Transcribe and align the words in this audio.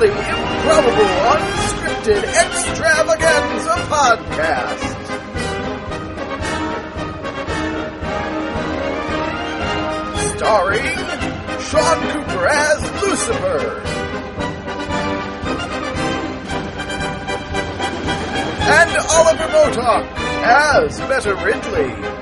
thrilling, 0.00 0.16
improbable, 0.16 1.04
unscripted 1.30 2.22
extravaganza 2.24 3.74
podcast. 3.90 4.96
Starring 10.36 10.96
Sean 11.60 11.98
Cooper 12.12 12.46
as 12.46 12.80
Lusipurr. 13.02 13.84
And 18.72 18.96
Oliver 19.10 19.48
Motok 19.48 20.04
as 20.44 21.00
Meta 21.00 21.34
Ridley. 21.44 22.19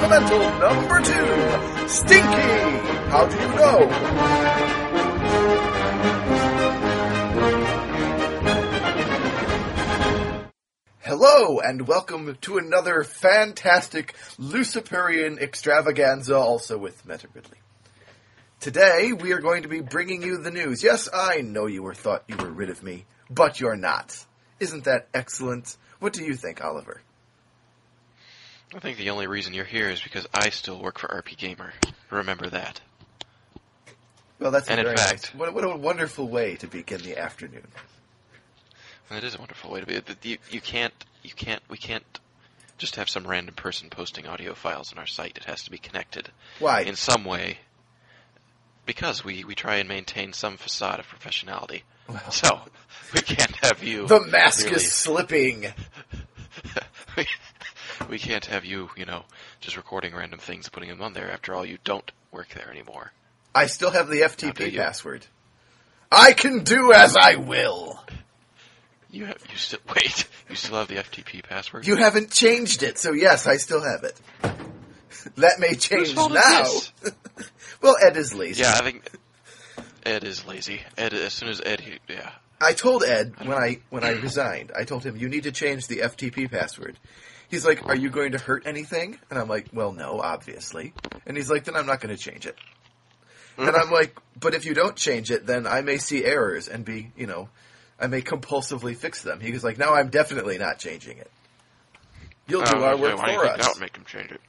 Supplemental 0.00 0.38
Number 0.58 0.98
2! 1.02 1.88
Stinky! 1.88 2.48
How 3.10 3.26
do 3.26 3.36
you 3.36 3.48
know? 3.48 3.86
Hello, 11.00 11.60
and 11.60 11.86
welcome 11.86 12.34
to 12.40 12.56
another 12.56 13.04
fantastic 13.04 14.14
Luciferian 14.38 15.38
extravaganza, 15.38 16.34
also 16.34 16.78
with 16.78 17.04
Meta 17.04 17.28
Ridley. 17.34 17.58
Today, 18.58 19.12
we 19.12 19.32
are 19.32 19.40
going 19.40 19.64
to 19.64 19.68
be 19.68 19.82
bringing 19.82 20.22
you 20.22 20.38
the 20.38 20.50
news. 20.50 20.82
Yes, 20.82 21.10
I 21.12 21.42
know 21.42 21.66
you 21.66 21.82
were 21.82 21.92
thought 21.92 22.24
you 22.26 22.38
were 22.38 22.50
rid 22.50 22.70
of 22.70 22.82
me, 22.82 23.04
but 23.28 23.60
you're 23.60 23.76
not. 23.76 24.24
Isn't 24.60 24.84
that 24.84 25.08
excellent? 25.12 25.76
What 25.98 26.14
do 26.14 26.24
you 26.24 26.36
think, 26.36 26.64
Oliver? 26.64 27.02
I 28.74 28.78
think 28.78 28.98
the 28.98 29.10
only 29.10 29.26
reason 29.26 29.52
you're 29.52 29.64
here 29.64 29.88
is 29.90 30.00
because 30.00 30.26
I 30.32 30.50
still 30.50 30.80
work 30.80 30.98
for 30.98 31.08
RP 31.08 31.36
Gamer. 31.36 31.72
Remember 32.10 32.48
that. 32.50 32.80
Well, 34.38 34.50
that's 34.50 34.68
a 34.68 34.72
And 34.72 34.80
in 34.80 34.96
fact- 34.96 35.10
nice- 35.10 35.34
what, 35.34 35.52
what 35.54 35.64
a 35.64 35.76
wonderful 35.76 36.28
way 36.28 36.56
to 36.56 36.66
begin 36.66 37.00
the 37.02 37.18
afternoon. 37.18 37.66
That 39.10 39.24
is 39.24 39.34
a 39.34 39.38
wonderful 39.38 39.70
way 39.72 39.80
to 39.80 39.86
be. 39.86 40.00
You, 40.28 40.38
you 40.50 40.60
can't, 40.60 40.94
you 41.24 41.32
can't, 41.34 41.60
we 41.68 41.76
can't 41.76 42.04
just 42.78 42.94
have 42.96 43.10
some 43.10 43.26
random 43.26 43.54
person 43.56 43.90
posting 43.90 44.26
audio 44.26 44.54
files 44.54 44.92
on 44.92 44.98
our 44.98 45.06
site. 45.06 45.36
It 45.36 45.44
has 45.44 45.64
to 45.64 45.70
be 45.70 45.78
connected 45.78 46.30
Why? 46.60 46.82
in 46.82 46.94
some 46.94 47.24
way. 47.24 47.58
Because 48.86 49.24
we, 49.24 49.44
we 49.44 49.54
try 49.56 49.76
and 49.76 49.88
maintain 49.88 50.32
some 50.32 50.56
facade 50.56 51.00
of 51.00 51.06
professionality. 51.08 51.82
Well, 52.08 52.30
So, 52.30 52.60
we 53.12 53.20
can't 53.20 53.54
have 53.64 53.82
you. 53.82 54.06
the 54.06 54.20
mask 54.20 54.64
really- 54.66 54.76
is 54.76 54.90
slipping. 54.92 55.66
we, 58.08 58.18
can't 58.18 58.46
have 58.46 58.64
you, 58.64 58.90
you 58.96 59.04
know, 59.04 59.24
just 59.60 59.76
recording 59.76 60.14
random 60.14 60.38
things 60.38 60.66
and 60.66 60.72
putting 60.72 60.88
them 60.88 61.02
on 61.02 61.12
there. 61.12 61.30
After 61.30 61.54
all, 61.54 61.64
you 61.64 61.78
don't 61.84 62.10
work 62.32 62.48
there 62.54 62.70
anymore. 62.70 63.12
I 63.54 63.66
still 63.66 63.90
have 63.90 64.08
the 64.08 64.22
FTP 64.22 64.76
password. 64.76 65.26
I 66.10 66.32
can 66.32 66.64
do 66.64 66.92
as 66.92 67.16
I 67.16 67.36
will. 67.36 68.02
You 69.10 69.26
have, 69.26 69.38
you 69.50 69.56
still, 69.56 69.80
wait, 69.94 70.28
you 70.48 70.56
still 70.56 70.76
have 70.76 70.88
the 70.88 70.96
FTP 70.96 71.42
password? 71.42 71.86
You 71.86 71.96
haven't 71.96 72.30
changed 72.30 72.82
it, 72.82 72.98
so 72.98 73.12
yes, 73.12 73.46
I 73.46 73.56
still 73.56 73.82
have 73.82 74.04
it. 74.04 74.20
that 75.36 75.58
may 75.58 75.74
change 75.74 76.14
now. 76.14 76.64
well, 77.82 77.96
Ed 78.00 78.16
is 78.16 78.34
lazy. 78.34 78.62
Yeah, 78.62 78.74
I 78.76 78.82
think 78.82 79.08
Ed 80.04 80.24
is 80.24 80.46
lazy. 80.46 80.80
Ed, 80.96 81.12
as 81.12 81.32
soon 81.32 81.48
as 81.48 81.60
Ed, 81.60 81.80
he, 81.80 81.98
yeah, 82.08 82.30
I 82.60 82.72
told 82.72 83.02
Ed 83.02 83.34
when 83.38 83.56
I 83.56 83.78
when 83.90 84.04
I 84.04 84.10
resigned, 84.10 84.70
I 84.76 84.84
told 84.84 85.04
him 85.04 85.16
you 85.16 85.28
need 85.28 85.44
to 85.44 85.52
change 85.52 85.86
the 85.86 85.98
FTP 85.98 86.50
password. 86.50 86.98
He's 87.50 87.66
like, 87.66 87.84
"Are 87.86 87.96
you 87.96 88.10
going 88.10 88.32
to 88.32 88.38
hurt 88.38 88.62
anything?" 88.66 89.18
And 89.28 89.38
I'm 89.38 89.48
like, 89.48 89.66
"Well, 89.72 89.92
no, 89.92 90.20
obviously." 90.20 90.92
And 91.26 91.36
he's 91.36 91.50
like, 91.50 91.64
"Then 91.64 91.76
I'm 91.76 91.86
not 91.86 92.00
going 92.00 92.14
to 92.16 92.22
change 92.22 92.46
it." 92.46 92.56
And 93.58 93.76
I'm 93.76 93.90
like, 93.90 94.16
"But 94.38 94.54
if 94.54 94.64
you 94.64 94.72
don't 94.72 94.96
change 94.96 95.30
it, 95.30 95.46
then 95.46 95.66
I 95.66 95.82
may 95.82 95.98
see 95.98 96.24
errors 96.24 96.68
and 96.68 96.84
be, 96.84 97.10
you 97.16 97.26
know, 97.26 97.48
I 97.98 98.06
may 98.06 98.22
compulsively 98.22 98.96
fix 98.96 99.22
them." 99.22 99.40
He 99.40 99.52
was 99.52 99.64
like, 99.64 99.78
"No, 99.78 99.92
I'm 99.92 100.08
definitely 100.08 100.58
not 100.58 100.78
changing 100.78 101.18
it. 101.18 101.30
You'll 102.46 102.62
do 102.62 102.82
our 102.82 102.96
work 102.96 103.18
for 103.18 103.46
us." 103.46 103.58
That 103.58 103.74
would 103.74 103.80
make 103.80 103.96
him 103.96 104.04
change 104.04 104.30
it. 104.30 104.40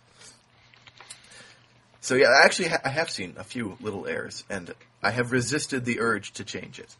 So 2.01 2.15
yeah, 2.15 2.27
I 2.27 2.45
actually 2.45 2.69
ha- 2.69 2.81
I 2.83 2.89
have 2.89 3.09
seen 3.09 3.33
a 3.37 3.43
few 3.43 3.77
little 3.81 4.07
errors, 4.07 4.43
and 4.49 4.73
I 5.03 5.11
have 5.11 5.31
resisted 5.31 5.85
the 5.85 5.99
urge 5.99 6.33
to 6.33 6.43
change 6.43 6.79
it. 6.79 6.95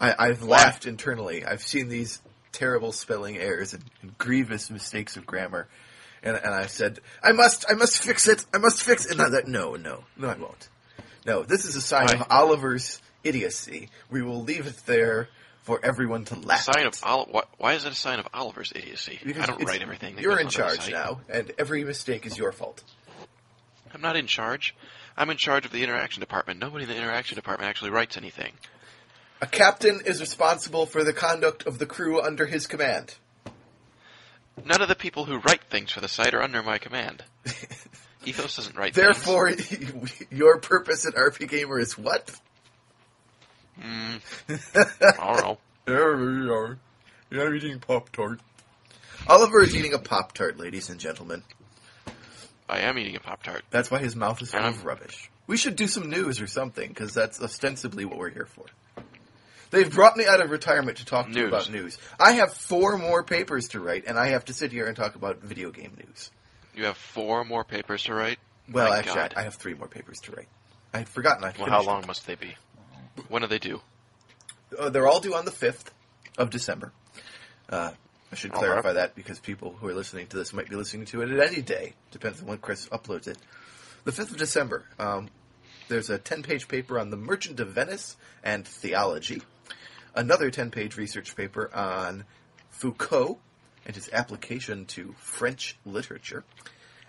I, 0.00 0.14
I've 0.18 0.42
laughed 0.42 0.86
internally. 0.86 1.44
I've 1.44 1.62
seen 1.62 1.88
these 1.88 2.20
terrible 2.52 2.92
spelling 2.92 3.38
errors 3.38 3.74
and, 3.74 3.84
and 4.02 4.16
grievous 4.18 4.70
mistakes 4.70 5.16
of 5.16 5.26
grammar, 5.26 5.68
and, 6.22 6.36
and 6.36 6.54
I 6.54 6.66
said, 6.66 7.00
"I 7.22 7.32
must, 7.32 7.64
I 7.68 7.74
must 7.74 8.02
fix 8.02 8.28
it. 8.28 8.44
I 8.54 8.58
must 8.58 8.82
fix 8.82 9.06
it." 9.06 9.12
And 9.12 9.22
I 9.22 9.30
thought, 9.30 9.46
"No, 9.48 9.74
no, 9.76 10.04
no, 10.16 10.28
I 10.28 10.36
won't. 10.36 10.68
No, 11.26 11.42
this 11.42 11.64
is 11.64 11.76
a 11.76 11.80
sign 11.80 12.10
of 12.14 12.26
Oliver's 12.30 13.00
idiocy. 13.24 13.90
We 14.10 14.22
will 14.22 14.42
leave 14.42 14.66
it 14.66 14.80
there 14.86 15.28
for 15.62 15.80
everyone 15.84 16.24
to 16.26 16.34
laugh." 16.36 16.62
Sign 16.62 16.86
at. 16.86 16.96
of 16.96 17.02
Oli- 17.06 17.26
why, 17.30 17.42
why 17.58 17.72
is 17.74 17.84
it 17.84 17.92
a 17.92 17.96
sign 17.96 18.18
of 18.18 18.28
Oliver's 18.32 18.72
idiocy? 18.74 19.18
Because 19.24 19.44
I 19.44 19.46
don't 19.46 19.64
write 19.64 19.82
everything. 19.82 20.16
that 20.16 20.22
You're 20.22 20.40
in 20.40 20.48
charge 20.48 20.90
now, 20.90 21.20
and 21.28 21.52
every 21.58 21.84
mistake 21.84 22.26
is 22.26 22.36
your 22.36 22.52
fault. 22.52 22.82
I'm 23.92 24.00
not 24.00 24.16
in 24.16 24.26
charge. 24.26 24.74
I'm 25.16 25.30
in 25.30 25.36
charge 25.36 25.66
of 25.66 25.72
the 25.72 25.82
interaction 25.82 26.20
department. 26.20 26.60
Nobody 26.60 26.84
in 26.84 26.88
the 26.90 26.96
interaction 26.96 27.34
department 27.34 27.68
actually 27.68 27.90
writes 27.90 28.16
anything. 28.16 28.52
A 29.42 29.46
captain 29.46 30.00
is 30.04 30.20
responsible 30.20 30.86
for 30.86 31.02
the 31.02 31.12
conduct 31.12 31.66
of 31.66 31.78
the 31.78 31.86
crew 31.86 32.20
under 32.20 32.46
his 32.46 32.66
command. 32.66 33.14
None 34.64 34.82
of 34.82 34.88
the 34.88 34.94
people 34.94 35.24
who 35.24 35.38
write 35.38 35.64
things 35.64 35.92
for 35.92 36.00
the 36.00 36.08
site 36.08 36.34
are 36.34 36.42
under 36.42 36.62
my 36.62 36.78
command. 36.78 37.24
Ethos 38.24 38.56
doesn't 38.56 38.76
write 38.76 38.92
Therefore, 38.92 39.50
your 40.30 40.58
purpose 40.60 41.06
at 41.06 41.14
RP 41.14 41.48
Gamer 41.48 41.78
is 41.78 41.96
what? 41.96 42.26
things. 42.26 42.40
Mm, 43.82 44.20
I 45.18 45.34
don't 45.34 45.42
know. 45.42 45.58
There 45.86 46.16
we 46.16 46.50
are. 46.50 46.78
You're 47.30 47.54
eating 47.54 47.78
Pop 47.80 48.12
Tart. 48.12 48.40
Oliver 49.26 49.62
is 49.62 49.74
eating 49.74 49.94
a 49.94 49.98
Pop 49.98 50.32
Tart, 50.32 50.58
ladies 50.58 50.90
and 50.90 51.00
gentlemen. 51.00 51.42
I 52.68 52.80
am 52.80 52.98
eating 52.98 53.16
a 53.16 53.20
Pop 53.20 53.42
Tart. 53.42 53.62
That's 53.70 53.90
why 53.90 53.98
his 53.98 54.14
mouth 54.14 54.40
is 54.42 54.50
full 54.50 54.60
of 54.60 54.84
rubbish. 54.84 55.30
We 55.46 55.56
should 55.56 55.76
do 55.76 55.86
some 55.86 56.10
news 56.10 56.40
or 56.40 56.46
something, 56.46 56.88
because 56.88 57.14
that's 57.14 57.40
ostensibly 57.40 58.04
what 58.04 58.18
we're 58.18 58.30
here 58.30 58.46
for. 58.46 58.66
They've 59.70 59.90
brought 59.90 60.16
me 60.16 60.26
out 60.26 60.40
of 60.40 60.50
retirement 60.50 60.98
to 60.98 61.04
talk 61.04 61.26
to 61.26 61.32
you 61.32 61.42
News. 61.42 61.48
about 61.48 61.70
news. 61.70 61.98
I 62.18 62.32
have 62.32 62.52
four 62.52 62.98
more 62.98 63.22
papers 63.22 63.68
to 63.68 63.80
write, 63.80 64.04
and 64.06 64.18
I 64.18 64.28
have 64.28 64.44
to 64.46 64.52
sit 64.52 64.72
here 64.72 64.86
and 64.86 64.96
talk 64.96 65.14
about 65.14 65.42
video 65.42 65.70
game 65.70 65.92
news. 65.96 66.30
You 66.74 66.84
have 66.86 66.96
four 66.96 67.44
more 67.44 67.64
papers 67.64 68.02
to 68.04 68.14
write. 68.14 68.38
Well, 68.70 68.90
My 68.90 68.98
actually, 68.98 69.14
God. 69.14 69.34
I 69.36 69.40
I 69.40 69.44
have 69.44 69.54
three 69.54 69.74
more 69.74 69.88
papers 69.88 70.18
to 70.22 70.32
write. 70.32 70.48
I 70.92 70.98
had 70.98 71.08
forgotten 71.08 71.44
I 71.44 71.52
Well, 71.58 71.68
how 71.68 71.82
long 71.82 72.06
must 72.06 72.26
they 72.26 72.34
be? 72.34 72.54
When 73.28 73.42
do 73.42 73.48
they 73.48 73.58
due? 73.58 73.80
Uh, 74.76 74.90
they're 74.90 75.06
all 75.06 75.20
due 75.20 75.34
on 75.34 75.44
the 75.44 75.50
5th 75.50 75.86
of 76.38 76.50
December. 76.50 76.92
Uh, 77.68 77.90
I 78.32 78.34
should 78.36 78.52
All 78.52 78.58
clarify 78.58 78.92
that 78.94 79.14
because 79.14 79.38
people 79.40 79.72
who 79.72 79.88
are 79.88 79.94
listening 79.94 80.26
to 80.28 80.36
this 80.36 80.52
might 80.52 80.68
be 80.68 80.76
listening 80.76 81.06
to 81.06 81.22
it 81.22 81.30
at 81.30 81.52
any 81.52 81.62
day. 81.62 81.94
Depends 82.12 82.40
on 82.40 82.46
when 82.46 82.58
Chris 82.58 82.88
uploads 82.88 83.26
it. 83.26 83.38
The 84.04 84.12
5th 84.12 84.30
of 84.30 84.36
December, 84.36 84.84
um, 84.98 85.28
there's 85.88 86.10
a 86.10 86.18
10 86.18 86.42
page 86.42 86.68
paper 86.68 86.98
on 86.98 87.10
the 87.10 87.16
Merchant 87.16 87.58
of 87.60 87.68
Venice 87.68 88.16
and 88.44 88.66
theology, 88.66 89.42
another 90.14 90.50
10 90.50 90.70
page 90.70 90.96
research 90.96 91.36
paper 91.36 91.70
on 91.74 92.24
Foucault 92.70 93.38
and 93.86 93.94
his 93.94 94.10
application 94.12 94.84
to 94.86 95.14
French 95.18 95.76
literature, 95.84 96.44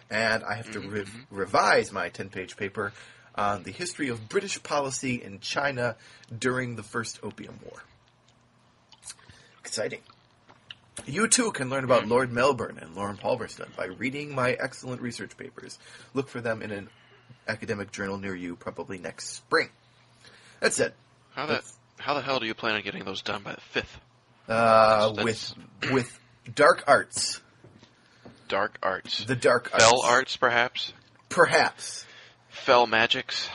and 0.09 0.43
I 0.43 0.55
have 0.55 0.71
to 0.71 0.79
re- 0.79 1.01
mm-hmm. 1.01 1.35
revise 1.35 1.91
my 1.91 2.09
10 2.09 2.29
page 2.29 2.57
paper 2.57 2.93
on 3.35 3.63
the 3.63 3.71
history 3.71 4.09
of 4.09 4.29
British 4.29 4.61
policy 4.61 5.21
in 5.21 5.39
China 5.39 5.95
during 6.37 6.75
the 6.75 6.83
First 6.83 7.19
Opium 7.23 7.59
War. 7.63 7.83
Exciting. 9.59 10.01
You 11.05 11.27
too 11.27 11.51
can 11.51 11.69
learn 11.69 11.83
about 11.83 12.01
mm-hmm. 12.01 12.11
Lord 12.11 12.31
Melbourne 12.31 12.77
and 12.81 12.95
Lord 12.95 13.19
Palmerston 13.19 13.69
by 13.77 13.85
reading 13.85 14.35
my 14.35 14.51
excellent 14.51 15.01
research 15.01 15.37
papers. 15.37 15.79
Look 16.13 16.27
for 16.27 16.41
them 16.41 16.61
in 16.61 16.71
an 16.71 16.89
academic 17.47 17.91
journal 17.91 18.17
near 18.17 18.35
you, 18.35 18.55
probably 18.55 18.97
next 18.97 19.29
spring. 19.29 19.69
That's 20.59 20.79
it. 20.79 20.93
How 21.33 21.45
the 21.45 21.63
how 22.01 22.13
the 22.15 22.21
hell 22.21 22.39
do 22.39 22.45
you 22.45 22.53
plan 22.53 22.75
on 22.75 22.81
getting 22.81 23.03
those 23.05 23.21
done 23.21 23.43
by 23.43 23.53
the 23.53 23.61
fifth? 23.61 23.99
Uh, 24.47 25.13
with 25.23 25.53
with 25.91 26.19
dark 26.53 26.83
arts. 26.87 27.41
dark 28.47 28.77
arts. 28.83 29.23
The 29.23 29.35
dark 29.35 29.69
Fell 29.69 30.01
arts. 30.01 30.07
arts, 30.11 30.37
perhaps? 30.37 30.93
Perhaps. 31.29 32.05
Fell 32.49 32.85
magics? 32.87 33.49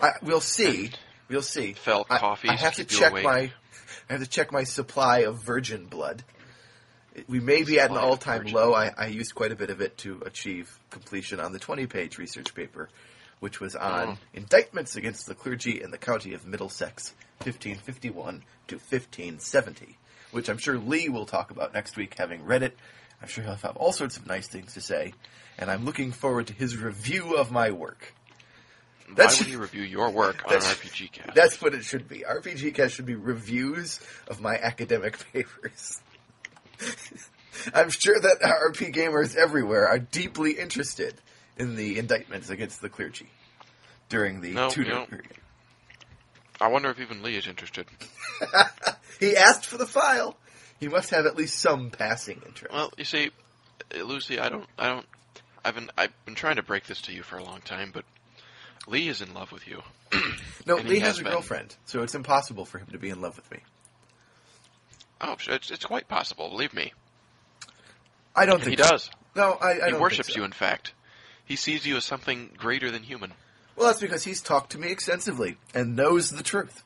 I, 0.00 0.12
we'll 0.22 0.40
see. 0.40 0.90
We'll 1.28 1.42
see. 1.42 1.74
Fell 1.74 2.06
I- 2.08 2.18
coffees 2.18 2.50
I, 2.52 2.56
have 2.56 2.74
to 2.76 2.82
you 2.82 2.86
check 2.88 3.12
my. 3.12 3.52
I 4.08 4.12
have 4.14 4.20
to 4.20 4.26
check 4.28 4.52
my 4.52 4.64
supply 4.64 5.18
of 5.20 5.42
virgin 5.42 5.86
blood. 5.86 6.22
We 7.28 7.40
may 7.40 7.62
be 7.62 7.78
at 7.78 7.90
an 7.90 7.98
all-time 7.98 8.46
low. 8.46 8.72
I, 8.74 8.90
I 8.96 9.06
used 9.08 9.34
quite 9.34 9.52
a 9.52 9.56
bit 9.56 9.68
of 9.70 9.80
it 9.82 9.98
to 9.98 10.22
achieve 10.24 10.78
completion 10.90 11.40
on 11.40 11.52
the 11.52 11.58
20-page 11.58 12.16
research 12.16 12.54
paper, 12.54 12.88
which 13.40 13.60
was 13.60 13.76
on 13.76 14.08
Oh. 14.08 14.18
indictments 14.32 14.96
against 14.96 15.26
the 15.26 15.34
clergy 15.34 15.82
in 15.82 15.90
the 15.90 15.98
county 15.98 16.32
of 16.32 16.46
Middlesex, 16.46 17.12
1551 17.44 18.42
to 18.68 18.76
1570, 18.76 19.98
which 20.30 20.48
I'm 20.48 20.58
sure 20.58 20.78
Lee 20.78 21.08
will 21.08 21.26
talk 21.26 21.50
about 21.50 21.74
next 21.74 21.96
week, 21.96 22.14
having 22.18 22.44
read 22.44 22.62
it. 22.62 22.76
I'm 23.20 23.28
sure 23.28 23.44
he'll 23.44 23.54
have 23.54 23.76
all 23.76 23.92
sorts 23.92 24.16
of 24.16 24.26
nice 24.26 24.48
things 24.48 24.74
to 24.74 24.80
say, 24.80 25.12
and 25.58 25.70
I'm 25.70 25.84
looking 25.84 26.12
forward 26.12 26.48
to 26.48 26.52
his 26.52 26.76
review 26.76 27.36
of 27.36 27.50
my 27.50 27.70
work. 27.70 28.14
Why 29.08 29.14
That's- 29.14 29.38
would 29.40 29.48
you 29.48 29.58
review 29.58 29.82
your 29.82 30.10
work 30.10 30.42
on 30.50 30.56
RPG 30.56 31.12
cast? 31.12 31.34
That's 31.34 31.60
what 31.60 31.74
it 31.74 31.84
should 31.84 32.08
be. 32.08 32.20
RPG 32.24 32.74
Cast 32.74 32.94
should 32.94 33.04
be 33.06 33.14
reviews 33.14 34.00
of 34.26 34.40
my 34.40 34.56
academic 34.56 35.18
papers. 35.32 36.00
I'm 37.74 37.90
sure 37.90 38.18
that 38.18 38.40
RP 38.40 38.92
gamers 38.94 39.36
everywhere 39.36 39.86
are 39.86 39.98
deeply 39.98 40.52
interested 40.52 41.14
in 41.58 41.76
the 41.76 41.98
indictments 41.98 42.48
against 42.48 42.80
the 42.80 42.88
clergy 42.88 43.28
during 44.08 44.40
the 44.40 44.52
No, 44.52 44.70
Tudor 44.70 44.90
no. 44.90 45.04
period. 45.06 45.28
I 46.62 46.68
wonder 46.68 46.90
if 46.90 47.00
even 47.00 47.22
Lee 47.22 47.36
is 47.36 47.46
interested. 47.46 47.86
He 49.22 49.36
asked 49.36 49.66
for 49.66 49.78
the 49.78 49.86
file. 49.86 50.36
He 50.80 50.88
must 50.88 51.10
have 51.10 51.26
at 51.26 51.36
least 51.36 51.60
some 51.60 51.90
passing 51.90 52.42
interest. 52.44 52.74
Well, 52.74 52.92
you 52.96 53.04
see, 53.04 53.30
uh, 53.96 54.02
Lucy, 54.02 54.40
I 54.40 54.48
don't, 54.48 54.66
I 54.76 54.88
don't, 54.88 55.06
I've 55.64 55.76
been, 55.76 55.90
I've 55.96 56.24
been 56.24 56.34
trying 56.34 56.56
to 56.56 56.62
break 56.64 56.86
this 56.86 57.00
to 57.02 57.12
you 57.12 57.22
for 57.22 57.36
a 57.36 57.44
long 57.44 57.60
time, 57.60 57.92
but 57.94 58.04
Lee 58.88 59.06
is 59.06 59.22
in 59.22 59.32
love 59.32 59.52
with 59.52 59.68
you. 59.68 59.80
no, 60.66 60.74
Lee 60.74 60.98
has, 60.98 61.10
has 61.10 61.18
a 61.20 61.22
been. 61.22 61.32
girlfriend, 61.34 61.76
so 61.84 62.02
it's 62.02 62.16
impossible 62.16 62.64
for 62.64 62.78
him 62.78 62.88
to 62.88 62.98
be 62.98 63.10
in 63.10 63.20
love 63.20 63.36
with 63.36 63.48
me. 63.52 63.58
Oh, 65.20 65.36
it's, 65.48 65.70
it's 65.70 65.84
quite 65.84 66.08
possible. 66.08 66.48
Believe 66.48 66.74
me, 66.74 66.92
I 68.34 68.44
don't 68.44 68.56
and 68.56 68.64
think 68.64 68.78
he 68.78 68.82
so. 68.82 68.90
does. 68.90 69.10
No, 69.36 69.52
I, 69.52 69.86
I 69.86 69.90
he 69.90 69.94
worships 69.94 70.34
so. 70.34 70.40
you. 70.40 70.44
In 70.44 70.50
fact, 70.50 70.94
he 71.44 71.54
sees 71.54 71.86
you 71.86 71.96
as 71.96 72.04
something 72.04 72.50
greater 72.56 72.90
than 72.90 73.04
human. 73.04 73.32
Well, 73.76 73.86
that's 73.86 74.00
because 74.00 74.24
he's 74.24 74.40
talked 74.40 74.72
to 74.72 74.78
me 74.78 74.90
extensively 74.90 75.56
and 75.74 75.96
knows 75.96 76.30
the 76.30 76.42
truth. 76.42 76.82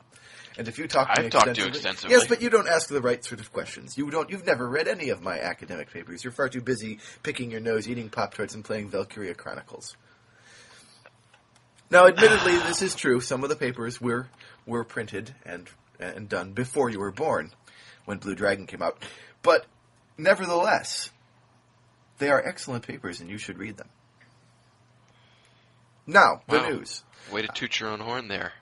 And 0.57 0.67
if 0.67 0.79
you 0.79 0.87
talk 0.87 1.07
to 1.13 1.19
I've 1.19 1.25
me 1.25 1.29
talked 1.29 1.53
to 1.53 1.61
you 1.61 1.67
extensively, 1.67 1.79
extensively. 1.79 2.15
yes, 2.15 2.27
but 2.27 2.41
you 2.41 2.49
don't 2.49 2.67
ask 2.67 2.89
the 2.89 3.01
right 3.01 3.23
sort 3.23 3.39
of 3.39 3.53
questions. 3.53 3.97
You 3.97 4.09
don't. 4.09 4.29
You've 4.29 4.45
never 4.45 4.67
read 4.67 4.87
any 4.87 5.09
of 5.09 5.21
my 5.21 5.39
academic 5.39 5.91
papers. 5.91 6.23
You're 6.23 6.33
far 6.33 6.49
too 6.49 6.61
busy 6.61 6.99
picking 7.21 7.51
your 7.51 7.59
nose, 7.59 7.87
eating 7.87 8.09
pop 8.09 8.33
tarts, 8.33 8.55
and 8.55 8.65
playing 8.65 8.89
Valkyria 8.89 9.35
Chronicles. 9.35 9.95
Now, 11.91 12.07
admittedly, 12.07 12.53
this 12.67 12.81
is 12.81 12.95
true. 12.95 13.21
Some 13.21 13.43
of 13.43 13.49
the 13.49 13.55
papers 13.55 14.01
were 14.01 14.29
were 14.65 14.83
printed 14.83 15.35
and 15.45 15.69
and 15.99 16.27
done 16.27 16.53
before 16.53 16.89
you 16.89 16.99
were 16.99 17.11
born, 17.11 17.51
when 18.05 18.17
Blue 18.17 18.35
Dragon 18.35 18.65
came 18.65 18.81
out. 18.81 19.03
But 19.43 19.65
nevertheless, 20.17 21.11
they 22.17 22.29
are 22.29 22.43
excellent 22.43 22.87
papers, 22.87 23.21
and 23.21 23.29
you 23.29 23.37
should 23.37 23.59
read 23.59 23.77
them. 23.77 23.89
Now, 26.07 26.41
the 26.47 26.69
news. 26.69 27.03
Way 27.31 27.41
to 27.41 27.49
toot 27.49 27.79
your 27.79 27.89
own 27.89 27.99
horn 27.99 28.29
there. 28.29 28.53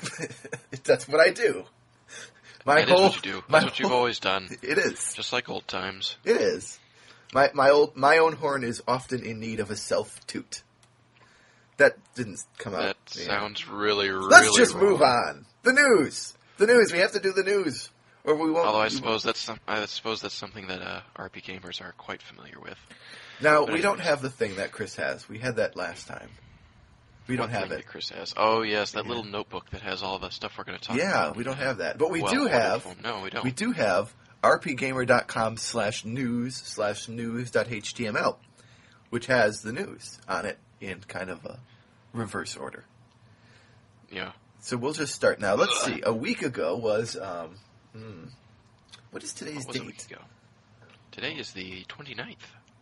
That's 0.84 1.08
what 1.08 1.20
I 1.20 1.30
do. 1.30 1.64
My 2.66 2.76
That 2.76 2.84
is 2.84 2.90
whole, 2.90 3.02
what 3.04 3.16
you 3.16 3.32
do. 3.32 3.44
That's 3.48 3.64
what 3.64 3.78
you've 3.78 3.88
whole- 3.88 3.98
always 3.98 4.18
done. 4.20 4.48
It 4.62 4.78
is. 4.78 5.12
Just 5.14 5.32
like 5.32 5.48
old 5.48 5.66
times. 5.68 6.16
It 6.24 6.36
is. 6.36 6.78
My 7.32 7.50
my 7.52 7.70
old 7.70 7.96
my 7.96 8.18
own 8.18 8.34
horn 8.34 8.62
is 8.62 8.82
often 8.86 9.24
in 9.24 9.40
need 9.40 9.60
of 9.60 9.70
a 9.70 9.76
self 9.76 10.24
toot. 10.26 10.62
That 11.78 11.96
didn't 12.14 12.40
come 12.58 12.74
out. 12.74 12.82
That 13.06 13.16
yeah. 13.16 13.24
sounds 13.26 13.66
really, 13.68 14.08
really. 14.08 14.28
Let's 14.28 14.56
just 14.56 14.74
wrong. 14.74 14.84
move 14.84 15.02
on. 15.02 15.46
The 15.62 15.72
news. 15.72 16.34
The 16.58 16.66
news. 16.66 16.92
We 16.92 17.00
have 17.00 17.12
to 17.12 17.18
do 17.20 17.32
the 17.32 17.42
news, 17.42 17.90
or 18.22 18.36
we 18.36 18.50
won't. 18.52 18.66
Although 18.66 18.78
I 18.80 18.88
suppose 18.88 19.24
that's 19.24 19.40
some, 19.40 19.58
I 19.66 19.84
suppose 19.86 20.20
that's 20.20 20.34
something 20.34 20.68
that 20.68 20.80
uh, 20.80 21.00
RP 21.18 21.42
gamers 21.42 21.80
are 21.82 21.92
quite 21.98 22.22
familiar 22.22 22.60
with. 22.60 22.78
Now 23.42 23.64
we 23.64 23.80
don't 23.80 24.00
have 24.00 24.22
the 24.22 24.30
thing 24.30 24.56
that 24.56 24.72
Chris 24.72 24.96
has. 24.96 25.28
We 25.28 25.38
had 25.38 25.56
that 25.56 25.76
last 25.76 26.06
time. 26.06 26.28
We 27.26 27.36
don't 27.36 27.48
have 27.50 27.64
it. 27.72 27.76
that 27.76 27.86
Chris 27.86 28.10
has. 28.10 28.34
Oh 28.36 28.62
yes, 28.62 28.92
that 28.92 29.04
Yeah. 29.04 29.08
little 29.08 29.24
notebook 29.24 29.70
that 29.70 29.80
has 29.80 30.02
all 30.02 30.18
the 30.18 30.30
stuff 30.30 30.58
we're 30.58 30.64
going 30.64 30.78
to 30.78 30.84
talk 30.88 30.96
Yeah, 30.96 31.08
about. 31.26 31.36
we 31.36 31.44
don't 31.44 31.56
have 31.56 31.78
that, 31.78 31.96
but 31.98 32.10
we 32.10 32.20
Well, 32.22 32.32
do 32.32 32.46
have. 32.46 32.82
form. 32.82 32.96
No, 33.02 33.20
we 33.22 33.30
don't. 33.30 33.44
We 33.44 33.50
do 33.50 33.72
have 33.72 34.12
rpgamer.com 34.42 35.56
slash 35.56 36.04
news 36.04 36.54
slash 36.56 37.08
news.html, 37.08 38.36
which 39.10 39.26
has 39.26 39.62
the 39.62 39.72
news 39.72 40.18
on 40.28 40.44
it 40.44 40.58
in 40.82 41.00
kind 41.00 41.30
of 41.30 41.44
a 41.46 41.58
reverse 42.12 42.56
order. 42.56 42.84
Yeah. 44.10 44.32
So 44.60 44.76
we'll 44.76 44.92
just 44.92 45.14
start 45.14 45.40
now. 45.40 45.54
Let's 45.54 45.82
see. 45.82 46.02
A 46.04 46.12
week 46.12 46.42
ago 46.42 46.76
was, 46.76 47.16
um, 47.16 47.56
hmm, 47.92 48.24
what 49.10 49.22
is 49.22 49.32
today's 49.32 49.56
What 49.64 49.68
was 49.68 49.76
a 49.76 49.78
date? 49.80 49.86
week 49.86 50.04
ago? 50.10 50.20
Today 51.10 51.32
is 51.34 51.52
the 51.52 51.84
29th. 51.88 52.36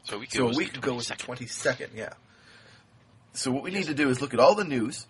So 0.04 0.16
a 0.16 0.18
week 0.18 0.32
So 0.32 0.46
ago 0.48 0.54
a 0.54 0.56
week 0.56 0.72
the 0.72 0.78
ago 0.78 0.94
was 0.94 1.08
the 1.08 1.14
22nd. 1.14 1.76
22nd, 1.76 1.88
yeah. 1.94 2.12
So 3.34 3.50
what 3.50 3.62
we 3.62 3.70
need 3.70 3.86
to 3.86 3.94
do 3.94 4.08
is 4.10 4.20
look 4.20 4.34
at 4.34 4.40
all 4.40 4.54
the 4.54 4.64
news 4.64 5.06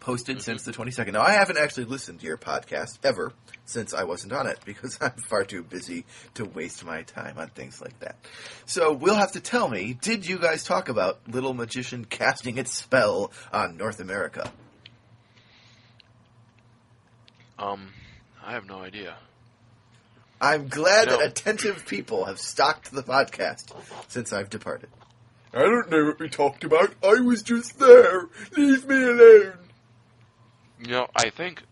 posted 0.00 0.36
Mm-hmm. 0.36 0.42
since 0.42 0.62
the 0.64 0.72
22nd. 0.72 1.12
Now, 1.14 1.22
I 1.22 1.30
haven't 1.32 1.56
actually 1.56 1.86
listened 1.86 2.20
to 2.20 2.26
your 2.26 2.36
podcast 2.36 2.98
ever 3.02 3.32
since 3.64 3.94
I 3.94 4.04
wasn't 4.04 4.34
on 4.34 4.46
it 4.46 4.58
because 4.66 4.98
I'm 5.00 5.12
far 5.12 5.44
too 5.44 5.62
busy 5.62 6.04
to 6.34 6.44
waste 6.44 6.84
my 6.84 7.02
time 7.04 7.38
on 7.38 7.48
things 7.48 7.80
like 7.80 7.98
that. 8.00 8.16
So 8.66 8.92
we'll 8.92 9.14
have 9.14 9.32
to 9.32 9.40
tell 9.40 9.66
me, 9.66 9.94
did 9.98 10.26
you 10.28 10.38
guys 10.38 10.62
talk 10.62 10.90
about 10.90 11.20
Little 11.26 11.54
Magician 11.54 12.04
casting 12.04 12.58
its 12.58 12.72
spell 12.74 13.32
on 13.50 13.78
North 13.78 13.98
America? 13.98 14.52
Um, 17.58 17.92
I 18.44 18.52
have 18.52 18.66
no 18.66 18.80
idea. 18.80 19.16
I'm 20.44 20.68
glad 20.68 21.08
No. 21.08 21.16
that 21.16 21.26
attentive 21.26 21.86
people 21.86 22.26
have 22.26 22.38
stocked 22.38 22.92
the 22.92 23.02
podcast 23.02 23.74
since 24.08 24.30
I've 24.30 24.50
departed. 24.50 24.90
I 25.54 25.60
don't 25.60 25.88
know 25.88 26.04
what 26.04 26.18
we 26.18 26.28
talked 26.28 26.64
about. 26.64 26.92
I 27.02 27.20
was 27.20 27.42
just 27.42 27.78
there. 27.78 28.28
Leave 28.54 28.86
me 28.86 28.96
alone. 29.04 29.54
You 30.80 30.90
know, 30.90 31.06
I 31.16 31.30
think, 31.30 31.62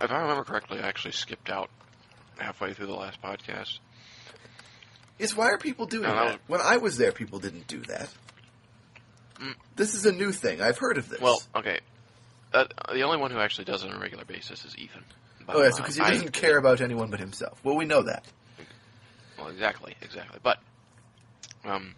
if 0.00 0.10
I 0.10 0.20
remember 0.22 0.42
correctly, 0.42 0.80
I 0.80 0.88
actually 0.88 1.12
skipped 1.12 1.48
out 1.48 1.70
halfway 2.38 2.72
through 2.74 2.86
the 2.86 2.94
last 2.94 3.22
podcast. 3.22 3.78
Is 5.20 5.36
why 5.36 5.50
are 5.50 5.58
people 5.58 5.86
doing 5.86 6.02
No, 6.02 6.14
that 6.14 6.26
that? 6.32 6.40
When 6.48 6.60
I 6.60 6.78
was 6.78 6.96
there, 6.98 7.12
people 7.12 7.38
didn't 7.38 7.68
do 7.68 7.80
that. 7.82 8.08
Mm. 9.40 9.54
This 9.76 9.94
is 9.94 10.04
a 10.04 10.12
new 10.12 10.32
thing. 10.32 10.60
I've 10.60 10.78
heard 10.78 10.98
of 10.98 11.08
this. 11.08 11.20
Well, 11.20 11.40
okay. 11.54 11.78
Uh, 12.52 12.64
the 12.92 13.02
only 13.02 13.18
one 13.18 13.30
who 13.30 13.38
actually 13.38 13.66
does 13.66 13.84
it 13.84 13.90
on 13.90 13.96
a 13.96 14.00
regular 14.00 14.24
basis 14.24 14.64
is 14.64 14.76
Ethan. 14.76 15.04
But, 15.46 15.56
oh 15.56 15.62
yes, 15.62 15.74
uh, 15.74 15.76
because 15.82 15.94
he 15.96 16.02
doesn't 16.02 16.32
care 16.32 16.58
about 16.58 16.80
anyone 16.80 17.10
but 17.10 17.20
himself. 17.20 17.60
Well, 17.64 17.76
we 17.76 17.84
know 17.84 18.02
that. 18.02 18.24
Well, 19.38 19.48
exactly, 19.48 19.94
exactly. 20.02 20.40
But 20.42 20.58
um, 21.64 21.94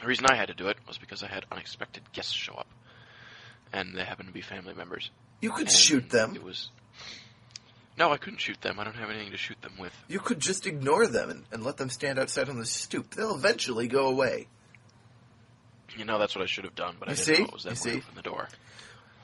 the 0.00 0.06
reason 0.06 0.26
I 0.26 0.36
had 0.36 0.48
to 0.48 0.54
do 0.54 0.68
it 0.68 0.78
was 0.86 0.98
because 0.98 1.22
I 1.22 1.26
had 1.28 1.44
unexpected 1.50 2.02
guests 2.12 2.32
show 2.32 2.54
up, 2.54 2.68
and 3.72 3.94
they 3.94 4.04
happened 4.04 4.28
to 4.28 4.34
be 4.34 4.40
family 4.40 4.74
members. 4.74 5.10
You 5.40 5.50
could 5.50 5.66
and 5.68 5.70
shoot 5.76 6.08
them. 6.10 6.34
It 6.36 6.42
was 6.42 6.70
no, 7.98 8.10
I 8.10 8.16
couldn't 8.16 8.40
shoot 8.40 8.60
them. 8.62 8.80
I 8.80 8.84
don't 8.84 8.96
have 8.96 9.10
anything 9.10 9.32
to 9.32 9.36
shoot 9.36 9.60
them 9.60 9.74
with. 9.78 9.92
You 10.08 10.18
could 10.18 10.40
just 10.40 10.66
ignore 10.66 11.06
them 11.06 11.30
and, 11.30 11.44
and 11.52 11.62
let 11.62 11.76
them 11.76 11.90
stand 11.90 12.18
outside 12.18 12.48
on 12.48 12.58
the 12.58 12.64
stoop. 12.64 13.14
They'll 13.14 13.34
eventually 13.34 13.86
go 13.86 14.06
away. 14.08 14.46
You 15.96 16.06
know, 16.06 16.18
that's 16.18 16.34
what 16.34 16.42
I 16.42 16.46
should 16.46 16.64
have 16.64 16.74
done, 16.74 16.96
but 16.98 17.08
I 17.10 17.12
didn't 17.12 17.24
see? 17.26 17.38
know 17.42 17.48
it 17.48 17.52
was 17.52 17.64
them 17.64 17.72
You 17.74 17.76
who 17.76 17.90
see? 17.90 17.96
opened 17.98 18.16
the 18.16 18.22
door. 18.22 18.48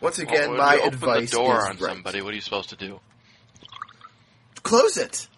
Once 0.02 0.18
again, 0.18 0.50
Well, 0.50 0.58
my 0.58 0.74
you 0.74 0.80
open 0.82 0.94
advice 0.94 1.30
the 1.30 1.36
door 1.38 1.56
is 1.58 1.64
on 1.64 1.68
right. 1.70 1.78
somebody. 1.80 2.20
What 2.20 2.32
are 2.32 2.36
you 2.36 2.42
supposed 2.42 2.68
to 2.68 2.76
do? 2.76 3.00
Close 4.68 4.96
it. 4.98 5.28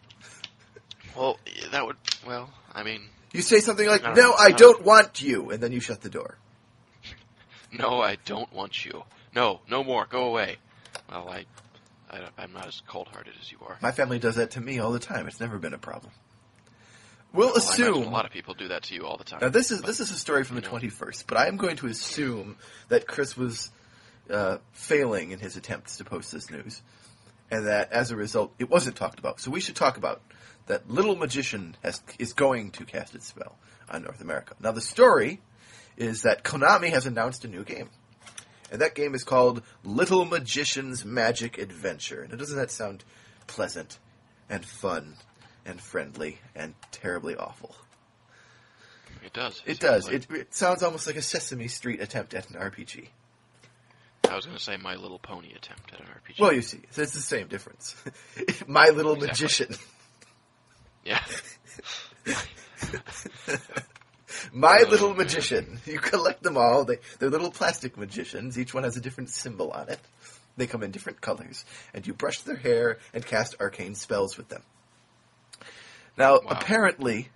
Well, 1.17 1.39
that 1.73 1.87
would. 1.87 1.97
Well, 2.27 2.51
I 2.75 2.83
mean, 2.83 3.03
You 3.33 3.43
say 3.43 3.61
something 3.61 3.87
like, 3.87 4.03
"No. 4.03 4.33
I 4.35 4.51
don't- 4.51 4.83
want 4.85 5.23
you," 5.23 5.51
and 5.51 5.63
then 5.63 5.71
you 5.73 5.81
shut 5.81 6.01
the 6.01 6.11
door. 6.11 6.37
no, 7.73 8.01
I 8.01 8.17
don't 8.25 8.53
want 8.53 8.85
you. 8.85 9.05
No, 9.35 9.61
no 9.69 9.85
more. 9.85 10.07
Go 10.07 10.25
away. 10.25 10.57
Well, 11.09 11.29
I, 11.29 11.47
I 12.11 12.29
I'm 12.39 12.53
not 12.53 12.67
as 12.67 12.83
cold-hearted 12.89 13.35
as 13.41 13.53
you 13.53 13.59
are. 13.67 13.79
My 13.81 13.93
family 13.93 14.19
does 14.19 14.35
that 14.37 14.53
to 14.53 14.61
me 14.61 14.79
all 14.81 14.91
the 14.93 14.99
time. 14.99 15.29
It's 15.29 15.39
never 15.41 15.59
been 15.59 15.75
a 15.75 15.79
problem. 15.79 16.13
We'll 17.33 17.49
Well, 17.49 17.57
assume 17.59 18.03
a 18.03 18.11
lot 18.11 18.25
of 18.27 18.33
people 18.33 18.55
do 18.55 18.67
that 18.69 18.83
to 18.85 18.95
you 18.95 19.07
all 19.07 19.17
the 19.17 19.23
time. 19.23 19.39
Now 19.43 19.49
this 19.51 19.71
is 19.71 19.81
but- 19.81 19.87
this 19.87 20.01
is 20.01 20.11
a 20.11 20.19
story 20.19 20.43
from 20.43 20.57
the 20.57 20.63
twenty 20.63 20.89
first, 20.89 21.29
but 21.29 21.39
I 21.39 21.47
am 21.47 21.57
going 21.57 21.77
to 21.77 21.87
assume 21.87 22.57
that 22.89 23.07
Chris 23.07 23.37
was 23.37 23.71
uh, 24.29 24.59
failing 24.73 25.31
in 25.31 25.39
his 25.39 25.57
attempts 25.57 25.99
to 25.99 26.05
post 26.05 26.33
this 26.33 26.51
news, 26.51 26.83
and 27.51 27.67
that 27.67 27.93
as 27.93 28.11
a 28.11 28.17
result 28.17 28.53
it 28.59 28.71
wasn't 28.71 28.97
talked 28.97 29.19
about. 29.19 29.41
So 29.41 29.51
we 29.51 29.61
should 29.61 29.77
talk 29.77 29.97
about 29.97 30.23
that 30.67 30.89
Little 30.89 31.17
Magician 31.17 31.77
has 31.83 32.03
is 32.19 32.33
going 32.33 32.71
to 32.73 32.85
cast 32.85 33.15
its 33.15 33.27
spell 33.27 33.57
on 33.89 34.03
North 34.03 34.21
America. 34.21 34.55
Now 34.61 34.73
the 34.73 34.81
story 34.81 35.41
is 35.97 36.23
that 36.23 36.45
Konami 36.45 36.91
has 36.91 37.07
announced 37.07 37.45
a 37.45 37.49
new 37.49 37.65
game, 37.65 37.91
and 38.71 38.81
that 38.81 38.95
game 38.95 39.15
is 39.15 39.25
called 39.25 39.63
Little 39.85 40.25
Magician's 40.25 41.05
Magic 41.05 41.59
Adventure. 41.59 42.27
Now 42.31 42.37
doesn't 42.37 42.57
that 42.57 42.71
sound 42.71 43.05
pleasant 43.47 43.99
and 44.49 44.65
fun 44.65 45.17
and 45.67 45.81
friendly 45.81 46.39
and 46.55 46.75
terribly 46.93 47.37
awful? 47.37 47.75
It 49.25 49.33
does. 49.33 49.63
It 49.67 49.81
does. 49.81 50.07
seriously. 50.07 50.37
It, 50.37 50.41
it 50.41 50.55
sounds 50.55 50.83
almost 50.83 51.07
like 51.07 51.17
a 51.17 51.23
Sesame 51.23 51.69
Street 51.69 52.01
attempt 52.01 52.35
at 52.35 52.49
an 52.51 52.57
RPG. 52.57 53.09
I 54.31 54.37
was 54.37 54.47
going 54.47 54.57
to 54.57 54.63
say 54.63 54.77
My 54.77 54.95
Little 54.95 55.19
Pony 55.19 55.53
attempt 55.55 55.93
at 55.93 56.01
an 56.01 56.07
RPG. 56.07 56.39
Well, 56.41 56.53
you 56.53 56.63
see, 56.63 56.81
it's 56.89 56.97
the 56.97 57.07
same 57.21 57.49
difference. 57.49 57.97
My 58.67 58.89
Little 58.91 59.15
Exactly. 59.15 59.27
Magician. 59.29 59.75
yeah. 61.05 61.25
My 64.53 64.85
Oh, 64.87 64.89
Little. 64.89 65.15
Magician. 65.15 65.81
You 65.85 65.99
collect 65.99 66.43
them 66.43 66.57
all. 66.57 66.85
They, 66.85 66.99
they're 67.19 67.29
little 67.31 67.51
plastic 67.51 67.97
magicians. 67.99 68.59
Each 68.59 68.73
one 68.73 68.85
has 68.85 68.97
a 68.97 69.01
different 69.01 69.31
symbol 69.31 69.71
on 69.73 69.89
it. 69.89 69.99
They 70.57 70.67
come 70.67 70.83
in 70.83 70.91
different 70.93 71.21
colors. 71.21 71.65
And 71.93 72.07
you 72.07 72.15
brush 72.15 72.41
their 72.41 72.57
hair 72.57 72.99
and 73.13 73.25
cast 73.27 73.57
arcane 73.61 73.95
spells 73.95 74.37
with 74.39 74.49
them. 74.49 74.63
Now, 76.17 76.35
Wow. 76.35 76.47
apparently, 76.51 77.29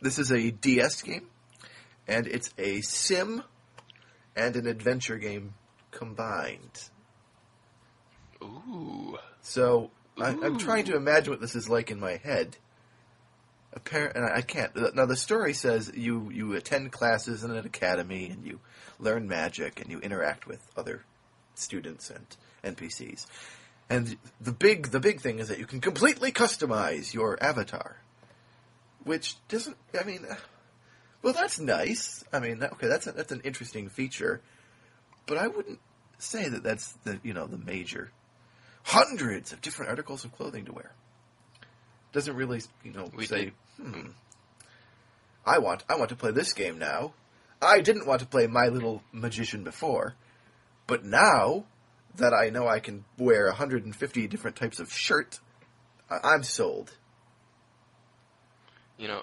this 0.00 0.18
is 0.18 0.30
a 0.30 0.50
DS 0.50 1.02
game. 1.02 1.26
And 2.06 2.26
it's 2.26 2.52
a 2.58 2.80
sim 2.80 3.42
and 4.36 4.56
an 4.56 4.66
adventure 4.66 5.18
game 5.18 5.54
combined. 5.90 6.88
Ooh. 8.42 9.18
So 9.42 9.90
I, 10.18 10.28
I'm 10.28 10.58
trying 10.58 10.84
to 10.86 10.96
imagine 10.96 11.32
what 11.32 11.40
this 11.40 11.54
is 11.54 11.68
like 11.68 11.90
in 11.90 12.00
my 12.00 12.16
head. 12.16 12.56
Apparent, 13.72 14.16
and 14.16 14.24
I 14.24 14.38
I 14.38 14.40
can't. 14.42 14.94
Now 14.96 15.06
the 15.06 15.16
story 15.16 15.54
says 15.54 15.92
you 15.94 16.30
you 16.32 16.54
attend 16.54 16.90
classes 16.90 17.44
in 17.44 17.52
an 17.52 17.64
academy 17.64 18.28
and 18.28 18.44
you 18.44 18.58
learn 18.98 19.28
magic 19.28 19.80
and 19.80 19.90
you 19.90 20.00
interact 20.00 20.46
with 20.46 20.60
other 20.76 21.04
students 21.54 22.10
and 22.10 22.76
NPCs. 22.76 23.26
And 23.88 24.16
the 24.40 24.52
big 24.52 24.88
the 24.88 25.00
big 25.00 25.20
thing 25.20 25.38
is 25.38 25.48
that 25.48 25.58
you 25.58 25.66
can 25.66 25.80
completely 25.80 26.32
customize 26.32 27.14
your 27.14 27.42
avatar, 27.42 27.96
which 29.04 29.36
doesn't. 29.48 29.76
I 29.98 30.04
mean, 30.04 30.26
well, 31.22 31.32
that's 31.32 31.58
nice. 31.58 32.24
I 32.32 32.40
mean, 32.40 32.62
okay, 32.62 32.86
that's 32.86 33.06
a, 33.06 33.12
that's 33.12 33.32
an 33.32 33.40
interesting 33.44 33.88
feature, 33.88 34.40
but 35.26 35.38
I 35.38 35.48
wouldn't 35.48 35.78
say 36.18 36.48
that 36.48 36.62
that's 36.62 36.92
the 37.04 37.18
you 37.22 37.32
know 37.32 37.46
the 37.46 37.58
major 37.58 38.10
hundreds 38.82 39.52
of 39.52 39.60
different 39.60 39.90
articles 39.90 40.24
of 40.24 40.32
clothing 40.32 40.64
to 40.66 40.72
wear. 40.72 40.92
Doesn't 42.12 42.34
really, 42.34 42.60
you 42.82 42.92
know, 42.92 43.08
We 43.14 43.26
say, 43.26 43.52
hmm, 43.80 44.08
I 45.46 45.58
want, 45.58 45.84
I 45.88 45.96
want 45.96 46.08
to 46.10 46.16
play 46.16 46.32
this 46.32 46.52
game 46.52 46.78
now. 46.78 47.12
I 47.62 47.80
didn't 47.80 48.06
want 48.06 48.20
to 48.20 48.26
play 48.26 48.46
My 48.46 48.66
Little 48.66 49.02
Magician 49.12 49.62
before, 49.62 50.14
but 50.86 51.04
now 51.04 51.66
that 52.16 52.32
I 52.32 52.50
know 52.50 52.66
I 52.66 52.80
can 52.80 53.04
wear 53.16 53.46
150 53.46 54.26
different 54.26 54.56
types 54.56 54.80
of 54.80 54.92
shirt, 54.92 55.38
I'm 56.10 56.42
sold. 56.42 56.96
You 58.98 59.08
know, 59.08 59.22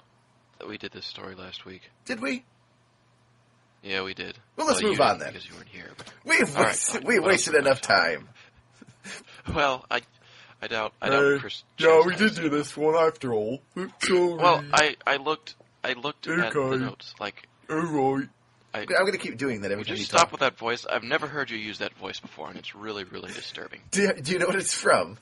we 0.66 0.78
did 0.78 0.92
this 0.92 1.04
story 1.04 1.34
last 1.34 1.66
week. 1.66 1.90
Did 2.06 2.20
we? 2.20 2.44
Yeah, 3.82 4.02
we 4.02 4.14
did. 4.14 4.36
Well, 4.56 4.66
let's 4.66 4.80
you 4.80 4.88
move 4.88 5.00
on 5.00 5.18
then. 5.18 5.28
Because 5.32 5.48
you 5.48 5.54
weren't 5.54 5.68
here. 5.68 5.90
But, 5.96 6.12
We've 6.24 6.56
All 6.56 6.62
right, 6.62 6.70
wasted, 6.72 7.04
we 7.04 7.18
What 7.20 7.28
wasted 7.28 7.54
enough 7.54 7.80
got? 7.82 7.96
time. 7.96 8.28
well, 9.54 9.84
I, 9.90 10.00
I 10.60 10.66
doubt. 10.66 10.92
I 11.00 11.08
doubt 11.10 11.22
Uh, 11.24 11.38
Chris. 11.38 11.62
yeah, 11.78 12.02
we 12.04 12.16
did 12.16 12.34
do 12.34 12.48
this 12.48 12.76
one 12.76 12.94
after 12.96 13.32
all. 13.32 13.60
Well, 14.10 14.64
I, 14.72 14.96
I 15.06 15.16
looked. 15.16 15.54
I 15.84 15.92
looked 15.92 16.26
at 16.26 16.52
the 16.52 16.76
notes. 16.76 17.14
Like, 17.20 17.46
Alright. 17.70 18.28
I, 18.74 18.80
I'm 18.80 18.86
going 18.86 19.12
to 19.12 19.18
keep 19.18 19.38
doing 19.38 19.62
that 19.62 19.70
every 19.72 19.84
time 19.84 19.94
you 19.94 20.00
you 20.00 20.04
stop 20.04 20.22
talk. 20.22 20.32
with 20.32 20.40
that 20.40 20.58
voice? 20.58 20.84
I've 20.84 21.04
never 21.04 21.26
heard 21.26 21.50
you 21.50 21.56
use 21.56 21.78
that 21.78 21.94
voice 21.94 22.20
before, 22.20 22.48
and 22.48 22.58
it's 22.58 22.74
really, 22.74 23.04
really 23.04 23.32
disturbing. 23.32 23.80
Do 23.92 24.02
you, 24.02 24.12
do 24.14 24.32
you 24.32 24.38
know 24.40 24.46
what 24.46 24.56
it's 24.56 24.74
from? 24.74 25.16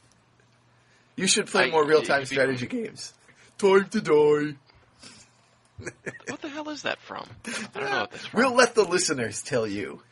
You 1.14 1.26
should 1.26 1.46
play 1.46 1.64
I- 1.66 1.70
more 1.70 1.84
real-time 1.86 2.20
could 2.22 2.30
be 2.30 2.34
strategy 2.34 2.66
games. 2.66 3.12
Time 3.58 3.88
to 3.90 4.00
die. 4.00 4.56
What 6.28 6.40
the 6.40 6.48
hell 6.48 6.68
is 6.70 6.82
that 6.82 6.98
from? 7.00 7.28
I 7.46 7.50
don't 7.80 7.90
know 7.90 8.00
what 8.00 8.10
that's 8.10 8.26
from. 8.26 8.40
We'll 8.40 8.54
let 8.54 8.74
the 8.74 8.84
listeners 8.84 9.42
tell 9.42 9.66
you. 9.66 10.02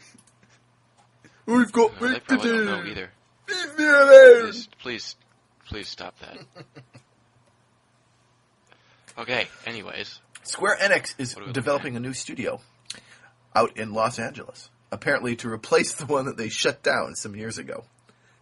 We've 1.46 1.72
got 1.72 1.98
they 1.98 2.06
work 2.06 2.26
to 2.26 2.36
do. 2.38 2.64
don't 2.64 2.84
know 2.84 2.90
either. 2.90 3.10
Please, 3.46 4.68
please, 4.80 5.16
please 5.66 5.88
stop 5.88 6.14
that. 6.20 6.38
Okay. 9.18 9.48
Anyways, 9.66 10.20
Square 10.42 10.78
Enix 10.80 11.14
is 11.18 11.36
are 11.36 11.52
developing 11.52 11.96
a 11.96 12.00
new 12.00 12.12
studio 12.12 12.60
out 13.54 13.76
in 13.76 13.92
Los 13.92 14.18
Angeles, 14.18 14.68
apparently 14.90 15.36
to 15.36 15.48
replace 15.50 15.94
the 15.94 16.06
one 16.06 16.26
that 16.26 16.36
they 16.36 16.48
shut 16.48 16.82
down 16.82 17.14
some 17.14 17.36
years 17.36 17.58
ago. 17.58 17.84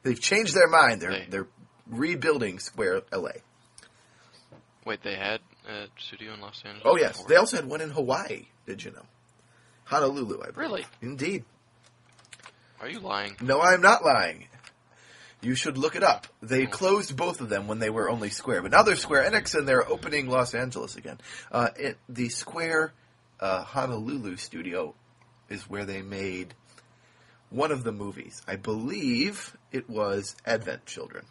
They've 0.03 0.21
changed 0.21 0.55
their 0.55 0.69
mind. 0.69 1.01
They're 1.03 1.11
They- 1.11 1.27
they're 1.29 1.49
rebuilding 1.89 2.59
Square 2.59 3.03
LA. 3.13 3.33
wait. 4.87 5.03
They 5.03 5.15
had 5.17 5.41
a 5.69 5.87
studio 5.99 6.35
in 6.35 6.41
Los 6.41 6.63
Angeles. 6.65 6.83
Oh 6.85 6.97
yes, 6.97 7.23
they 7.25 7.37
also 7.37 7.57
had 7.57 7.67
one 7.67 7.81
in 7.81 7.91
Hawaii. 7.91 8.47
Did 8.67 8.83
you 8.85 8.91
know? 8.93 9.05
Honolulu, 9.85 10.41
I 10.41 10.51
believe. 10.51 10.57
Really? 10.57 10.87
Indeed. 11.01 11.45
Are 12.81 12.89
you 12.89 13.01
lying? 13.01 13.37
No, 13.41 13.61
I'm 13.61 13.81
not 13.81 14.05
lying. 14.05 14.47
You 15.41 15.57
should 15.57 15.77
look 15.77 15.97
it 15.97 16.05
up. 16.05 16.29
They 16.41 16.67
closed 16.67 17.17
both 17.17 17.41
of 17.41 17.49
them 17.49 17.67
when 17.67 17.81
they 17.81 17.91
were 17.91 18.09
only 18.09 18.31
Square, 18.31 18.63
but 18.63 18.71
now 18.71 18.83
they're 18.83 18.95
Square 18.95 19.29
Enix 19.29 19.57
and 19.57 19.67
they're 19.67 19.87
opening 19.87 20.29
Los 20.29 20.55
Angeles 20.55 20.97
again. 20.97 21.19
Uh, 21.51 21.71
it, 21.77 21.99
the 22.09 22.29
Square 22.29 22.93
uh, 23.41 23.65
Honolulu 23.65 24.37
studio 24.37 24.95
is 25.49 25.69
where 25.69 25.85
they 25.85 26.01
made 26.01 26.55
one 27.51 27.73
of 27.73 27.83
the 27.83 27.93
movies. 27.93 28.41
I 28.47 28.55
believe 28.55 29.57
it 29.73 29.91
was 29.91 30.37
Advent 30.47 30.87
Children, 30.87 31.25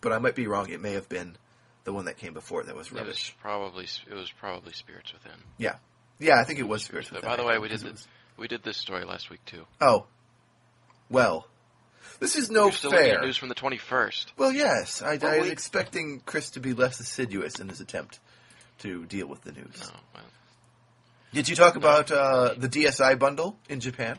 but 0.00 0.12
I 0.12 0.18
might 0.18 0.36
be 0.36 0.46
wrong. 0.46 0.70
It 0.70 0.80
may 0.80 0.92
have 0.92 1.08
been 1.08 1.36
the 1.84 1.92
one 1.92 2.06
that 2.06 2.16
came 2.16 2.32
before 2.34 2.62
that 2.64 2.74
was 2.74 2.88
It 2.88 2.92
was 2.94 3.00
rubbish. 3.02 3.36
probably 3.40 3.86
it 4.10 4.14
was 4.14 4.30
probably 4.32 4.72
Spirits 4.72 5.12
Within. 5.12 5.38
Yeah, 5.58 5.76
yeah, 6.18 6.40
I 6.40 6.44
think 6.44 6.58
it 6.58 6.68
was 6.68 6.84
Spirits 6.84 7.10
Within. 7.10 7.28
By 7.28 7.36
the 7.36 7.44
way, 7.44 7.58
we 7.58 7.68
did 7.68 7.80
it 7.80 7.84
the, 7.84 7.90
was- 7.92 8.06
we 8.36 8.48
did 8.48 8.62
this 8.62 8.76
story 8.76 9.04
last 9.04 9.30
week 9.30 9.44
too. 9.44 9.64
Oh, 9.80 10.06
well, 11.10 11.46
this 12.20 12.36
is 12.36 12.50
no 12.50 12.64
You're 12.64 12.72
still 12.72 12.90
fair. 12.90 13.20
news 13.22 13.36
from 13.36 13.48
the 13.48 13.54
21st. 13.54 14.26
Well, 14.36 14.52
yes, 14.52 15.02
I, 15.02 15.16
Well, 15.16 15.32
I 15.32 15.38
was 15.38 15.46
we- 15.46 15.52
expecting 15.52 16.20
Chris 16.24 16.50
to 16.50 16.60
be 16.60 16.72
less 16.72 16.98
assiduous 17.00 17.60
in 17.60 17.68
his 17.68 17.80
attempt 17.80 18.18
to 18.80 19.04
deal 19.06 19.26
with 19.26 19.42
the 19.42 19.52
news. 19.52 19.76
No, 19.80 19.88
well, 20.14 20.24
Did 21.32 21.48
you 21.48 21.54
talk 21.56 21.76
about 21.76 22.10
uh, 22.10 22.54
the 22.56 22.68
DSI 22.68 23.18
bundle 23.18 23.56
in 23.68 23.80
Japan? 23.80 24.18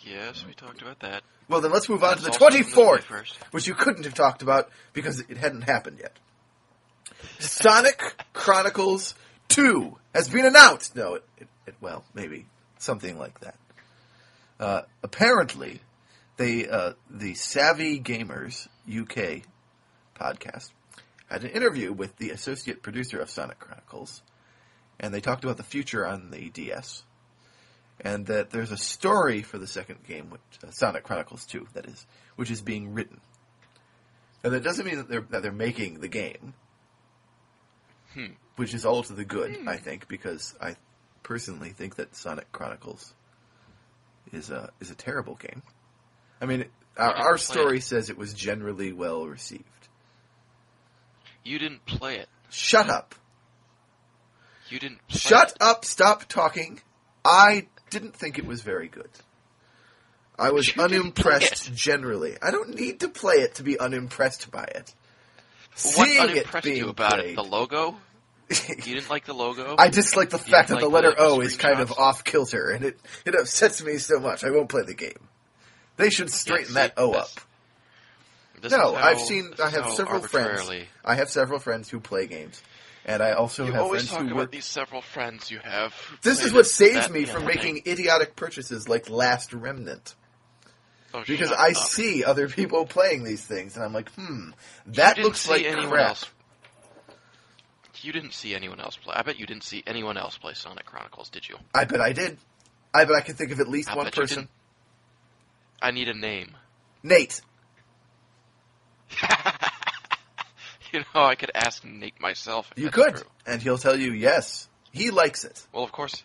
yes, 0.00 0.44
we 0.46 0.54
talked 0.54 0.82
about 0.82 1.00
that. 1.00 1.22
Well, 1.48 1.60
then 1.60 1.70
let's 1.72 1.88
move 1.88 2.02
on 2.04 2.16
to 2.16 2.22
the 2.22 2.30
That's 2.30 2.36
from 2.38 2.52
the 2.52 2.58
24th, 2.64 3.04
21st. 3.04 3.36
which 3.52 3.66
you 3.66 3.74
couldn't 3.74 4.04
have 4.04 4.14
talked 4.14 4.42
about 4.42 4.68
because 4.92 5.20
it 5.20 5.36
hadn't 5.36 5.62
happened 5.62 5.98
yet. 6.00 6.16
Sonic 7.38 8.00
Chronicles 8.32 9.14
2 9.48 9.96
has 10.14 10.28
been 10.28 10.46
announced. 10.46 10.96
No, 10.96 11.14
it, 11.14 11.24
it, 11.38 11.48
it 11.66 11.74
well, 11.80 12.04
maybe 12.14 12.46
something 12.78 13.18
like 13.18 13.40
that. 13.40 13.56
Uh, 14.58 14.82
apparently, 15.02 15.80
they 16.36 16.68
uh, 16.68 16.92
the 17.10 17.34
Savvy 17.34 18.00
Gamers 18.00 18.68
UK 18.88 19.42
podcast 20.18 20.70
had 21.28 21.44
an 21.44 21.50
interview 21.50 21.92
with 21.92 22.16
the 22.16 22.30
associate 22.30 22.82
producer 22.82 23.20
of 23.20 23.28
Sonic 23.28 23.58
Chronicles, 23.58 24.22
and 24.98 25.12
they 25.12 25.20
talked 25.20 25.44
about 25.44 25.56
the 25.56 25.62
future 25.62 26.06
on 26.06 26.30
the 26.30 26.48
DS, 26.50 27.02
and 28.00 28.26
that 28.26 28.50
there's 28.50 28.72
a 28.72 28.76
story 28.76 29.42
for 29.42 29.58
the 29.58 29.66
second 29.66 29.98
game, 30.06 30.30
which, 30.30 30.40
uh, 30.64 30.70
Sonic 30.70 31.04
Chronicles 31.04 31.44
2, 31.46 31.66
that 31.74 31.86
is, 31.86 32.06
which 32.36 32.50
is 32.50 32.62
being 32.62 32.94
written. 32.94 33.20
And 34.44 34.52
that 34.52 34.62
doesn't 34.62 34.86
mean 34.86 34.96
that 34.98 35.08
they're 35.08 35.26
that 35.30 35.42
they're 35.42 35.52
making 35.52 36.00
the 36.00 36.08
game, 36.08 36.54
Hmm. 38.16 38.32
which 38.56 38.72
is 38.72 38.86
all 38.86 39.02
to 39.02 39.12
the 39.12 39.26
good, 39.26 39.58
I 39.68 39.76
think, 39.76 40.08
because 40.08 40.54
I 40.58 40.76
personally 41.22 41.68
think 41.68 41.96
that 41.96 42.16
Sonic 42.16 42.50
Chronicles 42.50 43.12
is 44.32 44.48
a 44.50 44.70
is 44.80 44.90
a 44.90 44.94
terrible 44.94 45.34
game. 45.34 45.62
I 46.40 46.46
mean, 46.46 46.64
our, 46.96 47.12
our 47.12 47.38
story 47.38 47.80
says 47.80 48.08
it 48.08 48.16
was 48.16 48.32
generally 48.32 48.92
well 48.94 49.26
received. 49.26 49.64
You 51.44 51.58
didn't 51.58 51.84
play 51.84 52.16
it. 52.16 52.28
Shut 52.50 52.88
up! 52.88 53.14
You 54.70 54.78
didn't. 54.78 55.06
Play 55.08 55.18
Shut 55.18 55.50
it. 55.50 55.56
up! 55.60 55.84
Stop 55.84 56.24
talking. 56.24 56.80
I 57.24 57.68
didn't 57.90 58.14
think 58.16 58.38
it 58.38 58.46
was 58.46 58.62
very 58.62 58.88
good. 58.88 59.10
I 60.38 60.50
was 60.52 60.74
You 60.74 60.82
unimpressed 60.82 61.74
generally. 61.74 62.36
I 62.42 62.50
don't 62.50 62.74
need 62.74 63.00
to 63.00 63.08
play 63.08 63.36
it 63.36 63.56
to 63.56 63.62
be 63.62 63.78
unimpressed 63.78 64.50
by 64.50 64.64
it. 64.64 64.94
What 65.94 66.08
Seeing 66.08 66.36
it 66.36 66.46
being 66.62 66.76
you 66.78 66.88
about 66.88 67.12
played, 67.12 67.30
it? 67.32 67.36
The 67.36 67.44
logo? 67.44 67.96
You 68.48 68.94
didn't 68.94 69.10
like 69.10 69.24
the 69.24 69.32
logo? 69.34 69.74
I 69.78 69.88
dislike 69.88 70.30
the 70.30 70.38
fact 70.38 70.68
that 70.68 70.76
didn't 70.76 70.80
the 70.82 70.88
letter 70.88 71.10
the 71.10 71.16
O 71.20 71.40
is 71.40 71.56
kind 71.56 71.80
of 71.80 71.92
off 71.92 72.22
kilter, 72.24 72.70
and 72.70 72.84
it, 72.84 73.00
it 73.24 73.34
upsets 73.34 73.82
me 73.82 73.98
so 73.98 74.20
much. 74.20 74.44
I 74.44 74.50
won't 74.50 74.68
play 74.68 74.82
the 74.84 74.94
game. 74.94 75.28
They 75.96 76.10
should 76.10 76.30
straighten 76.30 76.66
see, 76.68 76.74
that 76.74 76.94
O 76.96 77.12
up. 77.12 77.28
No, 78.70 78.94
how- 78.94 78.94
I've 78.94 79.20
seen. 79.20 79.52
I 79.62 79.70
have 79.70 79.90
several 79.92 80.20
friends. 80.20 80.70
I 81.04 81.14
have 81.16 81.28
several 81.30 81.58
friends 81.58 81.88
who 81.90 82.00
play 82.00 82.26
games, 82.26 82.62
and 83.04 83.22
I 83.22 83.32
also 83.32 83.64
You 83.66 83.72
have 83.72 83.82
always 83.82 84.02
friends 84.02 84.10
talk 84.10 84.20
who 84.20 84.26
about 84.28 84.36
work. 84.36 84.52
these 84.52 84.64
several 84.64 85.02
friends 85.02 85.50
you 85.50 85.58
have. 85.58 85.94
This 86.22 86.44
is 86.44 86.52
what 86.52 86.66
saves 86.66 87.10
me 87.10 87.24
from 87.24 87.44
making 87.44 87.82
thing. 87.82 87.92
idiotic 87.92 88.34
purchases 88.36 88.88
like 88.88 89.10
Last 89.10 89.52
Remnant. 89.52 90.14
Oh, 91.14 91.22
Because 91.26 91.52
I 91.52 91.68
up. 91.70 91.76
see 91.76 92.24
other 92.24 92.48
people 92.48 92.84
playing 92.86 93.24
these 93.24 93.44
things, 93.44 93.76
and 93.76 93.84
I'm 93.84 93.92
like, 93.92 94.10
hmm, 94.12 94.50
that 94.88 95.18
looks 95.18 95.48
like 95.48 95.64
anyone 95.64 95.88
crap. 95.90 96.08
else. 96.10 96.26
You 98.06 98.12
didn't 98.12 98.34
see 98.34 98.54
anyone 98.54 98.78
else 98.78 98.96
play. 98.96 99.14
I 99.16 99.22
bet 99.22 99.40
you 99.40 99.46
didn't 99.46 99.64
see 99.64 99.82
anyone 99.84 100.16
else 100.16 100.38
play 100.38 100.54
Sonic 100.54 100.86
Chronicles, 100.86 101.28
did 101.28 101.48
you? 101.48 101.56
I 101.74 101.84
bet 101.86 102.00
I 102.00 102.12
did. 102.12 102.38
I 102.94 103.04
bet 103.04 103.16
I 103.16 103.20
can 103.20 103.34
think 103.34 103.50
of 103.50 103.58
at 103.58 103.68
least 103.68 103.90
I 103.90 103.96
one 103.96 104.10
person. 104.12 104.48
I 105.82 105.90
need 105.90 106.08
a 106.08 106.14
name. 106.14 106.56
Nate. 107.02 107.40
you 110.92 111.00
know, 111.00 111.24
I 111.24 111.34
could 111.34 111.50
ask 111.52 111.84
Nate 111.84 112.20
myself. 112.20 112.70
if 112.76 112.82
You 112.82 112.90
could, 112.90 113.16
true. 113.16 113.26
and 113.44 113.60
he'll 113.60 113.76
tell 113.76 113.96
you 113.98 114.12
yes. 114.12 114.68
He 114.92 115.10
likes 115.10 115.44
it. 115.44 115.66
Well, 115.72 115.82
of 115.82 115.90
course, 115.90 116.22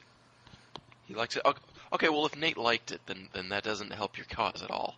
he 1.07 1.15
likes 1.15 1.35
it. 1.35 1.41
Okay, 1.43 1.59
Okay, 1.93 2.09
well, 2.09 2.25
if 2.25 2.37
Nate 2.37 2.57
liked 2.57 2.91
it, 2.91 3.01
then 3.07 3.27
then 3.33 3.49
that 3.49 3.63
doesn't 3.63 3.91
help 3.91 4.17
your 4.17 4.27
cause 4.29 4.61
at 4.63 4.71
all. 4.71 4.95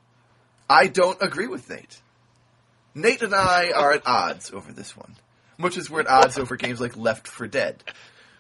I 0.70 0.88
don't 0.88 1.22
agree 1.22 1.48
with 1.48 1.70
Nate. 1.70 2.02
Nate 2.94 3.22
and 3.22 3.34
I 3.34 3.72
are 3.72 3.94
at 3.94 4.06
odds 4.06 4.52
over 4.52 4.72
this 4.72 4.96
one, 4.96 5.16
much 5.64 5.78
is 5.78 5.90
we're 5.90 6.02
at 6.02 6.08
odds 6.08 6.38
over 6.38 6.56
games 6.56 6.80
like 6.80 6.96
Left 6.96 7.28
4 7.28 7.48
Dead, 7.48 7.84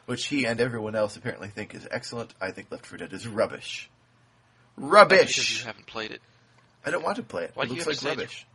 which 0.06 0.25
he 0.25 0.46
and 0.46 0.62
everyone 0.62 0.96
else 0.96 1.15
apparently 1.18 1.48
think 1.48 1.74
is 1.74 1.88
excellent. 1.89 2.34
I 2.39 2.51
think 2.51 2.72
Left 2.72 2.86
4 2.86 3.00
Dead 3.00 3.13
is 3.13 3.27
rubbish. 3.27 3.89
Because 4.75 4.92
Rubbish. 4.92 5.60
you 5.62 5.65
haven't 5.68 5.88
played 5.88 6.12
it. 6.12 6.22
I 6.86 6.92
don't 6.92 7.03
want 7.03 7.18
to 7.18 7.24
play 7.24 7.46
it. 7.46 7.51
Why 7.53 7.63
it 7.63 7.68
do 7.68 7.74
looks 7.75 7.88
like 7.88 7.96
to 7.98 8.01
say 8.01 8.10
it's 8.12 8.18
rubbish. 8.20 8.48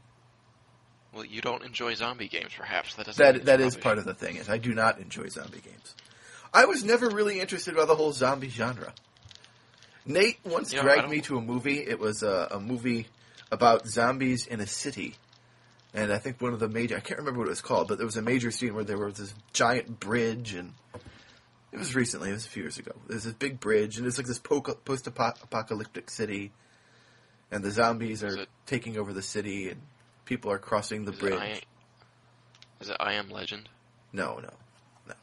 Well, 1.14 1.24
you 1.24 1.40
don't 1.40 1.64
enjoy 1.64 1.94
zombie 1.94 2.28
games, 2.28 2.52
perhaps. 2.56 2.94
That 2.96 3.06
doesn't. 3.06 3.24
That 3.24 3.44
that 3.46 3.60
is 3.60 3.76
part 3.76 3.98
of 3.98 4.04
the 4.04 4.14
thing. 4.14 4.36
Is 4.36 4.48
I 4.48 4.58
do 4.58 4.74
not 4.74 4.98
enjoy 4.98 5.28
zombie 5.28 5.60
games. 5.60 5.94
I 6.52 6.66
was 6.66 6.84
never 6.84 7.08
really 7.08 7.40
interested 7.40 7.74
by 7.76 7.86
the 7.86 7.94
whole 7.94 8.12
zombie 8.12 8.48
genre. 8.50 8.92
Nate 10.06 10.38
once 10.44 10.72
You 10.72 10.78
know, 10.78 10.84
dragged 10.84 11.10
me 11.10 11.20
to 11.22 11.36
a 11.38 11.40
movie. 11.40 11.78
It 11.78 11.98
was 11.98 12.22
a, 12.22 12.48
a 12.52 12.60
movie 12.60 13.06
about 13.50 13.86
zombies 13.86 14.46
in 14.46 14.60
a 14.60 14.66
city, 14.66 15.14
and 15.98 16.12
I 16.12 16.18
think 16.18 16.40
one 16.40 16.52
of 16.52 16.60
the 16.60 16.68
major 16.68 16.96
I 16.96 17.00
can't 17.00 17.18
remember 17.18 17.40
what 17.40 17.48
it 17.48 17.50
was 17.50 17.60
called, 17.60 17.88
but 17.88 17.98
there 17.98 18.06
was 18.06 18.16
a 18.16 18.22
major 18.22 18.52
scene 18.52 18.74
where 18.74 18.84
there 18.84 18.98
was 18.98 19.14
this 19.14 19.34
giant 19.52 19.98
bridge, 19.98 20.54
and 20.54 20.74
it 21.72 21.78
was 21.78 21.94
recently. 21.96 22.30
It 22.30 22.34
was 22.34 22.46
a 22.46 22.50
few 22.50 22.62
years 22.62 22.78
ago. 22.78 22.92
There's 23.08 23.24
this 23.24 23.34
big 23.34 23.58
bridge, 23.58 23.98
and 23.98 24.06
it's 24.06 24.16
like 24.16 24.26
this 24.28 24.38
post-apocalyptic 24.38 26.08
city, 26.08 26.52
and 27.50 27.64
the 27.64 27.72
zombies 27.72 28.22
are 28.22 28.42
it- 28.42 28.48
taking 28.64 28.96
over 28.96 29.12
the 29.12 29.22
city, 29.22 29.70
and 29.70 29.80
people 30.24 30.52
are 30.52 30.58
crossing 30.58 31.04
the 31.04 31.12
Is 31.12 31.18
bridge. 31.18 31.32
It 31.34 31.40
I, 31.40 31.60
is 32.80 32.88
it 32.90 32.96
I 33.00 33.14
Am 33.14 33.28
Legend? 33.28 33.68
No, 34.12 34.36
no, 34.36 34.50
no. 35.08 35.14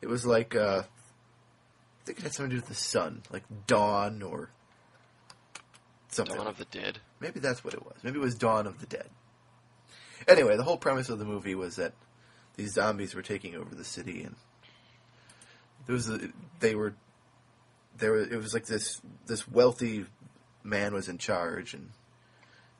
It 0.00 0.06
was 0.06 0.24
like 0.24 0.54
uh, 0.54 0.82
I 0.84 2.04
think 2.04 2.18
it 2.18 2.22
had 2.22 2.32
something 2.32 2.50
to 2.50 2.56
do 2.56 2.60
with 2.60 2.68
the 2.68 2.76
sun, 2.76 3.22
like 3.32 3.42
dawn 3.66 4.22
or 4.22 4.50
something. 6.10 6.36
Dawn 6.36 6.46
of 6.46 6.58
the 6.58 6.64
Dead? 6.66 7.00
Maybe 7.18 7.40
that's 7.40 7.64
what 7.64 7.74
it 7.74 7.84
was. 7.84 7.96
Maybe 8.04 8.18
it 8.18 8.22
was 8.22 8.36
Dawn 8.36 8.68
of 8.68 8.78
the 8.78 8.86
Dead. 8.86 9.08
Anyway, 10.28 10.56
the 10.56 10.62
whole 10.62 10.76
premise 10.76 11.08
of 11.08 11.18
the 11.18 11.24
movie 11.24 11.54
was 11.54 11.76
that 11.76 11.92
these 12.56 12.72
zombies 12.72 13.14
were 13.14 13.22
taking 13.22 13.54
over 13.54 13.74
the 13.74 13.84
city, 13.84 14.22
and 14.22 14.34
there 15.86 15.94
was 15.94 16.08
a, 16.08 16.18
they 16.60 16.74
were 16.74 16.94
there. 17.98 18.16
It 18.16 18.36
was 18.36 18.54
like 18.54 18.66
this 18.66 19.00
this 19.26 19.46
wealthy 19.48 20.06
man 20.62 20.94
was 20.94 21.08
in 21.08 21.18
charge, 21.18 21.74
and 21.74 21.90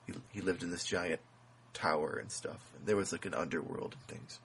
he 0.06 0.14
he 0.32 0.40
lived 0.40 0.62
in 0.62 0.70
this 0.70 0.84
giant 0.84 1.20
tower 1.74 2.18
and 2.20 2.30
stuff. 2.32 2.60
And 2.76 2.86
there 2.86 2.96
was 2.96 3.12
like 3.12 3.26
an 3.26 3.34
underworld 3.34 3.94
and 3.98 4.18
things, 4.18 4.40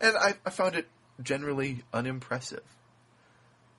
and 0.00 0.16
I, 0.16 0.34
I 0.44 0.50
found 0.50 0.74
it 0.74 0.88
generally 1.22 1.82
unimpressive. 1.92 2.64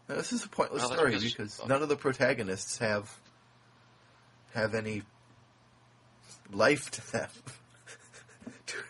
Now, 0.09 0.15
this 0.15 0.33
is 0.33 0.43
a 0.43 0.49
pointless 0.49 0.81
Well, 0.83 0.93
story 0.93 1.11
because- 1.11 1.31
because 1.33 1.61
none 1.67 1.81
of 1.81 1.89
the 1.89 1.95
protagonists 1.95 2.77
have 2.79 3.19
have 4.53 4.73
any 4.73 5.03
life 6.51 6.89
to 6.91 7.11
them. 7.11 7.29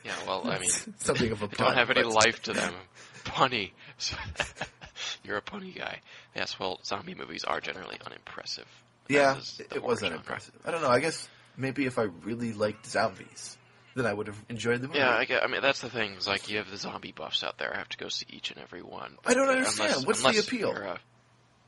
Yeah, 0.03 0.13
well, 0.27 0.47
I 0.49 0.59
mean, 0.59 0.69
something 0.97 1.31
of 1.31 1.41
a 1.41 1.47
pun. 1.47 1.67
don't 1.67 1.75
have 1.77 1.89
any 1.89 2.03
but- 2.03 2.13
life 2.13 2.41
to 2.43 2.53
them. 2.53 2.73
Punny. 3.25 3.71
You're 5.23 5.38
a 5.38 5.41
punny 5.41 5.75
guy. 5.77 6.01
Yes, 6.36 6.59
well, 6.59 6.79
zombie 6.83 7.15
movies 7.15 7.43
are 7.45 7.59
generally 7.62 7.97
unimpressive. 8.05 8.67
Yeah, 9.07 9.38
it, 9.73 9.81
was 9.81 9.99
genre. 9.99 10.15
unimpressive. 10.15 10.53
I 10.65 10.71
don't 10.71 10.81
know. 10.81 10.89
I 10.89 10.99
guess 10.99 11.27
maybe 11.57 11.86
if 11.86 11.97
I 11.97 12.03
really 12.23 12.53
liked 12.53 12.86
zombies, 12.86 13.57
then 13.95 14.05
I 14.05 14.13
would 14.13 14.27
have 14.27 14.38
enjoyed 14.49 14.81
the 14.81 14.88
movie. 14.88 14.99
Yeah, 14.99 15.09
I, 15.15 15.25
get, 15.25 15.43
I 15.43 15.47
mean 15.47 15.62
that's 15.62 15.81
the 15.81 15.89
thing. 15.89 16.13
Is 16.15 16.27
like 16.27 16.49
you 16.49 16.57
have 16.57 16.69
the 16.69 16.77
zombie 16.77 17.13
buffs 17.13 17.43
out 17.43 17.57
there. 17.57 17.73
I 17.73 17.77
have 17.77 17.89
to 17.89 17.97
go 17.97 18.07
see 18.09 18.25
each 18.29 18.51
and 18.51 18.59
every 18.59 18.81
one. 18.81 19.17
I 19.25 19.33
don't 19.33 19.49
understand. 19.49 19.91
unless- 19.91 20.05
What's 20.05 20.21
the 20.23 20.39
appeal? 20.39 20.71
a- 20.71 20.99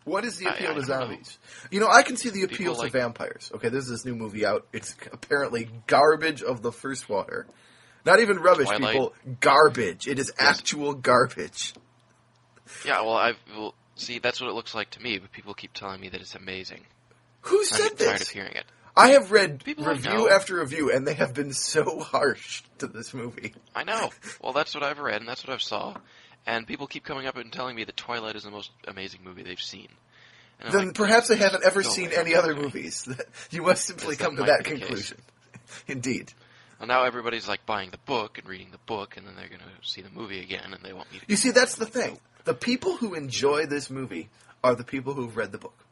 What 0.03 0.25
is 0.25 0.37
the 0.37 0.45
appeal 0.47 0.71
I 0.71 0.73
to 0.73 0.79
don't 0.81 0.89
know. 0.89 1.05
zombies? 1.07 1.37
You 1.71 1.79
know, 1.79 1.87
I 1.89 2.03
can 2.03 2.17
see 2.17 2.29
the 2.29 2.41
People 2.47 2.55
appeal 2.55 2.73
like- 2.77 2.91
to 2.91 2.97
vampires. 2.99 3.51
Okay, 3.55 3.69
there's 3.69 3.87
this 3.87 4.05
new 4.05 4.15
movie 4.15 4.45
out. 4.45 4.67
It's 4.73 4.95
apparently 5.11 5.69
garbage 5.87 6.41
of 6.43 6.61
the 6.61 6.71
first 6.71 7.07
water. 7.09 7.47
Not 8.05 8.19
even 8.19 8.37
rubbish, 8.39 8.67
Twilight? 8.67 8.93
people. 8.93 9.13
Garbage. 9.39 10.07
It 10.07 10.19
is 10.19 10.31
actual 10.37 10.93
garbage. 10.93 11.73
yeah, 12.85 13.01
well, 13.01 13.13
I 13.15 13.33
will 13.55 13.73
see. 13.95 14.19
That's 14.19 14.39
what 14.39 14.49
it 14.49 14.53
looks 14.53 14.75
like 14.75 14.91
to 14.91 15.01
me. 15.01 15.17
But 15.17 15.31
people 15.31 15.53
keep 15.53 15.73
telling 15.73 15.99
me 15.99 16.09
that 16.09 16.21
it's 16.21 16.35
amazing. 16.35 16.81
Who 17.41 17.59
I'm 17.59 17.65
said 17.65 17.97
tired 17.97 18.21
of 18.21 18.27
hearing 18.29 18.53
it. 18.53 18.65
I 18.97 19.09
have 19.09 19.31
read 19.31 19.63
People 19.63 19.85
review 19.85 20.29
after 20.29 20.59
review, 20.59 20.89
and 20.91 21.05
they 21.05 21.15
have 21.15 21.33
been 21.33 21.51
so 21.51 21.99
harsh 21.99 22.63
to 22.77 22.87
this 22.87 23.13
movie. 23.13 23.53
I 23.75 23.83
know. 23.83 24.09
Well, 24.41 24.53
that's 24.53 24.73
what 24.73 24.83
I've 24.83 24.99
read, 24.99 25.19
and 25.19 25.27
that's 25.27 25.45
what 25.45 25.53
I've 25.53 25.61
saw. 25.61 25.95
And 26.47 26.65
people 26.65 26.87
keep 26.87 27.03
coming 27.03 27.25
up 27.27 27.35
and 27.37 27.51
telling 27.51 27.75
me 27.75 27.83
that 27.83 27.97
Twilight 27.97 28.35
is 28.35 28.43
the 28.43 28.51
most 28.51 28.71
amazing 28.87 29.21
movie 29.23 29.43
they've 29.43 29.59
seen. 29.59 29.87
And 30.61 30.71
Then 30.71 30.85
like, 30.87 30.95
perhaps 30.95 31.27
they 31.27 31.35
haven't 31.35 31.65
ever 31.65 31.83
seen 31.83 32.11
any 32.15 32.35
other 32.35 32.55
movies. 32.55 33.07
You 33.51 33.63
must 33.63 33.85
simply 33.85 34.09
Yes, 34.15 34.17
come 34.17 34.37
to 34.37 34.43
that 34.43 34.63
be 34.63 34.71
the 34.71 34.77
case. 34.77 34.79
conclusion. 34.87 35.17
Indeed. 35.87 36.33
Well, 36.79 36.87
now 36.87 37.03
everybody's 37.03 37.47
like 37.47 37.65
buying 37.65 37.91
the 37.91 37.97
book 37.99 38.37
and 38.37 38.47
reading 38.47 38.69
the 38.71 38.79
book, 38.85 39.17
and 39.17 39.25
then 39.25 39.35
they're 39.35 39.47
going 39.47 39.59
to 39.59 39.87
see 39.87 40.01
the 40.01 40.09
movie 40.09 40.41
again, 40.41 40.73
and 40.73 40.83
they 40.83 40.93
want 40.93 41.11
me 41.11 41.19
to. 41.19 41.25
You 41.27 41.35
see, 41.35 41.51
that's 41.51 41.75
the 41.75 41.85
thing. 41.85 42.19
The 42.43 42.53
people 42.53 42.97
who 42.97 43.13
enjoy 43.13 43.65
this 43.65 43.89
movie 43.89 44.29
are 44.63 44.75
the 44.75 44.83
people 44.83 45.13
who've 45.13 45.35
read 45.35 45.51
the 45.51 45.57
book, 45.57 45.85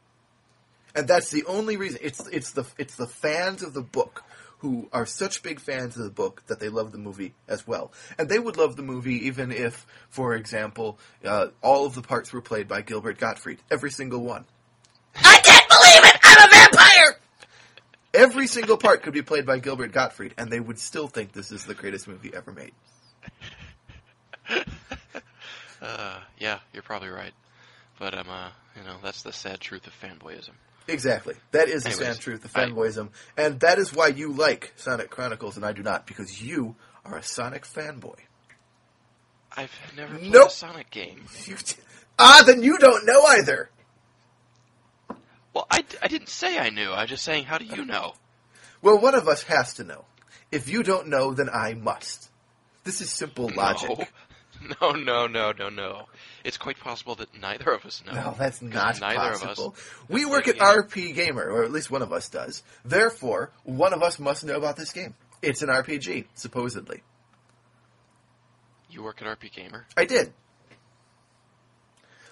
and 0.94 1.08
that's 1.08 1.30
the 1.30 1.44
only 1.46 1.76
reason. 1.76 2.00
It's 2.02 2.26
it's 2.28 2.52
the 2.52 2.64
it's 2.78 2.96
the 2.96 3.06
fans 3.06 3.62
of 3.62 3.72
the 3.72 3.82
book 3.82 4.24
who 4.58 4.88
are 4.92 5.04
such 5.04 5.42
big 5.42 5.60
fans 5.60 5.96
of 5.96 6.04
the 6.04 6.10
book 6.10 6.42
that 6.46 6.58
they 6.60 6.68
love 6.68 6.92
the 6.92 6.98
movie 6.98 7.34
as 7.48 7.66
well, 7.66 7.92
and 8.18 8.28
they 8.28 8.38
would 8.38 8.56
love 8.56 8.76
the 8.76 8.82
movie 8.82 9.26
even 9.26 9.52
if, 9.52 9.86
for 10.10 10.34
example, 10.34 10.98
uh, 11.24 11.48
all 11.62 11.86
of 11.86 11.94
the 11.94 12.02
parts 12.02 12.32
were 12.32 12.40
played 12.40 12.68
by 12.68 12.82
Gilbert 12.82 13.18
Gottfried, 13.18 13.58
every 13.70 13.90
single 13.90 14.20
one. 14.20 14.44
I 15.16 15.40
can't 15.42 15.68
believe 15.68 16.14
it! 16.14 16.20
I'm 16.22 16.48
a 16.48 16.50
vampire. 16.50 16.83
Every 18.14 18.46
single 18.46 18.76
part 18.78 19.02
could 19.02 19.12
be 19.12 19.22
played 19.22 19.44
by 19.44 19.58
Gilbert 19.58 19.92
Gottfried, 19.92 20.34
and 20.38 20.50
they 20.50 20.60
would 20.60 20.78
still 20.78 21.08
think 21.08 21.32
this 21.32 21.50
is 21.52 21.64
the 21.64 21.74
greatest 21.74 22.06
movie 22.08 22.32
ever 22.34 22.52
made. 22.52 22.72
Uh, 25.82 26.18
yeah, 26.38 26.60
you're 26.72 26.82
probably 26.82 27.10
right. 27.10 27.32
But 27.98 28.16
um, 28.16 28.26
uh, 28.30 28.48
you 28.74 28.82
know, 28.84 28.96
that's 29.02 29.22
the 29.22 29.32
sad 29.34 29.60
truth 29.60 29.86
of 29.86 29.92
fanboyism. 30.00 30.50
Exactly. 30.88 31.34
That 31.50 31.68
is 31.68 31.84
the 31.84 31.90
sad 31.90 32.18
truth, 32.20 32.50
I- 32.54 32.64
fanboyism. 32.66 33.10
And 33.36 33.60
that 33.60 33.78
is 33.78 33.92
why 33.92 34.06
you 34.08 34.32
like 34.32 34.72
Sonic 34.76 35.10
Chronicles 35.10 35.56
and 35.56 35.64
I 35.66 35.72
do 35.72 35.82
not, 35.82 36.06
because 36.06 36.40
you 36.40 36.74
are 37.04 37.18
a 37.18 37.22
Sonic 37.22 37.66
fanboy. 37.66 38.16
I've 39.54 39.70
never 39.94 40.16
played 40.16 40.32
Nope. 40.32 40.48
a 40.48 40.52
Sonic 40.52 40.90
game. 40.90 41.24
Ah, 42.18 42.44
then 42.46 42.62
you 42.62 42.78
don't 42.78 43.04
know 43.06 43.22
either. 43.24 43.68
Well, 45.54 45.66
I, 45.70 45.84
I 46.02 46.08
didn't 46.08 46.28
say 46.28 46.58
I 46.58 46.70
knew. 46.70 46.90
I 46.90 47.02
was 47.02 47.10
just 47.10 47.24
saying, 47.24 47.44
how 47.44 47.58
do 47.58 47.64
you 47.64 47.84
know? 47.84 48.14
Well, 48.82 48.98
one 48.98 49.14
of 49.14 49.28
us 49.28 49.44
has 49.44 49.74
to 49.74 49.84
know. 49.84 50.04
If 50.52 50.68
you 50.68 50.82
don't 50.82 51.08
know, 51.08 51.32
then 51.32 51.48
I 51.48 51.74
must. 51.74 52.28
This 52.84 53.00
is 53.00 53.10
simple 53.10 53.50
logic. 53.54 54.10
No, 54.80 54.92
no, 54.92 55.26
no, 55.26 55.52
no, 55.52 55.68
no. 55.68 56.04
It's 56.42 56.56
quite 56.56 56.78
possible 56.80 57.16
that 57.16 57.38
neither 57.38 57.70
of 57.72 57.84
us 57.84 58.02
know. 58.06 58.14
No, 58.14 58.34
that's 58.38 58.62
not 58.62 58.98
neither 58.98 59.32
possible. 59.36 59.66
of 59.68 59.74
us. 59.74 59.94
we 60.08 60.24
work 60.24 60.48
at 60.48 60.56
RP. 60.56 61.14
Gamer, 61.14 61.42
or 61.50 61.64
at 61.64 61.72
least 61.72 61.90
one 61.90 62.00
of 62.00 62.14
us 62.14 62.30
does. 62.30 62.62
Therefore, 62.82 63.50
one 63.64 63.92
of 63.92 64.02
us 64.02 64.18
must 64.18 64.42
know 64.42 64.56
about 64.56 64.76
this 64.76 64.90
game. 64.90 65.16
It's 65.42 65.60
an 65.60 65.68
RPG, 65.68 66.26
supposedly. 66.34 67.02
You 68.88 69.02
work 69.02 69.20
at 69.20 69.28
RP 69.38 69.52
Gamer. 69.52 69.84
I 69.98 70.06
did. 70.06 70.32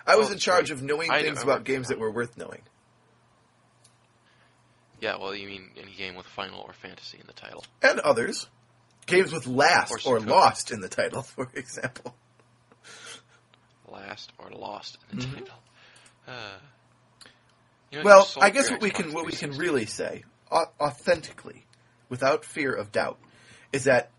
I 0.06 0.16
was 0.16 0.30
Oh, 0.30 0.32
in 0.32 0.38
charge 0.38 0.70
right. 0.70 0.78
of 0.78 0.82
knowing 0.82 1.10
I 1.10 1.20
things 1.22 1.36
know- 1.38 1.42
about 1.52 1.64
games 1.64 1.88
that 1.88 1.98
were 1.98 2.10
worth 2.10 2.38
knowing. 2.38 2.62
Yeah, 5.02 5.16
well, 5.16 5.34
you 5.34 5.48
mean 5.48 5.68
any 5.76 5.90
game 5.92 6.14
with 6.14 6.26
Final 6.26 6.60
or 6.60 6.72
Fantasy 6.72 7.18
in 7.20 7.26
the 7.26 7.32
title? 7.32 7.64
and 7.82 7.98
others. 8.00 8.46
Games 9.06 9.32
with 9.32 9.48
last 9.48 10.06
Or 10.06 10.14
or 10.18 10.20
lost 10.20 10.70
in 10.70 10.80
the 10.80 10.88
title, 10.88 11.22
for 11.36 11.48
example. 11.54 12.14
Last 13.90 14.32
or 14.38 14.50
Lost 14.50 14.98
in 15.10 15.18
the 15.18 15.24
Mhm. 15.26 15.38
title. 15.40 15.58
Uh, 16.28 16.58
you 17.90 17.98
know, 17.98 18.04
Well, 18.04 18.28
I 18.40 18.50
guess 18.50 18.70
what 18.70 18.80
we 18.80 18.90
can 18.90 19.12
what 19.12 19.26
we 19.26 19.32
can 19.32 19.50
really 19.58 19.86
say 19.86 20.22
authentically, 20.80 21.66
without 22.08 22.44
fear 22.44 22.72
of 22.72 22.92
doubt, 22.92 23.18
is 23.72 23.84
that 23.84 24.10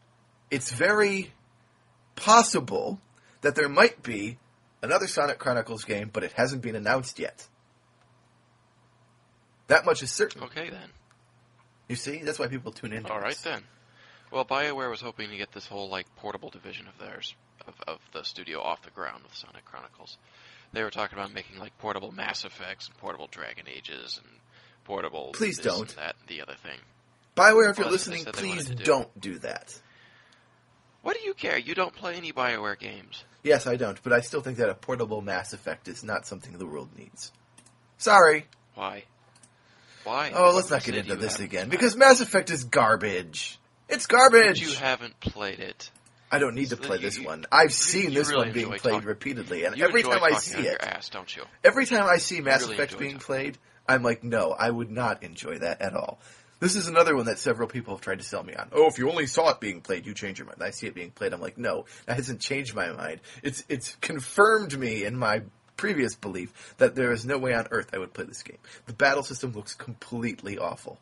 it's 0.51 0.69
very 0.71 1.31
possible 2.15 2.99
that 3.41 3.55
there 3.55 3.69
might 3.69 4.03
be 4.03 4.37
another 4.81 5.07
Sonic 5.07 5.39
Chronicles 5.39 5.85
game, 5.85 6.09
but 6.11 6.23
it 6.25 6.33
hasn't 6.33 6.61
been 6.61 6.75
announced 6.75 7.19
yet. 7.19 7.47
That 9.67 9.85
much 9.85 10.03
is 10.03 10.11
certain. 10.11 10.43
Okay 10.43 10.69
then. 10.69 10.89
You 11.87 11.95
see, 11.95 12.17
that's 12.23 12.39
why 12.39 12.47
people 12.47 12.71
tune 12.71 12.93
in. 12.93 13.05
All 13.05 13.19
right 13.19 13.37
then. 13.43 13.63
Well, 14.31 14.45
BioWare 14.45 14.89
was 14.89 15.01
hoping 15.01 15.29
to 15.29 15.37
get 15.37 15.51
this 15.51 15.67
whole 15.67 15.89
like 15.89 16.07
portable 16.15 16.49
division 16.49 16.87
of 16.87 16.97
theirs 16.97 17.35
of, 17.67 17.75
of 17.87 17.99
the 18.13 18.23
studio 18.23 18.61
off 18.61 18.81
the 18.81 18.89
ground 18.91 19.23
with 19.23 19.35
Sonic 19.35 19.65
Chronicles. 19.65 20.17
They 20.71 20.81
were 20.81 20.89
talking 20.89 21.17
about 21.17 21.33
making 21.33 21.59
like 21.59 21.77
portable 21.77 22.11
Mass 22.11 22.45
Effects 22.45 22.87
and 22.87 22.97
portable 22.97 23.27
Dragon 23.29 23.65
Ages 23.73 24.19
and 24.23 24.33
portable. 24.85 25.31
Please 25.33 25.59
don't. 25.59 25.81
And 25.81 25.99
that 25.99 26.15
and 26.19 26.27
the 26.27 26.41
other 26.41 26.55
thing. 26.63 26.79
Bioware, 27.35 27.69
if 27.71 27.77
you're 27.77 27.85
Well, 27.85 27.91
that's 27.91 28.07
what 28.07 28.13
they 28.13 28.19
listening, 28.19 28.25
please 28.33 28.65
do. 28.65 28.83
don't 28.83 29.21
do 29.21 29.39
that. 29.39 29.79
What 31.03 31.17
do 31.17 31.23
you 31.25 31.33
care? 31.33 31.57
You 31.57 31.75
don't 31.75 31.93
play 31.93 32.15
any 32.15 32.31
Bioware 32.31 32.79
games. 32.79 33.23
Yes, 33.43 33.67
I 33.67 33.75
don't, 33.75 34.01
but 34.03 34.13
I 34.13 34.21
still 34.21 34.41
think 34.41 34.57
that 34.57 34.69
a 34.69 34.73
portable 34.73 35.21
Mass 35.21 35.51
Effect 35.53 35.87
is 35.87 36.03
not 36.03 36.25
something 36.25 36.57
the 36.57 36.65
world 36.65 36.89
needs. 36.97 37.31
Sorry. 37.97 38.47
Why? 38.75 39.03
Why? 40.03 40.31
Oh, 40.35 40.51
let's 40.55 40.69
not 40.69 40.83
get 40.83 40.95
into 40.95 41.15
this 41.15 41.39
again 41.39 41.69
because 41.69 41.95
Mass 41.95 42.21
Effect 42.21 42.49
is 42.49 42.63
garbage. 42.65 43.59
It's 43.89 44.05
garbage. 44.07 44.59
But 44.61 44.69
you 44.69 44.75
haven't 44.75 45.19
played 45.19 45.59
it. 45.59 45.91
I 46.31 46.39
don't 46.39 46.55
need 46.55 46.69
to 46.69 46.77
play 46.77 46.97
you- 46.97 47.03
this 47.03 47.17
you- 47.19 47.25
one. 47.25 47.45
I've 47.51 47.65
you- 47.65 47.69
seen 47.69 48.13
this 48.13 48.29
really 48.29 48.45
one 48.45 48.51
being 48.53 48.67
played 48.69 48.81
talking- 48.81 49.07
repeatedly, 49.07 49.65
and 49.65 49.79
every 49.79 50.01
time 50.03 50.23
I 50.23 50.33
see 50.39 50.61
it, 50.67 50.81
ass, 50.81 51.09
don't 51.09 51.33
you? 51.35 51.43
every 51.63 51.85
time 51.85 52.05
I 52.07 52.17
see 52.17 52.41
Mass 52.41 52.61
really 52.63 52.73
Effect 52.75 52.97
being 52.97 53.11
talking. 53.13 53.25
played, 53.25 53.57
I'm 53.87 54.01
like, 54.01 54.23
no, 54.23 54.51
I 54.51 54.69
would 54.69 54.89
not 54.89 55.21
enjoy 55.21 55.59
that 55.59 55.81
at 55.81 55.93
all. 55.93 56.19
This 56.59 56.75
is 56.75 56.87
another 56.87 57.15
one 57.15 57.25
that 57.25 57.39
several 57.39 57.67
people 57.67 57.93
have 57.93 58.01
tried 58.01 58.19
to 58.19 58.23
sell 58.25 58.41
me 58.41 58.55
on. 58.55 58.69
Oh, 58.71 58.87
if 58.87 58.97
you 58.97 59.09
only 59.11 59.27
saw 59.27 59.49
it 59.49 59.59
being 59.59 59.81
played, 59.81 60.05
you 60.07 60.13
change 60.13 60.39
your 60.39 60.47
mind. 60.47 60.63
I 60.63 60.71
see 60.71 60.87
it 60.87 60.95
being 60.95 61.11
played, 61.11 61.33
I'm 61.33 61.41
like, 61.41 61.57
no, 61.57 61.85
that 62.05 62.15
hasn't 62.15 62.39
changed 62.39 62.73
my 62.73 62.89
mind. 62.91 63.19
It's 63.43 63.63
it's 63.69 63.95
confirmed 64.01 64.79
me 64.79 65.03
in 65.03 65.15
my 65.17 65.41
previous 65.77 66.15
belief 66.15 66.75
that 66.77 66.95
there 66.95 67.11
is 67.11 67.25
no 67.25 67.37
way 67.37 67.53
on 67.53 67.67
earth 67.71 67.89
I 67.93 67.97
would 67.97 68.13
play 68.13 68.25
this 68.25 68.43
game. 68.43 68.57
The 68.85 68.93
battle 68.93 69.23
system 69.23 69.51
looks 69.53 69.73
completely 69.75 70.57
awful. 70.57 70.99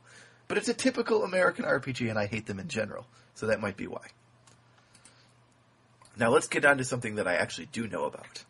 But 0.47 0.57
it's 0.57 0.67
a 0.69 0.73
typical 0.73 1.23
American 1.23 1.65
RPG 1.65 2.10
and 2.10 2.17
I 2.19 2.25
hate 2.25 2.45
them 2.45 2.60
in 2.60 2.67
general. 2.67 3.05
So 3.36 3.47
that 3.47 3.62
might 3.62 3.77
be 3.77 3.88
why. 3.88 4.05
Now 6.17 6.29
let's 6.29 6.47
get 6.47 6.65
on 6.65 6.77
to 6.77 6.84
something 6.84 7.15
that 7.15 7.27
I 7.27 7.36
actually 7.36 7.67
do 7.71 7.88
know 7.88 8.03
about. 8.05 8.43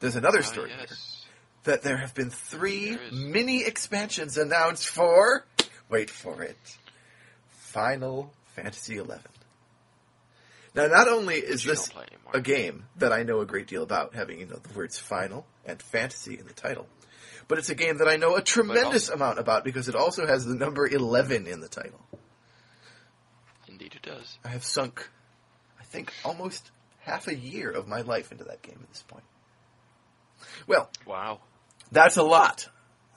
There's 0.00 0.16
another 0.16 0.38
Ah, 0.40 0.42
story 0.42 0.70
here 0.70 0.78
yes. 0.88 1.24
that 1.64 1.82
there 1.82 1.96
have 1.98 2.14
been 2.14 2.30
three 2.30 2.98
mini 3.12 3.64
expansions 3.64 4.36
announced 4.38 4.88
for. 4.88 5.44
Wait 5.88 6.10
for 6.10 6.42
it. 6.42 6.58
Final 7.48 8.32
Fantasy 8.56 8.96
XI. 8.96 9.04
Now, 10.74 10.86
not 10.86 11.08
only 11.08 11.34
is 11.36 11.64
this 11.64 11.86
don't 11.88 11.94
play 11.94 12.06
anymore. 12.12 12.32
a 12.34 12.40
game 12.40 12.84
that 12.96 13.12
I 13.12 13.22
know 13.24 13.40
a 13.40 13.46
great 13.46 13.66
deal 13.66 13.82
about, 13.82 14.14
having 14.14 14.38
you 14.40 14.46
know 14.46 14.56
the 14.62 14.72
words 14.76 14.98
"final" 14.98 15.46
and 15.66 15.80
"fantasy" 15.82 16.38
in 16.38 16.46
the 16.46 16.52
title, 16.52 16.86
but 17.48 17.58
it's 17.58 17.70
a 17.70 17.74
game 17.74 17.98
that 17.98 18.08
I 18.08 18.16
know 18.16 18.36
a 18.36 18.42
tremendous 18.42 19.08
amount 19.08 19.38
about 19.38 19.64
because 19.64 19.88
it 19.88 19.94
also 19.96 20.26
has 20.26 20.44
the 20.46 20.54
number 20.54 20.86
eleven 20.86 21.46
in 21.46 21.60
the 21.60 21.68
title. 21.68 22.00
Indeed, 23.68 23.94
it 23.96 24.02
does. 24.02 24.38
I 24.44 24.48
have 24.48 24.64
sunk, 24.64 25.08
I 25.80 25.84
think, 25.84 26.12
almost 26.24 26.70
half 27.00 27.28
a 27.28 27.34
year 27.34 27.70
of 27.70 27.88
my 27.88 28.02
life 28.02 28.30
into 28.32 28.44
that 28.44 28.62
game 28.62 28.78
at 28.82 28.88
this 28.90 29.02
point. 29.02 29.24
Well, 30.66 30.90
Wow. 31.06 31.40
that's 31.92 32.16
a 32.16 32.22
lot. 32.22 32.68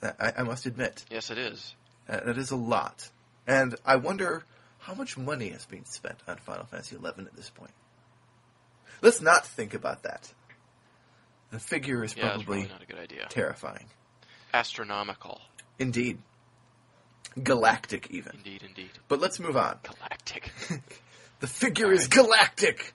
I, 0.02 0.32
I 0.38 0.42
must 0.42 0.66
admit. 0.66 1.04
Yes, 1.10 1.30
it 1.30 1.38
is. 1.38 1.74
Uh, 2.08 2.20
that 2.24 2.36
is 2.38 2.50
a 2.50 2.56
lot. 2.56 3.08
And 3.46 3.74
I 3.84 3.96
wonder 3.96 4.44
how 4.84 4.94
much 4.94 5.16
money 5.16 5.48
has 5.48 5.64
been 5.64 5.84
spent 5.86 6.18
on 6.28 6.36
Final 6.36 6.66
Fantasy 6.66 6.96
XI 6.96 7.06
at 7.06 7.34
this 7.36 7.48
point. 7.48 7.70
Let's 9.00 9.22
not 9.22 9.46
think 9.46 9.72
about 9.72 10.02
that. 10.02 10.30
The 11.50 11.58
figure 11.58 12.04
is 12.04 12.14
Yeah, 12.14 12.28
probably 12.30 12.44
probably 12.44 12.68
not 12.68 12.82
a 12.82 12.86
good 12.86 12.98
idea. 12.98 13.26
terrifying. 13.30 13.86
Astronomical. 14.52 15.40
Indeed. 15.78 16.18
Galactic, 17.42 18.08
even. 18.10 18.32
Indeed, 18.36 18.62
indeed. 18.62 18.90
But 19.08 19.20
let's 19.20 19.40
move 19.40 19.56
on. 19.56 19.78
Galactic. 19.82 20.52
the 21.40 21.46
figure 21.46 21.86
All 21.86 21.92
is 21.92 22.06
galactic! 22.06 22.92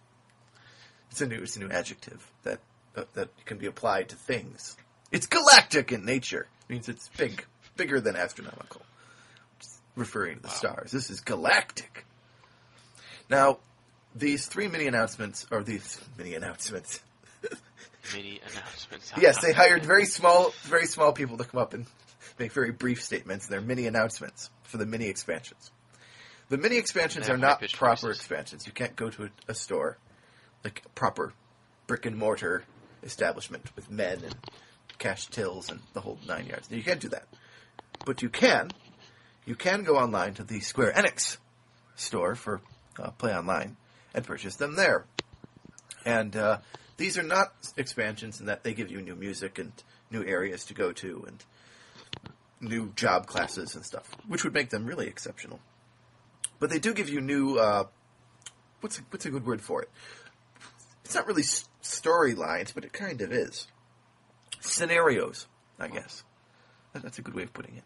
It's 1.12 1.22
a 1.22 1.28
new, 1.28 1.42
it's 1.42 1.56
a 1.56 1.60
new 1.60 1.70
adjective 1.70 2.32
that, 2.44 2.60
uh, 2.96 3.06
that 3.16 3.30
can 3.46 3.58
be 3.58 3.66
applied 3.66 4.10
to 4.10 4.16
things. 4.16 4.78
It's 5.12 5.26
galactic 5.26 5.92
in 5.92 6.06
nature. 6.06 6.48
It 6.68 6.74
means 6.74 6.88
it's 6.88 7.10
big, 7.18 7.46
bigger 7.76 8.00
than 8.00 8.16
astronomical. 8.16 8.82
Referring 10.00 10.38
to 10.38 10.42
the 10.44 10.48
Wow. 10.48 10.54
stars. 10.54 10.92
This 10.92 11.10
is 11.10 11.20
galactic. 11.22 12.06
Now, 13.30 13.60
these 14.16 14.46
three 14.48 14.68
mini 14.68 14.88
announcements, 14.88 15.46
or 15.52 15.62
these 15.64 16.00
mini 16.18 16.34
announcements, 16.36 17.02
Mini 18.16 18.40
announcements. 18.52 19.12
yes, 19.18 19.40
they 19.42 19.52
hired 19.54 19.86
very 19.86 20.06
small, 20.06 20.52
very 20.64 20.86
small 20.88 21.12
people 21.14 21.38
to 21.38 21.44
come 21.44 21.62
up 21.62 21.74
and 21.74 21.86
make 22.40 22.52
very 22.54 22.72
brief 22.72 23.04
statements. 23.04 23.46
They're 23.48 23.62
mini 23.62 23.86
announcements 23.88 24.50
for 24.64 24.78
the 24.78 24.86
mini 24.86 25.08
expansions. 25.08 25.70
The 26.50 26.58
mini 26.58 26.78
expansions 26.78 27.30
are 27.30 27.38
not 27.38 27.62
proper 27.74 28.08
voices. 28.08 28.20
expansions. 28.22 28.66
You 28.66 28.72
can't 28.74 28.96
go 28.96 29.10
to 29.12 29.26
a, 29.26 29.30
a 29.50 29.54
store, 29.54 29.98
like 30.64 30.82
a 30.86 30.90
proper 30.90 31.34
brick 31.86 32.06
and 32.08 32.18
mortar 32.18 32.64
establishment 33.04 33.70
with 33.76 33.92
men 33.92 34.22
and 34.24 34.36
cash 34.98 35.28
tills 35.28 35.70
and 35.70 35.82
the 35.94 36.02
whole 36.02 36.18
nine 36.28 36.48
yards. 36.48 36.72
You 36.72 36.82
can't 36.84 37.00
do 37.00 37.10
that. 37.10 37.28
But 38.06 38.22
you 38.24 38.30
can. 38.30 38.72
You 39.50 39.56
can 39.56 39.82
go 39.82 39.98
online 39.98 40.36
to 40.36 40.44
the 40.44 40.60
Square 40.60 40.94
Enix 40.94 41.38
store 41.96 42.36
for 42.36 42.62
uh, 43.00 43.10
Play 43.10 43.36
Online 43.36 43.78
and 44.14 44.24
purchase 44.24 44.58
them 44.58 44.76
there. 44.76 45.06
And 46.06 46.36
uh, 46.36 46.60
these 46.98 47.18
are 47.18 47.24
not 47.24 47.48
expansions 47.76 48.40
in 48.40 48.46
that 48.46 48.64
they 48.64 48.76
give 48.76 48.92
you 48.92 49.02
new 49.02 49.16
music 49.16 49.58
and 49.58 49.72
new 50.12 50.24
areas 50.24 50.66
to 50.66 50.76
go 50.76 50.92
to 50.92 51.26
and 51.26 51.44
new 52.62 52.92
job 52.96 53.26
classes 53.26 53.74
and 53.74 53.84
stuff, 53.84 54.16
which 54.28 54.44
would 54.44 54.54
make 54.54 54.70
them 54.70 54.86
really 54.86 55.08
exceptional. 55.08 55.60
But 56.60 56.70
they 56.70 56.78
do 56.78 56.94
give 56.94 57.10
you 57.10 57.20
new. 57.20 57.58
Uh, 57.58 57.86
what's 58.82 59.00
a, 59.00 59.02
what's 59.10 59.26
a 59.26 59.32
good 59.32 59.48
word 59.48 59.62
for 59.62 59.82
it? 59.82 59.90
It's 61.06 61.16
not 61.16 61.26
really 61.26 61.42
s- 61.42 61.68
storylines, 61.82 62.72
but 62.72 62.86
it 62.86 62.94
kind 62.94 63.20
of 63.22 63.32
is. 63.32 63.66
Scenarios, 64.60 65.48
I 65.80 65.88
guess. 65.88 66.24
That's 66.94 67.18
a 67.18 67.24
good 67.24 67.34
way 67.34 67.42
of 67.42 67.54
putting 67.54 67.78
it. 67.78 67.84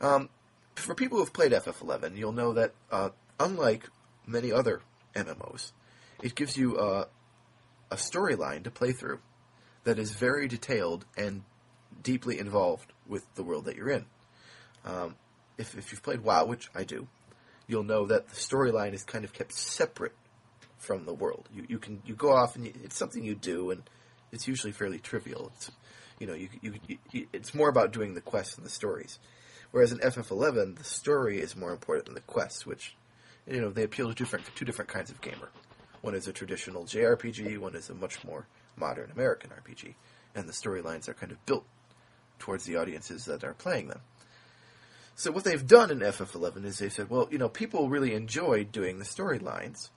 Um, 0.00 0.28
for 0.76 0.94
people 0.94 1.18
who 1.18 1.24
have 1.24 1.32
played 1.32 1.52
FF11, 1.52 2.16
you'll 2.16 2.32
know 2.32 2.52
that 2.52 2.72
uh, 2.90 3.10
unlike 3.40 3.88
many 4.26 4.52
other 4.52 4.80
MMOs, 5.14 5.72
it 6.22 6.34
gives 6.34 6.56
you 6.56 6.76
uh, 6.76 7.06
a 7.90 7.96
storyline 7.96 8.64
to 8.64 8.70
play 8.70 8.92
through 8.92 9.20
that 9.84 9.98
is 9.98 10.12
very 10.12 10.48
detailed 10.48 11.04
and 11.16 11.42
deeply 12.02 12.38
involved 12.38 12.92
with 13.06 13.22
the 13.34 13.42
world 13.42 13.64
that 13.64 13.76
you're 13.76 13.90
in. 13.90 14.04
Um, 14.84 15.16
if, 15.58 15.76
if 15.76 15.90
you've 15.90 16.02
played 16.02 16.20
WoW, 16.20 16.44
which 16.44 16.68
I 16.74 16.84
do, 16.84 17.08
you'll 17.66 17.84
know 17.84 18.06
that 18.06 18.28
the 18.28 18.36
storyline 18.36 18.92
is 18.92 19.04
kind 19.04 19.24
of 19.24 19.32
kept 19.32 19.52
separate 19.52 20.14
from 20.78 21.04
the 21.04 21.14
world. 21.14 21.48
You, 21.54 21.66
you 21.68 21.78
can 21.78 22.02
you 22.04 22.14
go 22.14 22.32
off 22.32 22.56
and 22.56 22.66
you, 22.66 22.72
it's 22.84 22.96
something 22.96 23.24
you 23.24 23.34
do, 23.34 23.70
and 23.70 23.82
it's 24.32 24.46
usually 24.46 24.72
fairly 24.72 24.98
trivial. 24.98 25.50
It's 25.56 25.70
you 26.18 26.26
know 26.26 26.34
you, 26.34 26.48
you, 26.60 26.74
you 27.10 27.26
it's 27.32 27.54
more 27.54 27.68
about 27.68 27.92
doing 27.92 28.14
the 28.14 28.20
quests 28.20 28.56
and 28.56 28.64
the 28.64 28.70
stories. 28.70 29.18
Whereas 29.76 29.92
in 29.92 29.98
FF11, 29.98 30.78
the 30.78 30.84
story 30.84 31.38
is 31.38 31.54
more 31.54 31.70
important 31.70 32.06
than 32.06 32.14
the 32.14 32.22
quests, 32.22 32.64
which 32.64 32.96
you 33.46 33.60
know 33.60 33.68
they 33.68 33.82
appeal 33.82 34.08
to 34.08 34.14
different 34.14 34.46
two 34.54 34.64
different 34.64 34.90
kinds 34.90 35.10
of 35.10 35.20
gamer. 35.20 35.50
One 36.00 36.14
is 36.14 36.26
a 36.26 36.32
traditional 36.32 36.84
JRPG, 36.84 37.58
one 37.58 37.76
is 37.76 37.90
a 37.90 37.94
much 37.94 38.24
more 38.24 38.46
modern 38.74 39.10
American 39.10 39.50
RPG, 39.50 39.92
and 40.34 40.48
the 40.48 40.54
storylines 40.54 41.10
are 41.10 41.12
kind 41.12 41.30
of 41.30 41.44
built 41.44 41.66
towards 42.38 42.64
the 42.64 42.76
audiences 42.76 43.26
that 43.26 43.44
are 43.44 43.52
playing 43.52 43.88
them. 43.88 44.00
So 45.14 45.30
what 45.30 45.44
they've 45.44 45.66
done 45.66 45.90
in 45.90 45.98
FF11 45.98 46.64
is 46.64 46.78
they 46.78 46.88
said, 46.88 47.10
well, 47.10 47.28
you 47.30 47.36
know, 47.36 47.50
people 47.50 47.90
really 47.90 48.14
enjoyed 48.14 48.72
doing 48.72 48.98
the 48.98 49.04
storylines. 49.04 49.90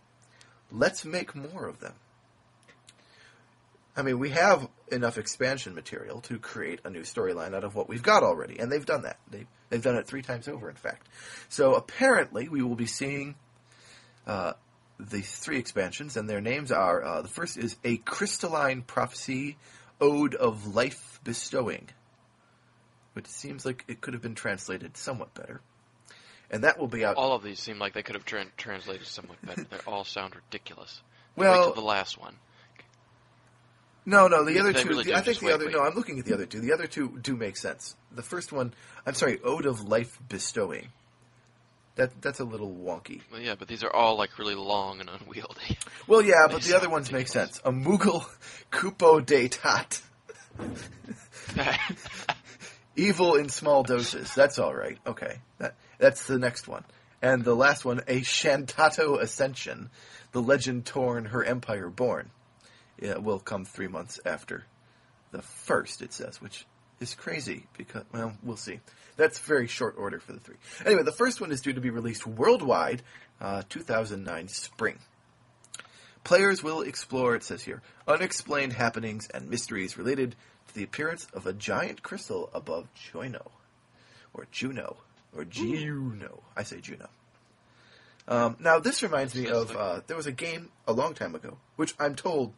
Let's 0.73 1.05
make 1.05 1.33
more 1.33 1.67
of 1.67 1.79
them. 1.79 1.93
I 3.95 4.01
mean, 4.01 4.19
we 4.19 4.31
have 4.31 4.67
enough 4.91 5.17
expansion 5.17 5.73
material 5.73 6.19
to 6.23 6.37
create 6.37 6.81
a 6.83 6.89
new 6.89 7.03
storyline 7.03 7.55
out 7.55 7.63
of 7.63 7.75
what 7.75 7.87
we've 7.87 8.03
got 8.03 8.23
already, 8.23 8.59
and 8.59 8.69
they've 8.69 8.85
done 8.85 9.03
that. 9.03 9.19
They, 9.31 9.45
they've 9.69 9.81
done 9.81 9.95
it 9.95 10.07
three 10.07 10.21
times 10.21 10.47
over, 10.47 10.69
in 10.69 10.75
fact. 10.75 11.07
So 11.49 11.75
apparently, 11.75 12.49
we 12.49 12.61
will 12.61 12.75
be 12.75 12.85
seeing 12.85 13.35
uh, 14.27 14.53
the 14.99 15.21
three 15.21 15.57
expansions, 15.57 16.17
and 16.17 16.29
their 16.29 16.41
names 16.41 16.71
are 16.71 17.03
uh, 17.03 17.21
the 17.21 17.27
first 17.27 17.57
is 17.57 17.75
A 17.83 17.97
Crystalline 17.97 18.81
Prophecy 18.81 19.57
Ode 20.01 20.35
of 20.35 20.75
Life 20.75 21.19
Bestowing, 21.23 21.87
which 23.13 23.27
seems 23.27 23.65
like 23.65 23.85
it 23.87 24.01
could 24.01 24.13
have 24.13 24.21
been 24.23 24.35
translated 24.35 24.97
somewhat 24.97 25.33
better. 25.33 25.61
And 26.51 26.63
that 26.63 26.79
will 26.79 26.87
be 26.87 27.05
out. 27.05 27.15
All 27.15 27.33
of 27.33 27.43
these 27.43 27.59
seem 27.59 27.77
like 27.77 27.93
they 27.93 28.01
could 28.01 28.15
have 28.15 28.25
tran 28.25 28.47
translated 28.57 29.05
somewhat 29.05 29.37
better. 29.45 29.65
They 29.69 29.77
all 29.85 30.03
sound 30.03 30.35
ridiculous. 30.35 31.01
Well- 31.35 31.51
Wait 31.53 31.63
till 31.65 31.73
the 31.75 31.81
last 31.81 32.19
one. 32.19 32.35
No, 34.09 34.27
no, 34.27 34.43
the 34.43 34.59
other 34.59 34.73
two. 34.73 34.89
really 34.89 35.03
the- 35.03 35.15
I 35.15 35.21
think 35.21 35.39
the 35.39 35.45
wait, 35.45 35.53
other. 35.53 35.65
wait. 35.65 35.73
No, 35.73 35.83
I'm 35.83 35.93
looking 35.93 36.17
at 36.17 36.25
the 36.25 36.33
other 36.33 36.47
two. 36.47 36.59
The 36.61 36.73
other 36.73 36.87
two 36.87 37.19
do 37.21 37.35
make 37.35 37.55
sense. 37.57 37.95
The 38.11 38.23
first 38.23 38.51
one, 38.51 38.73
I'm 39.05 39.13
sorry, 39.13 39.39
Ode 39.43 39.67
of 39.67 39.81
Life 39.87 40.19
Bestowing. 40.27 40.87
That 41.95 42.19
that's 42.21 42.39
a 42.39 42.43
little 42.43 42.71
wonky. 42.73 43.21
Well, 43.31 43.39
yeah, 43.41 43.55
but 43.59 43.67
these 43.67 43.83
are 43.83 43.93
all 43.93 44.17
like 44.17 44.39
really 44.39 44.55
long 44.55 44.99
and 44.99 45.09
unwieldy. 45.09 45.77
Well, 46.07 46.21
yeah, 46.23 46.47
but 46.49 46.61
the 46.63 46.75
other 46.75 46.89
ones 46.89 47.11
make 47.11 47.27
sense. 47.27 47.61
A 47.63 47.71
Moogle 47.71 48.25
Kupo 48.71 49.23
d'Etat. 49.23 50.01
Evil 52.95 53.35
in 53.35 53.49
small 53.49 53.83
doses. 53.83 54.33
That's 54.33 54.57
all 54.59 54.73
right. 54.73 54.97
Okay, 55.05 55.39
that 55.59 55.75
that's 55.99 56.25
the 56.25 56.39
next 56.39 56.67
one. 56.67 56.83
And 57.21 57.43
the 57.43 57.55
last 57.55 57.85
one, 57.85 57.99
a 58.07 58.21
Shantotto 58.21 59.21
Ascension, 59.21 59.89
the 60.31 60.41
legend 60.41 60.85
torn, 60.85 61.25
her 61.25 61.43
empire 61.43 61.89
born. 61.89 62.31
It 63.01 63.23
will 63.23 63.39
come 63.39 63.65
three 63.65 63.87
months 63.87 64.19
after 64.25 64.65
the 65.31 65.41
first, 65.41 66.01
it 66.01 66.13
says, 66.13 66.41
which 66.41 66.65
is 66.99 67.13
crazy 67.13 67.65
because, 67.77 68.03
well, 68.11 68.33
we'll 68.43 68.57
see. 68.57 68.79
That's 69.15 69.39
very 69.39 69.67
short 69.67 69.95
order 69.97 70.19
for 70.19 70.33
the 70.33 70.39
three. 70.39 70.55
Anyway, 70.85 71.03
the 71.03 71.11
first 71.11 71.41
one 71.41 71.51
is 71.51 71.61
due 71.61 71.73
to 71.73 71.81
be 71.81 71.89
released 71.89 72.25
worldwide, 72.25 73.01
uh, 73.39 73.63
2009 73.69 74.47
spring. 74.47 74.97
Players 76.23 76.61
will 76.61 76.81
explore, 76.81 77.35
it 77.35 77.43
says 77.43 77.63
here, 77.63 77.81
unexplained 78.07 78.73
happenings 78.73 79.27
and 79.33 79.49
mysteries 79.49 79.97
related 79.97 80.35
to 80.67 80.73
the 80.73 80.83
appearance 80.83 81.27
of 81.33 81.45
a 81.45 81.53
giant 81.53 82.03
crystal 82.03 82.49
above 82.53 82.87
Jeuno. 82.95 83.49
Or 84.33 84.45
Jeuno. 84.53 84.97
Or 85.35 85.45
Jeuno. 85.45 86.41
I 86.55 86.63
say 86.63 86.77
Jeuno. 86.77 87.07
Um, 88.27 88.57
now, 88.59 88.79
this 88.79 89.01
reminds 89.01 89.33
me 89.33 89.47
of 89.47 89.75
uh, 89.75 90.01
there 90.05 90.17
was 90.17 90.27
a 90.27 90.31
game 90.31 90.69
a 90.87 90.93
long 90.93 91.15
time 91.15 91.33
ago, 91.33 91.57
which 91.77 91.95
I'm 91.99 92.13
told 92.13 92.53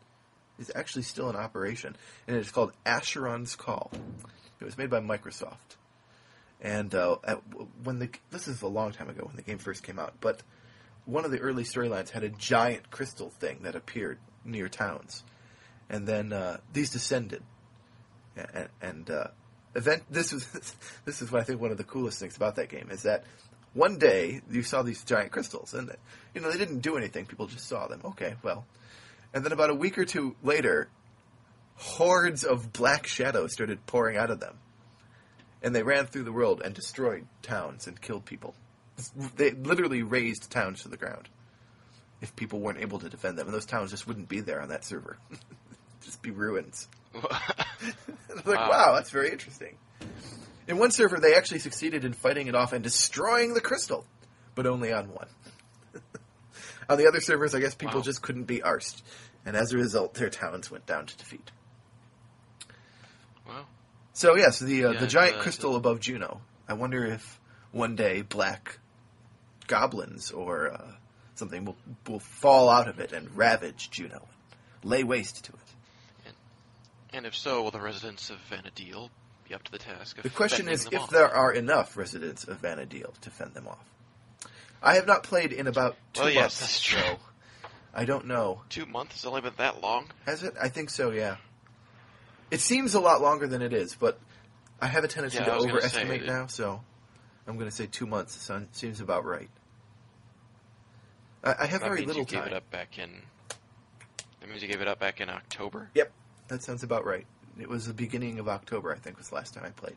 is 0.61 0.71
actually 0.75 1.01
still 1.03 1.29
in 1.29 1.35
operation, 1.35 1.95
and 2.27 2.37
it's 2.37 2.51
called 2.51 2.71
Asheron's 2.85 3.55
Call. 3.55 3.91
It 4.59 4.65
was 4.65 4.77
made 4.77 4.89
by 4.89 4.99
Microsoft, 4.99 5.77
and 6.61 6.93
uh, 6.93 7.17
at, 7.23 7.41
when 7.83 7.99
the 7.99 8.09
this 8.29 8.47
is 8.47 8.61
a 8.61 8.67
long 8.67 8.91
time 8.91 9.09
ago 9.09 9.23
when 9.25 9.35
the 9.35 9.41
game 9.41 9.57
first 9.57 9.83
came 9.83 9.99
out, 9.99 10.13
but 10.21 10.43
one 11.05 11.25
of 11.25 11.31
the 11.31 11.39
early 11.39 11.63
storylines 11.63 12.11
had 12.11 12.23
a 12.23 12.29
giant 12.29 12.91
crystal 12.91 13.29
thing 13.29 13.59
that 13.63 13.75
appeared 13.75 14.19
near 14.45 14.69
towns, 14.69 15.23
and 15.89 16.07
then 16.07 16.31
uh, 16.31 16.57
these 16.71 16.91
descended, 16.91 17.41
and, 18.35 18.69
and 18.81 19.09
uh, 19.09 19.27
event. 19.75 20.03
This 20.09 20.31
was 20.31 20.45
this 21.05 21.21
is 21.21 21.31
what 21.31 21.41
I 21.41 21.43
think 21.43 21.59
one 21.59 21.71
of 21.71 21.77
the 21.77 21.83
coolest 21.83 22.19
things 22.19 22.37
about 22.37 22.55
that 22.55 22.69
game 22.69 22.89
is 22.91 23.03
that 23.03 23.23
one 23.73 23.97
day 23.97 24.41
you 24.49 24.63
saw 24.63 24.81
these 24.81 25.03
giant 25.03 25.31
crystals, 25.31 25.73
and 25.73 25.91
you 26.35 26.41
know 26.41 26.51
they 26.51 26.57
didn't 26.57 26.79
do 26.79 26.97
anything. 26.97 27.25
People 27.25 27.47
just 27.47 27.67
saw 27.67 27.87
them. 27.87 28.01
Okay, 28.05 28.35
well, 28.43 28.65
and 29.33 29.43
then 29.43 29.51
about 29.51 29.69
a 29.69 29.75
week 29.75 29.97
or 29.97 30.05
two 30.05 30.35
later, 30.43 30.89
hordes 31.75 32.43
of 32.43 32.71
black 32.73 33.07
shadows 33.07 33.53
started 33.53 33.85
pouring 33.85 34.17
out 34.17 34.29
of 34.29 34.39
them, 34.39 34.55
and 35.61 35.75
they 35.75 35.83
ran 35.83 36.05
through 36.05 36.23
the 36.23 36.31
world 36.31 36.61
and 36.63 36.73
destroyed 36.73 37.25
towns 37.41 37.87
and 37.87 37.99
killed 38.01 38.25
people. 38.25 38.53
They 39.35 39.51
literally 39.51 40.03
razed 40.03 40.51
towns 40.51 40.83
to 40.83 40.89
the 40.89 40.97
ground 40.97 41.27
if 42.21 42.35
people 42.35 42.59
weren't 42.59 42.79
able 42.79 42.99
to 42.99 43.09
defend 43.09 43.37
them, 43.37 43.47
and 43.47 43.53
those 43.53 43.65
towns 43.65 43.89
just 43.89 44.07
wouldn't 44.07 44.29
be 44.29 44.41
there 44.41 44.61
on 44.61 44.69
that 44.69 44.85
server. 44.85 45.17
just 46.03 46.21
be 46.21 46.29
ruins. 46.31 46.87
I 47.15 47.65
was 48.35 48.45
like, 48.45 48.59
Wow. 48.59 48.69
wow, 48.69 48.95
that's 48.95 49.09
very 49.09 49.31
interesting. 49.31 49.75
In 50.67 50.77
one 50.77 50.91
server, 50.91 51.19
they 51.19 51.33
actually 51.35 51.59
succeeded 51.59 52.05
in 52.05 52.13
fighting 52.13 52.47
it 52.47 52.53
off 52.55 52.73
and 52.73 52.83
destroying 52.83 53.53
the 53.55 53.61
crystal, 53.61 54.05
but 54.53 54.67
only 54.67 54.93
on 54.93 55.07
one. 55.13 55.27
On 56.91 56.97
the 56.97 57.07
other 57.07 57.21
servers, 57.21 57.55
I 57.55 57.59
guess 57.59 57.73
people 57.75 57.97
Wow. 57.99 58.03
just 58.03 58.21
couldn't 58.21 58.43
be 58.45 58.59
arsed, 58.59 59.01
and 59.45 59.55
as 59.55 59.71
a 59.71 59.77
result, 59.77 60.13
their 60.15 60.29
towns 60.29 60.69
went 60.69 60.85
down 60.85 61.05
to 61.05 61.17
defeat. 61.17 61.51
Wow. 63.47 63.65
So 64.13 64.35
yes, 64.35 64.59
the 64.59 64.85
uh, 64.85 64.91
Yeah, 64.91 64.99
the 64.99 65.07
giant 65.07 65.37
uh, 65.37 65.41
crystal 65.41 65.75
above 65.75 65.99
Jeuno. 65.99 66.39
I 66.67 66.73
wonder 66.73 67.05
if 67.05 67.39
one 67.71 67.95
day 67.95 68.21
black 68.21 68.79
goblins 69.67 70.31
or 70.31 70.71
uh, 70.73 70.91
something 71.35 71.65
will 71.65 71.77
will 72.07 72.19
fall 72.19 72.69
out 72.69 72.87
of 72.87 72.99
it 72.99 73.13
and 73.13 73.35
ravage 73.35 73.89
Jeuno, 73.91 74.21
and 74.81 74.91
lay 74.91 75.03
waste 75.03 75.45
to 75.45 75.53
it. 75.53 75.57
And 77.13 77.25
if 77.25 77.35
so, 77.35 77.61
will 77.63 77.71
the 77.71 77.81
residents 77.81 78.29
of 78.29 78.37
Vana'diel 78.49 79.09
be 79.47 79.53
up 79.53 79.63
to 79.63 79.71
the 79.71 79.77
task 79.79 80.17
of 80.17 80.23
The 80.23 80.29
question 80.29 80.69
is 80.69 80.87
if 80.91 81.01
off? 81.01 81.09
there 81.09 81.27
are 81.29 81.51
enough 81.51 81.97
residents 81.97 82.45
of 82.45 82.61
Vana'diel 82.61 83.17
to 83.21 83.29
fend 83.29 83.53
them 83.53 83.67
off. 83.67 83.85
I 84.81 84.95
have 84.95 85.05
not 85.07 85.23
played 85.23 85.51
in 85.53 85.67
about 85.67 85.95
two 86.13 86.21
Well, 86.21 86.29
yes, 86.29 86.41
months, 86.41 86.59
that's 86.59 86.79
true. 86.81 86.99
so 87.01 87.17
I 87.93 88.05
don't 88.05 88.25
know. 88.27 88.61
Two 88.69 88.85
months 88.85 89.13
has 89.15 89.25
only 89.25 89.41
been 89.41 89.53
that 89.57 89.81
long. 89.81 90.07
Has 90.25 90.43
it? 90.43 90.53
I 90.61 90.69
think 90.69 90.89
so. 90.89 91.11
Yeah. 91.11 91.37
It 92.49 92.59
seems 92.61 92.95
a 92.95 92.99
lot 92.99 93.21
longer 93.21 93.47
than 93.47 93.61
it 93.61 93.73
is, 93.73 93.95
but 93.95 94.19
I 94.81 94.87
have 94.87 95.03
a 95.03 95.07
tendency 95.07 95.37
Yeah, 95.37 95.45
to 95.45 95.51
I 95.51 95.55
was 95.55 95.65
gonna 95.65 95.77
overestimate 95.77 96.21
say, 96.21 96.27
now, 96.27 96.47
so 96.47 96.81
I'm 97.47 97.57
going 97.57 97.69
to 97.69 97.75
say 97.75 97.85
two 97.87 98.05
months. 98.07 98.35
So 98.41 98.61
seems 98.71 98.99
about 99.01 99.23
right. 99.25 99.49
I, 101.43 101.55
I 101.61 101.65
have 101.67 101.81
that 101.81 101.87
very 101.87 101.99
means 101.99 102.07
little 102.07 102.21
you 102.21 102.25
gave 102.25 102.39
time. 102.39 102.47
it 102.49 102.53
up 102.53 102.69
back 102.71 102.97
in. 102.99 103.21
That 104.39 104.49
means 104.49 104.61
you 104.61 104.67
gave 104.67 104.81
it 104.81 104.87
up 104.87 104.99
back 104.99 105.21
in 105.21 105.29
October. 105.29 105.89
Yep, 105.93 106.11
that 106.49 106.63
sounds 106.63 106.83
about 106.83 107.05
right. 107.05 107.25
It 107.59 107.69
was 107.69 107.85
the 107.87 107.93
beginning 107.93 108.39
of 108.39 108.47
October, 108.47 108.91
I 108.93 108.97
think, 108.97 109.17
was 109.17 109.29
the 109.29 109.35
last 109.35 109.53
time 109.53 109.63
I 109.65 109.69
played. 109.69 109.95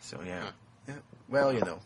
So 0.00 0.20
yeah, 0.24 0.42
Huh. 0.44 0.50
yeah. 0.88 0.94
Well, 1.28 1.52
you 1.52 1.60
know, 1.60 1.80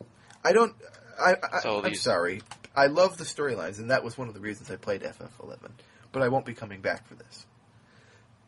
I 0.44 0.52
don't. 0.52 0.74
I, 1.20 1.36
I 1.52 1.60
So 1.60 1.78
I'm 1.78 1.84
these- 1.90 2.02
sorry. 2.02 2.42
I 2.76 2.86
love 2.86 3.16
the 3.18 3.24
storylines, 3.24 3.78
and 3.78 3.90
that 3.90 4.04
was 4.04 4.16
one 4.16 4.28
of 4.28 4.34
the 4.34 4.40
reasons 4.40 4.70
I 4.70 4.76
played 4.76 5.02
FF11. 5.02 5.70
But 6.12 6.22
I 6.22 6.28
won't 6.28 6.46
be 6.46 6.54
coming 6.54 6.80
back 6.80 7.06
for 7.08 7.14
this. 7.16 7.44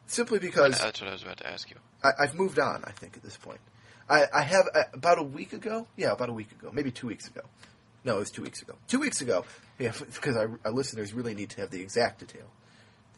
Simply 0.07 0.39
because 0.39 0.79
That's 0.79 1.01
what 1.01 1.09
I 1.09 1.13
was 1.13 1.23
about 1.23 1.39
to 1.39 1.47
ask 1.49 1.71
you. 1.71 1.77
I, 2.03 2.11
I've 2.21 2.35
moved 2.35 2.59
on. 2.59 2.83
I 2.85 2.91
think 2.91 3.17
at 3.17 3.23
this 3.23 3.37
point, 3.37 3.61
I, 4.09 4.27
I 4.35 4.43
have 4.43 4.65
uh, 4.75 4.83
about 4.93 5.19
a 5.19 5.23
week 5.23 5.53
ago. 5.53 5.87
Yeah, 5.97 6.13
about 6.13 6.29
a 6.29 6.33
week 6.33 6.51
ago, 6.53 6.71
maybe 6.73 6.91
two 6.91 7.07
weeks 7.07 7.29
ago. 7.29 7.43
No, 8.05 8.17
it 8.17 8.21
was 8.21 8.31
two 8.31 8.43
weeks 8.43 8.63
ago. 8.63 8.75
Two 8.89 9.01
weeks 9.01 9.21
ago. 9.21 9.45
Yeah, 9.79 9.93
because 10.15 10.37
our, 10.37 10.61
our 10.67 10.73
listeners 10.73 11.15
really 11.15 11.35
need 11.35 11.49
to 11.51 11.63
have 11.63 11.71
the 11.71 11.81
exact 11.81 12.21
detail. 12.21 12.45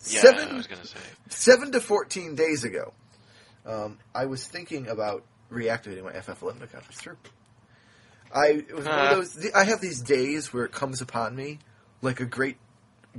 Yeah, 0.06 0.20
Seven 0.20 0.48
I 0.50 0.54
was 0.54 0.68
gonna 0.68 0.84
say. 0.86 0.98
seven 1.28 1.72
to 1.72 1.80
fourteen 1.80 2.36
days 2.36 2.62
ago, 2.62 2.92
um, 3.66 3.98
I 4.14 4.26
was 4.26 4.46
thinking 4.46 4.86
about 4.86 5.24
reactivating 5.50 6.04
my 6.04 6.12
FF11 6.12 6.62
account. 6.62 6.84
It's 6.88 7.02
true. 7.02 7.16
I 8.34 8.46
it 8.68 8.74
was 8.74 8.86
one 8.86 8.94
Uh. 8.98 9.02
of 9.12 9.34
those. 9.34 9.50
I 9.52 9.64
have 9.64 9.80
these 9.80 10.00
days 10.00 10.52
where 10.52 10.64
it 10.64 10.72
comes 10.72 11.00
upon 11.00 11.36
me 11.36 11.58
like 12.00 12.20
a 12.20 12.24
great 12.26 12.56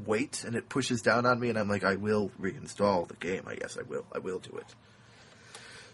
weight, 0.05 0.43
and 0.43 0.55
it 0.55 0.69
pushes 0.69 1.01
down 1.01 1.25
on 1.25 1.39
me, 1.39 1.49
and 1.49 1.57
I'm 1.57 1.69
like, 1.69 1.83
I 1.83 1.95
will 1.95 2.31
reinstall 2.41 3.07
the 3.07 3.15
game. 3.15 3.43
I 3.47 3.55
guess 3.55 3.77
I 3.77 3.83
will. 3.83 4.05
I 4.13 4.19
will 4.19 4.39
do 4.39 4.57
it. 4.57 4.65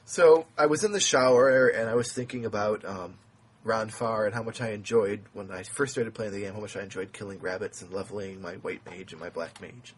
So 0.05 0.45
I 0.57 0.65
was 0.65 0.83
in 0.83 0.91
the 0.91 0.99
shower, 0.99 1.67
and 1.67 1.89
I 1.89 1.95
was 1.95 2.11
thinking 2.11 2.45
about 2.45 2.83
um, 2.85 3.15
Ronfaure 3.65 4.25
and 4.25 4.33
how 4.33 4.41
much 4.41 4.61
I 4.61 4.69
enjoyed 4.71 5.21
when 5.33 5.51
I 5.51 5.63
first 5.63 5.91
started 5.91 6.13
playing 6.15 6.31
the 6.31 6.39
game. 6.41 6.53
How 6.53 6.61
much 6.61 6.75
I 6.77 6.81
enjoyed 6.81 7.13
killing 7.13 7.39
rabbits 7.39 7.81
and 7.81 7.91
leveling 7.91 8.41
my 8.41 8.53
white 8.55 8.81
mage 8.89 9.11
and 9.11 9.21
my 9.21 9.29
black 9.29 9.61
mage. 9.61 9.93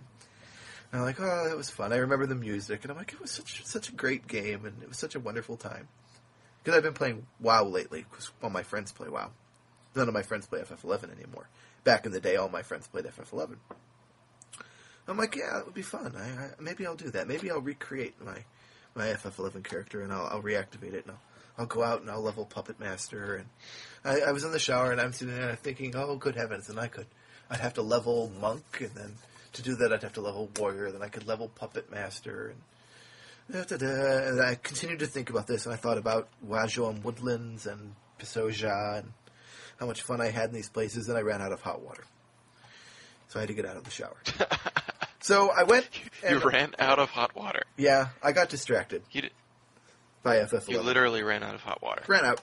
And 0.92 1.00
I'm 1.00 1.06
like, 1.08 1.22
oh, 1.22 1.48
that 1.48 1.56
was 1.56 1.70
fun. 1.70 1.94
I 1.94 1.98
remember 1.98 2.26
the 2.26 2.36
music, 2.36 2.84
and 2.84 2.92
I'm 2.92 2.98
like, 2.98 3.14
it 3.14 3.22
was 3.22 3.32
such 3.32 3.64
such 3.66 3.88
a 3.90 3.94
great 3.94 4.28
game, 4.28 4.66
and 4.66 4.82
it 4.84 4.90
was 4.90 4.98
such 4.98 5.16
a 5.16 5.20
wonderful 5.20 5.56
time. 5.56 5.88
Because 6.64 6.78
I've 6.78 6.84
been 6.84 6.94
playing 6.94 7.26
WoW 7.40 7.64
lately, 7.64 8.06
because 8.10 8.32
all 8.44 8.50
my 8.50 8.64
friends 8.64 8.92
play 8.92 9.10
WoW. 9.10 9.32
None 9.96 10.08
of 10.08 10.14
my 10.14 10.22
friends 10.22 10.46
play 10.46 10.62
FF11 10.62 11.12
anymore. 11.18 11.50
Back 11.84 12.06
in 12.06 12.12
the 12.12 12.22
day, 12.22 12.36
all 12.36 12.50
my 12.50 12.62
friends 12.62 12.88
played 12.88 13.06
FF11. 13.06 13.58
I'm 15.08 15.18
like, 15.18 15.36
yeah, 15.36 15.60
it 15.60 15.66
would 15.66 15.74
be 15.74 15.82
fun. 15.82 16.14
I, 16.16 16.46
I 16.46 16.50
maybe 16.60 16.86
I'll 16.86 16.96
do 16.96 17.10
that. 17.12 17.28
Maybe 17.28 17.50
I'll 17.50 17.60
recreate 17.60 18.24
my 18.24 18.44
my 18.94 19.08
FF11 19.08 19.64
character, 19.64 20.02
and 20.02 20.14
I'll, 20.14 20.28
I'll 20.28 20.44
reactivate 20.44 20.94
it, 20.94 21.06
and 21.06 21.12
I'll, 21.12 21.22
I'll 21.58 21.66
go 21.66 21.84
out 21.84 22.02
and 22.02 22.10
I'll 22.10 22.22
level 22.22 22.46
Puppet 22.46 22.80
Master. 22.80 23.36
And 23.36 23.48
I, 24.06 24.30
I 24.30 24.32
was 24.32 24.44
in 24.44 24.52
the 24.52 24.60
shower, 24.60 24.92
and 24.92 25.02
I'm 25.02 25.14
sitting 25.14 25.36
there 25.36 25.56
thinking, 25.56 25.96
oh, 25.96 26.16
good 26.16 26.36
heavens! 26.36 26.70
And 26.70 26.80
I 26.80 26.88
could, 26.88 27.08
I'd 27.50 27.60
have 27.60 27.74
to 27.76 27.82
level 27.82 28.32
Monk, 28.40 28.64
and 28.80 28.92
then 28.92 29.16
to 29.54 29.62
do 29.62 29.76
that, 29.78 29.92
I'd 29.92 30.04
have 30.04 30.14
to 30.14 30.22
level 30.22 30.50
Warrior. 30.60 30.92
Then 30.92 31.02
I 31.02 31.08
could 31.10 31.26
level 31.26 31.50
Puppet 31.50 31.92
Master, 31.92 32.50
and. 32.50 32.62
And 33.54 34.42
I 34.42 34.56
continued 34.56 35.00
to 35.00 35.08
think 35.08 35.30
about 35.30 35.48
this, 35.48 35.66
and 35.66 35.74
I 35.74 35.78
thought 35.78 35.98
about 35.98 36.30
Wajaom 36.48 37.04
Woodlands 37.04 37.66
and 37.68 37.96
Pisoja, 38.20 39.00
and 39.00 39.14
how 39.80 39.86
much 39.86 40.02
fun 40.02 40.22
I 40.22 40.30
had 40.30 40.50
in 40.50 40.56
these 40.56 40.70
places, 40.70 41.10
and 41.10 41.18
I 41.18 41.22
ran 41.22 41.42
out 41.42 41.52
of 41.52 41.62
hot 41.62 41.82
water, 41.82 42.04
so 43.28 43.40
I 43.40 43.42
had 43.42 43.48
to 43.50 43.54
get 43.56 43.66
out 43.66 43.78
of 43.78 43.84
the 43.84 43.92
shower. 43.92 44.18
So 45.24 45.52
I 45.56 45.62
went. 45.66 45.88
you 46.28 46.40
ran 46.40 46.74
out 46.80 46.98
of 46.98 47.12
hot 47.12 47.36
water. 47.36 47.62
Yeah, 47.78 48.08
I 48.24 48.32
got 48.32 48.50
distracted 48.50 49.04
You 49.12 49.22
did, 49.22 49.32
by 50.24 50.38
FF11. 50.38 50.70
you 50.70 50.82
literally 50.82 51.22
ran 51.22 51.44
out 51.44 51.54
of 51.54 51.62
hot 51.62 51.80
water. 51.84 52.02
ran 52.08 52.26
out. 52.26 52.42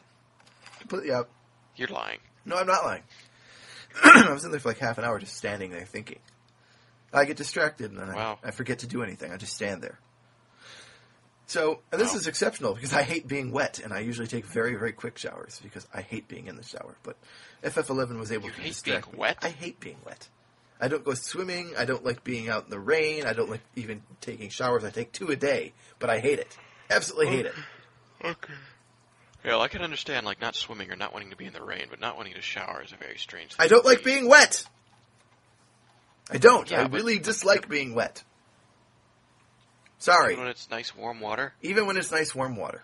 Completely 0.79 1.11
out. 1.11 1.29
You're 1.75 1.89
lying. 1.89 2.21
No, 2.45 2.55
I'm 2.57 2.69
not 2.69 2.85
lying. 2.85 3.03
I 4.05 4.31
was 4.33 4.45
in 4.45 4.53
there 4.53 4.61
for 4.61 4.69
like 4.69 4.79
half 4.79 4.97
an 4.97 5.03
hour 5.05 5.19
just 5.19 5.37
standing 5.37 5.73
there 5.73 5.87
thinking. 5.87 6.21
I 7.13 7.25
get 7.25 7.37
distracted 7.37 7.91
and 7.91 7.99
then 7.99 8.15
Wow. 8.15 8.39
I, 8.45 8.49
I 8.49 8.51
forget 8.53 8.79
to 8.79 8.87
do 8.87 9.03
anything. 9.03 9.33
I 9.33 9.39
just 9.39 9.55
stand 9.57 9.83
there. 9.83 9.99
So, 11.49 11.81
this 11.91 12.11
Wow. 12.13 12.17
is 12.19 12.27
exceptional 12.27 12.75
because 12.75 12.93
I 12.93 13.03
hate 13.03 13.27
being 13.27 13.51
wet 13.53 13.79
and 13.81 13.93
I 13.93 14.01
usually 14.01 14.29
take 14.29 14.45
very, 14.45 14.75
very 14.77 14.93
quick 14.93 15.17
showers 15.19 15.59
because 15.63 15.89
I 15.95 16.03
hate 16.03 16.29
being 16.29 16.47
in 16.47 16.57
the 16.57 16.63
shower. 16.63 16.95
But 17.03 17.17
FF11 17.65 18.19
was 18.19 18.31
able 18.31 18.45
You 18.49 18.53
to 18.53 18.61
hate 18.61 18.69
distract 18.69 19.07
being 19.07 19.15
me. 19.15 19.19
wet? 19.21 19.39
I 19.43 19.49
hate 19.49 19.81
being 19.81 19.97
wet. 20.05 20.29
I 20.81 20.89
don't 20.89 21.03
go 21.05 21.15
swimming. 21.15 21.73
I 21.77 21.87
don't 21.87 22.05
like 22.05 22.23
being 22.23 22.49
out 22.51 22.65
in 22.65 22.71
the 22.71 22.79
rain. 22.79 23.25
I 23.27 23.33
don't 23.33 23.49
like 23.51 23.63
even 23.77 24.03
taking 24.21 24.51
showers. 24.51 24.85
I 24.85 24.91
take 24.91 25.11
two 25.11 25.29
a 25.31 25.37
day, 25.37 25.73
but 25.99 26.11
I 26.11 26.21
hate 26.21 26.39
it. 26.39 26.57
Absolutely 26.91 27.29
hate 27.29 27.47
it. 27.47 27.55
Okay. 28.23 28.53
Yeah, 29.43 29.53
well, 29.53 29.63
I 29.63 29.69
can 29.69 29.81
understand 29.83 30.27
like 30.27 30.41
not 30.43 30.55
swimming 30.55 30.91
or 30.93 30.97
not 30.97 31.13
wanting 31.15 31.31
to 31.31 31.37
be 31.37 31.47
in 31.47 31.53
the 31.55 31.63
rain, 31.63 31.87
but 31.89 31.99
not 31.99 32.17
wanting 32.19 32.35
to 32.35 32.43
shower 32.43 32.83
is 32.85 32.93
a 32.93 32.97
very 32.97 33.17
strange. 33.17 33.55
Thing 33.55 33.65
I 33.65 33.69
don't 33.69 33.87
like 33.87 34.05
being 34.05 34.29
wet. 34.29 34.65
I 36.31 36.37
don't. 36.37 36.71
Yeah, 36.71 36.81
I 36.83 36.89
but- 36.89 36.93
really 36.93 37.19
dislike 37.19 37.69
being 37.71 37.95
wet. 37.95 38.23
Sorry. 39.99 40.33
Even 40.33 40.45
when 40.45 40.51
it's 40.51 40.71
nice 40.71 40.95
warm 40.97 41.21
water. 41.21 41.53
Even 41.63 41.87
when 41.87 41.97
it's 41.97 42.11
nice 42.11 42.35
warm 42.35 42.57
water. 42.57 42.83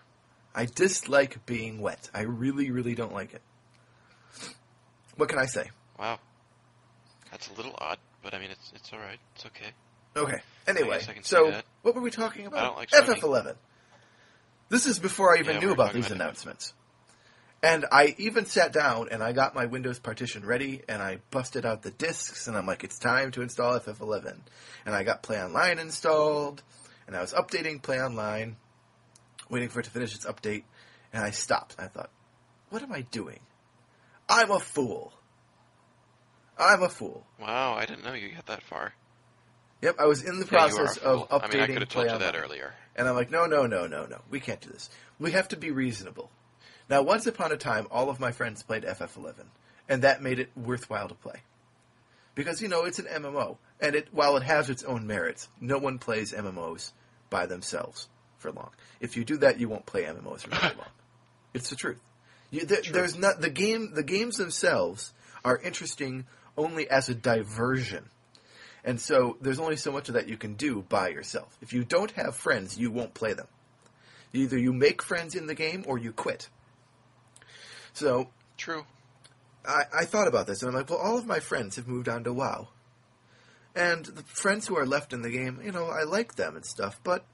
I 0.53 0.65
dislike 0.65 1.45
being 1.45 1.81
wet. 1.81 2.09
I 2.13 2.21
really, 2.21 2.71
really 2.71 2.95
don't 2.95 3.13
like 3.13 3.33
it. 3.33 3.41
What 5.17 5.29
can 5.29 5.39
I 5.39 5.45
say? 5.45 5.69
Wow. 5.97 6.19
That's 7.31 7.49
a 7.49 7.53
little 7.53 7.75
odd, 7.77 7.97
but 8.23 8.33
I 8.33 8.39
mean, 8.39 8.51
it's 8.51 8.71
it's 8.75 8.91
all 8.93 8.99
right. 8.99 9.19
It's 9.35 9.45
okay. 9.45 9.71
Okay. 10.15 10.41
Anyway, 10.67 11.01
so 11.23 11.53
what 11.81 11.95
were 11.95 12.01
we 12.01 12.11
talking 12.11 12.45
about? 12.45 12.59
I 12.59 12.63
don't 12.63 12.77
like 12.77 12.89
FF11. 12.91 13.55
This 14.69 14.85
is 14.85 14.99
before 14.99 15.35
I 15.35 15.39
even 15.39 15.55
Yeah, 15.55 15.61
knew 15.61 15.71
about 15.71 15.93
these 15.93 16.07
about 16.07 16.15
announcements. 16.15 16.73
And 17.61 17.85
I 17.91 18.15
even 18.17 18.45
sat 18.45 18.71
down 18.73 19.09
and 19.11 19.23
I 19.23 19.31
got 19.31 19.55
my 19.55 19.65
Windows 19.65 19.99
partition 19.99 20.45
ready 20.45 20.83
and 20.87 21.01
I 21.01 21.19
busted 21.31 21.65
out 21.65 21.81
the 21.81 21.91
disks 21.91 22.47
and 22.47 22.55
I'm 22.55 22.65
like, 22.65 22.83
it's 22.83 22.99
time 22.99 23.31
to 23.31 23.41
install 23.41 23.79
FF11. 23.79 24.37
And 24.85 24.95
I 24.95 25.03
got 25.03 25.23
Play 25.23 25.41
Online 25.41 25.79
installed 25.79 26.61
and 27.07 27.15
I 27.15 27.21
was 27.21 27.33
updating 27.33 27.81
PlayOnline, 27.81 28.55
waiting 29.49 29.69
for 29.69 29.79
it 29.79 29.83
to 29.83 29.91
finish 29.91 30.15
its 30.15 30.25
update, 30.25 30.63
and 31.13 31.23
I 31.23 31.31
stopped. 31.31 31.75
I 31.77 31.87
thought, 31.87 32.09
what 32.69 32.81
am 32.81 32.91
I 32.91 33.01
doing? 33.01 33.39
I'm 34.27 34.51
a 34.51 34.59
fool. 34.59 35.13
I'm 36.57 36.83
a 36.83 36.89
fool. 36.89 37.25
Wow, 37.39 37.73
I 37.73 37.85
didn't 37.85 38.03
know 38.03 38.13
you 38.13 38.29
got 38.29 38.47
that 38.47 38.63
far. 38.63 38.93
Yep, 39.81 39.95
I 39.99 40.05
was 40.05 40.23
in 40.23 40.39
the 40.39 40.47
Yeah, 40.51 40.67
you 40.67 40.77
are 40.77 40.83
a 40.83 40.85
process 40.85 40.97
of 40.97 41.29
updating 41.29 41.43
I 41.43 41.47
mean, 41.49 41.61
I 41.61 41.67
could 41.67 41.79
have 41.81 41.89
told 41.89 42.09
you 42.09 42.17
that 42.17 42.35
earlier. 42.35 42.73
And 42.95 43.07
I'm 43.07 43.15
like, 43.15 43.29
no, 43.29 43.45
no, 43.45 43.65
no, 43.67 43.87
no, 43.87 44.05
no. 44.05 44.21
We 44.29 44.39
can't 44.39 44.61
do 44.61 44.69
this. 44.69 44.89
We 45.19 45.31
have 45.31 45.49
to 45.49 45.57
be 45.57 45.69
reasonable. 45.71 46.31
Now, 46.89 47.01
once 47.01 47.27
upon 47.27 47.51
a 47.51 47.57
time, 47.57 47.87
all 47.91 48.09
of 48.09 48.19
my 48.19 48.31
friends 48.31 48.63
played 48.63 48.83
FF11, 48.83 49.45
and 49.89 50.03
that 50.03 50.21
made 50.21 50.39
it 50.39 50.49
worthwhile 50.55 51.09
to 51.09 51.15
play. 51.15 51.41
Because, 52.35 52.61
you 52.61 52.67
know, 52.67 52.85
it's 52.85 52.99
an 52.99 53.05
MMO, 53.05 53.57
and 53.79 53.95
it 53.95 54.07
while 54.11 54.37
it 54.37 54.43
has 54.43 54.69
its 54.69 54.83
own 54.83 55.07
merits, 55.07 55.47
no 55.59 55.77
one 55.77 55.99
plays 55.99 56.33
MMOs 56.33 56.91
by 57.29 57.45
themselves 57.45 58.07
for 58.37 58.51
long. 58.51 58.69
If 58.99 59.17
you 59.17 59.25
do 59.25 59.37
that, 59.37 59.59
you 59.59 59.69
won't 59.69 59.85
play 59.85 60.03
MMOs 60.03 60.41
for 60.41 60.49
very 60.49 60.75
long. 60.77 60.87
It's 61.53 61.69
the 61.69 61.75
truth. 61.75 61.99
You, 62.51 62.65
True. 62.65 62.93
there's 62.93 63.17
not 63.17 63.41
the 63.41 63.49
game. 63.49 63.93
The 63.93 64.03
games 64.03 64.37
themselves 64.37 65.13
are 65.43 65.57
interesting 65.57 66.25
only 66.57 66.89
as 66.89 67.09
a 67.09 67.15
diversion. 67.15 68.09
And 68.83 69.01
so 69.01 69.37
there's 69.41 69.59
only 69.59 69.77
so 69.77 69.91
much 69.91 70.09
of 70.09 70.15
that 70.15 70.29
you 70.29 70.37
can 70.37 70.53
do 70.53 70.85
by 70.87 71.09
yourself. 71.09 71.57
If 71.61 71.73
you 71.73 71.83
don't 71.83 72.11
have 72.11 72.35
friends, 72.35 72.77
you 72.77 72.91
won't 72.91 73.13
play 73.15 73.33
them. 73.33 73.47
Either 74.31 74.57
you 74.57 74.73
make 74.73 75.01
friends 75.01 75.33
in 75.33 75.47
the 75.47 75.55
game 75.55 75.83
or 75.87 75.97
you 75.97 76.11
quit. 76.11 76.49
So 77.93 78.29
True. 78.57 78.85
I, 79.67 79.83
I 80.01 80.05
thought 80.05 80.27
about 80.27 80.45
this 80.45 80.61
and 80.61 80.69
I'm 80.69 80.75
like, 80.75 80.89
well, 80.89 80.99
all 80.99 81.17
of 81.17 81.25
my 81.25 81.39
friends 81.39 81.77
have 81.77 81.87
moved 81.87 82.07
on 82.07 82.23
to 82.25 82.33
WoW. 82.33 82.67
And 83.75 84.05
the 84.05 84.23
friends 84.23 84.67
who 84.67 84.77
are 84.77 84.85
left 84.85 85.11
in 85.11 85.21
the 85.21 85.29
game, 85.29 85.59
you 85.63 85.71
know, 85.71 85.87
I 85.87 86.03
like 86.03 86.35
them 86.35 86.55
and 86.55 86.65
stuff, 86.65 86.99
but 87.03 87.25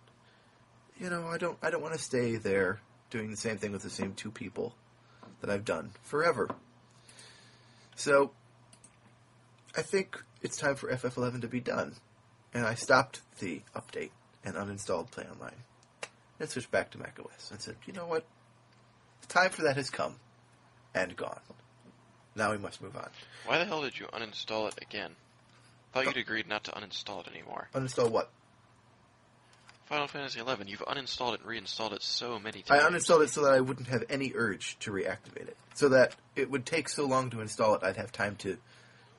you 1.00 1.10
know, 1.10 1.28
I 1.28 1.38
don't 1.38 1.58
I 1.62 1.70
don't 1.70 1.82
want 1.82 1.94
to 1.94 2.00
stay 2.00 2.36
there 2.36 2.82
doing 3.10 3.30
the 3.30 3.38
same 3.38 3.58
thing 3.58 3.72
with 3.72 3.84
the 3.84 3.90
same 3.90 4.14
two 4.14 4.32
people 4.32 4.76
that 5.42 5.50
I've 5.50 5.66
done 5.66 5.92
forever. 6.04 6.50
So 7.96 8.32
I 9.76 9.82
think 9.82 10.22
it's 10.42 10.58
time 10.58 10.76
for 10.76 10.92
FF11 10.92 11.42
to 11.42 11.48
be 11.48 11.60
done. 11.60 11.96
And 12.54 12.66
I 12.66 12.74
stopped 12.74 13.22
the 13.40 13.62
update 13.76 14.12
and 14.44 14.56
uninstalled 14.56 15.12
PlayOnline. 15.12 15.54
And 16.40 16.50
switched 16.50 16.72
back 16.72 16.90
to 16.92 16.98
macOS 16.98 17.52
and 17.52 17.62
said, 17.62 17.76
you 17.86 17.94
know 17.94 18.08
what? 18.08 18.26
The 19.22 19.28
time 19.28 19.52
for 19.52 19.62
that 19.62 19.76
has 19.78 19.92
come 19.92 20.16
and 20.96 21.16
gone. 21.16 21.40
Now 22.36 22.52
we 22.52 22.58
must 22.58 22.82
move 22.82 22.96
on. 22.96 23.10
Why 23.46 23.60
the 23.60 23.66
hell 23.66 23.84
did 23.84 24.00
you 24.00 24.08
uninstall 24.08 24.68
it 24.68 24.82
again? 24.82 25.12
Thought 25.94 26.06
you'd 26.06 26.18
agreed 26.18 26.48
not 26.48 26.64
to 26.66 26.72
uninstall 26.72 27.26
it 27.26 27.32
anymore. 27.34 27.68
Uninstall 27.74 28.10
what? 28.10 28.30
Final 29.86 30.08
Fantasy 30.08 30.40
XI, 30.40 30.46
you've 30.68 30.80
uninstalled 30.80 31.34
it 31.34 31.42
and 31.42 31.50
reinstalled 31.50 31.92
it 31.92 32.02
so 32.02 32.40
many 32.40 32.62
times. 32.62 32.82
I 32.82 32.90
uninstalled 32.90 33.24
it 33.24 33.30
so 33.30 33.44
that 33.44 33.52
I 33.54 33.60
wouldn't 33.60 33.90
have 33.90 34.06
any 34.10 34.32
urge 34.34 34.80
to 34.80 34.92
reactivate 34.92 35.50
it. 35.50 35.58
So 35.74 35.90
that 35.90 36.16
it 36.38 36.50
would 36.50 36.66
take 36.66 36.88
so 36.88 37.06
long 37.06 37.30
to 37.32 37.42
install 37.42 37.76
it, 37.76 37.84
I'd 37.84 37.98
have 37.98 38.12
time 38.14 38.38
to, 38.38 38.58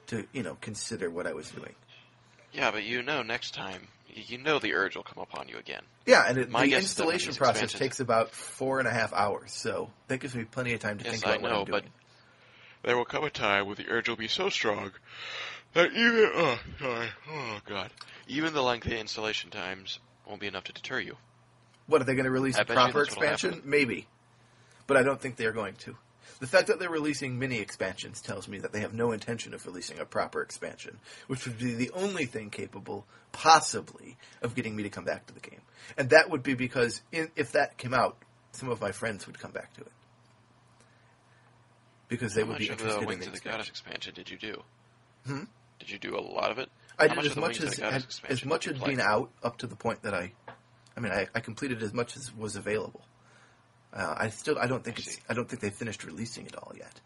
to 0.07 0.25
you 0.33 0.43
know, 0.43 0.57
consider 0.63 1.11
what 1.11 1.27
I 1.27 1.35
was 1.35 1.51
doing. 1.51 1.75
Yeah, 2.53 2.71
but 2.71 2.85
you 2.85 3.03
know 3.03 3.23
next 3.23 3.53
time, 3.53 3.89
you 4.09 4.39
know 4.39 4.59
the 4.59 4.73
urge 4.75 4.97
will 4.97 5.03
come 5.03 5.23
upon 5.23 5.49
you 5.49 5.59
again. 5.59 5.83
Yeah, 6.07 6.25
and 6.27 6.39
it, 6.39 6.49
My 6.51 6.63
the 6.63 6.69
guess 6.71 6.85
is 6.85 6.95
that 6.95 7.05
when 7.07 7.15
installation 7.17 7.39
process 7.39 7.63
expansions- 7.65 7.79
takes 7.79 8.01
about 8.01 8.31
four 8.31 8.79
and 8.79 8.89
a 8.89 8.93
half 8.93 9.13
hours, 9.13 9.53
so 9.53 9.91
that 10.09 10.21
gives 10.21 10.35
me 10.35 10.45
plenty 10.45 10.73
of 10.73 10.81
time 10.81 10.97
to 10.99 11.05
Yes, 11.05 11.15
think 11.21 11.27
I 11.27 11.31
about 11.37 11.43
what 11.43 11.53
I'm 11.53 11.65
doing. 11.67 11.75
I 11.75 11.81
know, 11.81 11.91
but 12.83 12.89
there 12.89 12.97
will 12.97 13.05
come 13.05 13.25
a 13.25 13.31
time 13.31 13.67
when 13.67 13.77
the 13.77 13.89
urge 13.89 14.09
will 14.09 14.17
be 14.17 14.29
so 14.29 14.49
strong 14.49 14.93
that 15.75 15.93
even 15.93 16.31
oh 16.35 16.59
sorry 16.79 17.09
oh 17.31 17.59
god 17.67 17.91
even 18.29 18.55
the 18.55 18.63
lengthy 18.63 18.99
installation 18.99 19.51
times 19.51 19.99
won't 20.27 20.41
be 20.41 20.47
enough 20.47 20.65
to 20.65 20.73
deter 20.73 21.01
you. 21.01 21.17
What 21.87 22.01
are 22.01 22.05
they 22.05 22.15
going 22.15 22.25
to 22.25 22.31
release 22.31 22.57
I 22.57 22.63
a 22.63 22.65
bet 22.65 22.71
you 22.71 22.75
proper 22.83 22.99
that's 23.05 23.17
what'll 23.17 23.23
expansion? 23.25 23.53
happen. 23.55 23.71
Maybe, 23.71 24.07
but 24.87 24.97
I 24.97 25.03
don't 25.03 25.21
think 25.21 25.37
they're 25.37 25.53
going 25.53 25.75
to. 25.81 25.97
The 26.41 26.47
fact 26.47 26.69
that 26.69 26.79
they're 26.79 26.89
releasing 26.89 27.39
mini 27.39 27.59
expansions 27.59 28.21
tells 28.21 28.49
me 28.49 28.59
that 28.61 28.73
they 28.73 28.81
have 28.81 28.95
no 28.95 29.13
intention 29.13 29.53
of 29.55 29.67
releasing 29.67 29.99
a 29.99 30.05
proper 30.05 30.41
expansion, 30.43 30.99
which 31.27 31.45
would 31.47 31.59
be 31.59 31.75
the 31.75 31.91
only 31.95 32.25
thing 32.27 32.51
capable, 32.51 33.05
possibly, 33.33 34.17
of 34.41 34.55
getting 34.55 34.75
me 34.75 34.85
to 34.85 34.89
come 34.89 35.05
back 35.05 35.27
to 35.27 35.35
the 35.35 35.41
game. 35.41 35.61
And 35.99 36.11
that 36.11 36.31
would 36.31 36.43
be 36.43 36.55
because 36.55 37.03
in, 37.13 37.29
if 37.37 37.53
that 37.53 37.77
came 37.77 37.93
out, 37.93 38.17
some 38.53 38.69
of 38.71 38.81
my 38.81 38.93
friends 38.93 39.27
would 39.27 39.39
come 39.39 39.51
back 39.53 39.75
to 39.75 39.81
it 39.83 39.93
because 42.09 42.35
they 42.35 42.43
How 42.43 42.49
would 42.49 42.59
be 42.59 42.69
much 42.69 42.81
of 42.81 42.81
interested 42.81 42.99
the 43.01 43.03
in 43.03 43.07
Wings 43.09 43.25
the 43.27 43.33
of 43.33 43.43
the 43.43 43.49
Goddess 43.49 43.69
expansion. 43.69 44.11
expansion 44.13 44.15
did 44.15 44.31
you 44.31 44.39
do? 44.39 44.63
Hmm? 45.27 45.45
Did 45.83 45.91
you 45.91 45.99
do 45.99 46.17
a 46.17 46.21
lot 46.23 46.53
of 46.53 46.59
it? 46.59 46.71
I 46.97 47.09
How 47.09 47.17
did 47.17 47.33
as 47.33 47.37
much 47.37 47.61
as 47.61 47.81
as, 47.81 48.21
as 48.29 48.45
much 48.45 48.67
had 48.67 48.81
been 48.85 49.01
out 49.01 49.33
up 49.43 49.57
to 49.59 49.67
the 49.67 49.75
point 49.75 50.03
that 50.03 50.15
I, 50.15 50.33
I 50.97 51.01
mean, 51.01 51.11
I, 51.11 51.27
I 51.35 51.41
completed 51.41 51.83
as 51.83 51.93
much 51.93 52.17
as 52.17 52.33
was 52.33 52.55
available. 52.55 53.05
Uh, 53.93 54.15
I 54.17 54.29
still 54.29 54.57
I 54.61 54.69
don't 54.69 54.85
think 54.85 54.99
I 54.99 55.01
it's 55.01 55.15
see. 55.17 55.23
I 55.29 55.35
don't 55.35 55.49
think 55.49 55.61
they 55.61 55.71
finished 55.71 56.05
releasing 56.05 56.47
it 56.47 56.55
all 56.55 56.73
yet. 56.77 57.01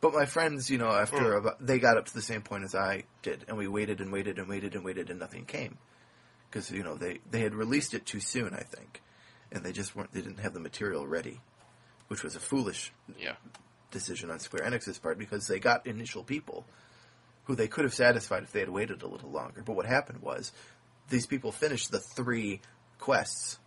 But 0.00 0.14
my 0.14 0.24
friends, 0.26 0.68
you 0.68 0.78
know, 0.78 0.90
after 0.90 1.34
Hmm. 1.34 1.46
about, 1.46 1.64
they 1.64 1.78
got 1.78 1.96
up 1.96 2.06
to 2.06 2.14
the 2.14 2.22
same 2.22 2.42
point 2.42 2.64
as 2.64 2.74
I 2.74 3.04
did, 3.22 3.44
and 3.46 3.56
we 3.56 3.68
waited 3.68 4.00
and 4.00 4.12
waited 4.12 4.38
and 4.38 4.48
waited 4.48 4.74
and 4.74 4.84
waited, 4.84 5.10
and 5.10 5.20
nothing 5.20 5.44
came 5.44 5.78
because 6.50 6.72
you 6.72 6.82
know 6.82 6.96
they 6.96 7.20
they 7.30 7.40
had 7.40 7.54
released 7.54 7.94
it 7.94 8.04
too 8.04 8.18
soon, 8.20 8.52
I 8.52 8.62
think, 8.62 9.00
and 9.52 9.64
they 9.64 9.70
just 9.70 9.94
weren't 9.94 10.10
they 10.12 10.22
didn't 10.22 10.40
have 10.40 10.54
the 10.54 10.60
material 10.60 11.06
ready, 11.06 11.40
which 12.08 12.24
was 12.24 12.34
a 12.34 12.40
foolish 12.40 12.92
Yeah. 13.16 13.36
decision 13.92 14.28
on 14.32 14.40
Square 14.40 14.64
Enix's 14.68 14.98
part 14.98 15.18
because 15.18 15.46
they 15.46 15.60
got 15.60 15.86
initial 15.86 16.24
people 16.24 16.66
who 17.48 17.56
they 17.56 17.66
could 17.66 17.82
have 17.84 17.94
satisfied 17.94 18.42
if 18.44 18.52
they 18.52 18.60
had 18.60 18.68
waited 18.68 19.02
a 19.02 19.08
little 19.08 19.30
longer. 19.30 19.62
But 19.64 19.72
what 19.74 19.86
happened 19.86 20.20
was 20.22 20.52
these 21.08 21.26
people 21.26 21.50
finished 21.50 21.90
the 21.90 21.98
three 21.98 22.60
quests, 22.98 23.58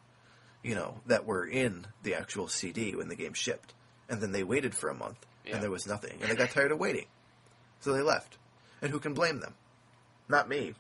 you 0.63 0.75
know, 0.75 1.01
that 1.07 1.25
were 1.25 1.45
in 1.45 1.87
the 2.03 2.13
actual 2.13 2.47
CD 2.47 2.95
when 2.95 3.09
the 3.09 3.15
game 3.15 3.33
shipped, 3.33 3.73
and 4.07 4.21
then 4.21 4.31
they 4.31 4.43
waited 4.43 4.75
for 4.75 4.89
a 4.89 4.93
month 4.95 5.25
Yeah. 5.43 5.55
and 5.55 5.63
there 5.63 5.71
was 5.71 5.87
nothing, 5.87 6.19
and 6.21 6.29
they 6.31 6.35
got 6.35 6.51
tired 6.51 6.71
of 6.71 6.77
waiting, 6.79 7.07
so 7.79 7.91
they 7.91 8.01
left. 8.03 8.37
And 8.83 8.91
who 8.91 8.99
can 8.99 9.15
blame 9.15 9.39
them? 9.39 9.55
Not 10.29 10.47
me. 10.47 10.75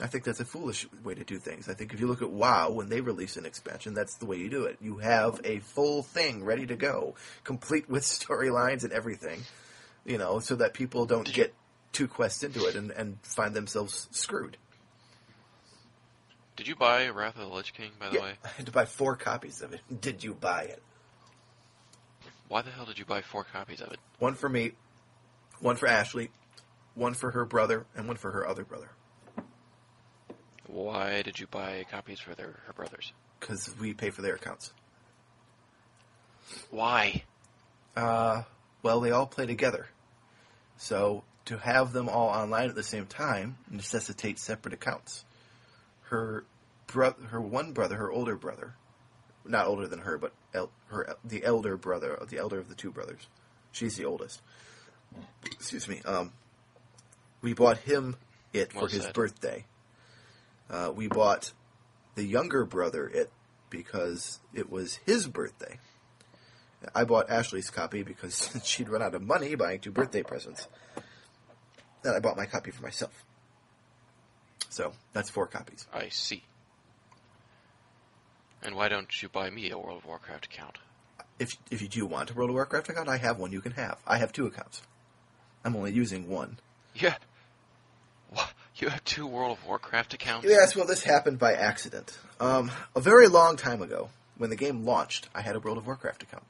I 0.00 0.08
think 0.08 0.24
that's 0.24 0.40
a 0.40 0.44
foolish 0.44 0.88
way 1.04 1.14
to 1.14 1.22
do 1.22 1.38
things. 1.38 1.68
I 1.68 1.74
think 1.74 1.94
if 1.94 2.00
you 2.00 2.08
look 2.08 2.22
at 2.22 2.30
WoW, 2.30 2.70
when 2.70 2.88
they 2.88 3.00
release 3.00 3.36
an 3.36 3.46
expansion, 3.46 3.94
that's 3.94 4.16
the 4.16 4.26
way 4.26 4.36
you 4.38 4.48
do 4.50 4.64
it. 4.64 4.78
You 4.80 4.98
have 4.98 5.40
a 5.44 5.60
full 5.60 6.02
thing 6.02 6.44
ready 6.44 6.66
to 6.66 6.74
go, 6.74 7.14
complete 7.44 7.88
with 7.88 8.02
storylines 8.18 8.82
and 8.82 8.92
everything, 8.92 9.42
you 10.04 10.18
know, 10.18 10.40
so 10.40 10.56
that 10.56 10.74
people 10.74 11.06
don't 11.06 11.32
get 11.32 11.54
two 11.92 12.08
quests 12.08 12.42
into 12.42 12.64
it 12.66 12.74
and, 12.74 12.90
and 12.90 13.18
find 13.22 13.54
themselves 13.54 14.08
screwed. 14.10 14.56
Did 16.56 16.68
you 16.68 16.76
buy 16.76 17.08
Wrath 17.08 17.36
of 17.36 17.48
the 17.48 17.54
Lich 17.54 17.72
King, 17.72 17.90
by 17.98 18.08
the 18.08 18.16
Yeah, 18.16 18.22
way? 18.22 18.32
I 18.44 18.48
had 18.48 18.66
to 18.66 18.72
buy 18.72 18.84
four 18.84 19.16
copies 19.16 19.62
of 19.62 19.72
it. 19.72 19.80
Did 20.00 20.22
you 20.22 20.34
buy 20.34 20.62
it? 20.62 20.82
Why 22.48 22.62
the 22.62 22.70
hell 22.70 22.84
did 22.84 22.98
you 22.98 23.04
buy 23.06 23.22
four 23.22 23.44
copies 23.44 23.80
of 23.80 23.90
it? 23.92 23.98
One 24.18 24.34
for 24.34 24.48
me, 24.48 24.72
one 25.60 25.76
for 25.76 25.86
Ashley, 25.88 26.30
one 26.94 27.14
for 27.14 27.30
her 27.30 27.46
brother, 27.46 27.86
and 27.96 28.06
one 28.06 28.16
for 28.16 28.30
her 28.30 28.46
other 28.46 28.64
brother. 28.64 28.90
Why 30.66 31.22
did 31.22 31.38
you 31.40 31.46
buy 31.46 31.84
copies 31.90 32.20
for 32.20 32.34
their 32.34 32.60
her 32.66 32.72
brothers? 32.74 33.12
Because 33.40 33.74
we 33.80 33.94
pay 33.94 34.10
for 34.10 34.22
their 34.22 34.34
accounts. 34.34 34.72
Why? 36.70 37.22
Uh, 37.96 38.42
well, 38.82 39.00
they 39.00 39.10
all 39.10 39.26
play 39.26 39.46
together. 39.46 39.86
So 40.76 41.24
to 41.46 41.58
have 41.58 41.92
them 41.92 42.08
all 42.08 42.28
online 42.28 42.68
at 42.68 42.74
the 42.74 42.82
same 42.82 43.06
time 43.06 43.56
necessitates 43.70 44.42
separate 44.42 44.74
accounts. 44.74 45.24
Her 46.02 46.44
bro- 46.86 47.16
her 47.28 47.40
one 47.40 47.72
brother, 47.72 47.96
her 47.96 48.10
older 48.10 48.36
brother, 48.36 48.74
not 49.44 49.66
older 49.66 49.88
than 49.88 50.00
her, 50.00 50.18
but 50.18 50.32
el- 50.54 50.70
her 50.88 51.16
the 51.24 51.44
elder 51.44 51.76
brother, 51.76 52.18
the 52.28 52.38
elder 52.38 52.58
of 52.58 52.68
the 52.68 52.74
two 52.74 52.90
brothers. 52.90 53.28
She's 53.72 53.96
the 53.96 54.04
oldest. 54.04 54.40
Excuse 55.44 55.88
me. 55.88 56.00
Um, 56.04 56.32
we 57.40 57.54
bought 57.54 57.78
him 57.78 58.16
it 58.52 58.72
for 58.72 58.80
Well 58.80 58.88
his 58.88 59.06
birthday. 59.08 59.64
Uh, 60.70 60.92
we 60.94 61.08
bought 61.08 61.52
the 62.14 62.24
younger 62.24 62.64
brother 62.64 63.08
it 63.08 63.30
because 63.70 64.40
it 64.54 64.70
was 64.70 64.96
his 65.06 65.26
birthday. 65.26 65.78
I 66.94 67.04
bought 67.04 67.30
Ashley's 67.30 67.70
copy 67.70 68.02
because 68.02 68.50
she'd 68.64 68.88
run 68.88 69.02
out 69.02 69.14
of 69.14 69.22
money 69.22 69.54
buying 69.54 69.80
two 69.80 69.92
birthday 69.92 70.22
presents. 70.22 70.68
Then 72.02 72.14
I 72.14 72.20
bought 72.20 72.36
my 72.36 72.46
copy 72.46 72.70
for 72.70 72.82
myself. 72.82 73.24
So 74.68 74.92
that's 75.12 75.30
four 75.30 75.46
copies. 75.46 75.86
I 75.92 76.08
see. 76.08 76.42
And 78.62 78.74
why 78.74 78.88
don't 78.88 79.22
you 79.22 79.28
buy 79.28 79.50
me 79.50 79.70
a 79.70 79.78
World 79.78 79.98
of 79.98 80.06
Warcraft 80.06 80.46
account? 80.46 80.78
If 81.38 81.56
if 81.70 81.82
you 81.82 81.88
do 81.88 82.06
want 82.06 82.30
a 82.30 82.34
World 82.34 82.50
of 82.50 82.54
Warcraft 82.54 82.88
account, 82.88 83.08
I 83.08 83.16
have 83.16 83.38
one 83.38 83.52
you 83.52 83.60
can 83.60 83.72
have. 83.72 83.98
I 84.06 84.18
have 84.18 84.32
two 84.32 84.46
accounts. 84.46 84.82
I'm 85.64 85.76
only 85.76 85.92
using 85.92 86.28
one. 86.28 86.58
Yeah. 86.94 87.16
You 88.76 88.88
have 88.88 89.04
two 89.04 89.26
World 89.26 89.58
of 89.58 89.66
Warcraft 89.66 90.14
accounts? 90.14 90.46
Yes, 90.48 90.74
well, 90.74 90.86
this 90.86 91.02
happened 91.02 91.38
by 91.38 91.52
accident. 91.52 92.18
Um, 92.40 92.70
a 92.96 93.00
very 93.00 93.28
long 93.28 93.56
time 93.56 93.82
ago, 93.82 94.08
when 94.38 94.50
the 94.50 94.56
game 94.56 94.84
launched, 94.84 95.28
I 95.34 95.42
had 95.42 95.54
a 95.54 95.60
World 95.60 95.78
of 95.78 95.86
Warcraft 95.86 96.22
account. 96.22 96.44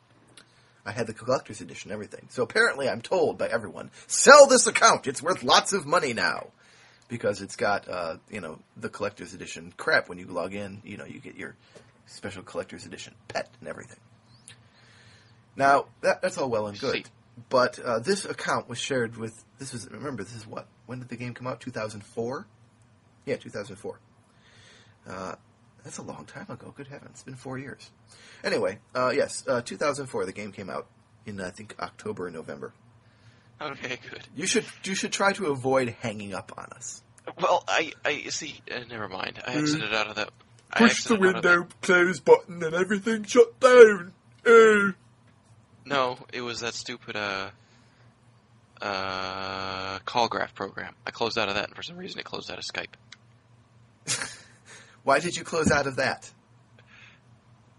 I 0.84 0.92
had 0.92 1.06
the 1.06 1.14
collector's 1.14 1.60
edition, 1.60 1.92
everything. 1.92 2.26
So 2.30 2.42
apparently, 2.42 2.88
I'm 2.88 3.02
told 3.02 3.38
by 3.38 3.48
everyone, 3.48 3.90
sell 4.06 4.46
this 4.46 4.66
account. 4.66 5.06
It's 5.06 5.22
worth 5.22 5.42
lots 5.42 5.72
of 5.72 5.86
money 5.86 6.12
now 6.12 6.48
because 7.08 7.40
it's 7.40 7.56
got, 7.56 7.88
uh, 7.88 8.16
you 8.30 8.40
know, 8.40 8.58
the 8.76 8.88
collector's 8.88 9.32
edition 9.34 9.72
crap. 9.76 10.08
When 10.08 10.18
you 10.18 10.26
log 10.26 10.54
in, 10.54 10.82
you 10.84 10.96
know, 10.96 11.04
you 11.04 11.20
get 11.20 11.36
your 11.36 11.54
special 12.06 12.42
collector's 12.42 12.84
edition 12.84 13.14
pet 13.28 13.48
and 13.60 13.68
everything. 13.68 13.98
Now 15.54 15.86
that, 16.00 16.22
that's 16.22 16.38
all 16.38 16.48
well 16.48 16.66
and 16.66 16.78
good, 16.78 17.08
but 17.48 17.78
uh, 17.78 17.98
this 18.00 18.24
account 18.24 18.68
was 18.68 18.78
shared 18.78 19.16
with. 19.16 19.44
This 19.58 19.72
was 19.72 19.88
remember 19.90 20.24
this 20.24 20.34
is 20.34 20.46
what 20.46 20.66
when 20.86 20.98
did 20.98 21.08
the 21.08 21.16
game 21.16 21.34
come 21.34 21.46
out? 21.46 21.60
Two 21.60 21.70
thousand 21.70 22.02
four. 22.02 22.46
Yeah, 23.26 23.36
two 23.36 23.50
thousand 23.50 23.76
four. 23.76 24.00
Uh, 25.08 25.34
that's 25.84 25.98
a 25.98 26.02
long 26.02 26.24
time 26.26 26.46
ago. 26.48 26.72
Good 26.76 26.88
heavens, 26.88 27.10
it's 27.12 27.22
been 27.22 27.34
four 27.34 27.58
years. 27.58 27.90
Anyway, 28.44 28.78
uh, 28.94 29.12
yes, 29.14 29.44
uh, 29.48 29.62
2004. 29.62 30.26
The 30.26 30.32
game 30.32 30.52
came 30.52 30.70
out 30.70 30.86
in 31.26 31.40
I 31.40 31.50
think 31.50 31.74
October 31.80 32.26
or 32.26 32.30
November. 32.30 32.72
Okay, 33.60 33.98
good. 34.10 34.26
You 34.34 34.46
should 34.46 34.64
you 34.84 34.94
should 34.94 35.12
try 35.12 35.32
to 35.34 35.46
avoid 35.46 35.90
hanging 36.00 36.34
up 36.34 36.52
on 36.56 36.66
us. 36.74 37.02
Well, 37.40 37.62
I, 37.68 37.92
I 38.04 38.22
see. 38.30 38.60
Uh, 38.68 38.80
never 38.88 39.08
mind. 39.08 39.40
I 39.46 39.52
Hmm. 39.52 39.58
exited 39.60 39.94
out 39.94 40.08
of 40.08 40.16
that. 40.16 40.30
I 40.72 40.84
exited 40.84 41.22
out 41.24 41.36
of 41.36 41.42
that- 41.44 41.80
close 41.82 42.18
button, 42.20 42.62
and 42.62 42.74
everything 42.74 43.22
shut 43.24 43.60
down. 43.60 44.12
Uh. 44.44 44.92
No, 45.84 46.18
it 46.32 46.40
was 46.40 46.60
that 46.60 46.74
stupid 46.74 47.14
uh, 47.16 47.50
uh, 48.80 49.98
call 50.00 50.28
graph 50.28 50.54
program. 50.54 50.94
I 51.06 51.10
closed 51.10 51.38
out 51.38 51.48
of 51.48 51.54
that, 51.54 51.66
and 51.68 51.76
for 51.76 51.82
some 51.82 51.96
reason, 51.96 52.18
it 52.18 52.24
closed 52.24 52.50
out 52.50 52.58
of 52.58 52.64
Skype. 52.64 52.94
Why 55.04 55.18
did 55.20 55.36
you 55.36 55.44
close 55.44 55.70
out 55.70 55.86
of 55.86 55.96
that? 55.96 56.30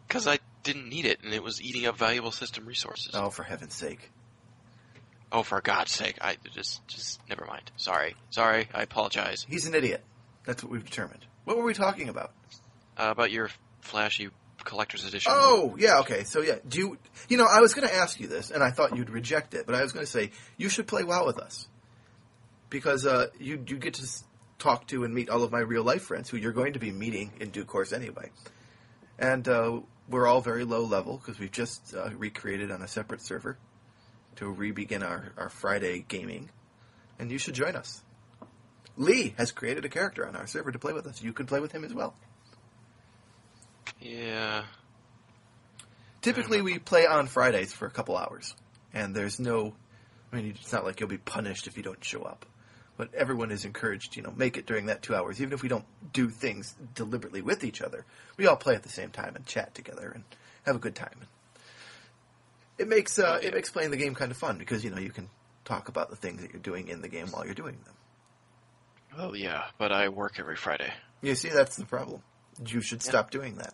Because 0.07 0.27
I 0.27 0.39
didn't 0.63 0.89
need 0.89 1.05
it, 1.05 1.19
and 1.23 1.33
it 1.33 1.43
was 1.43 1.61
eating 1.61 1.85
up 1.85 1.97
valuable 1.97 2.31
system 2.31 2.65
resources. 2.65 3.11
Oh, 3.13 3.29
for 3.29 3.43
heaven's 3.43 3.73
sake! 3.73 4.11
Oh, 5.31 5.43
for 5.43 5.59
God's 5.61 5.91
sake! 5.91 6.17
I 6.21 6.37
just, 6.53 6.87
just 6.87 7.19
never 7.29 7.45
mind. 7.45 7.71
Sorry, 7.77 8.15
sorry. 8.29 8.67
I 8.73 8.83
apologize 8.83 9.45
He's 9.49 9.65
an 9.65 9.73
idiot. 9.73 10.03
That's 10.45 10.63
what 10.63 10.71
we've 10.71 10.83
determined. 10.85 11.25
What 11.45 11.57
were 11.57 11.63
we 11.63 11.73
talking 11.73 12.09
about? 12.09 12.31
uh, 12.97 13.09
about 13.11 13.31
your 13.31 13.49
flashy 13.81 14.29
collector's 14.63 15.05
edition. 15.05 15.31
Oh, 15.33 15.75
yeah, 15.77 15.99
okay. 15.99 16.23
So 16.23 16.41
yeah, 16.41 16.55
do 16.67 16.79
you, 16.79 16.97
you 17.27 17.37
know, 17.37 17.47
I 17.49 17.59
was 17.59 17.73
going 17.73 17.87
to 17.87 17.93
ask 17.93 18.19
you 18.19 18.27
this, 18.27 18.51
and 18.51 18.63
I 18.63 18.71
thought 18.71 18.95
you'd 18.95 19.09
reject 19.09 19.53
it, 19.53 19.65
but 19.65 19.75
I 19.75 19.81
was 19.81 19.91
going 19.91 20.05
to 20.05 20.11
say 20.11 20.31
you 20.57 20.69
should 20.69 20.87
play 20.87 21.03
WoW 21.03 21.25
with 21.25 21.39
us 21.39 21.67
because 22.69 23.05
uh, 23.05 23.27
you 23.39 23.63
you 23.67 23.77
get 23.77 23.95
to 23.95 24.07
talk 24.63 24.87
to 24.87 25.03
and 25.03 25.13
meet 25.13 25.29
all 25.29 25.43
of 25.43 25.51
my 25.51 25.59
real 25.59 25.83
life 25.83 26.03
friends 26.03 26.29
who 26.29 26.37
you're 26.37 26.53
going 26.53 26.73
to 26.73 26.79
be 26.79 26.91
meeting 26.91 27.31
in 27.39 27.49
due 27.49 27.65
course 27.65 27.91
anyway, 27.91 28.31
and 29.19 29.47
uh, 29.47 29.79
we're 30.09 30.27
all 30.27 30.41
very 30.41 30.63
low 30.63 30.83
level 30.83 31.17
because 31.17 31.39
we've 31.39 31.51
just 31.51 31.93
uh, 31.93 32.09
recreated 32.17 32.71
on 32.71 32.81
a 32.81 32.87
separate 32.87 33.21
server 33.21 33.57
to 34.37 34.49
re-begin 34.49 35.03
our, 35.03 35.33
our 35.37 35.49
Friday 35.49 36.03
gaming, 36.07 36.49
and 37.19 37.31
you 37.31 37.37
should 37.37 37.53
join 37.53 37.75
us. 37.75 38.01
Lee 38.95 39.33
has 39.37 39.51
created 39.51 39.85
a 39.85 39.89
character 39.89 40.27
on 40.27 40.35
our 40.35 40.47
server 40.47 40.71
to 40.71 40.79
play 40.79 40.93
with 40.93 41.07
us. 41.07 41.21
You 41.21 41.33
can 41.33 41.45
play 41.45 41.59
with 41.59 41.71
him 41.71 41.83
as 41.83 41.93
well. 41.93 42.15
Yeah. 43.99 44.63
Typically, 46.21 46.61
we 46.61 46.79
play 46.79 47.05
on 47.05 47.27
Fridays 47.27 47.73
for 47.73 47.85
a 47.85 47.91
couple 47.91 48.17
hours, 48.17 48.55
and 48.93 49.15
there's 49.15 49.39
no. 49.39 49.73
I 50.31 50.37
mean, 50.37 50.55
it's 50.59 50.71
not 50.71 50.83
like 50.85 50.99
you'll 50.99 51.09
be 51.09 51.17
punished 51.17 51.67
if 51.67 51.77
you 51.77 51.83
don't 51.83 52.03
show 52.03 52.21
up, 52.21 52.45
but 52.97 53.13
everyone 53.15 53.51
is 53.51 53.65
encouraged. 53.65 54.15
You 54.15 54.23
know, 54.23 54.33
make 54.35 54.57
it 54.57 54.65
during 54.65 54.87
that 54.87 55.01
two 55.01 55.15
hours, 55.15 55.41
even 55.41 55.53
if 55.53 55.61
we 55.63 55.69
don't 55.69 55.85
do 56.13 56.29
things 56.29 56.75
deliberately 56.95 57.41
with 57.41 57.63
each 57.63 57.81
other. 57.81 58.05
We 58.37 58.47
all 58.47 58.55
play 58.55 58.75
at 58.75 58.83
the 58.83 58.89
same 58.89 59.09
time 59.09 59.35
and 59.35 59.45
chat 59.45 59.73
together 59.75 60.11
and 60.13 60.23
have 60.65 60.75
a 60.75 60.79
good 60.79 60.95
time. 60.95 61.15
It 62.77 62.87
makes 62.87 63.19
uh, 63.19 63.39
it 63.41 63.53
makes 63.53 63.69
playing 63.69 63.91
the 63.91 63.97
game 63.97 64.15
kind 64.15 64.31
of 64.31 64.37
fun 64.37 64.57
because 64.57 64.83
you 64.83 64.89
know 64.89 64.99
you 64.99 65.11
can 65.11 65.29
talk 65.65 65.87
about 65.89 66.09
the 66.09 66.15
things 66.15 66.41
that 66.41 66.51
you're 66.51 66.61
doing 66.61 66.87
in 66.87 67.01
the 67.01 67.07
game 67.07 67.27
while 67.27 67.45
you're 67.45 67.53
doing 67.53 67.77
them. 67.85 67.93
Well, 69.17 69.35
yeah, 69.35 69.65
but 69.77 69.91
I 69.91 70.09
work 70.09 70.39
every 70.39 70.55
Friday. 70.55 70.91
You 71.21 71.35
see, 71.35 71.49
that's 71.49 71.75
the 71.75 71.85
problem. 71.85 72.21
You 72.65 72.81
should 72.81 73.03
Yeah. 73.03 73.09
stop 73.09 73.31
doing 73.31 73.55
that. 73.57 73.73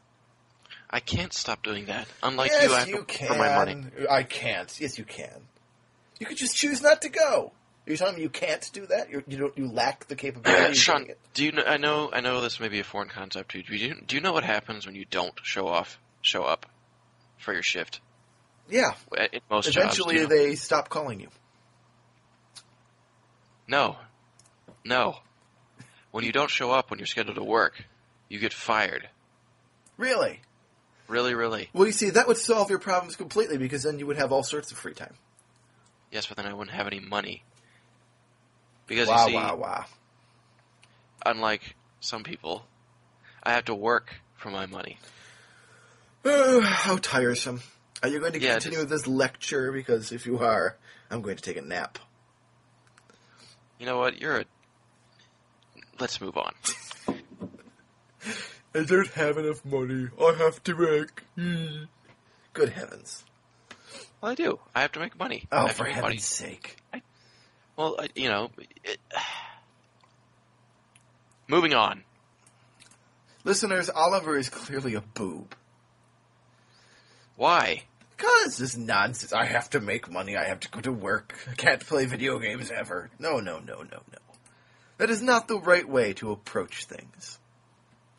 I 0.90 1.00
can't 1.00 1.34
stop 1.34 1.64
doing 1.64 1.86
that. 1.86 2.08
Unlike 2.24 2.52
yes, 2.52 2.64
you, 2.64 2.74
I 2.76 2.80
have 2.80 2.88
you 2.90 2.98
to 2.98 3.04
can. 3.06 3.28
for 3.28 3.36
my 3.36 3.56
money. 3.56 3.86
I 4.10 4.24
can't. 4.24 4.74
Yes, 4.80 4.98
you 4.98 5.06
can. 5.06 5.48
You 6.20 6.26
could 6.26 6.38
just 6.38 6.56
choose 6.56 6.82
not 6.82 7.02
to 7.04 7.10
go. 7.10 7.54
You're 7.90 7.98
telling 7.98 8.18
me 8.18 8.22
you 8.22 8.30
can't 8.30 8.70
do 8.72 8.86
that? 8.86 9.10
You're, 9.10 9.24
you 9.28 9.36
don't. 9.36 9.58
You 9.58 9.68
lack 9.68 10.08
the 10.08 10.16
capability. 10.16 10.76
Sean, 10.76 11.08
do 11.34 11.44
you 11.44 11.52
know? 11.52 11.64
I 11.66 11.78
know. 11.78 12.12
I 12.14 12.22
know 12.22 12.40
this 12.40 12.60
may 12.60 12.68
be 12.68 12.80
a 12.80 12.84
foreign 12.84 13.10
concept 13.10 13.50
to 13.52 13.58
you. 13.58 13.64
Do 13.64 13.76
you, 13.76 13.96
do 14.06 14.16
you 14.16 14.22
know 14.22 14.32
what 14.32 14.44
happens 14.44 14.86
when 14.86 14.94
you 14.94 15.06
don't 15.10 15.34
show 15.42 15.68
off, 15.68 16.00
show 16.22 16.44
up 16.44 16.68
for 17.40 17.52
your 17.52 17.64
shift? 17.64 18.00
Yeah. 18.70 18.94
Uh, 19.12 19.24
in 19.34 19.40
most 19.50 19.72
jobs, 19.72 19.78
Eventually, 19.78 20.14
do 20.14 20.22
you 20.22 20.28
know? 20.28 20.36
they 20.36 20.54
stop 20.54 20.90
calling 20.90 21.20
you. 21.20 21.30
No, 23.68 23.98
no. 24.86 25.16
When 26.12 26.24
you 26.24 26.32
don't 26.32 26.52
show 26.52 26.70
up 26.70 26.92
when 26.92 27.00
you're 27.00 27.08
scheduled 27.08 27.38
to 27.38 27.44
work, 27.44 27.84
you 28.28 28.38
get 28.38 28.54
fired. 28.54 29.10
Really? 29.98 30.42
Really, 31.08 31.34
really. 31.34 31.70
Well, 31.74 31.88
you 31.88 31.92
see, 31.92 32.12
that 32.12 32.28
would 32.28 32.38
solve 32.38 32.70
your 32.70 32.78
problems 32.78 33.16
completely 33.16 33.58
because 33.58 33.82
then 33.82 33.98
you 33.98 34.06
would 34.06 34.18
have 34.18 34.32
all 34.32 34.44
sorts 34.44 34.72
of 34.72 34.78
free 34.78 34.94
time. 34.94 35.16
Yes, 36.12 36.28
but 36.28 36.38
then 36.38 36.46
I 36.46 36.54
wouldn't 36.54 36.76
have 36.76 36.86
any 36.86 37.00
money. 37.00 37.44
Because 38.90 39.08
wow, 39.08 39.26
you 39.26 39.30
see, 39.30 39.36
wow, 39.36 39.56
wow. 39.56 39.86
unlike 41.24 41.76
some 42.00 42.24
people, 42.24 42.66
I 43.44 43.52
have 43.52 43.66
to 43.66 43.76
work 43.76 44.16
for 44.36 44.50
my 44.50 44.66
money. 44.66 44.98
Oh, 46.26 46.60
how 46.66 46.98
tiresome. 46.98 47.62
Are 48.02 48.10
you 48.10 48.20
going 48.20 48.34
to 48.34 48.42
Yeah, 48.42 48.54
continue 48.54 48.84
this 48.86 49.06
lecture? 49.06 49.72
Because 49.72 50.12
if 50.12 50.26
you 50.26 50.40
are, 50.40 50.76
I'm 51.12 51.22
going 51.22 51.36
to 51.36 51.42
take 51.44 51.58
a 51.58 51.62
nap. 51.62 52.00
You 53.78 53.86
know 53.86 54.00
what? 54.00 54.20
You're 54.20 54.38
a. 54.38 54.46
Let's 56.00 56.20
move 56.20 56.36
on. 56.36 56.54
I 58.74 58.84
don't 58.84 59.08
have 59.10 59.38
enough 59.38 59.64
money. 59.64 60.08
I 60.20 60.34
have 60.40 60.64
to 60.64 60.74
work. 60.74 61.24
Good 61.36 62.70
heavens. 62.70 63.24
Well, 64.20 64.32
I 64.32 64.36
do. 64.36 64.60
I 64.74 64.82
have 64.82 64.94
to 64.94 65.00
make 65.00 65.18
money. 65.20 65.46
Oh, 65.52 65.68
for 65.68 65.86
heaven's 65.86 66.02
money. 66.02 66.18
sake. 66.18 66.78
Well, 67.80 67.96
I, 67.98 68.10
you 68.14 68.28
know. 68.28 68.52
It, 68.84 69.00
moving 71.48 71.74
on. 71.74 72.04
Listeners, 73.46 73.90
Oliver 73.90 74.38
is 74.38 74.50
clearly 74.50 74.96
a 74.96 75.02
boob. 75.02 75.56
Why? 77.38 77.84
Because 78.18 78.58
this 78.58 78.76
nonsense. 78.76 79.32
I 79.32 79.46
have 79.46 79.70
to 79.70 79.80
make 79.80 80.12
money. 80.12 80.36
I 80.36 80.44
have 80.44 80.60
to 80.60 80.70
go 80.70 80.82
to 80.82 80.92
work. 80.92 81.40
I 81.50 81.54
can't 81.54 81.80
play 81.80 82.06
video 82.06 82.38
games 82.38 82.70
ever. 82.70 83.10
No, 83.18 83.40
no, 83.40 83.60
no, 83.60 83.76
no, 83.76 84.02
no. 84.12 84.20
That 84.98 85.10
is 85.10 85.22
not 85.22 85.48
the 85.48 85.58
right 85.58 85.88
way 85.88 86.12
to 86.16 86.34
approach 86.34 86.84
things. 86.84 87.40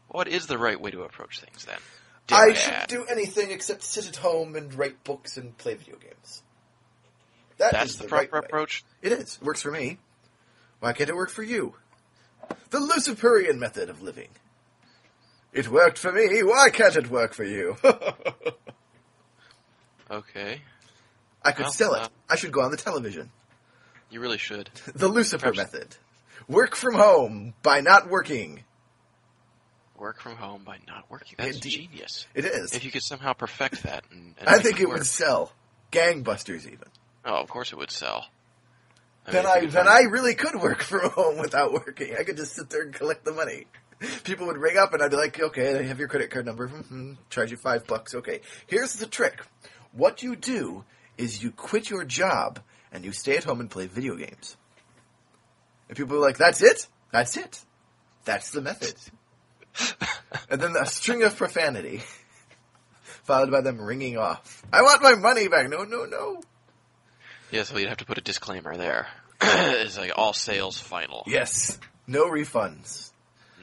What 0.09 0.27
is 0.27 0.47
the 0.47 0.57
right 0.57 0.81
way 0.81 0.91
to 0.91 1.03
approach 1.03 1.39
things 1.39 1.67
then? 1.67 1.77
I 2.31 2.53
Dad. 2.53 2.57
shouldn't 2.57 2.89
do 2.89 3.05
anything 3.05 3.51
except 3.51 3.83
sit 3.83 4.09
at 4.09 4.17
home 4.17 4.57
and 4.57 4.73
write 4.73 5.05
books 5.05 5.37
and 5.37 5.57
play 5.59 5.75
video 5.75 5.97
games. 5.97 6.43
That 7.61 7.73
That's 7.73 7.91
is 7.93 7.97
the, 7.99 8.03
the, 8.03 8.09
proper 8.09 8.23
right 8.25 8.33
way. 8.33 8.47
approach. 8.47 8.85
It 9.03 9.13
is. 9.13 9.39
It 9.41 9.45
works 9.47 9.63
for 9.63 9.71
me. 9.71 9.99
Why 10.81 10.93
can't 10.93 11.09
it 11.09 11.15
work 11.17 11.31
for 11.31 11.43
you? 11.45 11.75
The 12.71 12.79
Lusipurrian 12.79 13.59
method 13.59 13.89
of 13.89 14.03
living. 14.03 14.29
It 15.53 15.69
worked 15.69 15.99
for 15.99 16.11
me. 16.13 16.43
Why 16.43 16.71
can't 16.71 16.97
it 16.97 17.09
work 17.11 17.33
for 17.35 17.45
you? 17.45 17.77
Okay, 20.11 20.61
I 21.45 21.53
could 21.53 21.67
Well, 21.67 21.73
sell 21.73 21.95
it. 21.95 22.03
uh, 22.03 22.09
I 22.29 22.35
should 22.35 22.51
go 22.51 22.63
on 22.63 22.73
the 22.73 22.77
television. 22.77 23.31
you 24.11 24.19
really 24.21 24.39
should. 24.39 24.69
The 24.93 25.09
Lusipurr 25.09 25.39
Perhaps- 25.39 25.57
method. 25.57 25.97
Work 26.49 26.75
from 26.75 26.95
home 26.97 27.55
by 27.63 27.81
not 27.81 28.09
working. 28.11 28.65
Work 29.97 30.21
from 30.21 30.35
home 30.35 30.63
by 30.65 30.79
not 30.89 31.05
working. 31.09 31.37
That's 31.39 31.57
Indeed. 31.59 31.71
genius. 31.93 32.27
It 32.35 32.45
is. 32.45 32.75
If 32.75 32.85
you 32.85 32.91
could 32.91 33.03
somehow 33.05 33.35
perfect 33.35 33.85
that, 33.85 34.03
and, 34.11 34.35
and 34.41 34.49
I 34.49 34.59
think 34.59 34.81
it 34.81 34.89
work. 34.89 34.99
would 34.99 35.07
sell. 35.07 35.53
Gangbusters, 35.93 36.67
even. 36.67 36.89
Oh, 37.25 37.37
of 37.37 37.49
course 37.49 37.73
it 37.73 37.77
would 37.77 37.91
sell. 37.91 38.27
I 39.27 39.33
then 39.33 39.45
mean, 39.45 39.53
I 39.53 39.67
then 39.67 39.89
I 39.89 40.01
really 40.11 40.35
could 40.35 40.61
work 40.61 40.83
from 40.83 41.11
home 41.11 41.39
without 41.39 41.73
working. 41.73 42.15
I 42.19 42.25
could 42.25 42.37
just 42.37 42.55
sit 42.55 42.71
there 42.71 42.83
and 42.83 42.95
collect 42.95 43.25
the 43.25 43.33
money. 43.33 43.67
People 44.25 44.47
would 44.47 44.57
ring 44.57 44.79
up 44.79 44.95
and 44.95 45.03
I'd 45.03 45.11
be 45.11 45.17
like, 45.17 45.39
"Okay, 45.39 45.79
I 45.79 45.83
have 45.83 45.99
your 45.99 46.09
credit 46.09 46.31
card 46.31 46.47
number. 46.47 46.69
hmm 46.69 47.15
Charge 47.29 47.51
you 47.51 47.57
five 47.59 47.87
bucks. 47.87 48.15
Okay, 48.15 48.41
here's 48.67 48.95
the 48.95 49.07
trick. 49.07 49.45
What 49.93 50.23
you 50.23 50.37
do 50.37 50.85
is 51.19 51.43
you 51.43 51.51
quit 51.51 51.91
your 51.91 52.05
job 52.05 52.61
and 52.93 53.05
you 53.05 53.13
stay 53.13 53.37
at 53.37 53.45
home 53.45 53.61
and 53.61 53.71
play 53.71 53.87
video 53.87 54.17
games." 54.17 54.57
And 55.89 55.97
people 55.97 56.17
are 56.17 56.21
like, 56.21 56.39
"That's 56.39 56.63
it? 56.63 56.87
That's 57.13 57.37
it? 57.37 57.61
That's 58.25 58.51
the 58.53 58.63
method." 58.63 58.95
and 60.49 60.61
then 60.61 60.75
a 60.77 60.87
string 60.87 61.23
of 61.23 61.37
profanity, 61.37 62.03
followed 63.03 63.51
by 63.51 63.61
them 63.61 63.81
ringing 63.81 64.17
off. 64.17 64.63
I 64.73 64.83
want 64.83 65.03
my 65.03 65.15
money 65.15 65.49
back. 65.49 65.69
No, 65.69 65.85
no, 65.85 66.07
no. 66.07 66.41
Yeah, 67.51 67.65
so 67.65 67.77
you'd 67.79 67.89
have 67.89 67.99
to 67.99 68.05
put 68.05 68.19
a 68.19 68.21
disclaimer 68.23 68.77
there. 68.77 69.09
it's 69.43 69.99
like 69.99 70.13
all 70.17 70.33
sales 70.33 70.79
final. 70.81 71.25
Yes, 71.27 71.79
no 72.07 72.27
refunds. 72.31 73.11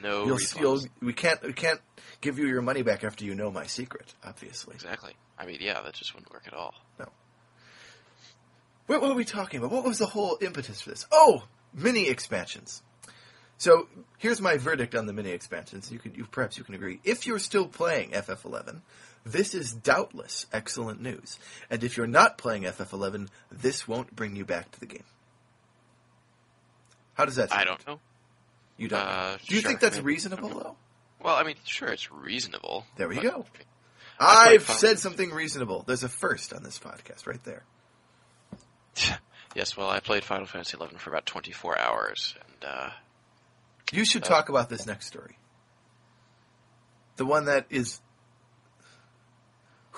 No 0.02 0.26
You'll, 0.26 0.36
refunds. 0.36 0.60
you'll, 0.60 0.80
we 1.00 1.12
can't 1.12 1.42
we 1.42 1.52
can't 1.52 1.80
give 2.20 2.38
you 2.38 2.46
your 2.46 2.62
money 2.62 2.82
back 2.82 3.04
after 3.04 3.24
you 3.24 3.34
know 3.34 3.50
my 3.50 3.66
secret. 3.66 4.14
Obviously. 4.24 4.74
Exactly. 4.74 5.12
I 5.38 5.46
mean, 5.46 5.58
yeah, 5.60 5.80
that 5.82 5.94
just 5.94 6.14
wouldn't 6.14 6.32
work 6.32 6.44
at 6.46 6.54
all. 6.54 6.74
No. 6.98 7.06
What, 8.86 9.00
what 9.00 9.10
were 9.10 9.16
we 9.16 9.24
talking 9.24 9.58
about? 9.58 9.70
What 9.70 9.84
was 9.84 9.98
the 9.98 10.06
whole 10.06 10.38
impetus 10.40 10.80
for 10.80 10.90
this? 10.90 11.06
Oh, 11.12 11.44
mini 11.74 12.08
expansions. 12.08 12.82
So 13.56 13.88
here's 14.18 14.40
my 14.40 14.56
verdict 14.56 14.94
on 14.94 15.06
the 15.06 15.12
mini 15.12 15.30
expansions. 15.30 15.90
You 15.90 15.98
can, 15.98 16.14
you, 16.14 16.24
perhaps 16.30 16.56
you 16.58 16.64
can 16.64 16.74
agree. 16.74 17.00
If 17.04 17.26
you're 17.26 17.38
still 17.40 17.66
playing 17.66 18.10
FF11, 18.10 18.80
this 19.32 19.54
is 19.54 19.72
doubtless 19.72 20.46
excellent 20.52 21.00
news. 21.00 21.38
And 21.70 21.82
if 21.84 21.96
you're 21.96 22.06
not 22.06 22.38
playing 22.38 22.62
FF11, 22.64 23.28
this 23.50 23.86
won't 23.88 24.14
bring 24.14 24.36
you 24.36 24.44
back 24.44 24.70
to 24.72 24.80
the 24.80 24.86
game. 24.86 25.04
How 27.14 27.24
does 27.24 27.36
that? 27.36 27.50
Sound? 27.50 27.60
I 27.60 27.64
don't 27.64 27.86
know. 27.86 28.00
You 28.76 28.88
don't. 28.88 29.00
Uh, 29.00 29.36
Do 29.46 29.54
you 29.54 29.60
sure, 29.60 29.68
think 29.70 29.80
that's 29.80 29.96
maybe. 29.96 30.06
reasonable 30.06 30.48
though? 30.50 30.76
Well, 31.20 31.34
I 31.34 31.42
mean, 31.42 31.56
sure, 31.64 31.88
it's 31.88 32.12
reasonable. 32.12 32.86
There 32.96 33.08
we 33.08 33.16
go. 33.18 33.44
I've 34.20 34.68
said 34.68 34.98
something 34.98 35.30
reasonable. 35.30 35.84
There's 35.86 36.04
a 36.04 36.08
first 36.08 36.52
on 36.52 36.62
this 36.62 36.78
podcast 36.78 37.26
right 37.26 37.42
there. 37.44 37.62
Yes, 39.56 39.76
well, 39.78 39.88
I 39.88 40.00
played 40.00 40.24
Final 40.24 40.46
Fantasy 40.46 40.76
XI 40.76 40.98
for 40.98 41.08
about 41.10 41.24
24 41.24 41.78
hours, 41.78 42.34
and 42.44 42.70
uh, 42.70 42.90
You 43.90 44.04
should 44.04 44.22
Uh, 44.24 44.26
talk 44.28 44.50
about 44.50 44.68
this 44.68 44.86
next 44.86 45.06
story. 45.06 45.38
The 47.16 47.24
one 47.24 47.46
that 47.46 47.64
is. 47.70 47.98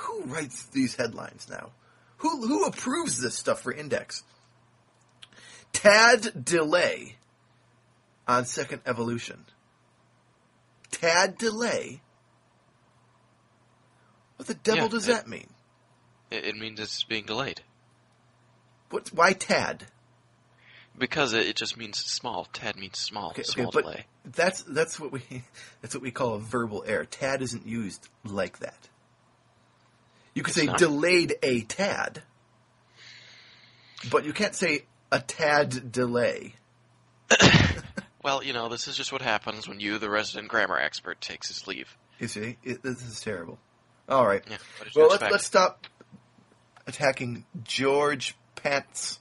Who 0.00 0.22
writes 0.24 0.64
these 0.64 0.96
headlines 0.96 1.46
now? 1.50 1.70
Who 2.18 2.46
who 2.46 2.64
approves 2.64 3.20
this 3.20 3.34
stuff 3.34 3.60
for 3.62 3.72
Index? 3.72 4.22
Tad 5.72 6.44
delay 6.44 7.16
on 8.26 8.44
second 8.44 8.82
evolution. 8.86 9.44
Tad 10.90 11.38
delay. 11.38 12.00
What 14.36 14.48
the 14.48 14.54
devil 14.54 14.84
Yeah, 14.84 14.88
does 14.88 15.08
it- 15.08 15.12
that 15.12 15.28
mean? 15.28 15.48
it, 16.30 16.44
it 16.44 16.56
means 16.56 16.80
it's 16.80 17.02
being 17.04 17.24
delayed. 17.24 17.60
What? 18.90 19.08
Why 19.12 19.32
tad? 19.32 19.86
Because 20.98 21.32
it, 21.32 21.46
it 21.46 21.56
just 21.56 21.76
means 21.76 21.98
small. 21.98 22.46
Tad 22.52 22.76
means 22.76 22.98
small. 22.98 23.30
Okay, 23.30 23.42
okay, 23.42 23.50
small 23.62 23.70
but 23.70 23.84
delay. 23.84 24.06
that's 24.24 24.62
that's 24.62 24.98
what 24.98 25.12
we 25.12 25.22
that's 25.82 25.94
what 25.94 26.02
we 26.02 26.10
call 26.10 26.34
a 26.34 26.40
verbal 26.40 26.82
error. 26.86 27.04
Tad 27.04 27.42
isn't 27.42 27.66
used 27.66 28.08
like 28.24 28.58
that. 28.58 28.88
You 30.34 30.42
could 30.42 30.50
It's 30.50 30.60
say 30.60 30.66
not? 30.66 30.78
delayed 30.78 31.34
a 31.42 31.62
tad, 31.62 32.22
but 34.10 34.24
you 34.24 34.32
can't 34.32 34.54
say 34.54 34.84
a 35.12 35.20
tad 35.20 35.92
delay. 35.92 36.54
Well, 38.22 38.44
you 38.44 38.52
know, 38.52 38.68
this 38.68 38.86
is 38.86 38.96
just 38.96 39.12
what 39.12 39.22
happens 39.22 39.66
when 39.66 39.80
you, 39.80 39.98
the 39.98 40.10
resident 40.10 40.48
grammar 40.48 40.78
expert, 40.78 41.20
takes 41.22 41.48
his 41.48 41.66
leave. 41.66 41.96
You 42.18 42.28
see, 42.28 42.58
it, 42.62 42.82
this 42.82 43.02
is 43.02 43.20
terrible. 43.20 43.58
All 44.08 44.26
right. 44.26 44.42
Yeah. 44.46 44.58
What 44.78 44.84
did 44.84 44.94
you 44.94 45.00
Well, 45.00 45.10
let's 45.10 45.22
let's 45.22 45.46
stop 45.46 45.86
attacking 46.86 47.46
George 47.64 48.36
Pants 48.56 49.20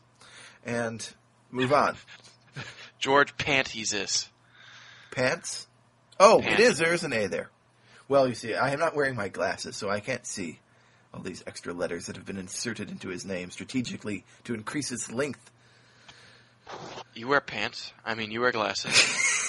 and 0.66 1.07
move 1.49 1.72
on. 1.72 1.95
George 2.99 3.38
Panties 3.38 3.93
is. 3.93 4.28
Pants? 5.12 5.68
Oh, 6.20 6.41
Pants. 6.41 6.60
it 6.60 6.64
is. 6.64 6.78
There 6.78 6.93
is 6.93 7.03
an 7.05 7.14
A 7.14 7.28
there. 7.28 7.49
Well, 8.10 8.28
you 8.28 8.36
see, 8.36 8.53
I 8.53 8.72
am 8.72 8.80
not 8.80 8.95
wearing 8.97 9.16
my 9.16 9.30
glasses, 9.30 9.78
so 9.78 9.89
I 9.89 10.01
can't 10.01 10.26
see 10.26 10.60
all 11.14 11.22
these 11.22 11.43
extra 11.47 11.74
letters 11.74 12.05
that 12.05 12.16
have 12.16 12.26
been 12.26 12.38
inserted 12.38 12.89
into 12.89 13.10
his 13.10 13.26
name 13.26 13.49
strategically 13.51 14.24
to 14.43 14.53
increase 14.53 14.91
its 14.91 15.12
length. 15.12 15.51
You 17.16 17.28
wear 17.28 17.41
pants. 17.41 17.93
I 18.05 18.14
mean, 18.14 18.32
you 18.32 18.41
wear 18.41 18.51
glasses. 18.51 19.16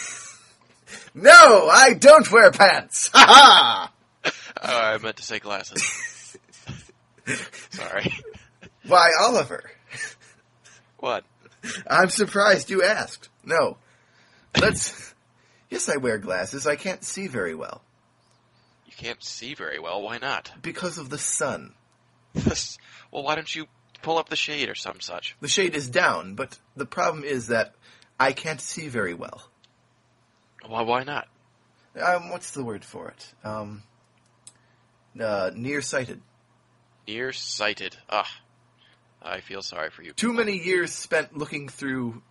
No, 1.14 1.68
I 1.68 1.94
don't 1.94 2.30
wear 2.30 2.50
pants. 2.50 3.10
Ha 3.12 3.24
ha! 3.28 3.92
oh, 4.24 4.30
I 4.62 4.98
meant 4.98 5.16
to 5.16 5.22
say 5.22 5.38
glasses. 5.38 6.36
Sorry. 7.70 8.12
Why, 8.86 9.10
Oliver? 9.20 9.70
What? 10.98 11.24
I'm 11.88 12.10
surprised 12.10 12.70
you 12.70 12.82
asked. 12.82 13.28
No, 13.44 13.76
let's. 14.60 15.14
yes, 15.68 15.88
I 15.88 15.96
wear 15.96 16.18
glasses. 16.18 16.66
I 16.66 16.76
can't 16.76 17.04
see 17.04 17.26
very 17.26 17.54
well 17.54 17.82
can't 19.00 19.24
see 19.24 19.54
very 19.54 19.78
well. 19.78 20.02
Why 20.02 20.18
not? 20.18 20.52
because 20.60 20.98
of 20.98 21.08
the 21.08 21.16
sun. 21.16 21.74
well, 22.34 23.22
why 23.22 23.34
don't 23.34 23.54
you 23.54 23.66
pull 24.02 24.18
up 24.18 24.28
the 24.28 24.36
shade 24.36 24.68
or 24.68 24.74
some 24.74 25.00
such? 25.00 25.36
The 25.40 25.48
shade 25.48 25.74
is 25.74 25.88
down, 25.88 26.34
but 26.34 26.58
the 26.76 26.84
problem 26.84 27.24
is 27.24 27.46
that 27.46 27.74
I 28.18 28.32
can't 28.32 28.60
see 28.60 28.88
very 28.88 29.14
well. 29.14 29.42
Why? 30.66 30.82
Why 30.82 31.04
not? 31.04 31.28
Um, 31.98 32.30
what's 32.30 32.50
the 32.50 32.62
word 32.62 32.84
for 32.84 33.08
it? 33.08 33.34
Um, 33.42 33.82
uh, 35.18 35.50
nearsighted. 35.54 36.20
Nearsighted. 37.08 37.96
Ah, 38.08 38.30
I 39.22 39.40
feel 39.40 39.62
sorry 39.62 39.90
for 39.90 40.02
you. 40.02 40.12
Too 40.12 40.34
many 40.34 40.58
years 40.58 40.92
spent 40.92 41.36
looking 41.36 41.68
through, 41.68 42.22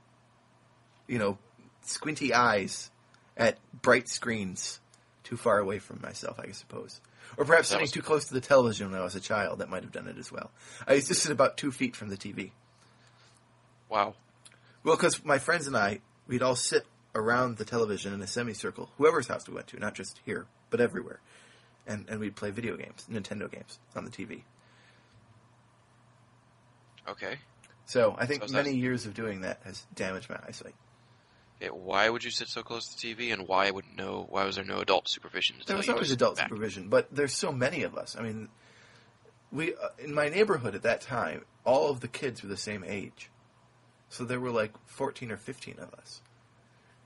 you 1.08 1.18
know, 1.18 1.40
squinty 1.82 2.32
eyes 2.32 2.92
at 3.36 3.58
bright 3.82 4.08
screens, 4.08 4.80
too 5.30 5.38
far 5.38 5.60
away 5.60 5.78
from 5.78 6.02
myself, 6.02 6.40
I 6.40 6.52
suppose. 6.52 7.00
Or 7.38 7.46
perhaps 7.46 7.68
That 7.70 7.74
sitting 7.74 7.84
was- 7.84 7.92
too 7.92 8.02
close 8.02 8.26
to 8.26 8.34
the 8.34 8.42
television 8.42 8.90
when 8.92 9.00
I 9.00 9.04
was 9.04 9.14
a 9.16 9.20
child. 9.20 9.60
That 9.60 9.70
might 9.70 9.84
have 9.84 9.92
done 9.92 10.08
it 10.08 10.18
as 10.18 10.32
well. 10.32 10.50
I 10.88 10.94
used 10.94 11.08
to 11.10 11.14
sit 11.16 11.32
about 11.32 11.56
two 11.56 11.72
feet 11.72 11.96
from 11.96 12.10
the 12.10 12.18
TV. 12.18 12.52
Wow. 13.90 14.16
Well, 14.84 14.96
because 14.96 15.24
my 15.24 15.38
friends 15.38 15.68
and 15.68 15.78
I, 15.78 16.02
we'd 16.28 16.42
all 16.42 16.56
sit 16.56 16.88
around 17.14 17.58
the 17.58 17.66
television 17.66 18.12
in 18.14 18.22
a 18.22 18.28
semicircle, 18.28 18.90
whoever's 18.98 19.28
house 19.28 19.48
we 19.48 19.54
went 19.54 19.68
to, 19.68 19.80
not 19.80 19.94
just 19.94 20.20
here, 20.26 20.48
but 20.72 20.82
everywhere. 20.82 21.20
And, 21.86 22.08
and 22.10 22.20
we'd 22.20 22.36
play 22.36 22.50
video 22.50 22.76
games, 22.76 23.06
Nintendo 23.10 23.50
games, 23.52 23.78
on 23.96 24.06
the 24.06 24.12
TV. 24.12 24.44
Okay. 27.08 27.38
So 27.86 28.16
I 28.18 28.26
think 28.26 28.48
So 28.48 28.54
many 28.54 28.72
that- 28.72 28.78
years 28.78 29.06
of 29.06 29.14
doing 29.14 29.42
that 29.42 29.60
has 29.64 29.86
damaged 29.94 30.30
my 30.30 30.40
eyesight. 30.48 30.76
Okay, 31.62 31.70
why 31.72 32.08
would 32.10 32.24
you 32.24 32.32
sit 32.32 32.48
so 32.48 32.62
close 32.64 32.88
to 32.88 32.96
the 33.08 33.16
TV, 33.16 33.34
and 33.34 33.48
why 33.48 33.70
would 33.70 33.86
no? 33.98 34.26
Why 34.30 34.46
was 34.46 34.56
there 34.56 34.64
no 34.66 34.80
adult 34.80 35.10
supervision? 35.10 35.58
To 35.60 35.66
There 35.66 35.74
tell 35.74 35.78
was 35.78 35.88
you 35.88 35.94
always 35.94 36.08
sit 36.10 36.16
adult 36.16 36.38
back? 36.38 36.48
supervision, 36.50 36.88
but 36.90 37.08
there's 37.14 37.34
so 37.34 37.52
many 37.52 37.84
of 37.84 37.98
us. 37.98 38.16
I 38.18 38.22
mean, 38.22 38.48
we 39.52 39.74
uh, 39.74 39.90
in 40.00 40.14
my 40.14 40.30
neighborhood 40.30 40.74
at 40.76 40.84
that 40.84 41.02
time, 41.02 41.44
all 41.66 41.90
of 41.90 42.00
the 42.00 42.08
kids 42.08 42.42
were 42.42 42.50
the 42.50 42.56
same 42.58 42.84
age, 42.88 43.30
so 44.08 44.24
there 44.24 44.40
were 44.40 44.52
like 44.52 44.72
14 44.86 45.32
or 45.32 45.38
15 45.38 45.80
of 45.80 45.94
us, 45.96 46.22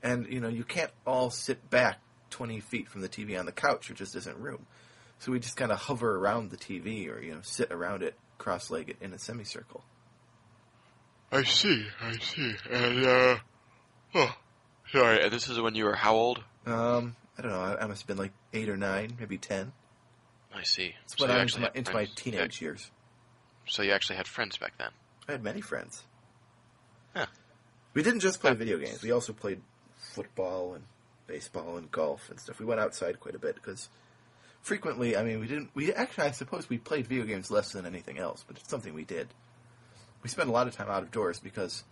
and 0.03 0.27
you 0.31 0.39
know 0.39 0.49
you 0.49 0.63
can't 0.63 0.91
all 1.07 1.31
sit 1.31 1.69
back 1.71 1.99
20 2.29 2.59
feet 2.59 2.87
from 2.87 3.01
the 3.01 3.09
TV 3.09 3.39
on 3.39 3.45
the 3.47 3.51
couch, 3.51 3.87
there 3.87 3.95
just 3.97 4.15
isn't 4.15 4.37
room. 4.37 4.67
So 5.19 5.31
we 5.31 5.39
just 5.39 5.55
kind 5.55 5.71
of 5.71 5.79
hover 5.79 6.15
around 6.17 6.51
the 6.51 6.57
TV, 6.57 7.09
or 7.11 7.19
you 7.21 7.33
know 7.33 7.41
sit 7.41 7.71
around 7.71 8.03
it 8.03 8.13
cross-legged 8.37 8.97
in 9.01 9.13
a 9.13 9.17
semicircle. 9.17 9.83
I 11.31 11.43
see. 11.43 11.87
I 12.01 12.17
see. 12.17 12.53
And 12.69 13.05
uh, 13.05 13.37
oh, 14.15 14.35
sorry. 14.93 15.29
This 15.29 15.49
is 15.49 15.59
when 15.59 15.75
you 15.75 15.85
were 15.85 15.95
how 15.95 16.15
old? 16.15 16.43
Um, 16.65 17.15
I 17.37 17.41
don't 17.41 17.51
know. 17.51 17.59
I, 17.59 17.83
I 17.83 17.87
must 17.87 18.01
have 18.01 18.07
been 18.07 18.17
like 18.17 18.31
eight 18.53 18.69
or 18.69 18.77
nine, 18.77 19.17
maybe 19.19 19.37
ten. 19.37 19.73
I 20.55 20.63
see. 20.63 20.93
It's 21.03 21.17
So 21.17 21.25
when 21.25 21.35
I 21.35 21.41
actually 21.41 21.63
my, 21.63 21.71
into 21.73 21.93
my 21.93 22.07
teenage 22.15 22.61
years. 22.61 22.89
So 23.67 23.81
you 23.81 23.91
actually 23.91 24.17
had 24.17 24.27
friends 24.27 24.57
back 24.57 24.77
then. 24.77 24.89
I 25.27 25.33
had 25.33 25.43
many 25.43 25.61
friends. 25.61 26.03
Huh. 27.15 27.25
We 27.93 28.03
didn't 28.03 28.19
just 28.19 28.39
play 28.39 28.51
Huh. 28.51 28.57
video 28.57 28.77
games. 28.77 29.01
We 29.01 29.11
also 29.11 29.33
played 29.33 29.61
football 29.97 30.73
and 30.75 30.83
baseball 31.27 31.77
and 31.77 31.89
golf 31.91 32.29
and 32.29 32.39
stuff. 32.39 32.59
We 32.59 32.65
went 32.65 32.79
outside 32.79 33.19
quite 33.19 33.35
a 33.35 33.39
bit 33.39 33.55
because 33.55 33.89
frequently, 34.61 35.17
I 35.17 35.23
mean, 35.23 35.39
we 35.39 35.47
didn't. 35.47 35.69
We 35.73 35.91
actually, 35.93 36.25
I 36.25 36.31
suppose, 36.31 36.69
we 36.69 36.77
played 36.77 37.07
video 37.07 37.25
games 37.25 37.49
less 37.49 37.71
than 37.71 37.85
anything 37.85 38.19
else, 38.19 38.43
but 38.47 38.57
it's 38.57 38.69
something 38.69 38.93
we 38.93 39.05
did. 39.05 39.27
We 40.21 40.29
spent 40.29 40.49
a 40.49 40.51
lot 40.51 40.67
of 40.67 40.75
time 40.75 40.89
out 40.89 41.03
of 41.03 41.11
doors 41.11 41.39
because 41.39 41.83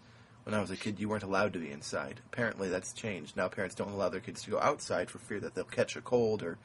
when 0.43 0.55
I 0.55 0.61
was 0.61 0.71
a 0.71 0.77
kid, 0.77 0.99
you 0.99 1.07
weren't 1.07 1.23
allowed 1.23 1.53
to 1.53 1.59
be 1.59 1.71
inside. 1.71 2.19
Apparently, 2.31 2.69
that's 2.69 2.93
changed. 2.93 3.37
Now, 3.37 3.47
parents 3.47 3.75
don't 3.75 3.91
allow 3.91 4.09
their 4.09 4.19
kids 4.19 4.43
to 4.43 4.51
go 4.51 4.59
outside 4.59 5.09
for 5.09 5.19
fear 5.19 5.39
that 5.39 5.53
they'll 5.53 5.63
catch 5.63 5.95
a 5.95 6.01
cold 6.01 6.41
or 6.43 6.57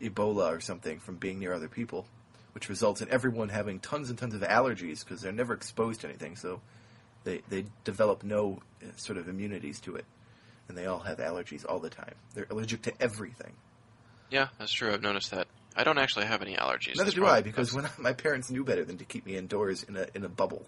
Ebola 0.00 0.56
or 0.56 0.60
something 0.60 0.98
from 1.00 1.16
being 1.16 1.38
near 1.38 1.52
other 1.52 1.68
people, 1.68 2.06
which 2.52 2.68
results 2.68 3.02
in 3.02 3.10
everyone 3.10 3.50
having 3.50 3.78
tons 3.78 4.08
and 4.10 4.18
tons 4.18 4.34
of 4.34 4.40
allergies 4.42 5.04
because 5.04 5.20
they're 5.20 5.32
never 5.32 5.54
exposed 5.54 6.00
to 6.00 6.08
anything. 6.08 6.36
So 6.36 6.60
they 7.24 7.42
they 7.48 7.66
develop 7.84 8.22
no 8.22 8.60
uh, 8.82 8.86
sort 8.96 9.18
of 9.18 9.28
immunities 9.28 9.80
to 9.80 9.96
it, 9.96 10.04
and 10.68 10.76
they 10.76 10.86
all 10.86 11.00
have 11.00 11.18
allergies 11.18 11.64
all 11.68 11.80
the 11.80 11.90
time. 11.90 12.14
They're 12.34 12.46
allergic 12.50 12.82
to 12.82 12.92
everything. 13.02 13.52
Yeah, 14.30 14.48
that's 14.58 14.72
true. 14.72 14.92
I've 14.92 15.02
noticed 15.02 15.30
that. 15.32 15.46
I 15.76 15.84
don't 15.84 15.98
actually 15.98 16.26
have 16.26 16.40
any 16.40 16.54
allergies. 16.54 16.96
Neither 16.96 17.04
That's 17.04 17.14
do 17.14 17.26
I, 17.26 17.42
because 17.42 17.74
when 17.74 17.86
I, 17.86 17.90
my 17.98 18.12
parents 18.12 18.50
knew 18.50 18.64
better 18.64 18.84
than 18.84 18.98
to 18.98 19.04
keep 19.04 19.26
me 19.26 19.36
indoors 19.36 19.82
in 19.82 19.96
a 19.96 20.06
in 20.14 20.24
a 20.24 20.28
bubble. 20.28 20.66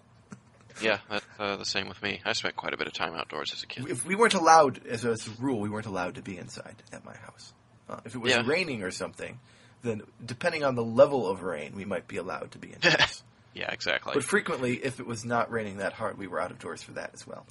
Yeah, 0.81 0.99
that's 1.09 1.25
uh, 1.39 1.55
the 1.57 1.65
same 1.65 1.87
with 1.89 2.01
me. 2.01 2.21
I 2.25 2.33
spent 2.33 2.55
quite 2.55 2.73
a 2.73 2.77
bit 2.77 2.87
of 2.87 2.93
time 2.93 3.13
outdoors 3.13 3.51
as 3.53 3.63
a 3.63 3.67
kid. 3.67 3.87
If 3.89 4.05
we 4.05 4.15
weren't 4.15 4.33
allowed, 4.33 4.85
as 4.87 5.05
a, 5.05 5.09
as 5.11 5.27
a 5.27 5.31
rule, 5.41 5.59
we 5.59 5.69
weren't 5.69 5.85
allowed 5.85 6.15
to 6.15 6.21
be 6.21 6.37
inside 6.37 6.75
at 6.93 7.03
my 7.05 7.15
house. 7.15 7.53
Uh, 7.89 7.99
if 8.05 8.15
it 8.15 8.19
was 8.19 8.31
Yeah. 8.31 8.43
raining 8.45 8.83
or 8.83 8.91
something, 8.91 9.39
then 9.83 10.01
depending 10.25 10.63
on 10.63 10.75
the 10.75 10.83
level 10.83 11.27
of 11.27 11.43
rain, 11.43 11.73
we 11.75 11.85
might 11.85 12.07
be 12.07 12.17
allowed 12.17 12.51
to 12.51 12.57
be 12.57 12.69
indoors. 12.73 13.23
Yeah, 13.53 13.71
exactly. 13.71 14.11
but 14.13 14.23
frequently, 14.23 14.75
if 14.75 14.99
it 14.99 15.07
was 15.07 15.25
not 15.25 15.49
raining 15.51 15.77
that 15.77 15.93
hard, 15.93 16.17
we 16.17 16.27
were 16.27 16.39
out 16.39 16.51
of 16.51 16.59
doors 16.59 16.83
for 16.83 16.91
that 16.93 17.11
as 17.13 17.25
well. 17.25 17.45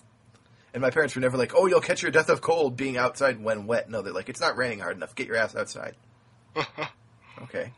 And 0.75 0.83
my 0.83 0.91
parents 0.91 1.15
were 1.17 1.23
never 1.23 1.39
like, 1.39 1.53
"Oh, 1.57 1.67
you'll 1.67 1.81
catch 1.81 2.03
your 2.03 2.11
death 2.13 2.29
of 2.29 2.43
cold 2.43 2.77
being 2.77 2.97
outside 2.99 3.43
when 3.43 3.67
wet." 3.67 3.89
No, 3.89 4.03
they're 4.03 4.13
like, 4.13 4.29
"It's 4.29 4.41
not 4.41 4.57
raining 4.59 4.81
hard 4.81 4.95
enough. 4.97 5.15
Get 5.15 5.27
your 5.27 5.37
ass 5.37 5.57
outside." 5.57 5.95
Okay, 7.43 7.71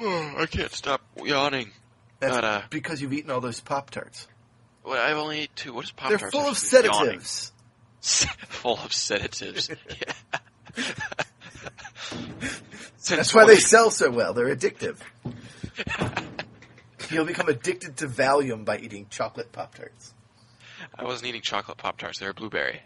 I 0.00 0.46
can't 0.50 0.72
stop 0.72 1.00
yawning. 1.22 1.70
that's 2.18 2.34
But, 2.34 2.44
uh, 2.44 2.62
because 2.70 3.00
you've 3.00 3.12
eaten 3.12 3.30
all 3.30 3.40
those 3.40 3.60
pop 3.60 3.90
tarts. 3.90 4.26
Well, 4.84 5.00
I've 5.02 5.16
only 5.16 5.40
ate 5.40 5.56
two. 5.56 5.72
What 5.72 5.84
is 5.84 5.90
Pop 5.92 6.10
They're 6.10 6.18
full 6.30 6.46
of 6.48 6.58
sedatives. 6.58 7.52
full 8.00 8.78
of 8.78 8.92
sedatives. 8.92 9.70
yeah. 9.70 10.12
That's 13.08 13.34
why 13.34 13.46
they 13.46 13.56
sell 13.56 13.90
so 13.90 14.10
well. 14.10 14.32
They're 14.34 14.54
addictive. 14.54 14.98
You'll 17.10 17.24
become 17.26 17.48
addicted 17.48 17.98
to 17.98 18.08
Valium 18.08 18.64
by 18.64 18.78
eating 18.78 19.06
chocolate 19.10 19.52
pop 19.52 19.74
tarts. 19.74 20.14
I 20.98 21.04
wasn't 21.04 21.28
eating 21.28 21.42
chocolate 21.42 21.76
Pop 21.78 21.98
Tarts. 21.98 22.18
They 22.18 22.26
were 22.26 22.32
blueberry. 22.32 22.80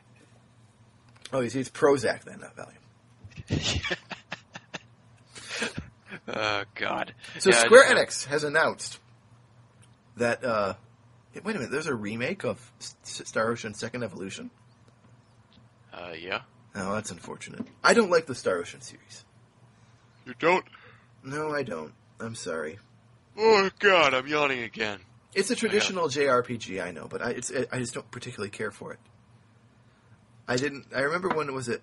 Oh, 1.32 1.40
you 1.40 1.50
see, 1.50 1.60
it's 1.60 1.70
Prozac 1.70 2.24
then, 2.24 2.40
not 2.40 2.56
Valium. 2.56 3.96
Oh 6.28 6.64
God. 6.74 7.14
So 7.38 7.50
Yeah, 7.50 7.58
Square 7.58 7.84
Enix 7.94 8.26
has 8.26 8.44
announced 8.44 8.98
that. 10.16 10.44
Uh, 10.44 10.74
wait 11.34 11.56
a 11.56 11.58
minute. 11.58 11.70
There's 11.70 11.86
a 11.86 11.94
remake 11.94 12.44
of 12.44 12.72
Star 13.02 13.50
Ocean 13.50 13.74
Second 13.74 14.02
Evolution. 14.02 14.50
Uh, 15.92 16.12
yeah. 16.18 16.42
Oh, 16.74 16.94
that's 16.94 17.10
unfortunate. 17.10 17.66
I 17.82 17.94
don't 17.94 18.10
like 18.10 18.26
the 18.26 18.34
Star 18.34 18.58
Ocean 18.58 18.80
series. 18.80 19.24
You 20.26 20.34
don't. 20.38 20.64
No, 21.24 21.50
I 21.52 21.62
don't. 21.62 21.92
I'm 22.20 22.34
sorry. 22.34 22.78
Oh 23.36 23.70
God, 23.78 24.14
I'm 24.14 24.26
yawning 24.26 24.62
again. 24.62 25.00
It's 25.34 25.50
a 25.50 25.56
traditional 25.56 26.08
JRPG, 26.08 26.82
I 26.82 26.90
know, 26.90 27.06
but 27.08 27.22
I, 27.22 27.30
it's, 27.30 27.52
I 27.70 27.78
just 27.78 27.94
don't 27.94 28.10
particularly 28.10 28.50
care 28.50 28.70
for 28.70 28.92
it. 28.92 28.98
I 30.48 30.56
didn't. 30.56 30.86
I 30.94 31.00
remember 31.00 31.28
when 31.28 31.52
was 31.54 31.68
it. 31.68 31.82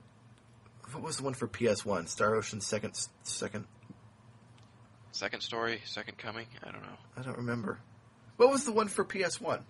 What 0.91 1.03
was 1.03 1.17
the 1.17 1.23
one 1.23 1.33
for 1.33 1.47
PS 1.47 1.85
One? 1.85 2.07
Star 2.07 2.35
Ocean 2.35 2.61
Second 2.61 2.99
Second. 3.23 3.65
Second 5.11 5.41
story, 5.41 5.81
second 5.85 6.17
coming. 6.17 6.45
I 6.61 6.71
don't 6.71 6.81
know. 6.81 6.97
I 7.15 7.21
don't 7.21 7.37
remember. 7.37 7.79
What 8.37 8.49
was 8.49 8.65
the 8.65 8.71
one 8.71 8.87
for 8.87 9.03
PS 9.03 9.39
One? 9.39 9.63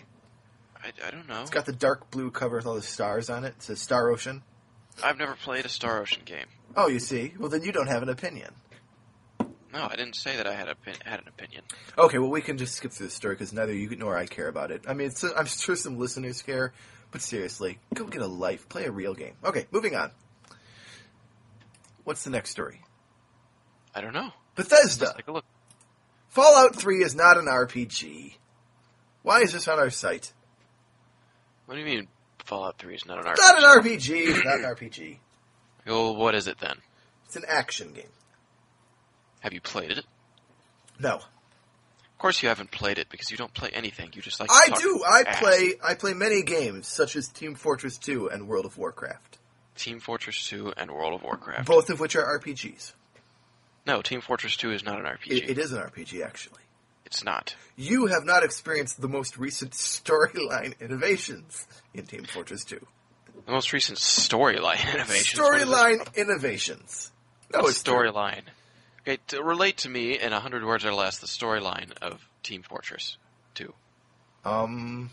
I, 0.84 0.92
I 1.06 1.12
don't 1.12 1.28
know. 1.28 1.42
It's 1.42 1.50
got 1.50 1.66
the 1.66 1.74
dark 1.74 2.12
blue 2.12 2.32
cover 2.32 2.58
with 2.58 2.66
all 2.66 2.76
the 2.76 2.82
stars 2.82 3.30
on 3.30 3.44
it. 3.44 3.56
It 3.58 3.64
says 3.64 3.80
Star 3.80 4.10
Ocean. 4.10 4.44
I've 5.04 5.18
never 5.18 5.36
played 5.36 5.66
a 5.66 5.70
Star 5.70 6.00
Ocean 6.00 6.22
game. 6.26 6.46
Oh, 6.76 6.88
you 6.88 7.00
see. 7.00 7.34
Well, 7.38 7.50
then 7.50 7.64
you 7.64 7.72
don't 7.72 7.88
have 7.88 8.04
an 8.04 8.10
opinion. 8.10 8.52
No, 9.76 9.88
I 9.90 9.96
didn't 9.98 10.16
say 10.16 10.38
that 10.38 10.48
I 10.48 10.54
had 10.54 10.70
a 10.70 10.76
had 11.04 11.20
an 11.20 11.28
opinion. 11.28 11.64
Okay, 11.98 12.18
well, 12.18 12.30
we 12.30 12.42
can 12.42 12.58
just 12.58 12.76
skip 12.76 12.94
through 12.94 13.08
the 13.08 13.12
story 13.12 13.36
because 13.36 13.52
neither 13.52 13.74
you 13.74 13.94
nor 13.98 14.18
I 14.18 14.26
care 14.26 14.48
about 14.48 14.72
it. 14.72 14.86
I 14.88 14.94
mean, 14.94 15.08
it's, 15.08 15.24
I'm 15.24 15.46
sure 15.46 15.76
some 15.76 16.00
listeners 16.00 16.42
care, 16.42 16.72
but 17.12 17.22
seriously, 17.22 17.80
go 17.94 18.06
get 18.06 18.22
a 18.22 18.28
life. 18.28 18.70
Play 18.70 18.86
a 18.86 18.92
real 18.92 19.14
game. 19.14 19.34
Okay, 19.44 19.66
moving 19.72 19.96
on. 19.96 20.12
What's 22.06 22.24
the 22.24 22.30
next 22.30 22.52
story? 22.52 22.82
I 23.94 24.00
don't 24.00 24.14
know. 24.14 24.32
Bethesda. 24.56 25.06
Let's 25.06 25.18
take 25.18 25.28
a 25.28 25.32
look. 25.34 25.46
Fallout 26.30 26.76
3 26.76 27.04
is 27.04 27.16
not 27.16 27.38
an 27.38 27.46
RPG. 27.46 28.36
Why 29.26 29.42
is 29.42 29.54
this 29.54 29.68
on 29.68 29.80
our 29.80 29.90
site? 29.90 30.32
What 31.66 31.74
do 31.74 31.82
you 31.82 31.86
mean 31.88 32.08
Fallout 32.46 32.78
3 32.78 32.94
is 32.94 33.08
not 33.08 33.18
an 33.18 33.24
RPG? 33.26 33.32
It's 33.34 33.42
not 33.42 33.58
an 33.58 33.84
RPG. 33.84 34.10
It's 34.36 34.46
not 34.46 34.60
an 34.60 34.66
RPG. 34.66 35.18
Well, 35.88 36.16
what 36.16 36.36
is 36.36 36.48
it 36.48 36.60
then? 36.60 36.78
It's 37.26 37.36
an 37.36 37.42
action 37.48 37.92
game. 37.92 38.06
Have 39.40 39.52
you 39.52 39.62
played 39.62 39.92
it? 39.92 40.06
No. 41.00 41.16
Of 41.16 42.20
course 42.20 42.44
you 42.44 42.50
haven't 42.50 42.70
played 42.70 43.00
it 43.00 43.10
because 43.10 43.32
you 43.32 43.38
don't 43.38 43.54
play 43.56 43.72
anything. 43.74 44.12
You 44.14 44.22
just 44.22 44.40
like 44.40 44.50
to 44.50 44.56
I 44.56 44.80
do. 44.80 45.04
I 45.08 45.24
ass. 45.28 45.40
play. 45.40 45.74
I 45.84 45.96
play 45.96 46.14
many 46.14 46.44
games, 46.44 46.86
such 46.88 47.16
as 47.16 47.28
Team 47.28 47.56
Fortress 47.56 47.98
2 47.98 48.30
and 48.30 48.48
World 48.48 48.66
of 48.66 48.78
Warcraft, 48.78 49.40
Team 49.76 50.00
Fortress 50.00 50.48
2 50.48 50.74
and 50.78 50.92
World 50.92 51.16
of 51.16 51.24
Warcraft. 51.24 51.66
both 51.68 51.90
of 51.90 52.00
which 52.00 52.16
are 52.16 52.40
RPGs. 52.40 52.94
No, 53.88 54.04
Team 54.04 54.22
Fortress 54.22 54.56
2 54.56 54.72
is 54.72 54.84
not 54.84 55.00
an 55.00 55.06
RPG. 55.06 55.32
It, 55.32 55.50
it 55.50 55.58
is 55.58 55.72
an 55.72 55.80
RPG, 55.82 56.24
actually. 56.24 56.62
It's 57.06 57.24
not. 57.24 57.56
You 57.76 58.08
have 58.08 58.26
not 58.26 58.44
experienced 58.44 59.00
the 59.00 59.08
most 59.08 59.38
recent 59.38 59.72
storyline 59.72 60.80
innovations 60.82 61.68
in 61.94 62.06
Team 62.06 62.24
Fortress 62.24 62.64
2. 62.66 62.80
The 63.46 63.52
most 63.52 63.74
recent 63.74 64.00
storyline 64.00 64.82
innovation. 64.94 65.42
What 65.42 65.56
is 65.56 65.66
this? 65.66 65.70
Storyline 65.70 66.16
innovations. 66.16 67.12
No, 67.54 67.60
What's 67.60 67.80
it's 67.80 67.84
storyline. 67.84 68.42
Okay, 69.02 69.20
to 69.28 69.44
relate 69.44 69.78
to 69.78 69.90
me 69.90 70.20
in 70.20 70.34
a 70.34 70.40
hundred 70.40 70.66
words 70.66 70.84
or 70.84 70.94
less 70.94 71.20
the 71.20 71.28
storyline 71.28 71.92
of 72.02 72.28
Team 72.42 72.64
Fortress 72.64 73.18
2. 73.54 73.72
Um, 74.46 75.12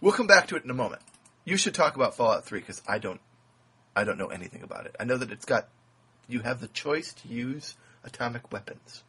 we'll 0.00 0.12
come 0.12 0.28
back 0.28 0.46
to 0.48 0.56
it 0.56 0.64
in 0.64 0.70
a 0.70 0.74
moment. 0.74 1.02
You 1.44 1.56
should 1.56 1.74
talk 1.74 1.96
about 1.96 2.14
Fallout 2.14 2.44
3 2.44 2.60
because 2.60 2.82
I 2.86 2.98
don't, 2.98 3.20
I 3.96 4.04
don't 4.04 4.18
know 4.18 4.28
anything 4.28 4.62
about 4.62 4.86
it. 4.86 4.94
I 5.00 5.04
know 5.04 5.16
that 5.16 5.32
it's 5.32 5.44
got, 5.44 5.68
you 6.28 6.40
have 6.40 6.60
the 6.60 6.68
choice 6.68 7.14
to 7.14 7.28
use 7.28 7.74
atomic 8.04 8.52
weapons 8.52 9.02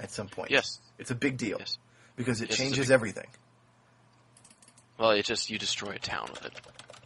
at 0.00 0.10
some 0.10 0.28
point. 0.28 0.50
Yes. 0.50 0.80
it's 0.98 1.10
a 1.10 1.14
big 1.14 1.36
deal 1.36 1.58
Yes. 1.58 1.78
because 2.16 2.40
it 2.40 2.48
Yes, 2.50 2.58
changes 2.58 2.90
everything. 2.90 3.26
Well, 4.98 5.10
it 5.12 5.24
just 5.24 5.50
you 5.50 5.58
destroy 5.58 5.92
a 5.92 5.98
town 5.98 6.28
with 6.30 6.44
it. 6.44 6.52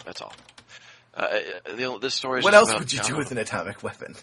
That's 0.05 0.21
all. 0.21 0.35
Uh, 1.15 1.29
the, 1.77 1.99
this 2.01 2.15
story. 2.15 2.41
Is 2.41 2.45
What 2.45 2.55
else 2.55 2.75
would 2.75 2.93
you 2.93 3.01
do 3.01 3.17
with 3.17 3.31
an 3.31 3.39
atomic 3.39 3.83
weapon? 3.83 4.17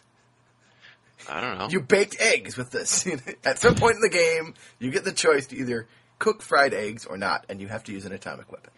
I 1.30 1.40
don't 1.40 1.58
know. 1.58 1.68
You 1.70 1.80
baked 1.82 2.18
eggs 2.20 2.58
with 2.58 2.72
this. 2.72 3.08
At 3.46 3.60
some 3.60 3.76
point 3.76 3.96
in 3.96 4.02
the 4.02 4.10
game, 4.10 4.56
you 4.80 4.92
get 4.92 5.06
the 5.06 5.14
choice 5.14 5.48
to 5.48 5.56
either 5.56 5.88
cook 6.20 6.42
fried 6.42 6.74
eggs 6.74 7.06
or 7.06 7.18
not, 7.18 7.46
and 7.48 7.62
you 7.62 7.68
have 7.68 7.84
to 7.86 7.92
use 7.92 8.06
an 8.06 8.12
atomic 8.12 8.52
weapon. 8.52 8.72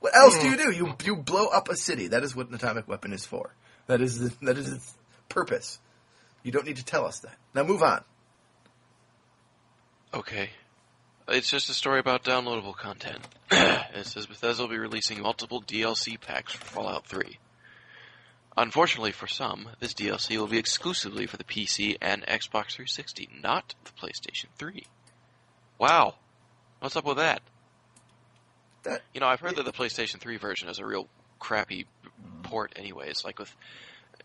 What 0.00 0.16
else 0.16 0.38
do 0.38 0.48
you 0.48 0.56
do? 0.56 0.70
You 0.70 0.94
you 1.04 1.16
blow 1.16 1.48
up 1.48 1.68
a 1.68 1.76
city. 1.76 2.08
That 2.08 2.22
is 2.22 2.34
what 2.34 2.48
an 2.48 2.54
atomic 2.54 2.86
weapon 2.88 3.12
is 3.12 3.26
for. 3.26 3.52
That 3.88 4.00
is 4.00 4.18
the, 4.18 4.34
that 4.42 4.56
is 4.56 4.72
its 4.72 4.94
purpose. 5.28 5.80
You 6.44 6.52
don't 6.52 6.64
need 6.64 6.76
to 6.76 6.84
tell 6.84 7.04
us 7.04 7.18
that. 7.20 7.36
Now 7.54 7.64
move 7.64 7.82
on. 7.82 8.04
Okay. 10.12 10.50
It's 11.28 11.50
just 11.50 11.68
a 11.68 11.74
story 11.74 12.00
about 12.00 12.24
downloadable 12.24 12.74
content. 12.74 13.18
it 13.50 14.06
says 14.06 14.26
Bethesda 14.26 14.62
will 14.62 14.70
be 14.70 14.78
releasing 14.78 15.20
multiple 15.20 15.62
DLC 15.62 16.18
packs 16.18 16.52
for 16.54 16.64
Fallout 16.64 17.06
3. 17.06 17.38
Unfortunately 18.56 19.12
for 19.12 19.26
some, 19.26 19.68
this 19.78 19.94
DLC 19.94 20.36
will 20.38 20.46
be 20.46 20.58
exclusively 20.58 21.26
for 21.26 21.36
the 21.36 21.44
PC 21.44 21.96
and 22.00 22.22
Xbox 22.26 22.72
360, 22.72 23.28
not 23.42 23.74
the 23.84 23.90
PlayStation 23.92 24.46
3. 24.56 24.84
Wow. 25.78 26.14
What's 26.80 26.96
up 26.96 27.04
with 27.04 27.18
that? 27.18 27.42
That 28.84 29.02
You 29.12 29.20
know, 29.20 29.26
I've 29.28 29.40
heard 29.40 29.56
that 29.56 29.64
the 29.64 29.72
PlayStation 29.72 30.18
3 30.18 30.38
version 30.38 30.68
is 30.68 30.78
a 30.78 30.86
real 30.86 31.08
crappy 31.38 31.86
port 32.42 32.72
anyways, 32.76 33.24
like 33.24 33.38
with, 33.38 33.54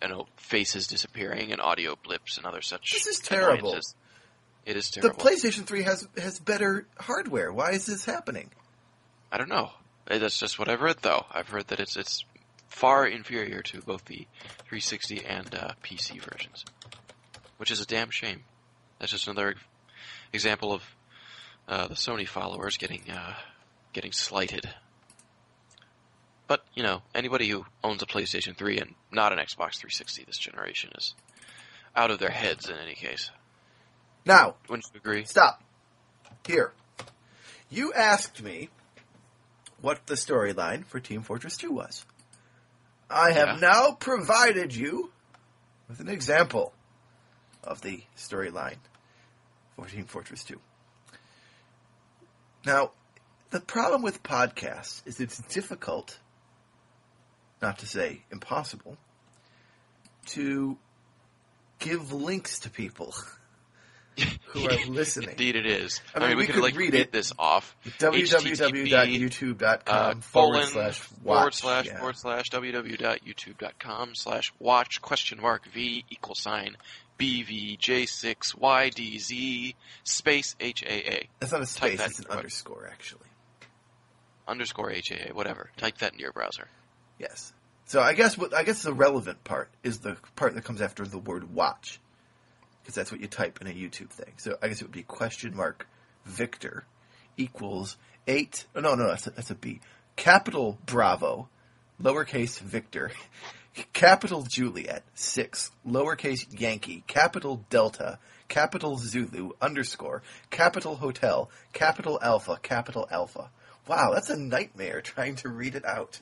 you 0.02 0.08
know, 0.08 0.28
faces 0.38 0.88
disappearing 0.88 1.52
and 1.52 1.60
audio 1.62 1.96
blips 2.02 2.38
and 2.38 2.46
other 2.46 2.62
such 2.62 2.94
This 2.94 3.06
is 3.08 3.20
terrible. 3.20 3.70
annoyances. 3.70 3.96
It 4.66 4.78
is 4.78 4.89
the. 4.91 5.09
PlayStation 5.09 5.66
3 5.66 5.84
has 5.84 6.07
has 6.18 6.39
better 6.39 6.88
hardware. 6.97 7.51
Why 7.51 7.72
is 7.72 7.86
this 7.86 8.05
happening? 8.05 8.49
I 9.32 9.38
don't 9.38 9.49
know. 9.49 9.72
That's 10.05 10.38
just 10.38 10.59
what 10.59 10.70
I've 10.70 10.80
heard, 10.80 10.97
though. 11.01 11.26
I've 11.32 11.49
heard 11.49 11.68
that 11.68 11.80
it's 11.80 11.97
it's 11.97 12.26
far 12.68 13.05
inferior 13.05 13.61
to 13.61 13.82
both 13.82 14.05
the 14.05 14.28
360 14.66 15.26
and 15.26 15.53
uh, 15.53 15.72
PC 15.84 16.20
versions, 16.22 16.66
which 17.57 17.72
is 17.72 17.82
a 17.82 17.86
damn 17.86 18.09
shame. 18.09 18.43
That's 18.99 19.11
just 19.11 19.28
another 19.28 19.55
example 20.32 20.74
of 20.74 20.84
uh, 21.68 21.88
the 21.88 21.95
Sony 21.95 22.28
followers 22.28 22.78
getting 22.78 23.03
uh, 23.09 23.34
getting 23.93 24.11
slighted. 24.11 24.70
But 26.47 26.64
you 26.74 26.84
know, 26.84 27.01
anybody 27.16 27.47
who 27.49 27.66
owns 27.84 28.01
a 28.01 28.05
PlayStation 28.05 28.55
3 28.55 28.80
and 28.80 28.95
not 29.11 29.32
an 29.32 29.39
Xbox 29.39 29.78
360 29.78 30.24
this 30.26 30.38
generation 30.38 30.91
is 30.97 31.16
out 31.95 32.11
of 32.11 32.20
their 32.20 32.30
heads. 32.30 32.70
In 32.70 32.76
any 32.78 32.95
case, 32.95 33.30
Now, 34.26 34.56
wouldn't 34.70 34.86
you 34.94 35.00
agree? 35.00 35.26
Stop. 35.26 35.62
Here. 36.46 36.72
You 37.70 37.94
asked 37.94 38.42
me 38.42 38.70
what 39.82 40.06
the 40.08 40.16
storyline 40.16 40.86
for 40.86 41.00
Team 41.00 41.24
Fortress 41.24 41.58
2 41.58 41.72
was. 41.72 42.06
I 43.10 43.32
have 43.32 43.60
Yeah. 43.62 43.70
now 43.70 43.92
provided 43.92 44.74
you 44.76 45.12
with 45.90 46.00
an 46.00 46.10
example 46.10 46.74
of 47.64 47.82
the 47.82 48.04
storyline 48.18 48.78
for 49.76 49.88
Team 49.88 50.06
Fortress 50.06 50.44
2. 50.44 50.60
Now, 52.66 52.92
the 53.50 53.60
problem 53.60 54.02
with 54.02 54.24
podcasts 54.24 55.06
is 55.06 55.20
it's 55.20 55.38
difficult, 55.50 56.18
not 57.62 57.80
to 57.80 57.86
say 57.88 58.24
impossible, 58.32 58.98
to 60.28 60.78
give 61.80 62.14
links 62.14 62.60
to 62.60 62.70
people 62.70 63.14
who 64.47 64.70
are 64.70 64.78
listening. 64.88 65.30
Indeed, 65.32 65.55
it 65.55 65.66
is. 65.66 66.01
I 66.14 66.18
I 66.18 66.20
mean, 66.22 66.30
mean, 66.30 66.38
we 66.38 66.43
we, 66.43 66.47
could, 66.53 66.61
like 66.64 66.76
read 66.78 66.93
it. 66.93 67.11
this 67.11 67.34
off. 67.39 67.76
www.youtube.com 67.99 70.18
uh, 70.18 70.22
forward 70.22 70.64
slash 70.66 70.99
forward 70.99 71.53
slash 71.53 71.86
Yeah. 71.88 71.97
forward 71.97 72.18
slash 72.18 72.49
www.youtube.com 72.49 74.16
slash 74.16 74.53
watch 74.59 75.01
question 75.01 75.41
mark 75.41 75.66
v 75.74 76.05
equal 76.09 76.36
sign 76.36 76.78
bvj6ydz 77.20 79.76
space 80.03 80.55
haa. 80.59 81.20
That's 81.39 81.51
not 81.51 81.61
a 81.61 81.66
space, 81.66 81.99
it's 82.05 82.20
an 82.20 82.28
underscore, 82.30 82.88
actually. 82.91 83.22
underscore 84.47 84.91
HAA, 84.91 85.34
whatever. 85.34 85.70
Type 85.78 85.97
that 85.99 86.14
in 86.14 86.20
your 86.20 86.32
browser. 86.34 86.68
Yes. 87.20 87.53
So 87.86 88.01
I 88.01 88.14
guess 88.14 88.38
what 88.38 88.53
I 88.53 88.64
guess 88.64 88.82
the 88.82 88.93
relevant 88.93 89.43
part 89.43 89.70
is 89.84 89.99
the 89.99 90.18
part 90.36 90.55
that 90.55 90.64
comes 90.64 90.82
after 90.82 91.05
the 91.05 91.18
word 91.20 91.53
watch, 91.53 91.99
because 92.84 92.96
that's 92.96 93.12
what 93.12 93.22
you 93.22 93.28
type 93.28 93.60
in 93.62 93.68
a 93.68 93.72
YouTube 93.72 94.10
thing. 94.10 94.34
So 94.38 94.58
I 94.62 94.68
guess 94.68 94.82
it 94.82 94.86
would 94.86 94.92
be 94.92 95.04
question 95.04 95.56
mark 95.56 95.88
Victor 96.26 96.84
equals 97.38 97.98
eight. 98.28 98.66
Oh, 98.76 98.82
no, 98.82 98.96
no, 98.96 99.08
that's 99.08 99.28
a, 99.28 99.32
that's 99.32 99.52
a 99.52 99.56
B. 99.56 99.80
Capital 100.16 100.78
Bravo, 100.86 101.48
lowercase 102.02 102.60
Victor, 102.60 103.12
capital 103.94 104.44
Juliet 104.44 105.04
six, 105.16 105.72
lowercase 105.88 106.60
Yankee, 106.60 107.04
capital 107.08 107.66
Delta, 107.70 108.20
capital 108.50 108.98
Zulu 108.98 109.52
underscore, 109.62 110.22
capital 110.50 110.96
Hotel, 110.96 111.50
capital 111.72 112.20
Alpha, 112.22 112.60
capital 112.62 113.08
Alpha. 113.10 113.50
Wow, 113.88 114.12
that's 114.14 114.30
a 114.30 114.38
nightmare 114.38 115.02
trying 115.02 115.36
to 115.38 115.50
read 115.50 115.76
it 115.76 115.86
out. 115.86 116.20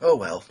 Oh 0.00 0.16
well. 0.16 0.44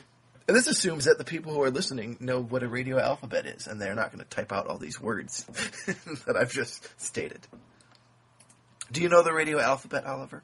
And 0.48 0.58
this 0.58 0.68
assumes 0.68 1.06
that 1.06 1.18
the 1.18 1.24
people 1.24 1.54
who 1.54 1.62
are 1.62 1.72
listening 1.72 2.18
know 2.20 2.42
what 2.42 2.64
a 2.64 2.68
radio 2.68 3.00
alphabet 3.00 3.46
is, 3.46 3.66
and 3.68 3.80
they're 3.82 3.96
not 3.96 4.12
going 4.12 4.24
to 4.24 4.30
type 4.30 4.52
out 4.52 4.68
all 4.68 4.78
these 4.78 5.00
words 5.00 5.44
that 6.26 6.36
I've 6.38 6.52
just 6.52 6.88
stated. 7.02 7.48
Do 8.92 9.02
you 9.02 9.10
know 9.10 9.24
the 9.24 9.34
radio 9.34 9.60
alphabet, 9.60 10.06
Oliver? 10.06 10.44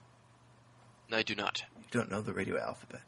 No, 1.09 1.17
I 1.17 1.23
do 1.23 1.35
not. 1.35 1.63
You 1.77 1.83
don't 1.99 2.09
know 2.11 2.21
the 2.21 2.33
radio 2.33 2.57
alphabet. 2.59 3.01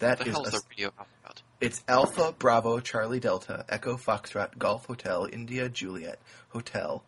That 0.00 0.18
What 0.18 0.24
the 0.24 0.30
is 0.30 0.36
hell 0.36 0.44
is 0.46 0.54
a- 0.54 0.56
the 0.58 0.62
radio 0.70 0.86
alphabet? 0.98 1.42
it's 1.60 1.82
Alpha, 1.88 2.34
Bravo, 2.38 2.80
Charlie, 2.80 3.20
Delta, 3.20 3.64
Echo, 3.68 3.96
Foxtrot, 3.96 4.58
Golf, 4.58 4.86
Hotel, 4.86 5.28
India, 5.32 5.68
Juliet, 5.68 6.18
Hotel. 6.48 7.02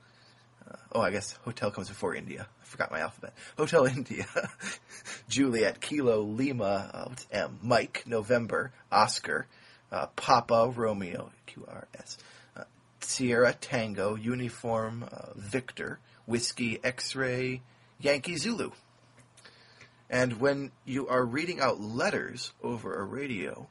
Oh, 0.92 1.00
I 1.00 1.10
guess 1.10 1.32
Hotel 1.44 1.70
comes 1.70 1.88
before 1.88 2.14
India. 2.14 2.46
I 2.62 2.64
forgot 2.64 2.90
my 2.90 3.00
alphabet. 3.00 3.34
Hotel 3.56 3.86
India, 3.96 4.26
Juliet, 5.28 5.80
Kilo, 5.80 6.20
Lima, 6.20 6.90
uh, 6.92 7.04
what's 7.08 7.26
M? 7.30 7.58
Mike, 7.62 8.04
November, 8.06 8.72
Oscar, 8.90 9.46
uh, 9.92 10.06
Papa, 10.16 10.72
Romeo, 10.74 11.30
QRS, 11.48 12.16
uh, 12.56 12.64
Sierra, 13.00 13.52
Tango, 13.52 14.14
Uniform, 14.14 15.04
uh, 15.10 15.32
Victor, 15.36 15.98
Whiskey, 16.26 16.80
X-Ray, 16.82 17.62
Yankee, 18.00 18.36
Zulu. 18.36 18.72
And 20.08 20.40
when 20.40 20.70
you 20.84 21.08
are 21.08 21.24
reading 21.24 21.60
out 21.60 21.80
letters 21.80 22.52
over 22.62 22.94
a 22.94 23.04
radio, 23.04 23.66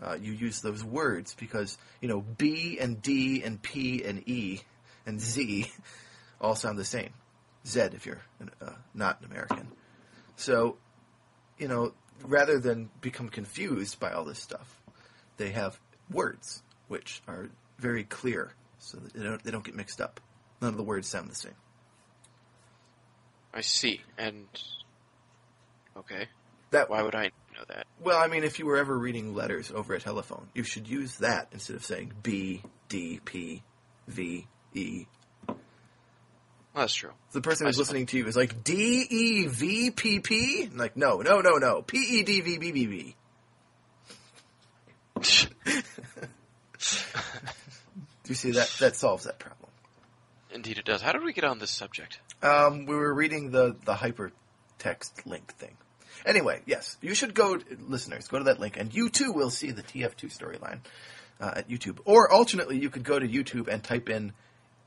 uh, 0.00 0.16
you 0.20 0.32
use 0.32 0.60
those 0.60 0.84
words 0.84 1.34
because 1.34 1.78
you 2.00 2.08
know 2.08 2.20
B 2.20 2.78
and 2.80 3.00
D 3.00 3.42
and 3.42 3.62
P 3.62 4.04
and 4.04 4.28
E 4.28 4.62
and 5.06 5.20
Z 5.20 5.70
all 6.40 6.54
sound 6.54 6.78
the 6.78 6.84
same. 6.84 7.10
Z 7.66 7.80
if 7.92 8.06
you're 8.06 8.22
an, 8.40 8.50
uh, 8.60 8.70
not 8.94 9.20
an 9.20 9.26
American. 9.26 9.68
So, 10.36 10.76
you 11.58 11.68
know, 11.68 11.92
rather 12.22 12.58
than 12.58 12.90
become 13.00 13.28
confused 13.28 13.98
by 13.98 14.12
all 14.12 14.24
this 14.24 14.38
stuff, 14.38 14.80
they 15.36 15.50
have 15.50 15.78
words 16.10 16.62
which 16.88 17.22
are 17.26 17.48
very 17.78 18.04
clear, 18.04 18.52
so 18.78 18.98
that 18.98 19.12
they 19.12 19.22
don't 19.22 19.42
they 19.42 19.50
don't 19.50 19.64
get 19.64 19.74
mixed 19.74 20.00
up. 20.00 20.20
None 20.60 20.70
of 20.70 20.76
the 20.76 20.82
words 20.84 21.08
sound 21.08 21.28
the 21.30 21.34
same. 21.34 21.54
I 23.52 23.60
see. 23.62 24.00
And 24.16 24.46
okay, 25.96 26.28
That 26.70 26.90
why 26.90 27.02
would 27.02 27.14
I 27.14 27.30
know 27.54 27.64
that? 27.68 27.86
Well, 28.00 28.18
I 28.18 28.28
mean, 28.28 28.44
if 28.44 28.58
you 28.58 28.66
were 28.66 28.76
ever 28.76 28.96
reading 28.96 29.34
letters 29.34 29.70
over 29.70 29.94
a 29.94 30.00
telephone, 30.00 30.48
you 30.54 30.62
should 30.62 30.86
use 30.88 31.16
that 31.16 31.48
instead 31.52 31.76
of 31.76 31.84
saying 31.84 32.12
B, 32.22 32.62
D, 32.88 33.20
P, 33.24 33.62
V, 34.08 34.46
E. 34.74 35.06
That's 36.76 36.94
true. 36.94 37.12
The 37.32 37.40
person 37.40 37.66
who's 37.66 37.78
listening 37.78 38.04
to 38.06 38.18
you 38.18 38.26
is 38.26 38.36
like 38.36 38.62
D, 38.62 39.06
E, 39.08 39.46
V, 39.46 39.90
P, 39.92 40.20
P. 40.20 40.68
Like, 40.74 40.94
no, 40.94 41.22
no, 41.22 41.40
no, 41.40 41.56
no. 41.56 41.80
P, 41.80 41.96
E, 41.96 42.22
D, 42.22 42.42
V, 42.42 42.58
B, 42.58 42.70
B, 42.70 42.86
B. 42.86 43.16
Do 48.24 48.28
you 48.28 48.34
see 48.34 48.50
that? 48.50 48.68
That 48.78 48.94
solves 48.94 49.24
that 49.24 49.38
problem. 49.38 49.70
Indeed, 50.52 50.76
it 50.76 50.84
does. 50.84 51.00
How 51.00 51.12
did 51.12 51.24
we 51.24 51.32
get 51.32 51.44
on 51.44 51.58
this 51.58 51.70
subject? 51.70 52.20
Um, 52.42 52.84
we 52.84 52.94
were 52.94 53.14
reading 53.14 53.50
the 53.50 53.74
the 53.86 53.94
hypertext 53.94 55.24
link 55.24 55.54
thing. 55.54 55.78
Anyway, 56.26 56.60
yes, 56.66 56.98
you 57.00 57.14
should 57.14 57.32
go, 57.34 57.58
listeners, 57.88 58.28
go 58.28 58.36
to 58.36 58.44
that 58.44 58.60
link, 58.60 58.76
and 58.76 58.94
you 58.94 59.08
too 59.08 59.32
will 59.32 59.50
see 59.50 59.70
the 59.70 59.82
TF2 59.82 60.36
storyline 60.36 60.80
uh, 61.40 61.52
at 61.56 61.70
YouTube. 61.70 62.00
Or 62.04 62.30
alternately, 62.30 62.78
you 62.78 62.90
could 62.90 63.04
go 63.04 63.18
to 63.18 63.26
YouTube 63.26 63.68
and 63.68 63.82
type 63.82 64.10
in 64.10 64.32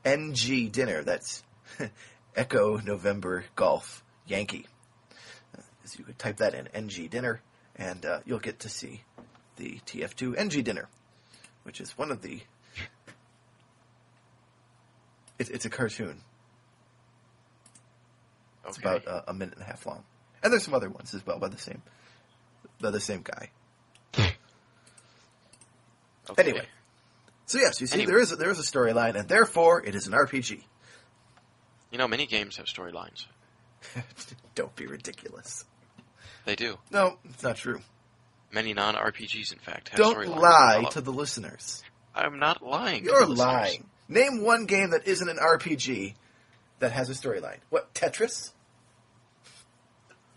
NG 0.04 0.68
dinner. 0.70 1.02
That's 1.02 1.42
Echo 2.36 2.76
November 2.78 3.44
Golf 3.56 4.02
Yankee. 4.26 4.66
Uh, 5.56 5.62
so 5.84 5.96
you 5.98 6.04
could 6.04 6.18
type 6.18 6.38
that 6.38 6.54
in 6.54 6.68
NG 6.68 7.08
dinner, 7.08 7.40
and 7.76 8.04
uh, 8.06 8.20
you'll 8.24 8.38
get 8.38 8.60
to 8.60 8.68
see 8.68 9.02
the 9.56 9.78
TF2 9.86 10.36
NG 10.38 10.62
dinner, 10.62 10.88
which 11.64 11.80
is 11.80 11.96
one 11.98 12.10
of 12.10 12.22
the. 12.22 12.40
It's, 15.38 15.50
it's 15.50 15.64
a 15.64 15.70
cartoon. 15.70 16.20
It's 18.66 18.78
Okay. 18.78 18.88
about 18.88 19.08
uh, 19.08 19.22
a 19.26 19.32
minute 19.34 19.54
and 19.54 19.62
a 19.62 19.66
half 19.66 19.86
long, 19.86 20.04
and 20.42 20.52
there's 20.52 20.62
some 20.62 20.74
other 20.74 20.90
ones 20.90 21.14
as 21.14 21.26
well 21.26 21.38
by 21.38 21.48
the 21.48 21.58
same, 21.58 21.82
by 22.80 22.90
the 22.90 23.00
same 23.00 23.22
guy. 23.22 23.50
Okay. 26.28 26.42
Anyway, 26.44 26.64
so 27.46 27.58
yes, 27.58 27.80
you 27.80 27.88
see, 27.88 27.94
Anyway. 27.94 28.12
there 28.12 28.20
is 28.20 28.30
a, 28.30 28.36
there 28.36 28.50
is 28.50 28.60
a 28.60 28.62
storyline, 28.62 29.16
and 29.16 29.28
therefore 29.28 29.84
it 29.84 29.96
is 29.96 30.06
an 30.06 30.12
RPG. 30.12 30.62
You 31.90 31.98
know, 31.98 32.08
many 32.08 32.26
games 32.26 32.56
have 32.56 32.66
storylines. 32.66 33.26
Don't 34.54 34.74
be 34.76 34.86
ridiculous. 34.86 35.64
They 36.44 36.54
do. 36.56 36.78
No, 36.90 37.18
it's 37.24 37.42
not 37.42 37.56
true. 37.56 37.80
Many 38.52 38.74
non-RPGs, 38.74 39.52
in 39.52 39.58
fact, 39.58 39.90
have 39.90 39.98
Don't 39.98 40.16
storylines. 40.16 40.36
lie 40.40 40.84
to 40.92 41.00
the 41.00 41.12
listeners. 41.12 41.82
I'm 42.14 42.38
not 42.38 42.62
lying. 42.62 43.04
You're 43.04 43.26
lying. 43.26 43.86
Name 44.08 44.42
one 44.42 44.66
game 44.66 44.90
that 44.90 45.06
isn't 45.06 45.28
an 45.28 45.36
RPG 45.36 46.14
that 46.80 46.90
has 46.92 47.08
a 47.10 47.12
storyline. 47.12 47.58
What 47.70 47.94
Tetris? 47.94 48.50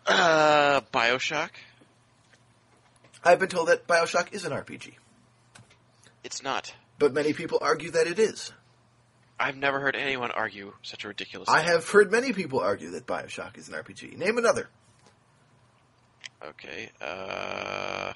Uh, 0.05 0.81
Bioshock. 0.93 1.49
I've 3.23 3.39
been 3.39 3.49
told 3.49 3.69
that 3.69 3.87
Bioshock 3.87 4.33
is 4.33 4.43
an 4.45 4.51
RPG, 4.51 4.93
It's 6.25 6.43
not. 6.43 6.73
but 6.99 7.13
many 7.13 7.31
people 7.33 7.57
argue 7.61 7.91
that 7.91 8.05
it 8.05 8.19
is. 8.19 8.51
I've 9.39 9.57
never 9.57 9.79
heard 9.79 9.95
anyone 9.95 10.31
argue 10.31 10.73
such 10.83 11.03
a 11.03 11.07
ridiculous. 11.07 11.49
I 11.49 11.61
have 11.61 11.89
heard 11.89 12.11
many 12.11 12.33
people 12.33 12.59
argue 12.59 12.91
that 12.91 13.05
Bioshock 13.05 13.57
is 13.57 13.67
an 13.67 13.75
RPG. 13.75 14.17
Name 14.17 14.37
another. 14.37 14.69
Okay. 16.45 16.89
Uh, 17.01 18.13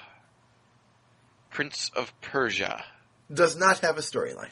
Prince 1.49 1.91
of 1.95 2.13
Persia. 2.22 2.84
Does 3.34 3.57
not 3.57 3.80
have 3.80 3.97
a 3.97 4.01
storyline. 4.01 4.51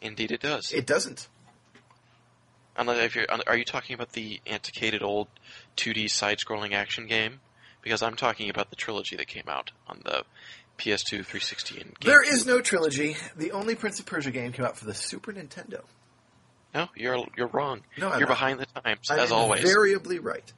Indeed, 0.00 0.32
it 0.32 0.40
does. 0.40 0.72
It 0.72 0.86
doesn't. 0.86 1.28
Unless 2.76 3.04
if 3.04 3.16
you're, 3.16 3.26
are 3.46 3.56
you 3.56 3.64
talking 3.64 3.94
about 3.94 4.12
the 4.12 4.40
antiquated 4.46 5.02
old 5.02 5.28
2D 5.76 6.10
side-scrolling 6.10 6.72
action 6.72 7.06
game? 7.06 7.40
Because 7.82 8.02
I'm 8.02 8.14
talking 8.14 8.50
about 8.50 8.70
the 8.70 8.76
trilogy 8.76 9.16
that 9.16 9.26
came 9.26 9.48
out 9.48 9.70
on 9.86 10.00
the 10.04 10.24
PS2, 10.80 11.08
360, 11.08 11.80
and 11.80 11.94
GameCube. 11.94 12.04
There 12.04 12.22
is 12.22 12.46
no 12.46 12.60
trilogy. 12.60 13.16
The 13.36 13.52
only 13.52 13.74
Prince 13.74 14.00
of 14.00 14.06
Persia 14.06 14.30
game 14.30 14.52
came 14.52 14.64
out 14.64 14.76
for 14.76 14.86
the 14.86 14.94
Super 14.94 15.32
Nintendo. 15.32 15.82
No, 16.74 16.88
you're 16.96 17.26
you're 17.36 17.48
wrong. 17.48 17.82
No, 17.98 18.08
I'm 18.08 18.18
you're 18.18 18.28
not. 18.28 18.34
behind 18.34 18.60
the 18.60 18.66
times, 18.80 19.10
I'm 19.10 19.18
as 19.18 19.32
always. 19.32 19.60
invariably 19.60 20.18
right. 20.20 20.52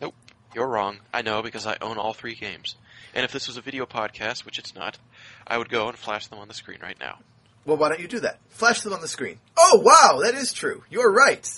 Nope, 0.00 0.14
you're 0.54 0.66
wrong. 0.66 0.98
I 1.12 1.22
know 1.22 1.42
because 1.42 1.66
I 1.66 1.76
own 1.80 1.98
all 1.98 2.12
three 2.14 2.34
games. 2.34 2.76
And 3.14 3.24
if 3.24 3.32
this 3.32 3.46
was 3.46 3.56
a 3.56 3.60
video 3.60 3.86
podcast, 3.86 4.44
which 4.44 4.58
it's 4.58 4.74
not, 4.74 4.98
I 5.46 5.56
would 5.58 5.68
go 5.68 5.88
and 5.88 5.96
flash 5.96 6.26
them 6.26 6.38
on 6.38 6.48
the 6.48 6.54
screen 6.54 6.78
right 6.82 6.98
now. 6.98 7.18
Well, 7.64 7.76
why 7.76 7.88
don't 7.88 8.00
you 8.00 8.08
do 8.08 8.20
that? 8.20 8.38
Flash 8.50 8.80
them 8.82 8.92
on 8.92 9.00
the 9.00 9.08
screen. 9.08 9.38
Oh, 9.56 9.80
wow, 9.82 10.20
that 10.22 10.34
is 10.34 10.52
true. 10.52 10.84
You're 10.90 11.12
right. 11.12 11.48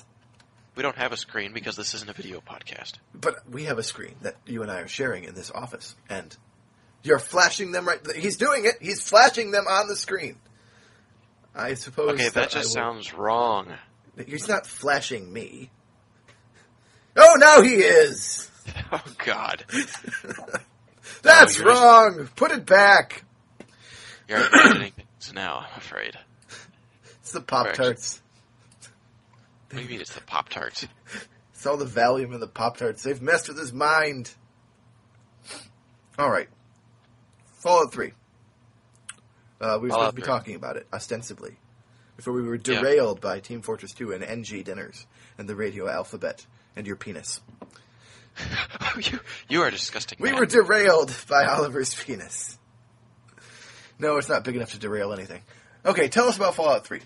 We 0.76 0.82
don't 0.82 0.97
have 0.97 1.12
a 1.12 1.16
screen 1.16 1.53
because 1.53 1.74
this 1.76 1.95
isn't 1.95 2.09
a 2.09 2.12
video 2.12 2.41
podcast. 2.41 2.95
But 3.12 3.36
we 3.51 3.64
have 3.64 3.78
a 3.78 3.82
screen 3.82 4.14
that 4.22 4.36
you 4.47 4.62
and 4.62 4.70
I 4.70 4.80
are 4.80 4.89
sharing 4.89 5.24
in 5.24 5.34
this 5.34 5.51
office, 5.51 5.97
and 6.09 6.36
you're 7.03 7.19
flashing 7.19 7.73
them 7.73 7.87
right. 7.87 8.01
He's 8.17 8.37
doing 8.37 8.65
it. 8.65 8.75
He's 8.81 9.01
flashing 9.07 9.51
them 9.51 9.67
on 9.69 9.89
the 9.89 9.97
screen. 9.97 10.37
I 11.55 11.75
suppose. 11.75 12.11
Okay, 12.15 12.29
that 12.29 12.45
I 12.45 12.47
just 12.49 12.73
sounds 12.73 13.13
wrong. 13.15 13.73
He's 14.27 14.49
not 14.49 14.67
flashing 14.67 15.33
me. 15.33 15.71
Oh, 17.17 17.35
now 17.39 17.63
he 17.63 17.75
is. 17.77 18.51
Oh 18.93 19.01
God, 19.25 19.65
That's 21.23 21.55
just- 21.57 21.61
wrong. 21.65 22.29
Put 22.37 22.51
it 22.53 22.67
back. 22.67 23.25
you're 24.29 24.47
abandoning 24.47 24.93
things 24.93 25.33
now. 25.35 25.61
I'm 25.71 25.79
afraid. 25.79 26.19
It's 27.21 27.33
the 27.33 27.41
Pop 27.41 27.73
Tarts. 27.73 28.21
What 29.71 29.79
do 29.79 29.83
you 29.83 29.89
mean 29.89 30.01
it's 30.03 30.15
the 30.15 30.21
Pop 30.21 30.51
Tarts? 30.51 30.87
It's 31.55 31.67
all 31.67 31.79
the 31.79 31.87
Valium 31.87 32.33
and 32.35 32.43
the 32.43 32.47
Pop 32.47 32.77
Tarts. 32.77 33.03
They've 33.03 33.21
messed 33.23 33.49
with 33.49 33.59
his 33.59 33.73
mind. 33.73 34.31
All 36.19 36.31
right. 36.31 36.49
Fallout 37.59 37.93
3. 37.93 38.13
Uh, 39.61 39.79
we 39.83 39.89
were 39.89 39.91
supposed 39.91 40.11
to 40.11 40.17
be 40.17 40.23
3. 40.23 40.27
talking 40.27 40.55
about 40.55 40.77
it, 40.77 40.87
ostensibly, 40.93 41.57
before 42.17 42.33
we 42.33 42.43
were 42.43 42.57
derailed 42.57 43.21
by 43.21 43.41
Team 43.41 43.63
Fortress 43.63 43.93
2 43.93 44.13
and 44.13 44.23
NG 44.23 44.63
dinners 44.63 45.07
and 45.37 45.49
the 45.49 45.57
radio 45.57 45.89
alphabet 45.89 46.47
and 46.77 46.87
your 46.87 46.95
penis. 46.95 47.41
you, 48.97 49.19
you 49.49 49.63
are 49.63 49.71
disgusting. 49.71 50.19
We 50.21 50.31
man. 50.31 50.39
were 50.39 50.47
derailed 50.47 51.13
by 51.29 51.45
Oliver's 51.45 51.93
penis. 51.95 52.57
No, 53.99 54.17
it's 54.17 54.29
not 54.29 54.45
big 54.45 54.55
enough 54.55 54.73
to 54.73 54.79
derail 54.79 55.13
anything. 55.13 55.43
Okay, 55.85 56.09
tell 56.09 56.29
us 56.29 56.37
about 56.37 56.55
Fallout 56.55 56.87
3. 56.87 57.01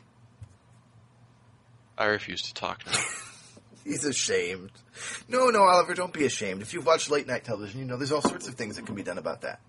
I 1.96 2.06
refuse 2.06 2.42
to 2.42 2.54
talk 2.54 2.84
now. 2.84 2.92
He's 3.84 4.04
ashamed. 4.04 4.70
No, 5.28 5.48
no, 5.48 5.62
Oliver, 5.62 5.94
don't 5.94 6.12
be 6.12 6.26
ashamed. 6.26 6.60
If 6.60 6.74
you've 6.74 6.86
watched 6.86 7.10
late 7.10 7.26
night 7.26 7.44
television, 7.44 7.80
you 7.80 7.86
know 7.86 7.96
there's 7.96 8.12
all 8.12 8.20
sorts 8.20 8.46
of 8.46 8.54
things 8.54 8.76
that 8.76 8.84
can 8.84 8.94
be 8.94 9.02
done 9.02 9.18
about 9.18 9.40
that. 9.40 9.60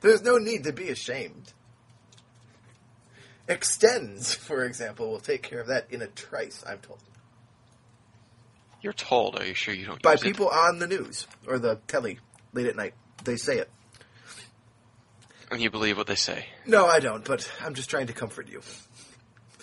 There's 0.00 0.22
no 0.22 0.38
need 0.38 0.64
to 0.64 0.72
be 0.72 0.88
ashamed. 0.88 1.52
Extenze, 3.48 4.34
for 4.36 4.64
example, 4.64 5.10
will 5.10 5.20
take 5.20 5.42
care 5.42 5.60
of 5.60 5.68
that 5.68 5.86
in 5.90 6.02
a 6.02 6.06
trice, 6.06 6.64
I'm 6.66 6.78
told. 6.78 7.00
You're 8.82 8.92
told. 8.94 9.38
Are 9.38 9.44
you 9.44 9.54
sure 9.54 9.74
you 9.74 9.84
don't? 9.84 10.00
By 10.00 10.12
use 10.12 10.22
it? 10.22 10.24
people 10.24 10.48
on 10.48 10.78
the 10.78 10.86
news 10.86 11.26
or 11.46 11.58
the 11.58 11.76
telly 11.86 12.18
late 12.54 12.66
at 12.66 12.76
night. 12.76 12.94
They 13.24 13.36
say 13.36 13.58
it. 13.58 13.70
and 15.50 15.60
you 15.60 15.70
believe 15.70 15.98
what 15.98 16.06
they 16.06 16.14
say. 16.14 16.46
No, 16.64 16.86
I 16.86 17.00
don't, 17.00 17.22
but 17.22 17.50
I'm 17.60 17.74
just 17.74 17.90
trying 17.90 18.06
to 18.06 18.14
comfort 18.14 18.48
you. 18.48 18.62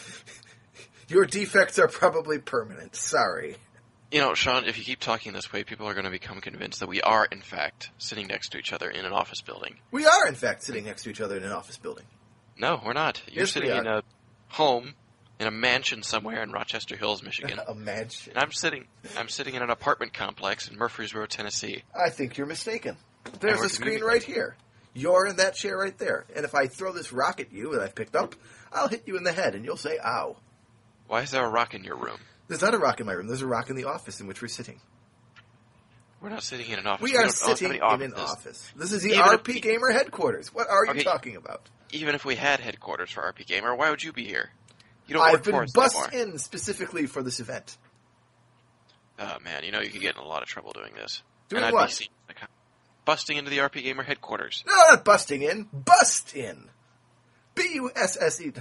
Your 1.07 1.25
defects 1.25 1.79
are 1.79 1.87
probably 1.87 2.37
permanent. 2.37 2.95
Sorry. 2.95 3.55
You 4.11 4.21
know, 4.21 4.33
Sean, 4.35 4.65
if 4.65 4.77
you 4.77 4.85
keep 4.85 4.99
talking 5.01 5.33
this 5.33 5.51
way, 5.51 5.63
people 5.65 5.85
are 5.87 5.93
going 5.93 6.05
to 6.05 6.11
become 6.11 6.39
convinced 6.39 6.79
that 6.79 6.87
we 6.87 7.01
are, 7.01 7.25
in 7.29 7.41
fact, 7.41 7.91
sitting 7.97 8.27
next 8.27 8.49
to 8.49 8.57
each 8.57 8.71
other 8.71 8.89
in 8.89 9.03
an 9.03 9.11
office 9.11 9.41
building. 9.41 9.75
We 9.91 10.05
are, 10.05 10.27
in 10.27 10.35
fact, 10.35 10.63
sitting 10.63 10.85
next 10.85 11.03
to 11.03 11.09
each 11.09 11.19
other 11.19 11.35
in 11.35 11.43
an 11.43 11.51
office 11.51 11.77
building. 11.77 12.05
No, 12.57 12.81
we're 12.85 12.93
not. 12.93 13.21
You're 13.27 13.41
Yes, 13.43 13.51
sitting 13.51 13.69
in 13.69 13.85
a 13.85 14.03
home, 14.47 14.93
in 15.41 15.47
a 15.47 15.51
mansion 15.51 16.03
somewhere 16.03 16.41
in 16.41 16.51
Rochester 16.53 16.95
Hills, 16.95 17.21
Michigan. 17.21 17.59
a 17.67 17.75
mansion. 17.75 18.31
and 18.33 18.41
I'm 18.41 18.53
sitting, 18.53 18.85
I'm 19.17 19.27
sitting 19.27 19.55
in 19.55 19.61
an 19.61 19.69
apartment 19.69 20.13
complex 20.13 20.69
in 20.69 20.77
Murfreesboro, 20.77 21.25
Tennessee. 21.25 21.83
I 21.93 22.09
think 22.09 22.37
you're 22.37 22.47
mistaken. 22.47 22.95
There's 23.41 23.61
a 23.61 23.69
screen 23.69 24.03
right 24.03 24.23
here. 24.23 24.55
You're 24.93 25.27
in 25.27 25.35
that 25.35 25.53
chair 25.53 25.77
right 25.77 25.95
there. 25.97 26.25
And 26.33 26.45
if 26.45 26.55
I 26.55 26.67
throw 26.67 26.93
this 26.93 27.11
rock 27.11 27.41
at 27.41 27.51
you 27.51 27.73
that 27.73 27.81
I've 27.81 27.93
picked 27.93 28.15
up, 28.15 28.35
I'll 28.71 28.87
hit 28.87 29.03
you 29.05 29.17
in 29.17 29.23
the 29.23 29.33
head 29.33 29.53
and 29.53 29.65
you'll 29.65 29.75
say, 29.77 29.99
ow. 30.03 30.37
Why 31.07 31.21
is 31.23 31.31
there 31.31 31.45
a 31.45 31.49
rock 31.49 31.75
in 31.75 31.83
your 31.83 31.97
room? 31.97 32.19
There's 32.47 32.61
not 32.61 32.73
a 32.73 32.77
rock 32.77 32.99
in 32.99 33.05
my 33.05 33.13
room. 33.13 33.27
There's 33.27 33.41
a 33.41 33.47
rock 33.47 33.69
in 33.69 33.75
the 33.75 33.85
office 33.85 34.19
in 34.19 34.27
which 34.27 34.41
we're 34.41 34.47
sitting. 34.47 34.79
We're 36.21 36.29
not 36.29 36.43
sitting 36.43 36.69
in 36.69 36.79
an 36.79 36.87
office. 36.87 37.03
We 37.03 37.11
don't 37.11 37.23
oh, 37.23 37.27
are 37.27 37.29
sitting 37.29 37.67
any 37.81 38.03
in 38.03 38.11
an 38.11 38.13
office. 38.13 38.71
This 38.75 38.91
is 38.91 39.03
the 39.03 39.11
Even 39.11 39.23
RP 39.23 39.47
we- 39.47 39.59
Gamer 39.59 39.91
headquarters. 39.91 40.53
What 40.53 40.67
are 40.69 40.85
you 40.85 40.91
Okay. 40.91 41.03
talking 41.03 41.35
about? 41.35 41.69
Even 41.91 42.15
if 42.15 42.25
we 42.25 42.35
had 42.35 42.59
headquarters 42.59 43.11
for 43.11 43.21
RPGamer, 43.21 43.77
why 43.77 43.89
would 43.91 44.03
you 44.03 44.11
be 44.11 44.25
here? 44.25 44.49
You 45.05 45.13
don't 45.13 45.23
I've 45.23 45.45
work 45.47 45.67
been 45.67 45.73
bussed 45.73 46.13
in 46.13 46.37
specifically 46.37 47.05
for 47.05 47.23
this 47.23 47.39
event. 47.39 47.77
Oh 49.19 49.37
man, 49.43 49.63
you 49.63 49.71
know 49.71 49.79
you 49.79 49.89
could 49.89 50.01
get 50.01 50.15
in 50.15 50.21
a 50.21 50.27
lot 50.27 50.41
of 50.41 50.49
trouble 50.49 50.73
doing 50.73 50.93
this. 50.95 51.23
Doing 51.49 51.63
and 51.63 51.67
I'd 51.67 51.73
what? 51.73 51.87
Be 51.87 51.93
seen 51.93 52.07
like, 52.27 52.37
busting 53.05 53.37
into 53.37 53.49
the 53.49 53.59
RPGamer 53.59 54.03
headquarters. 54.03 54.63
No, 54.67 54.73
not 54.89 55.05
busting 55.05 55.43
in. 55.43 55.67
Bust 55.71 56.35
in. 56.35 56.69
B 57.55 57.71
U 57.75 57.89
S 57.95 58.17
S 58.19 58.41
E. 58.41 58.51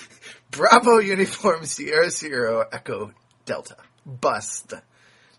Bravo 0.50 0.98
Uniform 0.98 1.64
Sierra 1.66 2.10
Sierra 2.10 2.66
Echo 2.72 3.12
Delta. 3.46 3.76
Bust. 4.04 4.74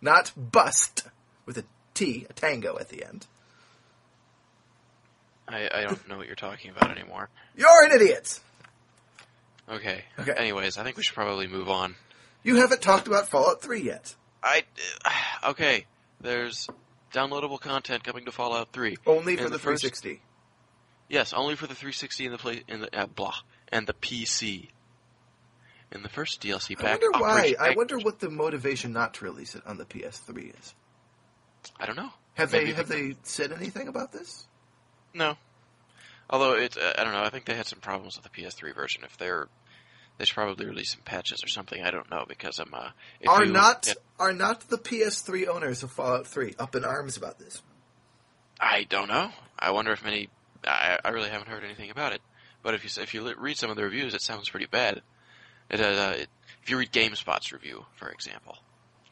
Not 0.02 0.32
bust. 0.36 1.08
With 1.46 1.58
a 1.60 1.64
T, 1.94 2.26
a 2.30 2.34
tango 2.34 2.78
at 2.80 2.90
the 2.90 3.06
end. 3.06 3.28
I, 5.48 5.70
I 5.74 5.84
don't 5.84 6.08
know 6.10 6.18
what 6.18 6.28
you're 6.28 6.36
talking 6.36 6.72
about 6.72 6.92
anymore. 6.92 7.30
You're 7.56 7.86
an 7.86 7.92
idiot! 7.92 8.40
Okay. 9.70 10.04
Okay. 10.20 10.34
Anyways, 10.34 10.78
I 10.78 10.84
think 10.84 10.98
we 10.98 11.04
should 11.04 11.16
probably 11.16 11.48
move 11.48 11.70
on. 11.70 11.96
You 12.44 12.58
haven't 12.58 12.82
talked 12.82 13.08
about 13.08 13.28
Fallout 13.28 13.62
3 13.62 13.82
yet. 13.82 14.16
I 14.44 14.64
okay. 15.46 15.86
There's 16.22 16.68
downloadable 17.14 17.60
content 17.60 18.04
coming 18.04 18.26
to 18.26 18.32
Fallout 18.32 18.72
3. 18.72 18.98
Only 19.06 19.36
for 19.36 19.44
the, 19.44 19.50
the 19.52 19.60
first- 19.60 19.82
360. 19.84 20.22
Yes, 21.10 21.32
only 21.34 21.56
for 21.56 21.68
the 21.68 21.76
360 21.76 22.26
and 22.26 22.34
the 22.34 22.38
play 22.38 22.64
in 22.68 22.82
the 22.82 22.98
uh, 22.98 23.06
blah 23.06 23.36
and 23.72 23.88
the 23.88 23.94
PC. 23.94 24.68
In 25.92 26.04
the 26.04 26.10
first 26.10 26.42
DLC 26.42 26.76
pack. 26.78 26.86
I 26.86 26.92
wonder 26.92 27.12
why. 27.20 27.30
Operation 27.32 27.56
I 27.62 27.70
Egg- 27.70 27.78
wonder 27.78 27.98
what 28.00 28.20
the 28.20 28.30
motivation 28.30 28.92
not 28.94 29.14
to 29.16 29.26
release 29.26 29.56
it 29.56 29.66
on 29.66 29.78
the 29.78 29.86
PS3 29.86 30.54
is. 30.60 30.74
I 31.80 31.86
don't 31.86 31.96
know. 31.96 32.12
Have 32.36 32.52
Maybe 32.52 32.72
they 32.72 32.74
have 32.74 32.88
they 32.88 33.16
said 33.24 33.52
anything 33.52 33.88
about 33.88 34.12
this? 34.12 34.46
No. 35.14 35.38
Although 36.30 36.54
it's, 36.54 36.76
uh, 36.78 36.94
I 36.98 37.04
don't 37.04 37.14
know. 37.14 37.24
I 37.24 37.30
think 37.30 37.46
they 37.46 37.56
had 37.56 37.66
some 37.68 37.80
problems 37.80 38.18
with 38.18 38.24
the 38.24 38.30
PS3 38.42 38.76
version. 38.76 39.04
If 39.06 39.18
they're, 39.18 39.48
they 40.18 40.26
should 40.26 40.36
probably 40.36 40.66
release 40.66 40.92
some 40.92 41.02
patches 41.02 41.42
or 41.44 41.48
something. 41.48 41.82
I 41.82 41.90
don't 41.90 42.10
know 42.12 42.26
because 42.28 42.60
I'm. 42.60 42.74
Uh, 42.74 42.90
are 43.28 43.46
you- 43.46 43.52
not 43.54 43.88
yeah, 43.88 43.94
are 44.20 44.34
not 44.34 44.70
the 44.70 44.78
PS3 44.78 45.48
owners 45.48 45.84
of 45.84 45.92
Fallout 45.92 46.28
3 46.28 46.54
up 46.60 46.76
in 46.76 46.84
arms 46.84 47.16
about 47.18 47.40
this? 47.40 47.62
I 48.60 48.84
don't 48.84 49.08
know. 49.08 49.32
I 49.58 49.72
wonder 49.72 49.94
if 49.94 50.04
many. 50.04 50.30
I, 50.66 51.00
I 51.04 51.10
really 51.10 51.30
haven't 51.30 51.48
heard 51.48 51.64
anything 51.64 51.92
about 51.92 52.12
it. 52.14 52.22
But 52.62 52.74
if 52.74 52.84
you 52.84 53.02
if 53.02 53.14
you 53.14 53.34
read 53.36 53.58
some 53.58 53.70
of 53.70 53.78
the 53.78 53.84
reviews, 53.84 54.14
it 54.14 54.22
sounds 54.22 54.50
pretty 54.50 54.66
bad. 54.66 55.02
It, 55.70 55.82
uh, 55.82 56.14
it, 56.18 56.30
if 56.64 56.70
you 56.70 56.78
read 56.78 56.92
GameSpot's 56.92 57.52
review, 57.52 57.86
for 57.96 58.10
example, 58.10 58.58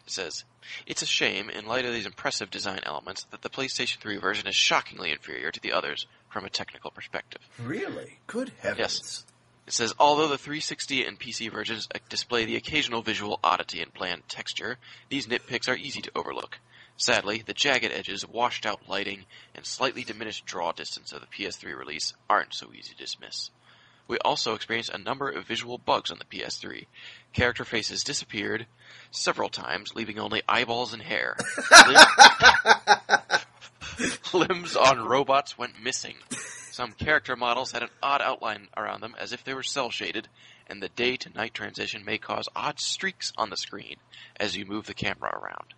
it 0.06 0.12
says 0.12 0.44
it's 0.86 1.02
a 1.02 1.06
shame, 1.06 1.50
in 1.50 1.66
light 1.66 1.86
of 1.86 1.94
these 1.94 2.06
impressive 2.06 2.50
design 2.52 2.80
elements, 2.84 3.26
that 3.32 3.42
the 3.42 3.50
PlayStation 3.50 3.98
3 4.00 4.18
version 4.18 4.48
is 4.48 4.56
shockingly 4.56 5.12
inferior 5.12 5.52
to 5.52 5.60
the 5.60 5.72
others 5.72 6.08
from 6.30 6.46
a 6.46 6.50
technical 6.50 6.92
perspective. 6.92 7.42
Really? 7.64 8.20
Good 8.28 8.52
heavens. 8.60 8.80
Yes. 8.80 9.26
It 9.68 9.74
says, 9.74 9.96
although 9.98 10.28
the 10.28 10.38
360 10.38 11.06
and 11.06 11.20
PC 11.20 11.52
versions 11.52 11.88
uh, 11.94 12.00
display 12.08 12.46
the 12.46 12.56
occasional 12.56 13.02
visual 13.02 13.40
oddity 13.44 13.82
and 13.82 13.92
bland 13.94 14.28
texture, 14.28 14.78
these 15.10 15.26
nitpicks 15.26 15.68
are 15.68 15.76
easy 15.76 16.02
to 16.02 16.12
overlook. 16.16 16.60
Sadly, 16.98 17.44
the 17.46 17.54
jagged 17.54 17.92
edges, 17.92 18.28
washed 18.28 18.66
out 18.66 18.88
lighting, 18.88 19.26
and 19.56 19.66
slightly 19.66 20.04
diminished 20.04 20.46
draw 20.46 20.72
distance 20.72 21.12
of 21.12 21.22
the 21.22 21.28
PS3 21.28 21.76
release 21.76 22.14
aren't 22.30 22.54
so 22.54 22.72
easy 22.74 22.94
to 22.94 22.98
dismiss. 22.98 23.50
We 24.08 24.18
also 24.20 24.54
experienced 24.54 24.92
a 24.94 24.98
number 25.00 25.30
of 25.30 25.46
visual 25.48 25.78
bugs 25.78 26.12
on 26.12 26.20
the 26.20 26.26
PS3. 26.26 26.86
Character 27.34 27.66
faces 27.66 28.04
disappeared 28.04 28.68
several 29.12 29.50
times, 29.50 29.96
leaving 29.96 30.20
only 30.20 30.42
eyeballs 30.48 30.94
and 30.94 31.02
hair. 31.02 31.36
Limbs- 31.88 33.46
Limbs 34.34 34.76
on 34.76 35.06
robots 35.08 35.58
went 35.58 35.82
missing. 35.82 36.16
Some 36.72 36.92
character 36.92 37.36
models 37.36 37.72
had 37.72 37.84
an 37.84 37.90
odd 38.04 38.22
outline 38.22 38.68
around 38.76 39.02
them 39.02 39.16
as 39.18 39.32
if 39.32 39.44
they 39.44 39.54
were 39.54 39.64
cel 39.64 39.90
shaded, 39.90 40.28
and 40.68 40.84
the 40.84 40.90
day 40.90 41.16
to 41.18 41.30
night 41.34 41.54
transition 41.54 42.04
may 42.06 42.18
cause 42.18 42.50
odd 42.56 42.80
streaks 42.80 43.32
on 43.38 43.50
the 43.50 43.58
screen 43.58 43.96
as 44.40 44.56
you 44.58 44.66
move 44.66 44.86
the 44.86 44.94
camera 44.94 45.30
around. 45.36 45.74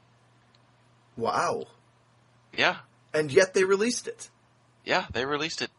Wow. 1.16 1.68
Yeah, 2.58 2.78
And 3.14 3.32
yet 3.32 3.54
they 3.54 3.64
released 3.64 4.08
it. 4.08 4.30
yeah, 4.84 5.06
they 5.14 5.26
released 5.26 5.62
it. 5.62 5.70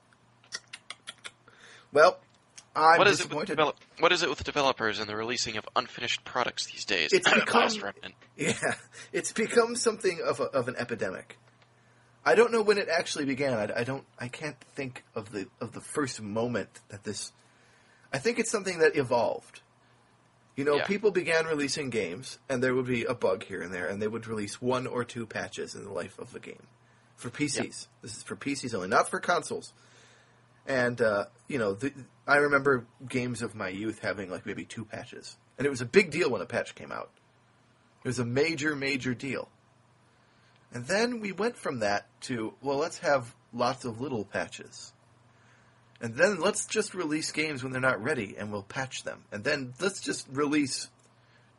Well, 1.92 2.18
I'm 2.78 2.98
what 2.98 3.06
is 3.08 3.20
it 3.20 3.32
with 3.34 3.46
develop- 3.46 3.76
What 3.98 4.12
is 4.12 4.22
it 4.22 4.28
with 4.30 4.42
developers 4.44 4.98
and 5.00 5.08
the 5.08 5.16
releasing 5.16 5.56
of 5.56 5.68
unfinished 5.76 6.24
products 6.24 6.66
these 6.66 6.84
days? 6.84 7.12
It's 7.12 7.28
become- 7.30 7.62
Yeah, 8.36 8.52
it's 9.12 9.32
become 9.32 9.74
something 9.76 10.20
of 10.24 10.40
a, 10.40 10.44
of 10.44 10.68
an 10.68 10.76
epidemic. 10.76 11.38
I 12.24 12.34
don't 12.34 12.52
know 12.52 12.62
when 12.62 12.78
it 12.78 12.88
actually 12.88 13.24
began. 13.24 13.54
I, 13.54 13.80
I 13.80 13.84
don't. 13.84 14.04
I 14.18 14.28
can't 14.28 14.58
think 14.74 15.04
of 15.14 15.32
the 15.32 15.46
of 15.60 15.72
the 15.72 15.80
first 15.80 16.20
moment 16.20 16.68
that 16.88 17.04
this. 17.04 17.32
I 18.12 18.18
think 18.18 18.38
it's 18.38 18.50
something 18.50 18.78
that 18.78 18.96
evolved. 18.96 19.60
You 20.56 20.64
know, 20.64 20.76
Yeah. 20.76 20.86
people 20.86 21.10
began 21.12 21.46
releasing 21.46 21.88
games, 21.88 22.38
and 22.48 22.62
there 22.62 22.74
would 22.74 22.86
be 22.86 23.04
a 23.04 23.14
bug 23.14 23.44
here 23.44 23.62
and 23.62 23.72
there, 23.72 23.86
and 23.86 24.02
they 24.02 24.08
would 24.08 24.26
release 24.26 24.60
one 24.60 24.86
or 24.86 25.04
two 25.04 25.24
patches 25.24 25.74
in 25.74 25.84
the 25.84 25.92
life 25.92 26.18
of 26.18 26.32
the 26.32 26.40
game 26.40 26.66
for 27.16 27.30
PCs. 27.30 27.86
This 28.02 28.16
is 28.16 28.22
for 28.24 28.34
PCs 28.36 28.74
only, 28.74 28.88
not 28.88 29.08
for 29.08 29.20
consoles. 29.20 29.72
And 30.68 31.00
uh, 31.00 31.24
you 31.48 31.58
know, 31.58 31.74
the, 31.74 31.92
I 32.26 32.36
remember 32.36 32.86
games 33.08 33.42
of 33.42 33.56
my 33.56 33.70
youth 33.70 33.98
having 34.00 34.30
like 34.30 34.46
maybe 34.46 34.64
two 34.64 34.84
patches, 34.84 35.36
and 35.56 35.66
it 35.66 35.70
was 35.70 35.80
a 35.80 35.86
big 35.86 36.12
deal 36.12 36.30
when 36.30 36.42
a 36.42 36.46
patch 36.46 36.76
came 36.76 36.92
out. 36.92 37.10
It 38.04 38.08
was 38.08 38.20
a 38.20 38.24
major, 38.24 38.76
major 38.76 39.14
deal. 39.14 39.48
And 40.72 40.86
then 40.86 41.20
we 41.20 41.32
went 41.32 41.56
from 41.56 41.80
that 41.80 42.06
to, 42.22 42.54
well, 42.60 42.76
let's 42.76 42.98
have 42.98 43.34
lots 43.52 43.84
of 43.84 44.00
little 44.00 44.24
patches. 44.24 44.92
And 46.00 46.14
then 46.14 46.40
let's 46.40 46.66
just 46.66 46.94
release 46.94 47.32
games 47.32 47.62
when 47.62 47.72
they're 47.72 47.80
not 47.80 48.02
ready 48.02 48.36
and 48.38 48.52
we'll 48.52 48.62
patch 48.62 49.02
them. 49.02 49.24
And 49.32 49.42
then 49.42 49.72
let's 49.80 50.00
just 50.00 50.28
release 50.30 50.88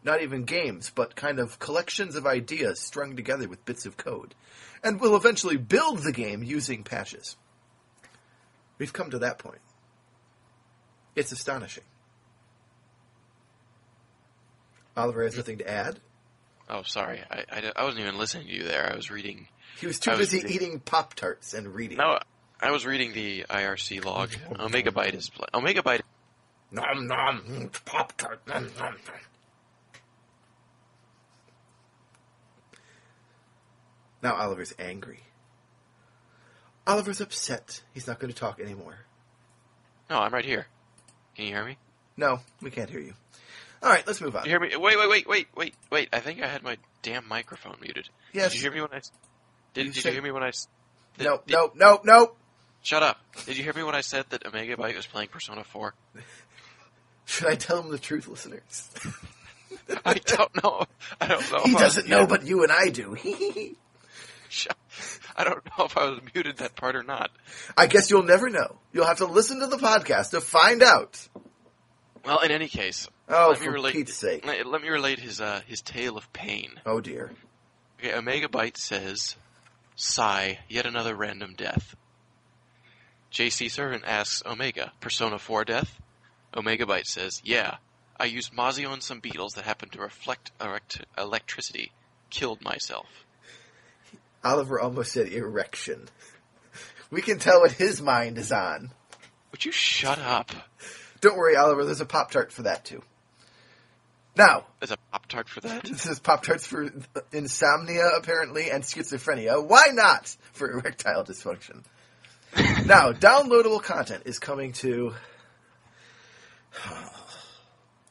not 0.04 0.22
even 0.22 0.46
games, 0.46 0.92
but 0.94 1.16
kind 1.16 1.40
of 1.40 1.60
collections 1.60 2.16
of 2.16 2.26
ideas 2.26 2.80
strung 2.80 3.16
together 3.16 3.50
with 3.50 3.66
bits 3.66 3.86
of 3.86 3.98
code. 3.98 4.34
And 4.82 5.02
we'll 5.02 5.18
eventually 5.18 5.58
build 5.58 6.00
the 6.00 6.14
game 6.14 6.42
using 6.42 6.84
patches. 6.84 7.36
We've 8.80 8.92
come 8.94 9.12
to 9.12 9.20
that 9.20 9.38
point. 9.38 9.60
It's 11.16 11.32
astonishing. 11.32 11.84
Oliver 14.98 15.24
has 15.24 15.38
nothing 15.38 15.60
to 15.60 15.70
add. 15.70 16.00
Oh, 16.70 16.82
sorry. 16.84 17.22
I, 17.30 17.44
I, 17.52 17.72
I 17.76 17.84
wasn't 17.84 18.02
even 18.04 18.18
listening 18.18 18.48
to 18.48 18.54
you 18.54 18.64
there. 18.64 18.90
I 18.92 18.96
was 18.96 19.12
reading. 19.12 19.48
He 19.80 19.88
was 19.88 20.00
too 20.00 20.12
I 20.12 20.18
busy 20.18 20.38
reading- 20.38 20.52
eating 20.56 20.80
Pop 20.80 21.14
Tarts 21.14 21.54
and 21.54 21.74
reading. 21.76 21.98
No, 21.98 22.18
I 22.62 22.72
was 22.72 22.86
reading 22.86 23.14
the 23.14 23.44
IRC 23.50 24.04
log. 24.06 24.30
Oh, 24.60 24.66
Omega 24.66 24.92
Byte 24.92 25.14
is 25.16 25.30
Omega 25.54 25.82
Byte. 25.82 26.02
Nom 26.72 27.08
nom, 27.08 27.70
Pop 27.86 28.16
Tart, 28.18 28.42
nom 28.48 28.70
nom. 28.78 28.96
Now 34.22 34.36
Oliver's 34.36 34.74
angry. 34.78 35.22
Oliver's 36.90 37.22
upset. 37.22 37.82
He's 37.94 38.08
not 38.08 38.20
going 38.20 38.32
to 38.34 38.38
talk 38.40 38.60
anymore. 38.60 38.98
No, 40.10 40.20
I'm 40.20 40.34
right 40.34 40.46
here. 40.46 40.66
Can 41.36 41.46
you 41.46 41.54
hear 41.54 41.64
me? 41.66 41.78
No, 42.18 42.40
we 42.62 42.72
can't 42.72 42.90
hear 42.90 43.00
you. 43.00 43.14
All 43.82 43.90
right, 43.90 44.06
let's 44.06 44.20
move 44.20 44.36
on. 44.36 44.44
You 44.44 44.50
hear 44.52 44.60
me? 44.60 44.76
Wait, 44.76 44.98
wait, 44.98 45.10
wait, 45.10 45.28
wait, 45.28 45.48
wait, 45.56 45.76
wait. 45.92 46.10
I 46.12 46.20
think 46.20 46.42
I 46.42 46.48
had 46.48 46.64
my 46.64 46.78
damn 47.02 47.28
microphone 47.28 47.76
muted. 47.82 48.10
Yes. 48.34 48.52
Did 48.52 48.58
you 48.58 48.62
hear 48.64 48.72
me 48.74 48.82
when 48.82 48.90
I? 48.92 49.02
Did, 49.74 49.86
You 49.88 49.92
did 49.94 50.02
said- 50.04 50.10
you 50.10 50.14
hear 50.16 50.24
me 50.24 50.32
when 50.32 50.44
I? 50.44 50.50
s- 50.50 50.68
Did, 51.18 51.26
No, 51.26 51.42
did- 51.46 51.54
no, 51.54 51.72
no, 51.76 52.02
no. 52.04 52.32
Shut 52.82 53.04
up. 53.04 53.20
Did 53.46 53.58
you 53.58 53.64
hear 53.64 53.74
me 53.74 53.84
when 53.84 53.96
I 53.96 54.02
said 54.02 54.26
that 54.30 54.46
Omega 54.46 54.76
Byte 54.76 54.96
was 54.96 55.06
playing 55.06 55.30
Persona 55.30 55.64
4? 55.64 55.94
Should 57.26 57.48
I 57.48 57.56
tell 57.56 57.82
him 57.82 57.92
the 57.92 58.00
truth, 58.00 58.28
listeners? 58.28 58.90
I 60.06 60.16
don't 60.16 60.64
know. 60.64 60.86
I 61.22 61.28
don't 61.28 61.42
know. 61.52 61.60
he 61.64 61.72
if 61.72 61.78
I 61.78 61.84
was 61.86 61.96
doesn't 61.96 62.10
know, 62.10 62.26
but 62.26 62.46
you 62.46 62.64
and 62.64 62.72
I 62.72 62.90
do. 62.90 63.16
Shut- 64.50 64.76
I 65.36 65.44
don't 65.44 65.64
know 65.66 65.86
if 65.86 65.98
I 65.98 66.10
was 66.10 66.20
muted 66.34 66.58
that 66.58 66.76
part 66.76 66.96
or 66.96 67.04
not. 67.04 67.32
I 67.78 67.88
guess 67.88 68.10
you'll 68.10 68.24
never 68.24 68.50
know. 68.50 68.76
You'll 68.94 69.06
have 69.06 69.18
to 69.18 69.26
listen 69.26 69.60
to 69.60 69.68
the 69.68 69.78
podcast 69.78 70.32
to 70.32 70.42
find 70.42 70.84
out. 70.84 71.28
Well, 72.26 72.40
in 72.40 72.52
any 72.52 72.68
case, 72.68 73.08
Oh, 73.32 73.50
let 73.52 73.60
me 73.60 73.66
for 73.68 73.72
relate. 73.74 73.94
Pete's 73.94 74.16
sake. 74.16 74.46
Let, 74.46 74.82
me 74.82 74.90
relate 74.90 75.20
his 75.20 75.40
uh, 75.40 75.62
his 75.68 75.82
tale 75.82 76.18
of 76.18 76.32
pain. 76.34 76.72
Oh 76.86 77.00
dear. 77.00 77.32
Okay, 78.00 78.14
Omega 78.14 78.48
Byte 78.48 78.78
says, 78.78 79.36
"Sigh, 79.96 80.60
yet 80.68 80.86
another 80.88 81.16
random 81.16 81.54
death." 81.56 81.96
JC 83.32 83.70
Servant 83.70 84.04
asks 84.06 84.42
Omega, 84.46 84.92
"Persona 85.00 85.38
4 85.38 85.64
death?" 85.66 86.02
Omega 86.58 86.86
Byte 86.86 87.06
says, 87.06 87.42
"Yeah, 87.46 87.78
I 88.20 88.26
used 88.26 88.54
Mazio 88.54 88.92
and 88.92 89.04
some 89.04 89.20
beetles 89.20 89.54
that 89.54 89.66
happened 89.66 89.92
to 89.92 90.02
reflect 90.02 90.52
erect- 90.60 91.06
electricity. 91.18 91.92
Killed 92.32 92.64
myself." 92.64 93.06
Oliver 94.44 94.80
almost 94.80 95.12
said 95.12 95.32
erection. 95.32 96.08
We 97.12 97.22
can 97.22 97.40
tell 97.40 97.62
what 97.62 97.72
his 97.72 98.02
mind 98.02 98.38
is 98.38 98.52
on. 98.52 98.92
Would 99.52 99.66
you 99.66 99.72
shut 99.72 100.20
up? 100.20 100.52
Don't 101.22 101.38
worry, 101.38 101.56
Oliver, 101.56 101.84
there's 101.86 102.02
a 102.02 102.06
Pop 102.06 102.32
Tart 102.32 102.52
for 102.52 102.64
that 102.64 102.86
too. 102.86 103.02
Now, 104.38 104.66
There's 104.80 104.92
a 104.92 104.98
Pop 105.12 105.28
Tart 105.28 105.50
for 105.50 105.60
that. 105.62 105.84
this 105.90 106.06
is 106.06 106.20
Pop 106.20 106.44
Tarts 106.44 106.66
for 106.66 106.90
insomnia, 107.34 108.08
apparently, 108.18 108.72
and 108.72 108.84
schizophrenia. 108.84 109.62
Why 109.66 109.88
not 109.92 110.28
for 110.54 110.72
erectile 110.72 111.26
dysfunction? 111.26 111.84
now, 112.86 113.12
downloadable 113.12 113.82
content 113.84 114.24
is 114.26 114.40
coming 114.40 114.72
to. 114.74 115.14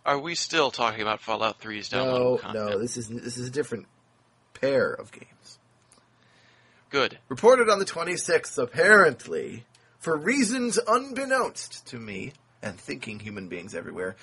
Are 0.05 0.19
we 0.19 0.35
still 0.35 0.71
talking 0.71 1.01
about 1.03 1.21
Fallout 1.21 1.61
3's 1.61 1.93
No, 1.93 2.05
downloadable 2.05 2.41
content? 2.41 2.71
no, 2.71 2.79
this 2.79 2.97
is 2.97 3.09
this 3.09 3.39
is 3.39 3.49
a 3.49 3.51
different 3.51 3.87
pair 4.55 4.93
of 4.93 5.11
games. 5.13 5.29
Good. 6.91 7.19
Reported 7.29 7.69
on 7.69 7.79
the 7.79 7.85
26th, 7.85 8.57
apparently, 8.57 9.65
for 9.99 10.17
reasons 10.17 10.79
unbeknownst 10.89 11.87
to 11.89 11.99
me 11.99 12.33
and 12.63 12.79
thinking 12.79 13.21
human 13.21 13.49
beings 13.49 13.75
everywhere, 13.75 14.17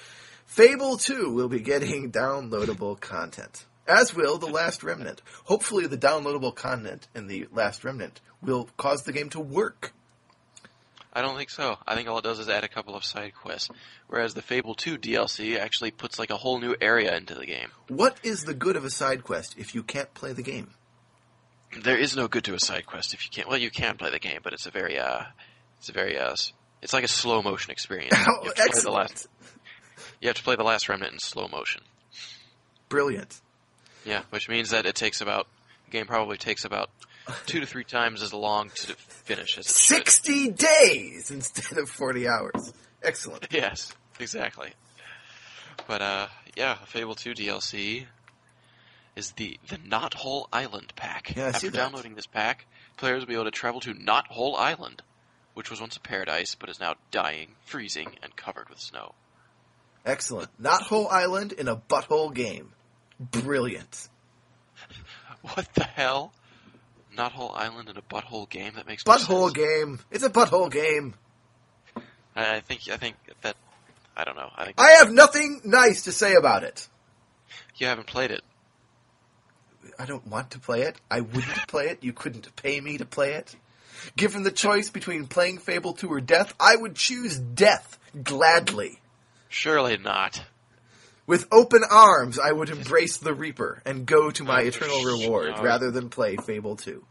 Fable 0.46 0.98
2 0.98 1.32
will 1.32 1.48
be 1.48 1.60
getting 1.60 2.12
downloadable 2.12 3.00
content. 3.00 3.66
As 3.88 4.16
will 4.16 4.40
The 4.40 4.48
Last 4.48 4.84
Remnant. 4.84 5.22
Hopefully, 5.44 5.86
the 5.86 5.98
downloadable 5.98 6.56
content 6.56 7.08
in 7.14 7.28
The 7.28 7.48
Last 7.52 7.84
Remnant 7.84 8.20
will 8.42 8.68
cause 8.78 9.04
the 9.04 9.14
game 9.14 9.30
to 9.30 9.40
work. 9.40 9.94
I 11.14 11.22
don't 11.22 11.38
think 11.38 11.52
so. 11.52 11.78
I 11.88 11.96
think 11.96 12.10
all 12.10 12.18
it 12.18 12.24
does 12.24 12.40
is 12.40 12.50
add 12.50 12.64
a 12.64 12.68
couple 12.68 12.96
of 12.96 13.06
side 13.06 13.34
quests, 13.36 13.70
whereas 14.08 14.34
the 14.34 14.42
Fable 14.42 14.74
2 14.74 14.98
DLC 14.98 15.58
actually 15.58 15.92
puts 15.92 16.18
like 16.18 16.32
a 16.32 16.36
whole 16.36 16.60
new 16.60 16.76
area 16.82 17.16
into 17.16 17.36
the 17.36 17.46
game. 17.46 17.70
What 17.88 18.18
is 18.24 18.44
the 18.44 18.54
good 18.54 18.76
of 18.76 18.84
a 18.84 18.90
side 18.90 19.24
quest 19.24 19.56
if 19.58 19.76
you 19.76 19.84
can't 19.84 20.14
play 20.14 20.34
the 20.34 20.42
game? 20.42 20.72
There 21.82 21.98
is 21.98 22.16
no 22.16 22.28
good 22.28 22.44
to 22.46 22.54
a 22.54 22.60
side 22.60 22.86
quest 22.86 23.14
if 23.14 23.24
you 23.24 23.30
can't. 23.32 23.48
Well, 23.48 23.58
you 23.58 23.70
can 23.70 23.98
play 23.98 24.12
the 24.12 24.20
game, 24.20 24.40
but 24.44 24.54
it's 24.54 24.66
a 24.66 24.72
very, 24.72 24.98
uh, 24.98 25.24
it's 25.80 25.90
a 25.90 25.92
very, 25.92 26.18
uh, 26.18 26.36
it's 26.82 26.94
like 26.94 27.04
a 27.04 27.10
slow 27.10 27.42
motion 27.42 27.72
experience. 27.72 28.16
Oh, 28.16 28.40
you, 28.44 28.48
have 28.50 28.56
to 28.56 28.56
play 28.56 28.64
the 28.64 28.64
excellent. 28.64 28.96
last, 28.96 29.28
you 30.22 30.28
have 30.30 30.38
to 30.38 30.44
play 30.44 30.56
the 30.56 30.64
last 30.64 30.88
remnant 30.90 31.14
in 31.14 31.20
slow 31.20 31.48
motion. 31.48 31.82
Brilliant. 32.90 33.42
Yeah, 34.06 34.22
which 34.30 34.48
means 34.48 34.70
that 34.70 34.86
it 34.86 34.96
takes 34.96 35.22
about 35.22 35.48
the 35.86 35.92
game 35.92 36.06
probably 36.06 36.38
takes 36.38 36.64
about 36.64 36.90
two 37.46 37.60
to 37.60 37.66
three 37.66 37.84
times 37.84 38.22
as 38.22 38.34
long 38.34 38.70
to 38.70 38.94
finish 38.96 39.58
as 39.58 39.66
it 39.66 39.72
should. 39.72 40.08
60 40.08 40.52
days 40.52 41.32
instead 41.32 41.78
of 41.78 41.90
40 41.90 42.28
hours. 42.28 42.74
Excellent. 43.04 43.48
Yes, 43.52 43.94
exactly. 44.20 44.74
But 45.88 46.02
uh, 46.02 46.28
yeah, 46.56 46.76
Fable 46.86 47.16
2 47.16 47.34
DLC 47.34 48.06
is 49.16 49.32
the 49.34 49.58
the 49.70 49.78
Knothole 49.78 50.48
Island 50.52 50.94
pack. 50.96 51.36
Yeah, 51.36 51.46
I 51.46 51.48
After 51.50 51.60
see 51.60 51.68
that. 51.70 51.78
downloading 51.78 52.16
this 52.16 52.28
pack, 52.28 52.66
players 52.98 53.22
will 53.22 53.28
be 53.28 53.34
able 53.34 53.46
to 53.46 53.52
travel 53.52 53.80
to 53.82 53.94
Knothole 53.94 54.58
Island, 54.58 55.02
which 55.54 55.70
was 55.70 55.80
once 55.82 55.96
a 55.98 56.02
paradise 56.02 56.56
but 56.56 56.70
is 56.70 56.80
now 56.80 56.96
dying, 57.12 57.56
freezing, 57.66 58.10
and 58.24 58.36
covered 58.36 58.70
with 58.70 58.80
snow. 58.80 59.14
Excellent. 60.06 60.50
Knothole 60.62 61.10
Island 61.12 61.52
in 61.54 61.68
a 61.68 61.76
butthole 61.76 62.34
game. 62.34 62.74
Brilliant. 63.20 64.10
What 65.54 65.72
the 65.76 65.84
hell? 65.84 66.34
Knothole 67.16 67.56
Island 67.56 67.88
in 67.88 67.98
a 67.98 68.02
butthole 68.02 68.50
game? 68.50 68.74
That 68.76 68.88
makes 68.88 69.06
no 69.06 69.14
Butthole 69.14 69.54
sense. 69.54 69.54
game. 69.54 70.00
It's 70.10 70.24
a 70.24 70.30
butthole 70.30 70.72
game. 70.72 71.14
I, 72.36 72.56
I 72.56 72.60
think 72.62 72.82
I 72.92 72.98
think 72.98 73.16
that 73.44 73.56
I 74.18 74.24
don't 74.24 74.36
know. 74.36 74.50
I 74.56 74.66
think 74.66 74.82
I 74.82 74.90
have 74.94 75.12
nothing 75.12 75.62
nice 75.64 76.04
to 76.06 76.12
say 76.12 76.34
about 76.34 76.64
it. 76.64 76.88
you 77.78 77.86
haven't 77.88 78.08
played 78.08 78.32
it. 78.32 78.42
I 80.00 80.06
don't 80.06 80.26
want 80.28 80.52
to 80.52 80.60
play 80.60 80.82
it. 80.84 81.00
I 81.10 81.22
wouldn't 81.22 81.68
play 81.68 81.88
it. 81.88 82.04
You 82.04 82.14
couldn't 82.14 82.56
pay 82.56 82.80
me 82.82 82.98
to 82.98 83.06
play 83.06 83.34
it. 83.34 83.56
Given 84.18 84.44
the 84.44 84.52
choice 84.52 84.90
between 84.90 85.26
playing 85.28 85.60
Fable 85.60 85.94
2 85.94 86.08
or 86.12 86.22
death, 86.22 86.54
I 86.60 86.76
would 86.76 86.96
choose 86.96 87.38
death 87.40 87.98
gladly. 88.24 89.00
Surely 89.50 89.98
not. 89.98 90.44
With 91.28 91.48
open 91.52 91.82
arms, 91.90 92.38
I 92.38 92.52
would 92.52 92.70
embrace 92.70 93.18
the 93.18 93.34
Reaper 93.34 93.82
and 93.86 94.06
go 94.06 94.30
to 94.30 94.44
my 94.44 94.62
Oh, 94.64 94.66
eternal 94.68 95.00
sh- 95.02 95.06
reward 95.06 95.56
no. 95.56 95.64
rather 95.64 95.90
than 95.90 96.10
play 96.10 96.36
Fable 96.36 96.76
2. 96.76 97.04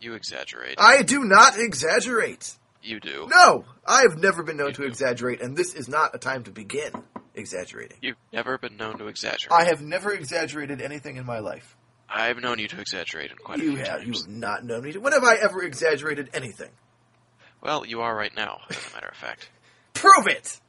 You 0.00 0.14
exaggerate. 0.14 0.76
I 0.78 1.02
do 1.02 1.24
not 1.24 1.58
exaggerate. 1.58 2.54
you 2.82 3.00
do. 3.00 3.28
No, 3.30 3.64
I 3.86 4.02
have 4.08 4.16
never 4.16 4.42
been 4.42 4.56
known 4.56 4.68
You 4.68 4.74
to 4.74 4.82
do. 4.82 4.88
exaggerate, 4.88 5.42
and 5.42 5.54
this 5.56 5.74
is 5.74 5.88
not 5.88 6.14
a 6.14 6.18
time 6.18 6.44
to 6.44 6.50
begin 6.50 6.92
exaggerating. 7.34 7.98
You've 8.00 8.16
never 8.32 8.56
been 8.58 8.76
known 8.76 8.96
to 8.98 9.08
exaggerate. 9.08 9.52
I 9.52 9.64
have 9.64 9.82
never 9.82 10.12
exaggerated 10.12 10.80
anything 10.80 11.16
in 11.16 11.26
my 11.26 11.40
life. 11.40 11.76
I've 12.08 12.38
known 12.40 12.58
you 12.58 12.68
to 12.68 12.80
exaggerate 12.80 13.30
in 13.30 13.36
quite 13.36 13.60
a 13.60 13.62
You 13.62 13.76
few 13.76 13.84
have, 13.84 14.04
You 14.06 14.12
have 14.14 14.28
not 14.28 14.64
known 14.64 14.82
me 14.84 14.92
to. 14.92 14.98
When 15.00 15.12
have 15.12 15.24
I 15.24 15.34
ever 15.36 15.62
exaggerated 15.62 16.30
anything? 16.32 16.70
Well, 17.60 17.84
you 17.84 18.00
are 18.00 18.14
right 18.16 18.34
now, 18.34 18.60
as 18.70 18.76
a 18.90 18.94
matter 18.94 19.08
of 19.08 19.16
fact. 19.16 19.48
Prove 19.94 20.26
it! 20.26 20.60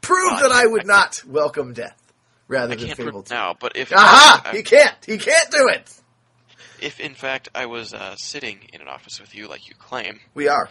Prove 0.00 0.32
Well, 0.32 0.40
that 0.48 0.52
I 0.52 0.64
I 0.64 0.66
would 0.66 0.86
not 0.86 1.22
welcome 1.26 1.72
death 1.72 2.00
rather 2.48 2.72
I 2.74 2.76
than 2.76 2.86
can't 2.86 2.96
Fable 2.98 3.12
prove 3.22 3.30
now, 3.30 3.54
but 3.58 3.76
if 3.76 3.92
Aha! 3.92 4.42
I- 4.46 4.56
He 4.56 4.62
can't! 4.62 4.96
He 5.04 5.18
can't 5.18 5.50
do 5.50 5.68
it! 5.68 5.92
if 6.80 7.00
in 7.00 7.14
fact 7.14 7.48
I 7.54 7.66
was 7.66 7.94
uh, 7.94 8.16
sitting 8.16 8.58
in 8.72 8.80
an 8.82 8.88
office 8.88 9.18
with 9.20 9.34
you, 9.34 9.48
like 9.48 9.68
you 9.68 9.74
claim, 9.74 10.20
We 10.34 10.48
are. 10.48 10.68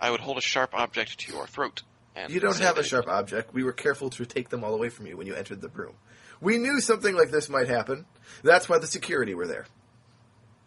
I 0.00 0.10
would 0.10 0.20
hold 0.20 0.36
a 0.38 0.42
sharp 0.42 0.74
object 0.74 1.18
to 1.20 1.32
your 1.32 1.46
throat. 1.46 1.82
And 2.14 2.30
You 2.32 2.40
don't 2.40 2.58
have 2.58 2.76
a 2.76 2.82
sharp 2.84 3.08
object. 3.08 3.54
We 3.54 3.62
were 3.64 3.72
careful 3.72 4.10
to 4.10 4.26
take 4.26 4.50
them 4.50 4.62
all 4.64 4.74
away 4.74 4.90
from 4.90 5.06
you 5.06 5.16
when 5.16 5.26
you 5.26 5.34
entered 5.34 5.60
the 5.62 5.68
room. 5.68 5.94
We 6.42 6.58
knew 6.58 6.80
something 6.80 7.14
like 7.16 7.30
this 7.30 7.48
might 7.48 7.68
happen. 7.68 8.04
That's 8.42 8.68
why 8.68 8.78
the 8.78 8.86
security 8.86 9.34
were 9.34 9.46
there. 9.46 9.64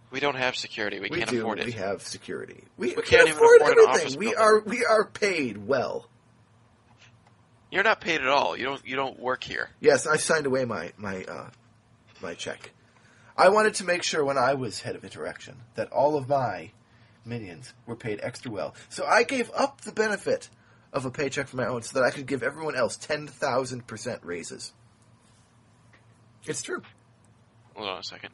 We 0.09 0.19
don't 0.21 0.37
have 0.37 0.55
security. 0.55 0.99
We, 0.99 1.09
We 1.09 1.17
can't 1.19 1.29
do. 1.29 1.39
afford 1.41 1.59
it. 1.59 1.65
We 1.65 1.73
have 1.73 2.01
security. 2.01 2.63
We, 2.77 2.87
We 2.87 2.95
we 2.95 3.01
can't 3.03 3.27
can 3.27 3.27
even 3.27 3.33
afford 3.33 3.61
afford 3.61 3.77
everything. 3.89 4.17
We 4.19 4.25
building. 4.33 4.39
are 4.41 4.59
we 4.61 4.85
are 4.85 5.05
paid 5.05 5.57
well. 5.67 6.07
You're 7.71 7.83
not 7.83 7.99
paid 7.99 8.21
at 8.21 8.27
all. 8.27 8.55
You 8.57 8.65
don't. 8.65 8.87
You 8.87 8.95
don't 8.95 9.19
work 9.19 9.43
here. 9.43 9.69
Yes, 9.81 10.07
I 10.07 10.15
signed 10.17 10.45
away 10.45 10.63
my 10.65 10.93
my 10.97 11.23
uh, 11.25 11.49
my 12.21 12.33
check. 12.33 12.71
I 13.37 13.49
wanted 13.49 13.73
to 13.75 13.83
make 13.83 14.03
sure 14.03 14.23
when 14.23 14.37
I 14.37 14.53
was 14.53 14.79
head 14.79 14.95
of 14.95 15.03
interaction 15.03 15.57
that 15.75 15.91
all 15.91 16.15
of 16.17 16.29
my 16.29 16.71
minions 17.25 17.73
were 17.85 17.97
paid 17.97 18.21
extra 18.23 18.49
well. 18.49 18.75
So 18.87 19.05
I 19.05 19.23
gave 19.23 19.51
up 19.53 19.81
the 19.81 19.91
benefit 19.91 20.47
of 20.93 21.05
a 21.05 21.11
paycheck 21.11 21.49
for 21.49 21.57
my 21.57 21.65
own 21.67 21.81
so 21.81 21.99
that 21.99 22.05
I 22.05 22.11
could 22.11 22.27
give 22.27 22.43
everyone 22.43 22.75
else 22.77 22.95
ten 22.95 23.27
thousand 23.27 23.85
percent 23.87 24.21
raises. 24.23 24.71
It's 26.47 26.61
true. 26.61 26.81
Hold 27.75 27.89
on 27.89 27.99
a 27.99 28.03
second. 28.03 28.33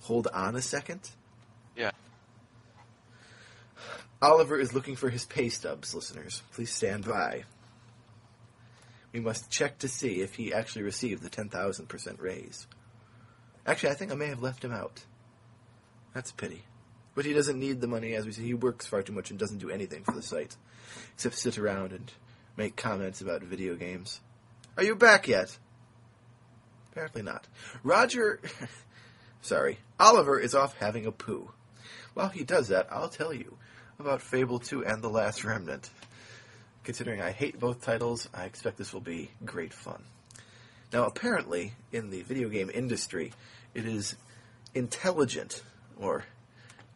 Hold 0.00 0.26
on 0.28 0.56
a 0.56 0.62
second. 0.62 1.08
Yeah. 1.76 1.92
Oliver 4.20 4.58
is 4.58 4.74
looking 4.74 4.96
for 4.96 5.10
his 5.10 5.24
pay 5.24 5.48
stubs, 5.48 5.94
listeners. 5.94 6.42
Please 6.52 6.72
stand 6.72 7.04
by. 7.04 7.44
We 9.12 9.20
must 9.20 9.50
check 9.50 9.78
to 9.78 9.88
see 9.88 10.20
if 10.20 10.34
he 10.34 10.52
actually 10.52 10.82
received 10.82 11.22
the 11.22 11.30
10,000% 11.30 12.20
raise. 12.20 12.66
Actually, 13.66 13.90
I 13.90 13.94
think 13.94 14.12
I 14.12 14.16
may 14.16 14.26
have 14.26 14.42
left 14.42 14.64
him 14.64 14.72
out. 14.72 15.04
That's 16.14 16.32
a 16.32 16.34
pity. 16.34 16.64
But 17.14 17.24
he 17.24 17.32
doesn't 17.32 17.58
need 17.58 17.80
the 17.80 17.86
money, 17.86 18.14
as 18.14 18.26
we 18.26 18.32
see. 18.32 18.42
He 18.42 18.54
works 18.54 18.86
far 18.86 19.02
too 19.02 19.12
much 19.12 19.30
and 19.30 19.38
doesn't 19.38 19.58
do 19.58 19.70
anything 19.70 20.02
for 20.02 20.12
the 20.12 20.22
site, 20.22 20.56
except 21.14 21.36
sit 21.36 21.58
around 21.58 21.92
and 21.92 22.12
make 22.56 22.76
comments 22.76 23.20
about 23.20 23.42
video 23.42 23.76
games. 23.76 24.20
Are 24.76 24.82
you 24.82 24.96
back 24.96 25.28
yet? 25.28 25.56
Apparently 26.94 27.22
not. 27.22 27.44
Roger 27.82 28.40
sorry, 29.42 29.78
Oliver 29.98 30.38
is 30.38 30.54
off 30.54 30.76
having 30.78 31.06
a 31.06 31.10
poo. 31.12 31.50
While 32.14 32.28
he 32.28 32.44
does 32.44 32.68
that, 32.68 32.86
I'll 32.88 33.08
tell 33.08 33.34
you 33.34 33.56
about 33.98 34.22
Fable 34.22 34.60
2 34.60 34.84
and 34.84 35.02
The 35.02 35.08
Last 35.08 35.42
Remnant. 35.42 35.90
Considering 36.84 37.20
I 37.20 37.32
hate 37.32 37.58
both 37.58 37.82
titles, 37.84 38.28
I 38.32 38.44
expect 38.44 38.76
this 38.76 38.92
will 38.92 39.00
be 39.00 39.28
great 39.44 39.72
fun. 39.72 40.04
Now, 40.92 41.06
apparently, 41.06 41.72
in 41.90 42.10
the 42.10 42.22
video 42.22 42.48
game 42.48 42.70
industry, 42.72 43.32
it 43.74 43.86
is 43.86 44.14
intelligent, 44.72 45.64
or 45.96 46.24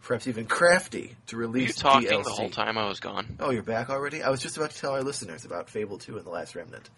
perhaps 0.05 0.28
even 0.28 0.46
crafty, 0.46 1.16
to 1.26 1.36
Were 1.36 1.42
you 1.42 1.49
release 1.49 1.74
talking 1.74 2.09
DLC. 2.09 2.22
the 2.24 2.30
whole 2.30 2.51
time 2.51 2.78
I 2.78 2.86
was 2.86 3.01
gone? 3.01 3.36
Oh, 3.40 3.51
you're 3.51 3.64
back 3.64 3.90
already? 3.90 4.22
I 4.22 4.30
was 4.30 4.40
just 4.40 4.57
about 4.57 4.70
to 4.70 4.78
tell 4.78 4.92
our 4.92 5.03
listeners 5.03 5.44
about 5.44 5.68
Fable 5.68 5.99
2 5.99 6.18
and 6.18 6.24
The 6.24 6.30
Last 6.30 6.55
Remnant. 6.55 6.88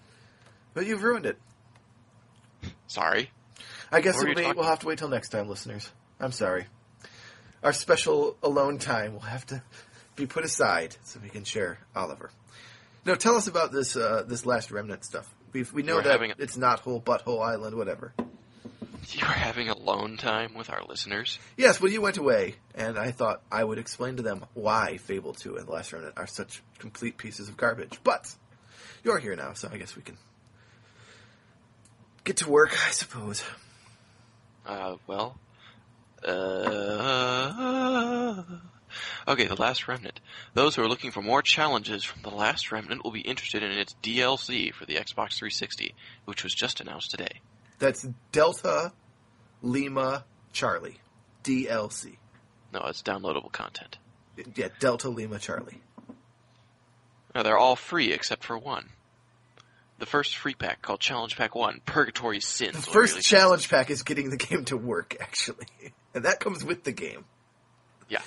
But 0.74 0.84
you've 0.84 1.02
ruined 1.02 1.24
it. 1.24 1.38
Sorry. 2.86 3.30
I 3.92 4.00
guess 4.00 4.16
What 4.16 4.24
were 4.24 4.30
it'll 4.32 4.52
be, 4.52 4.56
we'll 4.58 4.68
have 4.68 4.80
to 4.80 4.86
wait 4.86 4.98
till 4.98 5.08
next 5.08 5.30
time, 5.30 5.48
listeners. 5.48 5.90
I'm 6.18 6.32
sorry. 6.32 6.66
Our 7.62 7.72
special 7.72 8.36
alone 8.42 8.78
time 8.78 9.12
will 9.12 9.20
have 9.20 9.46
to 9.46 9.62
be 10.16 10.26
put 10.26 10.44
aside 10.44 10.96
so 11.04 11.20
we 11.22 11.28
can 11.28 11.44
share 11.44 11.78
Oliver. 11.94 12.30
No, 13.04 13.14
tell 13.14 13.36
us 13.36 13.46
about 13.46 13.72
this 13.72 13.96
uh, 13.96 14.24
this 14.26 14.44
last 14.44 14.70
remnant 14.70 15.04
stuff. 15.04 15.32
We 15.52 15.64
we 15.72 15.82
know 15.82 15.96
We're 15.96 16.02
that 16.02 16.12
having 16.12 16.32
it's 16.38 16.56
not 16.56 16.80
whole 16.80 17.00
butthole 17.00 17.42
island, 17.44 17.76
whatever. 17.76 18.12
You 19.08 19.26
were 19.26 19.32
having 19.32 19.68
alone 19.68 20.18
time 20.18 20.54
with 20.54 20.68
our 20.70 20.82
listeners. 20.84 21.38
Yes, 21.56 21.80
well, 21.80 21.90
you 21.90 22.02
went 22.02 22.18
away, 22.18 22.56
and 22.74 22.98
I 22.98 23.10
thought 23.12 23.42
I 23.50 23.64
would 23.64 23.78
explain 23.78 24.16
to 24.16 24.22
them 24.22 24.44
why 24.52 24.98
Fable 24.98 25.32
Two 25.32 25.56
and 25.56 25.66
The 25.66 25.72
Last 25.72 25.92
Remnant 25.92 26.14
are 26.18 26.26
such 26.26 26.62
complete 26.78 27.16
pieces 27.16 27.48
of 27.48 27.56
garbage. 27.56 27.98
But 28.04 28.32
you're 29.02 29.18
here 29.18 29.34
now, 29.34 29.54
so 29.54 29.68
I 29.72 29.78
guess 29.78 29.96
we 29.96 30.02
can 30.02 30.18
get 32.30 32.36
to 32.36 32.48
work, 32.48 32.78
I 32.86 32.92
suppose. 32.92 33.42
Uh, 34.64 34.94
well, 35.08 35.36
uh, 36.24 37.52
okay, 39.26 39.46
The 39.46 39.56
Last 39.56 39.88
Remnant. 39.88 40.20
Those 40.54 40.76
who 40.76 40.82
are 40.82 40.88
looking 40.88 41.10
for 41.10 41.22
more 41.22 41.42
challenges 41.42 42.04
from 42.04 42.22
The 42.22 42.30
Last 42.30 42.70
Remnant 42.70 43.02
will 43.02 43.10
be 43.10 43.22
interested 43.22 43.64
in 43.64 43.72
its 43.72 43.96
DLC 44.00 44.72
for 44.72 44.86
the 44.86 44.94
Xbox 44.94 45.38
360, 45.38 45.92
which 46.24 46.44
was 46.44 46.54
just 46.54 46.80
announced 46.80 47.10
today. 47.10 47.40
That's 47.80 48.06
Delta 48.30 48.92
Lima 49.60 50.24
Charlie 50.52 51.00
DLC. 51.42 52.16
No, 52.72 52.82
it's 52.82 53.02
downloadable 53.02 53.50
content. 53.50 53.98
Yeah, 54.54 54.68
Delta 54.78 55.08
Lima 55.08 55.40
Charlie. 55.40 55.80
Now, 57.34 57.42
they're 57.42 57.58
all 57.58 57.74
free 57.74 58.12
except 58.12 58.44
for 58.44 58.56
one. 58.56 58.90
The 60.00 60.06
first 60.06 60.38
free 60.38 60.54
pack, 60.54 60.80
called 60.80 60.98
Challenge 60.98 61.36
Pack 61.36 61.54
1, 61.54 61.82
Purgatory 61.84 62.40
Sins. 62.40 62.74
The 62.74 62.90
first 62.90 63.20
challenge 63.20 63.68
pack 63.68 63.90
is 63.90 64.02
getting 64.02 64.30
the 64.30 64.38
game 64.38 64.64
to 64.64 64.76
work, 64.78 65.14
actually, 65.20 65.66
and 66.14 66.24
that 66.24 66.40
comes 66.40 66.64
with 66.64 66.84
the 66.84 66.92
game. 66.92 67.26
Yeah. 68.08 68.22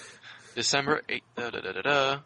December 0.54 1.02
8th, 1.10 1.22
da, 1.36 1.50
da, 1.50 1.62
da, 1.62 1.72
da, 1.72 1.82
da. 1.82 2.20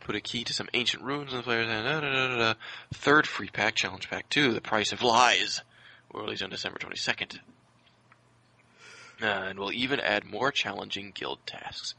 Put 0.00 0.16
a 0.16 0.20
key 0.20 0.42
to 0.42 0.52
some 0.52 0.68
ancient 0.74 1.04
ruins 1.04 1.30
in 1.30 1.36
the 1.36 1.44
player's 1.44 1.68
hand. 1.68 1.86
Da, 1.86 2.00
da, 2.00 2.12
da, 2.12 2.28
da, 2.28 2.36
da. 2.36 2.54
Third 2.92 3.28
free 3.28 3.48
pack, 3.48 3.76
Challenge 3.76 4.10
Pack 4.10 4.28
2, 4.28 4.52
The 4.52 4.60
Price 4.60 4.92
of 4.92 5.02
Lies, 5.02 5.62
will 6.12 6.22
release 6.22 6.42
on 6.42 6.50
December 6.50 6.80
22nd. 6.80 7.38
Uh, 9.22 9.26
and 9.26 9.58
will 9.60 9.72
even 9.72 10.00
add 10.00 10.24
more 10.24 10.50
challenging 10.50 11.12
guild 11.14 11.38
tasks. 11.46 11.94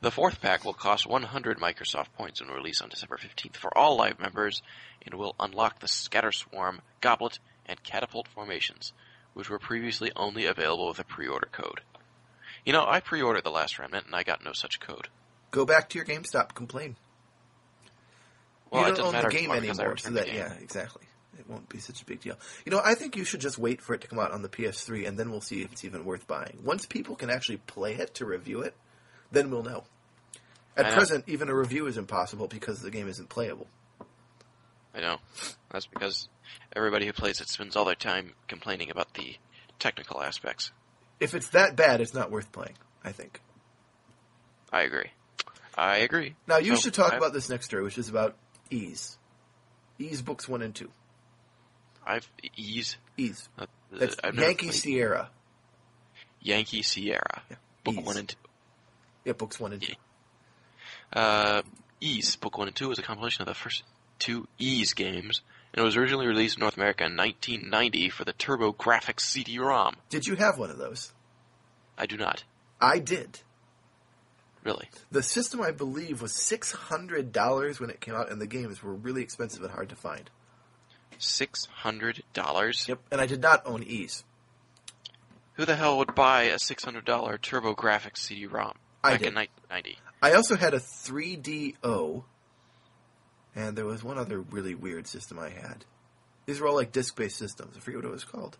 The 0.00 0.10
fourth 0.12 0.40
pack 0.40 0.64
will 0.64 0.74
cost 0.74 1.08
100 1.08 1.58
Microsoft 1.58 2.12
points 2.16 2.40
and 2.40 2.48
will 2.48 2.56
release 2.56 2.80
on 2.80 2.88
December 2.88 3.16
15th 3.16 3.56
for 3.56 3.76
all 3.76 3.96
live 3.96 4.20
members 4.20 4.62
and 5.04 5.14
will 5.14 5.34
unlock 5.40 5.80
the 5.80 5.88
Scatter 5.88 6.30
Swarm, 6.30 6.82
Goblet, 7.00 7.40
and 7.66 7.82
Catapult 7.82 8.28
formations, 8.28 8.92
which 9.34 9.50
were 9.50 9.58
previously 9.58 10.12
only 10.14 10.46
available 10.46 10.88
with 10.88 11.00
a 11.00 11.04
pre-order 11.04 11.48
code. 11.50 11.80
You 12.64 12.72
know, 12.72 12.84
I 12.86 13.00
pre-ordered 13.00 13.42
The 13.42 13.50
Last 13.50 13.78
Remnant 13.78 14.06
and 14.06 14.14
I 14.14 14.22
got 14.22 14.44
no 14.44 14.52
such 14.52 14.78
code. 14.78 15.08
Go 15.50 15.64
back 15.64 15.88
to 15.88 15.98
your 15.98 16.06
GameStop, 16.06 16.54
complain. 16.54 16.96
Well, 18.70 18.88
you 18.88 18.94
don't 18.94 19.06
own 19.06 19.12
matter 19.14 19.30
the 19.30 19.36
game 19.36 19.50
anymore 19.50 19.60
because 19.72 19.80
I 19.80 19.82
anymore, 19.82 19.96
so 19.96 20.10
that 20.10 20.32
yeah, 20.32 20.52
exactly. 20.62 21.06
It 21.38 21.48
won't 21.48 21.68
be 21.68 21.78
such 21.78 22.02
a 22.02 22.04
big 22.04 22.20
deal. 22.20 22.36
You 22.64 22.72
know, 22.72 22.80
I 22.84 22.94
think 22.94 23.16
you 23.16 23.24
should 23.24 23.40
just 23.40 23.58
wait 23.58 23.80
for 23.80 23.94
it 23.94 24.02
to 24.02 24.08
come 24.08 24.18
out 24.18 24.30
on 24.30 24.42
the 24.42 24.48
PS3, 24.48 25.08
and 25.08 25.18
then 25.18 25.30
we'll 25.30 25.40
see 25.40 25.62
if 25.62 25.72
it's 25.72 25.84
even 25.84 26.04
worth 26.04 26.26
buying. 26.26 26.58
Once 26.62 26.84
people 26.84 27.16
can 27.16 27.30
actually 27.30 27.58
play 27.58 27.94
it 27.94 28.14
to 28.14 28.26
review 28.26 28.60
it, 28.60 28.74
then 29.32 29.50
we'll 29.50 29.62
know. 29.62 29.84
At 30.76 30.86
I 30.86 30.90
know. 30.90 30.94
present, 30.96 31.24
even 31.26 31.48
a 31.48 31.54
review 31.54 31.86
is 31.86 31.96
impossible 31.96 32.46
because 32.46 32.80
the 32.82 32.90
game 32.90 33.08
isn't 33.08 33.28
playable. 33.28 33.66
I 34.94 35.00
know. 35.00 35.18
That's 35.70 35.86
because 35.86 36.28
everybody 36.74 37.06
who 37.06 37.12
plays 37.12 37.40
it 37.40 37.48
spends 37.48 37.76
all 37.76 37.84
their 37.84 37.94
time 37.94 38.34
complaining 38.46 38.90
about 38.90 39.14
the 39.14 39.36
technical 39.78 40.22
aspects. 40.22 40.72
If 41.20 41.34
it's 41.34 41.48
that 41.50 41.76
bad, 41.76 42.00
it's 42.00 42.14
not 42.14 42.30
worth 42.30 42.52
playing. 42.52 42.76
I 43.04 43.12
think. 43.12 43.40
I 44.72 44.82
agree. 44.82 45.10
I 45.76 45.98
agree. 45.98 46.34
Now 46.46 46.58
you 46.58 46.74
So, 46.76 46.82
should 46.82 46.94
talk 46.94 47.08
I've- 47.08 47.16
about 47.16 47.32
this 47.32 47.48
next 47.48 47.66
story, 47.66 47.82
which 47.82 47.98
is 47.98 48.08
about 48.08 48.36
Ys. 48.70 49.18
Ys 49.98 50.22
books 50.22 50.48
one 50.48 50.62
and 50.62 50.74
two. 50.74 50.90
I've 52.06 52.28
Ys. 52.56 52.96
Ys. 53.16 53.48
Uh, 53.58 53.66
That's 53.92 54.16
I've 54.22 54.34
Yankee 54.36 54.70
Sierra. 54.72 55.30
Yankee 56.40 56.82
Sierra. 56.82 57.42
Yeah. 57.50 57.56
Book 57.84 57.96
Ys. 57.96 58.04
one 58.06 58.16
and 58.16 58.28
two. 58.28 58.36
Yeah, 59.28 59.34
books 59.34 59.60
one 59.60 59.74
and 59.74 59.82
two. 59.82 59.92
Uh, 61.12 61.60
Ys, 62.00 62.36
Book 62.36 62.56
1 62.56 62.68
and 62.68 62.74
2 62.74 62.92
is 62.92 62.98
a 62.98 63.02
compilation 63.02 63.42
of 63.42 63.46
the 63.46 63.52
first 63.52 63.82
two 64.18 64.48
Ys 64.58 64.94
games, 64.94 65.42
and 65.74 65.82
it 65.82 65.84
was 65.84 65.98
originally 65.98 66.26
released 66.26 66.56
in 66.56 66.62
North 66.62 66.78
America 66.78 67.04
in 67.04 67.14
1990 67.14 68.08
for 68.08 68.24
the 68.24 68.32
TurboGrafx 68.32 69.20
CD-ROM. 69.20 69.96
Did 70.08 70.26
you 70.26 70.36
have 70.36 70.56
one 70.56 70.70
of 70.70 70.78
those? 70.78 71.12
I 71.98 72.06
do 72.06 72.16
not. 72.16 72.44
I 72.80 73.00
did. 73.00 73.40
Really. 74.64 74.88
The 75.10 75.22
system, 75.22 75.60
I 75.60 75.72
believe, 75.72 76.22
was 76.22 76.32
six 76.32 76.72
hundred 76.72 77.30
dollars 77.30 77.78
when 77.78 77.90
it 77.90 78.00
came 78.00 78.14
out, 78.14 78.32
and 78.32 78.40
the 78.40 78.46
games 78.46 78.82
were 78.82 78.94
really 78.94 79.20
expensive 79.20 79.62
and 79.62 79.72
hard 79.72 79.90
to 79.90 79.96
find. 79.96 80.30
$600? 81.20 82.88
Yep. 82.88 82.98
And 83.12 83.20
I 83.20 83.26
did 83.26 83.42
not 83.42 83.66
own 83.66 83.82
Ys. 83.82 84.24
Who 85.54 85.66
the 85.66 85.76
hell 85.76 85.98
would 85.98 86.14
buy 86.14 86.44
a 86.44 86.56
$600 86.56 87.04
TurboGrafx 87.04 88.16
CD-ROM 88.16 88.78
I 89.02 89.12
back 89.12 89.20
did. 89.20 89.28
in 89.28 89.34
1990? 89.34 89.98
I 90.22 90.32
also 90.34 90.56
had 90.56 90.74
a 90.74 90.78
3DO, 90.80 92.24
and 93.54 93.76
there 93.78 93.84
was 93.86 94.02
one 94.02 94.18
other 94.18 94.40
really 94.40 94.74
weird 94.74 95.06
system 95.06 95.38
I 95.38 95.50
had. 95.50 95.84
These 96.46 96.60
were 96.60 96.68
all 96.68 96.74
like 96.74 96.92
disc-based 96.92 97.36
systems. 97.36 97.76
I 97.76 97.80
forget 97.80 97.98
what 98.02 98.08
it 98.08 98.12
was 98.12 98.24
called. 98.24 98.56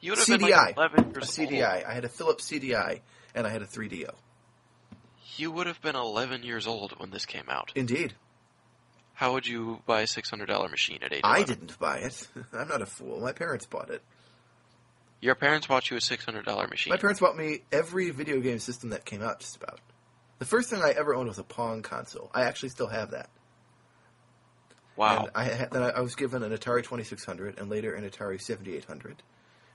You 0.00 0.12
would 0.12 0.18
have 0.18 0.28
CDI. 0.28 0.38
been 0.38 0.50
like 0.50 0.76
11 0.76 1.00
A 1.00 1.08
years 1.08 1.30
CDI. 1.30 1.74
old. 1.76 1.84
I 1.84 1.94
had 1.94 2.04
a 2.04 2.08
Philips 2.08 2.50
CDI, 2.50 3.00
and 3.34 3.46
I 3.46 3.50
had 3.50 3.62
a 3.62 3.66
3DO. 3.66 4.10
You 5.36 5.50
would 5.50 5.66
have 5.66 5.80
been 5.80 5.96
11 5.96 6.42
years 6.42 6.66
old 6.66 6.92
when 6.98 7.10
this 7.10 7.26
came 7.26 7.44
out. 7.48 7.72
Indeed. 7.74 8.14
How 9.14 9.32
would 9.34 9.46
you 9.46 9.82
buy 9.86 10.00
a 10.02 10.06
$600 10.06 10.70
machine 10.70 10.98
at 11.02 11.12
age 11.12 11.20
I 11.24 11.42
didn't 11.42 11.78
buy 11.78 11.98
it. 11.98 12.26
I'm 12.52 12.68
not 12.68 12.80
a 12.82 12.86
fool. 12.86 13.20
My 13.20 13.32
parents 13.32 13.66
bought 13.66 13.90
it. 13.90 14.02
Your 15.20 15.34
parents 15.34 15.66
bought 15.66 15.90
you 15.90 15.96
a 15.96 16.00
$600 16.00 16.70
machine. 16.70 16.90
My 16.90 16.96
parents 16.96 17.20
bought 17.20 17.36
me 17.36 17.60
every 17.70 18.10
video 18.10 18.40
game 18.40 18.58
system 18.58 18.90
that 18.90 19.04
came 19.04 19.22
out, 19.22 19.40
just 19.40 19.56
about. 19.56 19.80
The 20.38 20.46
first 20.46 20.70
thing 20.70 20.80
I 20.82 20.90
ever 20.92 21.14
owned 21.14 21.28
was 21.28 21.38
a 21.38 21.42
Pong 21.44 21.82
console. 21.82 22.30
I 22.32 22.44
actually 22.44 22.70
still 22.70 22.86
have 22.86 23.10
that. 23.10 23.28
wow. 24.96 25.24
And 25.24 25.30
I 25.34 25.44
had, 25.44 25.70
then 25.72 25.82
I 25.82 26.00
was 26.00 26.14
given 26.14 26.42
an 26.42 26.52
Atari 26.52 26.82
2600 26.82 27.58
and 27.58 27.68
later 27.68 27.94
an 27.94 28.08
Atari 28.08 28.40
7800. 28.40 29.22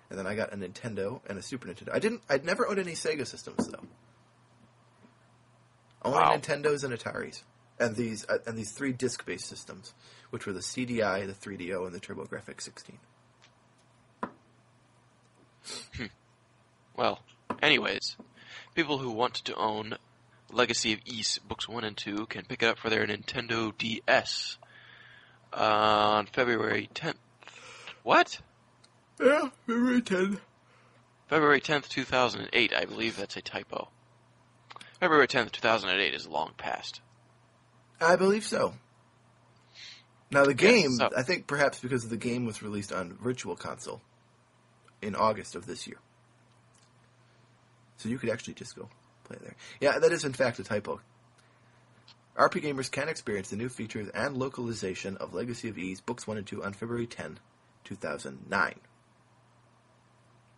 And 0.10 0.18
then 0.18 0.26
I 0.26 0.36
got 0.36 0.52
a 0.54 0.56
Nintendo 0.58 1.20
and 1.28 1.38
a 1.38 1.44
Super 1.44 1.68
Nintendo. 1.68 1.90
I 1.94 2.00
didn't. 2.00 2.22
I'd 2.30 2.46
never 2.46 2.68
owned 2.68 2.80
any 2.80 2.94
Sega 2.94 3.26
systems 3.28 3.68
though. 3.68 3.84
Only 6.04 6.20
Wow. 6.20 6.38
Nintendos 6.38 6.84
and 6.84 6.94
Ataris, 6.94 7.42
and 7.80 7.96
these 7.96 8.24
uh, 8.30 8.38
and 8.46 8.56
these 8.56 8.72
three 8.72 8.94
disc-based 8.94 9.48
systems, 9.48 9.94
which 10.30 10.46
were 10.46 10.54
the 10.54 10.60
CDI, 10.60 11.26
the 11.26 11.34
3DO, 11.34 11.86
and 11.88 11.96
the 11.96 12.00
TurboGrafx 12.00 12.62
16. 12.62 13.00
Hmm. 15.98 16.06
Well, 16.96 17.20
anyways, 17.62 18.16
people 18.74 18.98
who 19.00 19.12
want 19.12 19.36
to 19.36 19.56
own 19.56 19.98
Legacy 20.52 20.94
of 20.94 21.00
Ys 21.06 21.40
Books 21.48 21.68
1 21.68 21.84
and 21.84 21.98
2 21.98 22.28
can 22.28 22.46
pick 22.46 22.64
it 22.64 22.68
up 22.68 22.78
for 22.78 22.90
their 22.90 23.06
Nintendo 23.06 23.76
DS 23.78 24.58
uh, 25.54 25.58
on 25.58 26.26
February 26.28 26.90
10th. 26.94 27.16
What? 28.04 28.40
Yeah, 29.20 29.50
February 29.66 30.02
tenth. 30.02 30.40
February 31.28 31.62
10th, 31.62 31.88
2008. 31.88 32.74
I 32.74 32.86
believe 32.86 33.18
that's 33.18 33.36
a 33.38 33.42
typo. 33.42 33.90
February 35.00 35.28
10th, 35.28 35.52
2008 35.52 36.14
is 36.14 36.28
long 36.28 36.52
past. 36.58 37.02
I 38.00 38.16
believe 38.16 38.46
so. 38.46 38.76
Now 40.32 40.46
the 40.46 40.54
game, 40.54 40.92
so- 40.92 41.10
I 41.18 41.24
think 41.24 41.48
perhaps 41.48 41.80
because 41.80 42.08
the 42.10 42.18
game 42.18 42.46
was 42.46 42.62
released 42.62 42.92
on 42.92 43.18
Virtual 43.22 43.56
Console 43.56 44.02
in 45.06 45.16
August 45.16 45.56
of 45.56 45.66
this 45.66 45.88
year, 45.88 45.98
so 47.98 48.10
you 48.10 48.18
could 48.18 48.30
actually 48.30 48.56
just 48.56 48.76
go 48.76 48.90
play 49.24 49.38
there. 49.42 49.56
Yeah, 49.80 50.00
that 50.00 50.12
is 50.12 50.26
in 50.26 50.34
fact 50.34 50.60
a 50.60 50.64
typo. 50.64 51.00
RP 52.38 52.62
gamers 52.64 52.92
can 52.92 53.08
experience 53.08 53.50
the 53.50 53.56
new 53.56 53.70
features 53.70 54.10
and 54.10 54.36
localization 54.36 55.16
of 55.18 55.34
Legacy 55.34 55.70
of 55.70 55.78
Ys 55.78 56.02
Books 56.02 56.28
One 56.28 56.38
and 56.38 56.46
Two 56.46 56.64
on 56.64 56.74
February 56.74 57.08
10, 57.08 57.40
2009. 57.86 58.76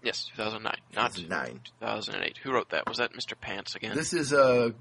Yes, 0.04 0.26
2009, 0.36 0.76
not 0.96 1.14
2009. 1.14 1.62
2008. 1.80 2.38
Who 2.44 2.52
wrote 2.52 2.70
that? 2.70 2.88
Was 2.88 2.98
that 2.98 3.14
Mr. 3.14 3.40
Pants 3.40 3.76
again? 3.76 3.96
This 3.96 4.14
is 4.14 4.34
uh, 4.34 4.72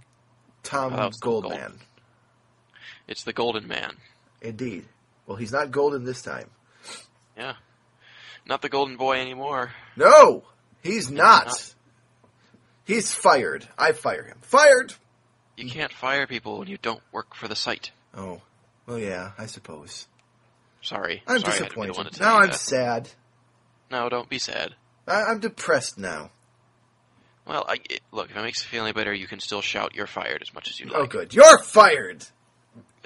Tom 0.63 0.93
Oh, 0.93 0.97
that 0.97 1.07
was 1.07 1.19
Tom 1.19 1.31
Goldman. 1.43 1.81
It's 3.09 3.25
the 3.25 3.33
Golden 3.33 3.67
Man. 3.67 3.95
Indeed. 4.41 4.87
Well, 5.27 5.37
he's 5.37 5.53
not 5.53 5.71
golden 5.71 6.05
this 6.05 6.23
time. 6.23 6.51
Yeah, 7.37 7.55
not 8.47 8.63
the 8.63 8.69
Golden 8.69 8.97
Boy 8.97 9.21
anymore. 9.21 9.73
No, 9.97 10.45
he's 10.83 11.11
not. 11.11 11.47
not. 11.47 11.75
He's 12.85 13.13
fired. 13.13 13.67
I 13.77 13.93
fire 13.93 14.23
him. 14.23 14.39
Fired. 14.43 14.95
You 15.57 15.69
can't 15.69 15.93
fire 15.93 16.27
people 16.27 16.59
when 16.59 16.69
you 16.69 16.79
don't 16.81 17.03
work 17.13 17.35
for 17.35 17.49
the 17.49 17.57
site. 17.57 17.91
Oh, 18.15 18.41
well, 18.87 18.99
yeah, 18.99 19.33
I 19.39 19.47
suppose. 19.47 20.07
Sorry, 20.83 21.23
I'm 21.27 21.41
Sorry, 21.41 21.53
I 21.53 21.57
had 21.57 21.71
to 21.71 21.81
be 21.81 21.87
the 21.87 21.93
one 21.93 22.07
disappointed. 22.07 22.21
Now 22.21 22.37
I'm 22.39 22.51
that. 22.51 22.55
sad. 22.57 23.09
No, 23.91 24.09
don't 24.09 24.29
be 24.29 24.39
sad. 24.39 24.75
I- 25.07 25.25
I'm 25.25 25.41
depressed 25.41 25.99
now. 25.99 26.31
Well, 27.47 27.65
I, 27.69 27.79
it, 27.89 28.01
look, 28.13 28.31
if 28.31 28.37
it 28.37 28.43
makes 28.43 28.63
you 28.63 28.69
feel 28.69 28.85
any 28.85 28.93
better, 28.93 29.15
you 29.15 29.29
can 29.29 29.39
still 29.39 29.63
shout 29.63 29.95
"You're 29.95 30.09
fired" 30.09 30.43
as 30.43 30.53
much 30.53 30.69
as 30.69 30.81
you 30.81 30.91
oh, 30.93 31.01
like. 31.01 31.03
Oh, 31.03 31.07
good. 31.07 31.35
You're 31.35 31.59
fired. 31.61 32.25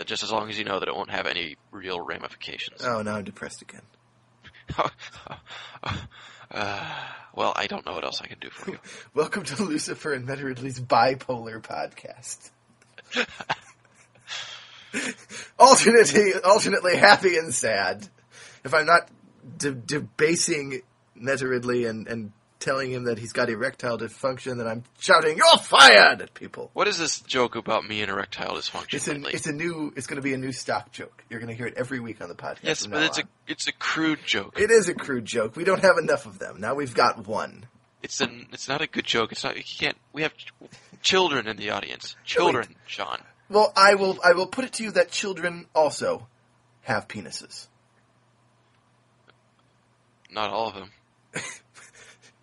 Just 0.06 0.22
as 0.22 0.32
long 0.32 0.48
as 0.48 0.58
you 0.58 0.64
know 0.64 0.80
that 0.80 0.88
it 0.88 0.94
won't 0.94 1.10
have 1.10 1.26
any 1.26 1.56
real 1.70 2.00
ramifications. 2.00 2.82
Oh, 2.82 3.02
now 3.02 3.16
I'm 3.16 3.24
depressed 3.24 3.60
again. 3.60 3.82
uh, 6.51 6.94
well, 7.34 7.52
I 7.56 7.66
don't 7.66 7.84
know 7.86 7.92
what 7.92 8.05
else 8.05 8.20
I 8.20 8.26
can 8.26 8.38
do 8.38 8.51
for 8.51 8.72
you. 8.72 8.78
Welcome 9.14 9.44
to 9.44 9.55
Lusipurr 9.56 10.14
and 10.14 10.26
Metaridley's 10.26 10.80
bipolar 10.80 11.60
podcast. 11.60 12.51
alternately, 15.59 16.32
alternately 16.44 16.97
happy 16.97 17.36
and 17.36 17.55
sad. 17.55 18.09
If 18.64 18.74
I'm 18.74 18.86
not 18.86 19.09
de- 19.56 19.72
debasing 19.72 20.82
Metaridley 21.20 21.88
and, 21.88 22.06
and 22.06 22.32
telling 22.60 22.92
him 22.92 23.04
that 23.04 23.18
he's 23.18 23.32
got 23.32 23.48
erectile 23.50 23.98
dysfunction, 23.98 24.58
that 24.58 24.68
I'm 24.68 24.84
shouting, 24.98 25.36
"You're 25.36 25.58
fired!" 25.58 26.22
at 26.22 26.34
people. 26.34 26.70
What 26.74 26.86
is 26.86 26.98
this 26.98 27.20
joke 27.20 27.56
about 27.56 27.84
me 27.84 28.02
and 28.02 28.10
erectile 28.10 28.54
dysfunction? 28.54 28.94
It's 28.94 29.08
a 29.08 29.14
lately? 29.14 29.32
it's 29.32 29.46
a 29.46 29.52
new 29.52 29.92
it's 29.96 30.06
going 30.06 30.16
to 30.16 30.22
be 30.22 30.34
a 30.34 30.38
new 30.38 30.52
stock 30.52 30.92
joke. 30.92 31.24
You're 31.28 31.40
going 31.40 31.50
to 31.50 31.56
hear 31.56 31.66
it 31.66 31.74
every 31.76 31.98
week 32.00 32.20
on 32.20 32.28
the 32.28 32.34
podcast. 32.34 32.58
yes, 32.62 32.86
but 32.86 33.02
it's 33.02 33.18
a 33.18 33.24
it's 33.48 33.66
a 33.66 33.72
crude 33.72 34.20
joke. 34.24 34.60
it 34.60 34.70
is 34.70 34.88
a 34.88 34.94
crude 34.94 35.24
joke. 35.24 35.56
We 35.56 35.64
don't 35.64 35.82
have 35.82 35.98
enough 35.98 36.26
of 36.26 36.38
them. 36.38 36.60
Now 36.60 36.74
we've 36.74 36.94
got 36.94 37.26
one. 37.26 37.66
It's 38.02 38.20
an 38.20 38.46
it's 38.52 38.68
not 38.68 38.80
a 38.80 38.86
good 38.86 39.04
joke. 39.04 39.32
It's 39.32 39.42
not. 39.44 39.56
You 39.56 39.62
can't. 39.64 39.96
We 40.12 40.22
have 40.22 40.36
ch- 40.36 40.52
children 41.02 41.46
in 41.48 41.56
the 41.56 41.70
audience. 41.70 42.16
Children, 42.24 42.76
Sean. 42.86 43.18
Well, 43.48 43.72
I 43.76 43.94
will 43.94 44.18
I 44.24 44.32
will 44.32 44.46
put 44.46 44.64
it 44.64 44.74
to 44.74 44.84
you 44.84 44.92
that 44.92 45.10
children 45.10 45.66
also 45.74 46.26
have 46.82 47.08
penises. 47.08 47.66
Not 50.30 50.50
all 50.50 50.68
of 50.68 50.74
them. 50.74 50.90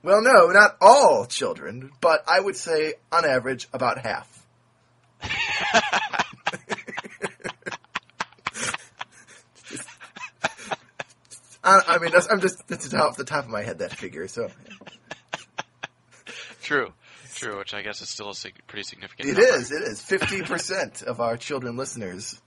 Well, 0.04 0.22
no, 0.22 0.48
not 0.52 0.78
all 0.80 1.26
children, 1.26 1.92
but 2.02 2.24
I 2.28 2.40
would 2.40 2.56
say 2.56 2.94
on 3.12 3.26
average 3.26 3.68
about 3.74 3.98
half. 4.00 4.46
I, 11.64 11.82
I 11.88 11.98
mean, 12.00 12.12
that's, 12.12 12.28
I'm 12.32 12.40
just 12.40 12.66
that's 12.68 12.94
off 12.94 13.18
the 13.18 13.24
top 13.26 13.44
of 13.46 13.50
my 13.50 13.62
head 13.64 13.80
that 13.80 13.92
figure. 13.94 14.28
So 14.28 14.50
True, 16.62 16.92
true. 17.36 17.58
Which 17.58 17.74
I 17.74 17.82
guess 17.82 18.02
is 18.02 18.10
still 18.10 18.30
a 18.30 18.36
sig- 18.36 18.62
pretty 18.68 18.84
significant. 18.84 19.30
it 19.30 19.34
number. 19.34 19.48
is, 19.50 19.72
it 19.72 19.82
is. 19.84 20.02
Fifty 20.02 20.42
percent 20.42 21.02
of 21.08 21.20
our 21.20 21.38
children 21.38 21.76
listeners 21.78 22.40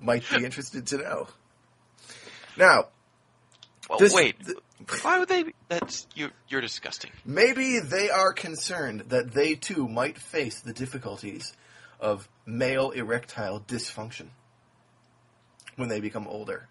might 0.00 0.22
be 0.30 0.44
interested 0.44 0.86
to 0.88 0.98
know. 0.98 1.28
Now, 2.56 2.86
Well, 3.88 3.98
this- 3.98 4.14
wait. 4.14 4.38
th- 4.44 4.58
Why 5.02 5.18
would 5.18 5.28
they? 5.28 5.44
Be, 5.44 5.54
that's 5.68 6.06
you. 6.14 6.30
You're 6.48 6.60
disgusting. 6.60 7.10
Maybe 7.24 7.80
they 7.80 8.10
are 8.10 8.32
concerned 8.32 9.04
that 9.08 9.32
they 9.32 9.54
too 9.54 9.88
might 9.88 10.18
face 10.18 10.60
the 10.60 10.72
difficulties 10.72 11.54
of 11.98 12.28
male 12.44 12.90
erectile 12.90 13.60
dysfunction 13.60 14.26
when 15.76 15.88
they 15.88 16.00
become 16.00 16.26
older. 16.26 16.68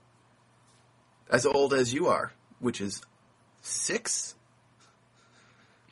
As 1.30 1.46
old 1.46 1.74
as 1.74 1.94
you 1.94 2.08
are, 2.08 2.32
which 2.60 2.80
is 2.80 3.02
six? 3.62 4.36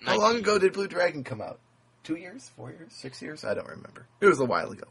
How 0.03 0.19
long 0.19 0.38
ago 0.38 0.60
did 0.60 0.73
Blue 0.73 0.88
Dragon 0.88 1.23
come 1.23 1.41
out? 1.41 1.60
Two 2.03 2.15
years? 2.15 2.52
Four 2.56 2.72
years? 2.72 2.91
Six 2.94 3.22
years? 3.22 3.44
I 3.44 3.53
don't 3.53 3.68
remember. 3.68 4.06
It 4.19 4.27
was 4.27 4.40
a 4.40 4.45
while 4.45 4.72
ago. 4.72 4.88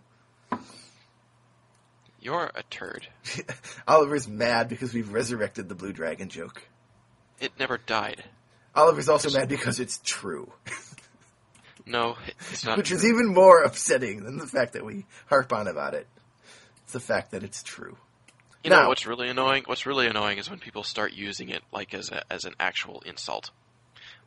You're 2.20 2.50
a 2.54 2.62
turd. 2.70 3.06
Oliver's 3.88 4.26
mad 4.26 4.68
because 4.68 4.94
we've 4.94 5.12
resurrected 5.12 5.68
the 5.68 5.74
Blue 5.74 5.92
Dragon 5.92 6.28
joke. 6.28 6.62
It 7.42 7.58
never 7.58 7.76
died. 7.76 8.22
Oliver's 8.74 9.08
also 9.08 9.28
mad 9.30 9.48
because 9.48 9.80
it's 9.80 10.00
true. 10.04 10.50
No, 11.84 12.16
it's 12.52 12.64
not. 12.64 12.78
Which 12.78 12.92
is 12.92 13.04
even 13.04 13.34
more 13.34 13.64
upsetting 13.64 14.22
than 14.22 14.38
the 14.38 14.46
fact 14.46 14.74
that 14.74 14.84
we 14.84 15.04
harp 15.26 15.52
on 15.52 15.66
about 15.66 15.94
it. 15.94 16.06
It's 16.84 16.92
the 16.92 17.00
fact 17.00 17.32
that 17.32 17.42
it's 17.42 17.64
true. 17.64 17.96
You 18.62 18.70
know 18.70 18.88
what's 18.88 19.06
really 19.06 19.28
annoying? 19.28 19.64
What's 19.66 19.86
really 19.86 20.06
annoying 20.06 20.38
is 20.38 20.48
when 20.48 20.60
people 20.60 20.84
start 20.84 21.12
using 21.12 21.48
it 21.48 21.62
like 21.72 21.92
as 21.94 22.12
a, 22.12 22.22
as 22.32 22.44
an 22.44 22.54
actual 22.60 23.02
insult. 23.04 23.50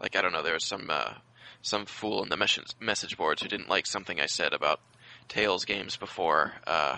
Like 0.01 0.17
I 0.17 0.21
don't 0.21 0.33
know, 0.33 0.43
there 0.43 0.53
was 0.53 0.65
some 0.65 0.87
uh, 0.89 1.13
some 1.61 1.85
fool 1.85 2.21
in 2.21 2.29
the 2.29 2.35
message 2.35 2.73
message 2.81 3.17
boards 3.17 3.41
who 3.41 3.47
didn't 3.47 3.69
like 3.69 3.87
something 3.87 4.19
I 4.19 4.25
said 4.25 4.51
about 4.51 4.81
Tales 5.29 5.63
games 5.63 5.95
before 5.95 6.55
uh, 6.67 6.97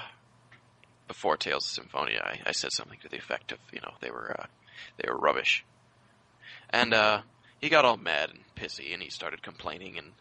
before 1.07 1.37
Tales 1.37 1.65
of 1.65 1.71
Symphonia. 1.71 2.23
I, 2.25 2.49
I 2.49 2.51
said 2.53 2.71
something 2.71 2.97
to 3.03 3.09
the 3.09 3.17
effect 3.17 3.51
of 3.51 3.59
you 3.71 3.81
know 3.81 3.93
they 4.01 4.09
were 4.09 4.35
uh, 4.39 4.47
they 4.97 5.07
were 5.07 5.17
rubbish, 5.17 5.63
and 6.69 6.93
uh, 6.93 7.21
he 7.59 7.69
got 7.69 7.85
all 7.85 7.97
mad 7.97 8.29
and 8.29 8.39
pissy 8.55 8.93
and 8.93 9.01
he 9.01 9.09
started 9.09 9.41
complaining 9.41 9.97
and 9.97 10.11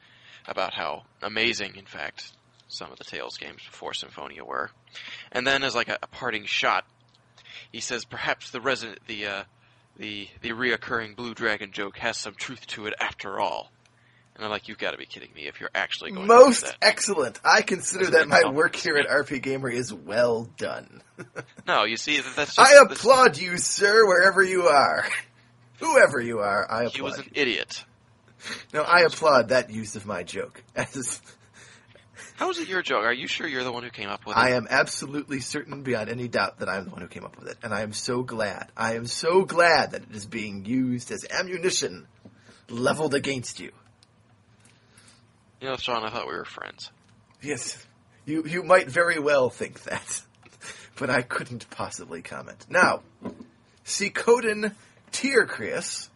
about 0.46 0.74
how 0.74 1.02
amazing, 1.22 1.76
in 1.76 1.86
fact, 1.86 2.32
some 2.68 2.90
of 2.92 2.98
the 2.98 3.04
Tales 3.04 3.36
games 3.36 3.62
before 3.64 3.94
Symphonia 3.94 4.44
were. 4.44 4.70
And 5.32 5.46
then, 5.46 5.62
as 5.62 5.74
like 5.74 5.88
a, 5.88 5.98
a 6.02 6.06
parting 6.06 6.44
shot, 6.46 6.84
he 7.72 7.80
says 7.80 8.04
perhaps 8.04 8.50
the 8.50 8.60
resident 8.60 9.00
the 9.06 9.26
uh, 9.26 9.42
the 9.96 10.28
the 10.42 10.50
reoccurring 10.50 11.16
Blue 11.16 11.34
Dragon 11.34 11.72
joke 11.72 11.98
has 11.98 12.16
some 12.16 12.34
truth 12.34 12.66
to 12.68 12.86
it 12.86 12.94
after 13.00 13.40
all. 13.40 13.70
And 14.34 14.44
I'm 14.44 14.50
like, 14.50 14.68
you've 14.68 14.78
got 14.78 14.90
to 14.90 14.98
be 14.98 15.06
kidding 15.06 15.30
me 15.34 15.46
if 15.46 15.60
you're 15.60 15.70
actually 15.74 16.10
going 16.10 16.26
Most 16.26 16.66
to 16.66 16.74
excellent. 16.82 17.40
I 17.42 17.62
consider 17.62 18.10
that 18.10 18.28
my 18.28 18.50
work 18.50 18.76
here 18.76 18.98
at 18.98 19.08
RPGamer 19.08 19.72
is 19.72 19.92
well 19.92 20.48
done. 20.56 21.02
No, 21.66 21.82
you 21.82 21.96
see, 21.96 22.20
that's 22.20 22.54
just 22.54 22.60
I 22.60 22.80
applaud 22.80 23.38
you, 23.38 23.58
sir, 23.58 24.06
wherever 24.06 24.40
you 24.40 24.68
are. 24.68 25.04
Whoever 25.78 26.20
you 26.20 26.40
are, 26.40 26.70
I 26.70 26.84
applaud. 26.84 26.94
He 26.94 27.02
was 27.02 27.18
an 27.18 27.30
idiot. 27.34 27.84
No, 28.72 28.82
I 28.82 29.00
applaud 29.00 29.48
that 29.48 29.70
use 29.70 29.96
of 29.96 30.06
my 30.06 30.22
joke. 30.22 30.62
As 30.76 31.20
How 32.36 32.50
is 32.50 32.58
it 32.58 32.68
your 32.68 32.82
joke? 32.82 33.04
Are 33.04 33.12
you 33.12 33.26
sure 33.26 33.46
you're 33.46 33.64
the 33.64 33.72
one 33.72 33.82
who 33.82 33.90
came 33.90 34.08
up 34.08 34.26
with 34.26 34.36
it? 34.36 34.40
I 34.40 34.50
am 34.50 34.66
absolutely 34.68 35.40
certain 35.40 35.82
beyond 35.82 36.08
any 36.08 36.28
doubt 36.28 36.58
that 36.58 36.68
I'm 36.68 36.84
the 36.84 36.90
one 36.90 37.02
who 37.02 37.08
came 37.08 37.24
up 37.24 37.38
with 37.38 37.48
it. 37.48 37.58
And 37.62 37.74
I 37.74 37.82
am 37.82 37.92
so 37.92 38.22
glad. 38.22 38.70
I 38.76 38.94
am 38.94 39.06
so 39.06 39.44
glad 39.44 39.92
that 39.92 40.02
it 40.02 40.14
is 40.14 40.26
being 40.26 40.64
used 40.64 41.10
as 41.10 41.24
ammunition 41.30 42.06
leveled 42.68 43.14
against 43.14 43.60
you. 43.60 43.72
You 45.60 45.68
know, 45.68 45.76
Sean, 45.76 46.04
I 46.04 46.10
thought 46.10 46.26
we 46.26 46.34
were 46.34 46.44
friends. 46.44 46.90
Yes, 47.42 47.84
you 48.24 48.44
you 48.46 48.62
might 48.62 48.88
very 48.88 49.18
well 49.18 49.48
think 49.48 49.82
that, 49.84 50.22
but 50.98 51.08
I 51.08 51.22
couldn't 51.22 51.68
possibly 51.70 52.22
comment. 52.22 52.66
Now, 52.68 53.02
Tierkreis, 55.12 56.08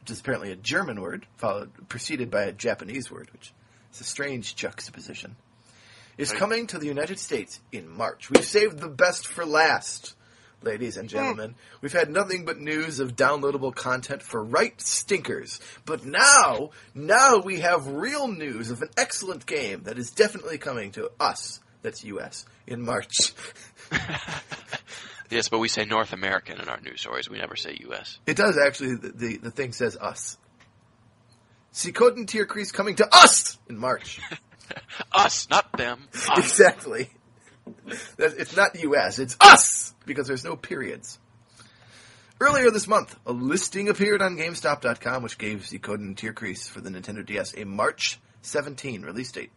which 0.00 0.10
is 0.10 0.20
apparently 0.20 0.52
a 0.52 0.56
German 0.56 1.00
word, 1.00 1.26
followed 1.36 1.70
preceded 1.88 2.30
by 2.30 2.42
a 2.42 2.52
Japanese 2.52 3.10
word, 3.10 3.28
which 3.32 3.52
is 3.92 4.00
a 4.00 4.04
strange 4.04 4.56
juxtaposition, 4.56 5.36
is 6.18 6.32
coming 6.32 6.66
to 6.66 6.78
the 6.78 6.86
United 6.86 7.18
States 7.18 7.60
in 7.72 7.88
March. 7.88 8.30
We've 8.30 8.44
saved 8.44 8.78
the 8.78 8.88
best 8.88 9.26
for 9.26 9.46
last, 9.46 10.14
ladies 10.62 10.96
and 10.96 11.08
gentlemen. 11.08 11.54
We've 11.80 11.92
had 11.92 12.10
nothing 12.10 12.44
but 12.44 12.60
news 12.60 13.00
of 13.00 13.16
downloadable 13.16 13.74
content 13.74 14.22
for 14.22 14.42
right 14.42 14.78
stinkers. 14.80 15.60
But 15.86 16.04
now, 16.04 16.70
now 16.94 17.38
we 17.38 17.60
have 17.60 17.86
real 17.86 18.28
news 18.28 18.70
of 18.70 18.82
an 18.82 18.90
excellent 18.96 19.46
game 19.46 19.84
that 19.84 19.98
is 19.98 20.10
definitely 20.10 20.58
coming 20.58 20.92
to 20.92 21.10
us, 21.18 21.60
that's 21.82 22.04
US, 22.04 22.44
in 22.66 22.82
March. 22.82 23.32
Yes, 25.30 25.48
but 25.48 25.58
we 25.60 25.68
say 25.68 25.84
North 25.84 26.12
American 26.12 26.60
in 26.60 26.68
our 26.68 26.80
news 26.80 27.00
stories. 27.00 27.30
We 27.30 27.38
never 27.38 27.54
say 27.54 27.78
U.S. 27.82 28.18
It 28.26 28.36
does 28.36 28.58
actually, 28.58 28.96
the, 28.96 29.12
the, 29.12 29.36
the 29.36 29.50
thing 29.50 29.72
says 29.72 29.96
us. 29.96 30.36
Suikoden 31.72 32.26
Tier 32.26 32.46
Crease 32.46 32.72
coming 32.72 32.96
to 32.96 33.08
us 33.12 33.56
in 33.68 33.78
March. 33.78 34.20
Us, 35.12 35.48
not 35.50 35.76
them. 35.76 36.06
Us. 36.14 36.38
exactly. 36.38 37.10
It's 38.18 38.56
not 38.56 38.80
US, 38.80 39.18
it's 39.18 39.36
us! 39.40 39.92
Because 40.06 40.28
there's 40.28 40.44
no 40.44 40.54
periods. 40.54 41.18
Earlier 42.40 42.70
this 42.70 42.86
month, 42.86 43.18
a 43.26 43.32
listing 43.32 43.88
appeared 43.88 44.22
on 44.22 44.36
GameStop.com 44.36 45.24
which 45.24 45.38
gave 45.38 45.62
Suikoden 45.62 46.14
Tierkreis 46.14 46.68
for 46.68 46.80
the 46.80 46.90
Nintendo 46.90 47.26
DS 47.26 47.54
a 47.56 47.64
March 47.64 48.20
17 48.42 49.02
release 49.02 49.32
date. 49.32 49.50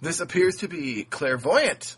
This 0.00 0.20
appears 0.20 0.58
to 0.58 0.68
be 0.68 1.04
clairvoyant, 1.04 1.96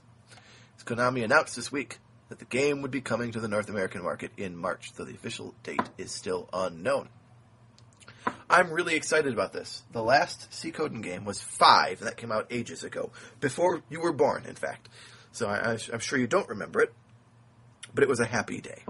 as 0.78 0.84
Konami 0.84 1.22
announced 1.22 1.56
this 1.56 1.70
week 1.70 1.98
that 2.28 2.38
the 2.38 2.44
game 2.44 2.82
would 2.82 2.90
be 2.90 3.00
coming 3.00 3.32
to 3.32 3.40
the 3.40 3.48
North 3.48 3.68
American 3.68 4.02
market 4.02 4.32
in 4.36 4.56
March, 4.56 4.92
though 4.94 5.04
the 5.04 5.14
official 5.14 5.54
date 5.62 5.80
is 5.96 6.10
still 6.10 6.48
unknown. 6.52 7.08
I'm 8.50 8.70
really 8.70 8.96
excited 8.96 9.32
about 9.32 9.52
this. 9.52 9.82
The 9.92 10.02
last 10.02 10.50
Suikoden 10.50 11.02
game 11.02 11.24
was 11.24 11.40
five, 11.40 12.00
and 12.00 12.08
that 12.08 12.16
came 12.16 12.32
out 12.32 12.46
ages 12.50 12.82
ago, 12.84 13.10
before 13.40 13.82
you 13.88 14.00
were 14.00 14.12
born, 14.12 14.44
in 14.46 14.54
fact. 14.56 14.88
So 15.32 15.48
I, 15.48 15.78
I'm 15.92 15.98
sure 16.00 16.18
you 16.18 16.26
don't 16.26 16.48
remember 16.48 16.80
it, 16.80 16.92
but 17.94 18.02
it 18.02 18.08
was 18.08 18.20
a 18.20 18.26
happy 18.26 18.60
day, 18.60 18.82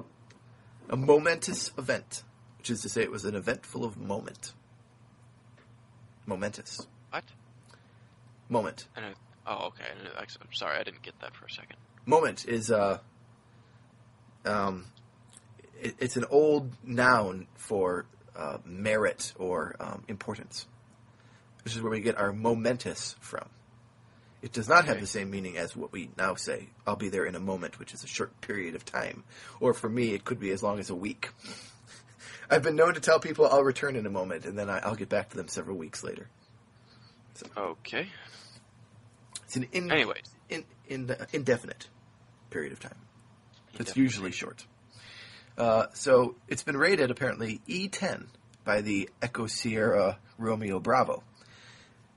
a 0.88 0.96
momentous 0.96 1.72
event, 1.76 2.22
which 2.58 2.70
is 2.70 2.82
to 2.82 2.88
say, 2.88 3.02
it 3.02 3.10
was 3.10 3.24
an 3.24 3.34
event 3.34 3.66
full 3.66 3.84
of 3.84 3.96
moment. 3.98 4.52
Momentous 6.26 6.86
What? 7.10 7.24
moment. 8.48 8.86
I 8.96 9.00
oh, 9.46 9.66
okay. 9.68 9.84
I'm 10.18 10.52
sorry, 10.52 10.78
I 10.78 10.82
didn't 10.82 11.02
get 11.02 11.18
that 11.20 11.34
for 11.36 11.46
a 11.46 11.50
second. 11.50 11.76
moment 12.04 12.46
is 12.46 12.70
uh 12.70 12.98
um 14.46 14.86
it, 15.80 15.96
it's 15.98 16.16
an 16.16 16.24
old 16.30 16.72
noun 16.84 17.46
for 17.54 18.06
uh, 18.36 18.58
merit 18.64 19.32
or 19.38 19.76
um, 19.80 20.04
importance. 20.08 20.66
This 21.64 21.74
is 21.74 21.82
where 21.82 21.90
we 21.90 22.00
get 22.00 22.16
our 22.16 22.32
momentous 22.32 23.16
from. 23.20 23.48
It 24.42 24.52
does 24.52 24.68
not 24.68 24.84
have 24.84 25.00
the 25.00 25.06
same 25.06 25.30
meaning 25.30 25.56
as 25.56 25.74
what 25.74 25.90
we 25.92 26.10
now 26.16 26.34
say. 26.34 26.68
I'll 26.86 26.96
be 26.96 27.08
there 27.08 27.24
in 27.24 27.34
a 27.34 27.40
moment, 27.40 27.78
which 27.80 27.92
is 27.94 28.04
a 28.04 28.06
short 28.06 28.40
period 28.40 28.74
of 28.74 28.84
time. 28.84 29.24
Or 29.58 29.74
for 29.74 29.88
me, 29.88 30.12
it 30.12 30.24
could 30.24 30.38
be 30.38 30.50
as 30.50 30.62
long 30.62 30.78
as 30.78 30.90
a 30.90 30.94
week. 30.94 31.30
I've 32.50 32.62
been 32.62 32.76
known 32.76 32.94
to 32.94 33.00
tell 33.00 33.18
people 33.18 33.46
I'll 33.46 33.64
return 33.64 33.96
in 33.96 34.06
a 34.06 34.10
moment, 34.10 34.44
and 34.44 34.56
then 34.56 34.70
I, 34.70 34.78
I'll 34.78 34.94
get 34.94 35.08
back 35.08 35.30
to 35.30 35.36
them 35.36 35.48
several 35.48 35.76
weeks 35.76 36.04
later. 36.04 36.28
Okay. 37.56 38.08
It's 39.44 39.56
an 39.56 39.66
in, 39.72 39.90
Anyways, 39.90 40.30
in, 40.48 40.64
in, 40.86 41.14
indefinite 41.32 41.88
period 42.50 42.72
of 42.72 42.78
time. 42.78 43.05
It's 43.78 43.96
usually 43.96 44.32
short. 44.32 44.64
Uh, 45.56 45.86
so 45.94 46.34
it's 46.48 46.62
been 46.62 46.76
rated 46.76 47.10
apparently 47.10 47.60
E10 47.68 48.26
by 48.64 48.82
the 48.82 49.08
Echo 49.22 49.46
Sierra 49.46 50.18
Romeo 50.38 50.80
Bravo, 50.80 51.22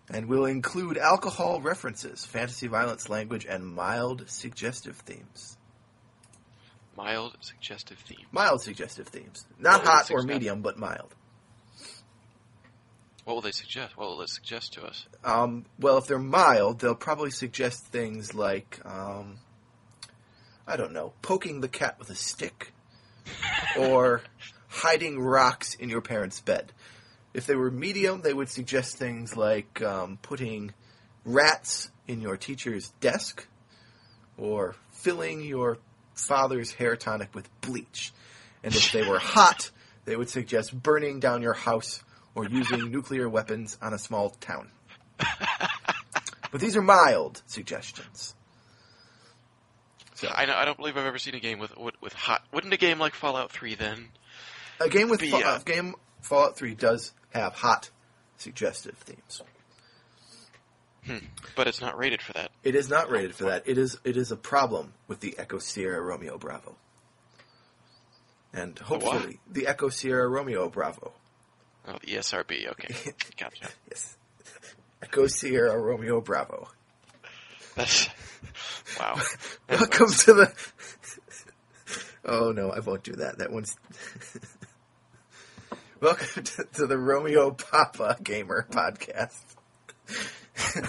and 0.10 0.28
will 0.28 0.46
include 0.46 0.98
alcohol 0.98 1.62
references, 1.62 2.26
fantasy 2.26 2.68
violence 2.68 3.08
language, 3.10 3.46
and 3.46 3.66
mild 3.66 4.26
suggestive 4.28 4.98
themes. 4.98 5.58
mild 6.98 7.38
suggestive 7.40 8.00
themes. 8.00 8.26
Mild 8.32 8.62
suggestive 8.62 9.08
themes, 9.08 9.46
not 9.58 9.86
hot 9.86 10.12
or 10.12 10.22
medium, 10.24 10.62
but 10.62 10.78
mild. 10.78 11.16
What 13.24 13.36
will 13.36 13.42
they 13.42 13.52
suggest? 13.52 13.96
What 13.96 14.10
will 14.10 14.22
it 14.22 14.30
suggest 14.30 14.74
to 14.74 14.84
us? 14.86 15.06
Um, 15.24 15.66
well, 15.80 16.00
if 16.00 16.08
they're 16.08 16.18
mild, 16.18 16.80
they'll 16.80 16.96
probably 16.96 17.30
suggest 17.30 17.86
things 17.86 18.34
like, 18.34 18.80
um, 18.86 19.38
I 20.70 20.78
don't 20.78 20.94
know, 20.94 21.14
poking 21.24 21.62
the 21.62 21.68
cat 21.68 21.98
with 21.98 22.12
a 22.12 22.16
stick, 22.16 22.72
or 23.78 24.22
hiding 24.68 25.20
rocks 25.20 25.74
in 25.74 25.90
your 25.90 26.02
parents' 26.02 26.40
bed. 26.42 26.72
If 27.34 27.48
they 27.48 27.56
were 27.56 27.72
medium, 27.72 28.22
they 28.22 28.34
would 28.34 28.50
suggest 28.50 28.98
things 28.98 29.36
like 29.36 29.82
um, 29.82 30.20
putting 30.22 30.74
rats 31.26 31.90
in 32.08 32.22
your 32.22 32.38
teacher's 32.38 32.90
desk, 33.02 33.48
or 34.38 34.76
filling 34.92 35.42
your 35.42 35.80
father's 36.14 36.74
hair 36.74 36.96
tonic 36.96 37.34
with 37.34 37.50
bleach. 37.62 38.14
And 38.64 38.76
if 38.76 38.92
they 38.92 39.08
were 39.08 39.20
hot, 39.20 39.72
they 40.06 40.16
would 40.16 40.30
suggest 40.30 40.74
burning 40.74 41.20
down 41.20 41.42
your 41.42 41.54
house 41.54 42.04
or 42.36 42.46
using 42.46 42.92
nuclear 42.92 43.28
weapons 43.28 43.78
on 43.82 43.94
a 43.94 43.98
small 43.98 44.30
town. 44.30 44.70
But 46.52 46.62
these 46.62 46.76
are 46.78 46.82
mild 46.82 47.42
suggestions. 47.46 48.36
So 50.20 50.28
I, 50.30 50.46
know, 50.46 50.56
I 50.56 50.66
don't 50.66 50.76
believe 50.76 50.98
I've 50.98 51.06
ever 51.06 51.18
seen 51.18 51.36
a 51.36 51.40
game 51.40 51.60
with 51.60 51.78
with, 51.78 51.96
with 52.02 52.12
hot. 52.12 52.44
Wouldn't 52.52 52.74
a 52.74 52.78
game 52.78 53.00
like 53.00 53.14
Fallout 53.14 53.52
Three 53.52 53.76
then? 53.76 54.10
a 54.82 54.90
game 54.90 55.10
with 55.10 55.22
Be, 55.22 55.32
uh, 55.32 55.60
a 55.60 55.64
game 55.64 55.96
Fallout 56.22 56.58
Three 56.58 56.76
does 56.76 57.14
have 57.30 57.54
hot 57.54 57.90
suggestive 58.38 58.98
themes. 58.98 59.42
But 61.56 61.68
it's 61.68 61.82
not 61.82 61.98
rated 61.98 62.22
for 62.22 62.34
that. 62.34 62.52
It 62.64 62.76
is 62.76 62.90
not 62.90 63.10
rated 63.10 63.34
for 63.34 63.46
that. 63.46 63.64
It 63.66 63.78
is 63.78 63.98
it 64.04 64.18
is 64.18 64.32
a 64.32 64.36
problem 64.36 64.94
with 65.08 65.22
the 65.22 65.40
Echo 65.40 65.58
Sierra 65.58 66.02
Romeo 66.02 66.38
Bravo. 66.38 66.76
And 68.54 68.78
hopefully 68.78 69.40
the 69.50 69.68
Echo 69.68 69.90
Sierra 69.90 70.28
Romeo 70.28 70.70
Bravo. 70.70 71.14
Oh, 71.88 71.94
the 71.94 72.14
ESRB. 72.14 72.70
Okay, 72.72 72.94
gotcha. 73.38 73.70
Yes. 73.90 74.18
Echo 75.02 75.28
Sierra 75.28 75.80
Romeo 75.80 76.20
Bravo. 76.20 76.68
That's 77.80 78.10
wow. 79.00 79.18
Welcome 79.70 80.10
to 80.10 80.34
the 80.34 80.54
Oh 82.26 82.52
no, 82.52 82.72
I 82.72 82.82
won't 82.82 83.04
do 83.04 83.14
that. 83.14 83.38
That 83.38 83.54
one's 83.54 83.78
Welcome 86.02 86.44
to, 86.44 86.66
to 86.74 86.88
the 86.88 86.98
Romeo 86.98 87.52
Papa 87.52 88.18
Gamer 88.22 88.68
podcast. 88.70 89.40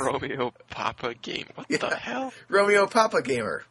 Romeo 0.00 0.52
Papa 0.68 1.14
game. 1.14 1.46
What 1.54 1.68
the 1.68 1.94
hell? 1.94 2.32
Romeo 2.48 2.88
Papa 2.88 3.22
Gamer. 3.22 3.62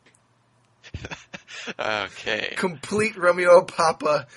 Okay. 1.78 2.54
Complete 2.56 3.18
Romeo 3.18 3.66
Papa 3.66 4.28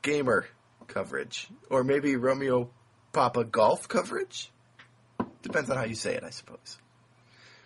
Gamer 0.00 0.46
coverage. 0.86 1.46
Or 1.68 1.84
maybe 1.84 2.16
Romeo 2.16 2.70
Papa 3.12 3.44
Golf 3.44 3.86
coverage? 3.86 4.50
Depends 5.42 5.68
on 5.68 5.76
how 5.76 5.84
you 5.84 5.94
say 5.94 6.14
it, 6.14 6.24
I 6.24 6.30
suppose. 6.30 6.78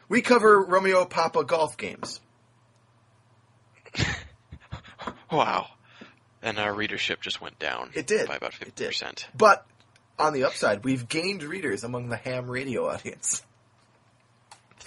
We 0.09 0.20
cover 0.22 0.62
Romeo 0.62 1.05
Papa 1.05 1.44
golf 1.44 1.76
games. 1.76 2.20
Wow. 5.31 5.66
And 6.43 6.59
our 6.59 6.72
readership 6.72 7.20
just 7.20 7.40
went 7.40 7.59
down. 7.59 7.90
It 7.94 8.06
did. 8.06 8.28
by 8.28 8.36
about 8.36 8.51
It 8.51 8.56
fifty 8.56 8.72
did. 8.76 8.86
percent. 8.89 9.26
But 9.36 9.66
on 10.18 10.32
the 10.32 10.44
upside, 10.44 10.85
we've 10.85 11.09
gained 11.09 11.43
readers 11.43 11.82
among 11.82 12.09
the 12.09 12.16
ham 12.16 12.48
radio 12.48 12.86
audience. 12.89 13.43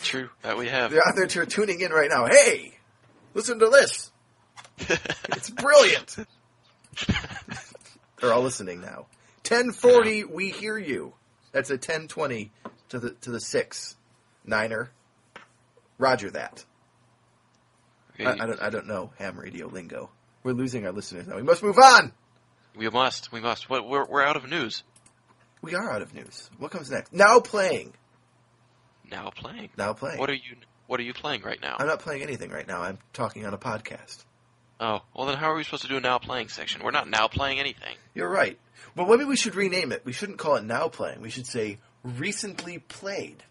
True 0.04 0.30
that 0.44 0.58
we 0.58 0.68
have. 0.70 0.92
They're 0.92 1.06
out 1.06 1.16
there 1.16 1.28
tuning 1.46 1.82
in 1.82 1.92
right 1.92 2.10
now. 2.10 2.28
Hey, 2.28 2.78
listen 3.34 3.60
to 3.60 3.70
this. 3.70 4.12
It's 5.30 5.50
brilliant. 5.50 6.16
They're 8.22 8.34
all 8.34 8.42
listening 8.44 8.80
now. 8.82 9.08
1040, 9.48 10.24
we 10.26 10.50
hear 10.50 10.78
you. 10.78 11.14
That's 11.52 11.70
a 11.70 11.74
1020 11.74 12.52
to 12.90 13.00
the 13.00 13.12
to 13.22 13.32
the 13.32 13.40
six 13.40 13.96
niner. 14.46 14.92
Roger 15.98 16.32
that. 16.32 16.64
I, 18.20 18.32
I 18.32 18.46
don't 18.46 18.62
I 18.62 18.70
don't 18.70 18.88
know 18.88 19.12
ham 19.18 19.40
radio 19.40 19.68
lingo. 19.68 20.10
We're 20.44 20.54
losing 20.54 20.86
our 20.86 20.92
listeners 20.92 21.28
now. 21.28 21.36
We 21.36 21.44
must 21.44 21.62
move 21.62 21.78
on. 21.78 22.12
We 22.76 22.90
must. 22.90 23.32
We 23.32 23.42
must. 23.42 23.70
We're 23.70 24.06
we're 24.06 24.24
out 24.24 24.36
of 24.36 24.50
news 24.50 24.84
We 25.62 25.76
are 25.76 25.92
out 25.92 26.02
of 26.02 26.14
news. 26.14 26.50
What 26.58 26.72
comes 26.72 26.90
next? 26.90 27.14
Now 27.14 27.40
playing. 27.40 27.94
now. 29.10 29.30
Playing. 29.30 29.70
Now 29.78 29.94
playing. 29.94 30.20
What 30.20 30.30
are 30.30 30.36
you? 30.36 30.56
What 30.88 31.00
are 31.00 31.04
you 31.04 31.14
playing 31.14 31.42
right 31.42 31.62
now? 31.62 31.76
I'm 31.80 31.88
not 31.88 32.00
playing 32.00 32.24
anything 32.24 32.50
right 32.50 32.68
now. 32.68 32.82
I'm 32.82 32.98
talking 33.14 33.46
on 33.46 33.54
a 33.54 33.58
podcast. 33.58 34.24
Oh, 34.80 35.02
well 35.16 35.26
then 35.26 35.38
how 35.38 35.52
are 35.52 35.56
we 35.56 35.64
supposed 35.64 35.84
to 35.84 35.90
do 35.90 35.98
a 35.98 36.02
now 36.02 36.20
playing 36.20 36.50
section? 36.50 36.84
We're 36.84 36.92
not 36.92 37.10
now 37.10 37.28
playing 37.28 37.60
anything. 37.60 37.96
You're 38.14 38.30
right. 38.30 38.60
Well, 38.96 39.08
maybe 39.08 39.26
we 39.26 39.36
should 39.36 39.56
rename 39.56 39.92
it. 39.92 40.04
We 40.06 40.14
shouldn't 40.14 40.38
call 40.38 40.56
it 40.56 40.64
now 40.64 40.88
playing. 40.88 41.22
We 41.22 41.30
should 41.30 41.48
say 41.48 41.80
recently 42.04 42.80
played. 42.80 43.44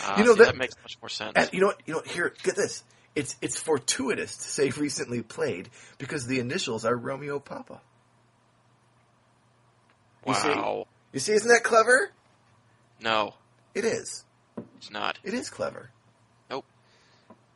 Ah, 0.00 0.18
You 0.18 0.24
know, 0.24 0.32
see, 0.32 0.38
that- 0.38 0.44
that, 0.46 0.56
makes 0.56 0.74
much 0.82 0.96
more 1.02 1.08
sense. 1.08 1.32
And 1.36 1.50
you 1.52 1.60
know 1.60 1.66
what? 1.68 1.80
You 1.86 1.94
know? 1.94 2.02
Here, 2.06 2.32
get 2.42 2.56
this. 2.56 2.82
It's 3.14 3.36
it's 3.42 3.58
fortuitous 3.58 4.36
to 4.36 4.42
say 4.44 4.70
recently 4.76 5.22
played 5.22 5.68
because 5.98 6.26
the 6.26 6.38
initials 6.40 6.84
are 6.84 6.96
Romeo 6.96 7.38
Papa. 7.38 7.80
you 10.26 10.34
see- 10.34 10.48
wow. 10.48 10.86
You 11.12 11.20
see, 11.20 11.32
isn't 11.32 11.48
that 11.48 11.62
clever? 11.62 12.10
No, 13.02 13.34
It 13.74 13.84
is. 13.84 14.24
it's 14.78 14.90
not. 14.90 15.18
It 15.24 15.34
is 15.34 15.50
clever. 15.50 15.90
Nope. 16.48 16.64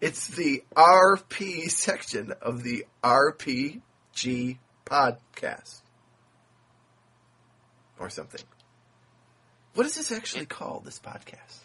It's 0.00 0.26
the 0.26 0.62
RP 0.76 1.70
section 1.70 2.32
of 2.42 2.62
the 2.64 2.84
RPG 3.02 4.58
podcast. 4.84 5.80
Or 7.98 8.10
something. 8.10 8.42
What 9.74 9.86
is 9.86 9.94
this 9.94 10.12
actually 10.12 10.44
called, 10.46 10.84
this 10.84 10.98
podcast? 10.98 11.60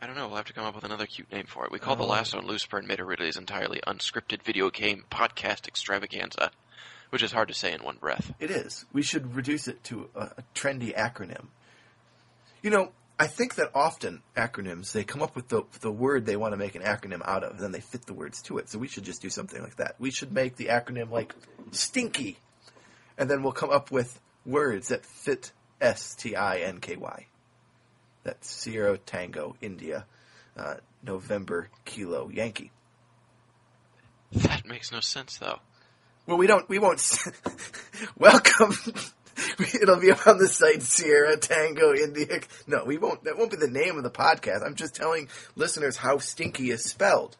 I 0.00 0.06
don't 0.06 0.14
know. 0.16 0.28
We'll 0.28 0.36
have 0.36 0.46
to 0.46 0.52
come 0.52 0.64
up 0.64 0.74
with 0.74 0.84
another 0.84 1.06
cute 1.06 1.30
name 1.32 1.46
for 1.46 1.64
it. 1.64 1.72
We 1.72 1.78
called 1.78 1.98
Oh. 1.98 2.02
the 2.02 2.08
uh, 2.08 2.12
last 2.12 2.34
one 2.34 2.46
Lusipurr 2.46 2.86
Meta 2.86 3.04
Ridley's 3.04 3.36
entirely 3.36 3.80
unscripted 3.86 4.42
video 4.42 4.70
game 4.70 5.04
podcast 5.10 5.66
extravaganza, 5.66 6.50
which 7.10 7.22
is 7.22 7.32
hard 7.32 7.48
to 7.48 7.54
say 7.54 7.72
in 7.72 7.82
one 7.82 7.96
breath. 7.96 8.32
It 8.38 8.50
is. 8.50 8.84
We 8.92 9.02
should 9.02 9.34
reduce 9.34 9.66
it 9.66 9.82
to 9.84 10.08
a, 10.14 10.20
a 10.20 10.42
trendy 10.54 10.94
acronym. 10.96 11.46
You 12.62 12.70
know, 12.70 12.92
I 13.18 13.26
think 13.26 13.56
that 13.56 13.70
often 13.74 14.22
acronyms 14.36 14.92
they 14.92 15.02
come 15.02 15.22
up 15.22 15.34
with 15.34 15.48
the 15.48 15.64
the 15.80 15.90
word 15.90 16.26
they 16.26 16.36
want 16.36 16.52
to 16.52 16.56
make 16.56 16.76
an 16.76 16.82
acronym 16.82 17.22
out 17.26 17.42
of, 17.42 17.52
and 17.52 17.60
then 17.60 17.72
they 17.72 17.80
fit 17.80 18.06
the 18.06 18.14
words 18.14 18.40
to 18.42 18.58
it. 18.58 18.68
So 18.68 18.78
we 18.78 18.86
should 18.86 19.02
just 19.04 19.20
do 19.20 19.30
something 19.30 19.60
like 19.60 19.76
that. 19.76 19.96
We 19.98 20.12
should 20.12 20.32
make 20.32 20.54
the 20.54 20.66
acronym 20.66 21.10
like 21.10 21.34
stinky, 21.72 22.38
and 23.16 23.28
then 23.28 23.42
we'll 23.42 23.52
come 23.52 23.70
up 23.70 23.90
with 23.90 24.20
words 24.46 24.88
that 24.88 25.04
fit 25.04 25.50
S 25.80 26.14
T 26.14 26.36
I 26.36 26.58
N 26.58 26.78
K 26.78 26.94
Y. 26.94 27.26
That's 28.28 28.50
Sierra 28.50 28.98
Tango 28.98 29.56
India, 29.62 30.04
uh, 30.54 30.74
November 31.02 31.70
Kilo 31.86 32.28
Yankee. 32.28 32.70
That 34.32 34.66
makes 34.66 34.92
no 34.92 35.00
sense, 35.00 35.38
though. 35.38 35.60
Well, 36.26 36.36
we 36.36 36.46
don't. 36.46 36.68
We 36.68 36.78
won't. 36.78 37.00
Welcome 38.18 38.74
It'll 39.80 39.98
be 39.98 40.12
on 40.12 40.36
the 40.36 40.46
site 40.46 40.82
Sierra 40.82 41.38
Tango 41.38 41.94
India. 41.94 42.40
No, 42.66 42.84
we 42.84 42.98
won't. 42.98 43.24
That 43.24 43.38
won't 43.38 43.50
be 43.50 43.56
the 43.56 43.66
name 43.66 43.96
of 43.96 44.02
the 44.02 44.10
podcast. 44.10 44.62
I'm 44.62 44.74
just 44.74 44.94
telling 44.94 45.28
listeners 45.56 45.96
how 45.96 46.18
stinky 46.18 46.70
is 46.70 46.84
spelled. 46.84 47.34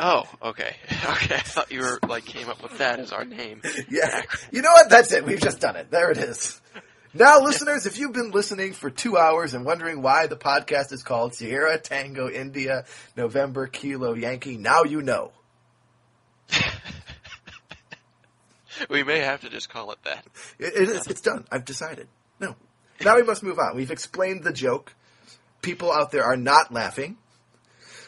Oh, 0.00 0.24
okay. 0.42 0.74
Okay, 1.10 1.36
I 1.36 1.40
thought 1.40 1.70
you 1.70 1.80
were, 1.80 1.98
like, 2.08 2.24
came 2.24 2.48
up 2.48 2.62
with 2.62 2.78
that 2.78 2.98
as 2.98 3.12
our 3.12 3.24
name. 3.24 3.62
Yeah. 3.88 4.22
You 4.50 4.62
know 4.62 4.70
what? 4.72 4.88
That's 4.90 5.12
it. 5.12 5.24
We've 5.24 5.40
just 5.40 5.60
done 5.60 5.76
it. 5.76 5.90
There 5.90 6.10
it 6.10 6.18
is. 6.18 6.60
Now, 7.12 7.40
listeners, 7.40 7.86
if 7.86 7.98
you've 7.98 8.12
been 8.12 8.30
listening 8.30 8.72
for 8.72 8.88
two 8.88 9.18
hours 9.18 9.54
and 9.54 9.64
wondering 9.64 10.00
why 10.00 10.28
the 10.28 10.36
podcast 10.36 10.92
is 10.92 11.02
called 11.02 11.34
Sierra 11.34 11.76
Tango 11.78 12.28
India 12.30 12.84
November 13.16 13.66
Kilo 13.66 14.14
Yankee, 14.14 14.56
now 14.56 14.84
you 14.84 15.02
know. 15.02 15.32
We 18.88 19.02
may 19.02 19.18
have 19.18 19.42
to 19.42 19.50
just 19.50 19.68
call 19.68 19.92
it 19.92 19.98
that. 20.04 20.24
It, 20.58 20.72
it 20.74 20.88
is. 20.88 21.06
It's 21.06 21.20
done. 21.20 21.44
I've 21.52 21.66
decided. 21.66 22.08
No. 22.38 22.56
Now 23.04 23.16
we 23.16 23.22
must 23.22 23.42
move 23.42 23.58
on. 23.58 23.76
We've 23.76 23.90
explained 23.90 24.42
the 24.42 24.54
joke. 24.54 24.94
People 25.60 25.92
out 25.92 26.10
there 26.10 26.24
are 26.24 26.36
not 26.36 26.72
laughing. 26.72 27.18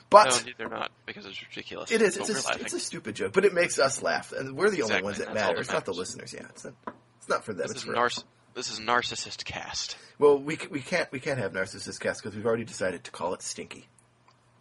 But 0.08 0.28
No, 0.46 0.52
they're 0.56 0.68
not, 0.70 0.90
because 1.04 1.26
it's 1.26 1.42
ridiculous. 1.42 1.90
it 1.90 2.00
is. 2.00 2.16
It's 2.16 2.28
a, 2.28 2.32
we're 2.32 2.38
st- 2.38 2.46
laughing. 2.46 2.64
it's 2.64 2.74
a 2.74 2.80
stupid 2.80 3.14
joke, 3.16 3.32
but 3.34 3.44
it 3.44 3.52
makes 3.52 3.78
us 3.78 4.02
laugh, 4.02 4.32
and 4.32 4.56
we're 4.56 4.70
the 4.70 4.82
only 4.82 5.02
ones 5.02 5.18
that 5.18 5.26
That's 5.26 5.34
matter. 5.34 5.54
that 5.54 5.60
It's 5.60 5.72
not 5.72 5.84
the 5.84 5.92
listeners. 5.92 6.32
Yeah, 6.34 6.46
it's 6.50 6.64
not. 6.64 6.74
It's 7.18 7.28
not 7.28 7.44
for 7.44 7.52
them. 7.52 7.66
This 7.68 7.72
it's 7.72 7.84
is, 7.84 8.24
this 8.54 8.70
is 8.70 8.80
Narcissist 8.80 9.44
Cast. 9.44 9.96
Well, 10.18 10.38
we 10.38 10.56
c- 10.56 10.68
we 10.70 10.80
can't 10.80 11.10
we 11.12 11.20
can't 11.20 11.38
have 11.38 11.52
narcissist 11.52 12.00
cast 12.00 12.22
because 12.22 12.36
we've 12.36 12.46
already 12.46 12.64
decided 12.64 13.04
to 13.04 13.10
call 13.10 13.34
it 13.34 13.42
stinky. 13.42 13.88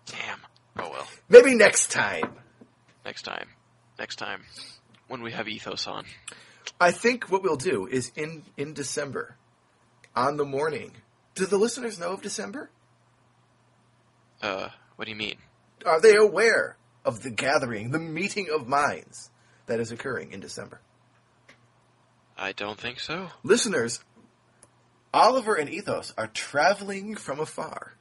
Damn. 0.06 0.40
Oh 0.78 0.90
well. 0.90 1.08
Maybe 1.30 1.56
next 1.56 1.92
time. 1.92 2.34
Next 3.06 3.24
time. 3.24 3.50
Next 4.00 4.16
time. 4.18 4.44
When 5.08 5.22
we 5.22 5.32
have 5.32 5.48
Ethos 5.48 5.88
on. 5.88 6.06
I 6.80 6.92
think 6.92 7.30
what 7.30 7.44
we'll 7.44 7.58
do 7.58 7.88
is 7.88 8.12
in 8.16 8.44
in 8.58 8.74
December, 8.74 9.36
on 10.16 10.38
the 10.38 10.46
morning. 10.46 10.94
Do 11.36 11.46
the 11.46 11.58
listeners 11.58 12.00
know 12.00 12.12
of 12.12 12.22
December? 12.22 12.70
Uh, 14.42 14.70
what 14.96 15.06
do 15.06 15.12
you 15.12 15.18
mean? 15.18 15.38
Are 15.86 16.02
they 16.02 16.16
aware 16.16 16.78
of 17.06 17.24
the 17.24 17.30
gathering, 17.30 17.92
the 17.92 18.00
meeting 18.00 18.50
of 18.54 18.68
minds 18.68 19.30
that 19.68 19.80
is 19.80 19.92
occurring 19.92 20.32
in 20.32 20.40
December? 20.40 20.82
I 22.38 22.52
don't 22.54 22.80
think 22.80 23.00
so. 23.00 23.30
Listeners, 23.44 24.00
Oliver 25.14 25.56
and 25.56 25.70
Ethos 25.70 26.14
are 26.18 26.28
traveling 26.28 27.16
from 27.16 27.40
afar, 27.40 27.94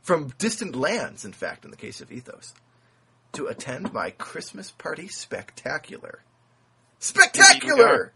from 0.00 0.32
distant 0.38 0.74
lands, 0.74 1.24
in 1.24 1.32
fact, 1.32 1.64
in 1.64 1.70
the 1.70 1.76
case 1.76 2.00
of 2.00 2.10
Ethos, 2.10 2.54
to 3.32 3.46
attend 3.46 3.92
my 3.92 4.10
Christmas 4.10 4.70
party 4.70 5.08
spectacular. 5.08 6.22
Spectacular! 6.98 8.12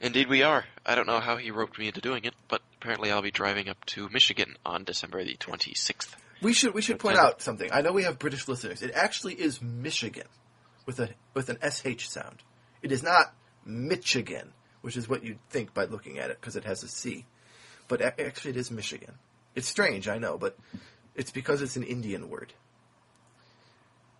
Indeed 0.00 0.28
we 0.28 0.42
are. 0.42 0.66
I 0.84 0.94
don't 0.94 1.06
know 1.06 1.20
how 1.20 1.36
he 1.36 1.50
roped 1.50 1.78
me 1.78 1.88
into 1.88 2.00
doing 2.00 2.24
it, 2.24 2.34
but 2.48 2.60
apparently 2.80 3.10
I'll 3.10 3.22
be 3.22 3.30
driving 3.30 3.68
up 3.68 3.84
to 3.86 4.08
Michigan 4.10 4.56
on 4.64 4.84
December 4.84 5.24
the 5.24 5.36
26th. 5.36 6.14
We 6.42 6.52
should 6.52 6.74
we 6.74 6.82
should 6.82 6.98
point 6.98 7.16
out 7.16 7.40
something. 7.40 7.70
I 7.72 7.80
know 7.80 7.92
we 7.92 8.02
have 8.02 8.18
British 8.18 8.46
listeners. 8.46 8.82
It 8.82 8.92
actually 8.94 9.34
is 9.34 9.62
Michigan, 9.62 10.26
with 10.84 11.00
a 11.00 11.08
with 11.32 11.48
an 11.48 11.58
sh 11.70 12.06
sound. 12.06 12.42
It 12.82 12.92
is 12.92 13.02
not 13.02 13.34
Michigan, 13.66 14.52
which 14.80 14.96
is 14.96 15.08
what 15.08 15.24
you'd 15.24 15.40
think 15.50 15.74
by 15.74 15.84
looking 15.84 16.18
at 16.18 16.30
it 16.30 16.40
because 16.40 16.56
it 16.56 16.64
has 16.64 16.82
a 16.82 16.88
c. 16.88 17.26
But 17.88 18.00
actually, 18.00 18.52
it 18.52 18.56
is 18.56 18.70
Michigan. 18.70 19.14
It's 19.54 19.68
strange, 19.68 20.08
I 20.08 20.18
know, 20.18 20.38
but 20.38 20.56
it's 21.14 21.30
because 21.30 21.62
it's 21.62 21.76
an 21.76 21.82
Indian 21.82 22.28
word. 22.28 22.52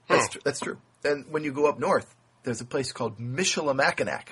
That's 0.08 0.28
tr- 0.28 0.38
that's 0.44 0.60
true. 0.60 0.78
And 1.04 1.26
when 1.30 1.44
you 1.44 1.52
go 1.52 1.66
up 1.66 1.78
north, 1.78 2.14
there's 2.44 2.60
a 2.60 2.64
place 2.64 2.92
called 2.92 3.18
Michilimackinac, 3.18 4.28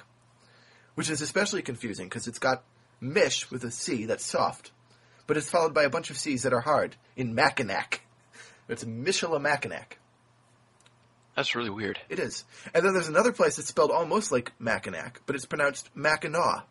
which 0.95 1.11
is 1.11 1.21
especially 1.21 1.63
confusing 1.63 2.07
because 2.07 2.27
it's 2.27 2.39
got 2.39 2.63
Mish 3.01 3.51
with 3.51 3.65
a 3.65 3.71
C 3.71 4.07
that's 4.07 4.25
soft, 4.25 4.71
but 5.27 5.37
it's 5.37 5.51
followed 5.51 5.75
by 5.75 5.83
a 5.83 5.91
bunch 5.91 6.11
of 6.11 6.19
C's 6.19 6.43
that 6.43 6.53
are 6.53 6.61
hard 6.61 6.97
in 7.17 7.35
Mackinac. 7.35 8.03
It's 8.69 8.85
Michilimackinac. 8.85 9.99
That's 11.37 11.55
really 11.55 11.71
weird. 11.71 11.99
It 12.09 12.19
is. 12.19 12.45
And 12.73 12.85
then 12.85 12.93
there's 12.93 13.09
another 13.09 13.33
place 13.33 13.57
that's 13.57 13.69
spelled 13.69 13.91
almost 13.91 14.31
like 14.31 14.53
Mackinac, 14.59 15.21
but 15.27 15.35
it's 15.35 15.47
pronounced 15.47 15.91
Mackinaw. 15.97 16.63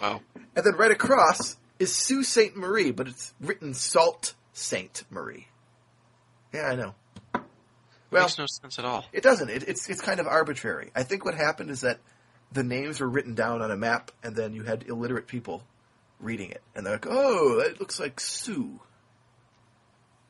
Wow. 0.00 0.20
And 0.56 0.64
then 0.64 0.74
right 0.74 0.90
across 0.90 1.56
is 1.78 1.94
Sault 1.94 2.24
Ste. 2.24 2.56
Marie, 2.56 2.90
but 2.90 3.08
it's 3.08 3.32
written 3.40 3.74
Salt 3.74 4.34
Saint 4.52 5.04
Marie. 5.10 5.46
Yeah, 6.52 6.62
I 6.62 6.74
know. 6.74 6.94
Well, 8.10 8.24
Makes 8.24 8.38
no 8.38 8.46
sense 8.46 8.78
at 8.78 8.84
all. 8.84 9.06
It 9.12 9.22
doesn't. 9.22 9.48
It, 9.48 9.64
it's 9.66 9.88
it's 9.88 10.02
kind 10.02 10.20
of 10.20 10.26
arbitrary. 10.26 10.90
I 10.94 11.02
think 11.02 11.24
what 11.24 11.34
happened 11.34 11.70
is 11.70 11.80
that 11.80 11.98
the 12.52 12.62
names 12.62 13.00
were 13.00 13.08
written 13.08 13.34
down 13.34 13.62
on 13.62 13.70
a 13.70 13.76
map, 13.76 14.10
and 14.22 14.36
then 14.36 14.52
you 14.52 14.62
had 14.64 14.84
illiterate 14.86 15.26
people 15.26 15.62
reading 16.20 16.50
it, 16.50 16.62
and 16.74 16.84
they're 16.84 16.94
like, 16.94 17.06
"Oh, 17.08 17.60
it 17.60 17.80
looks 17.80 17.98
like 17.98 18.20
Sue." 18.20 18.80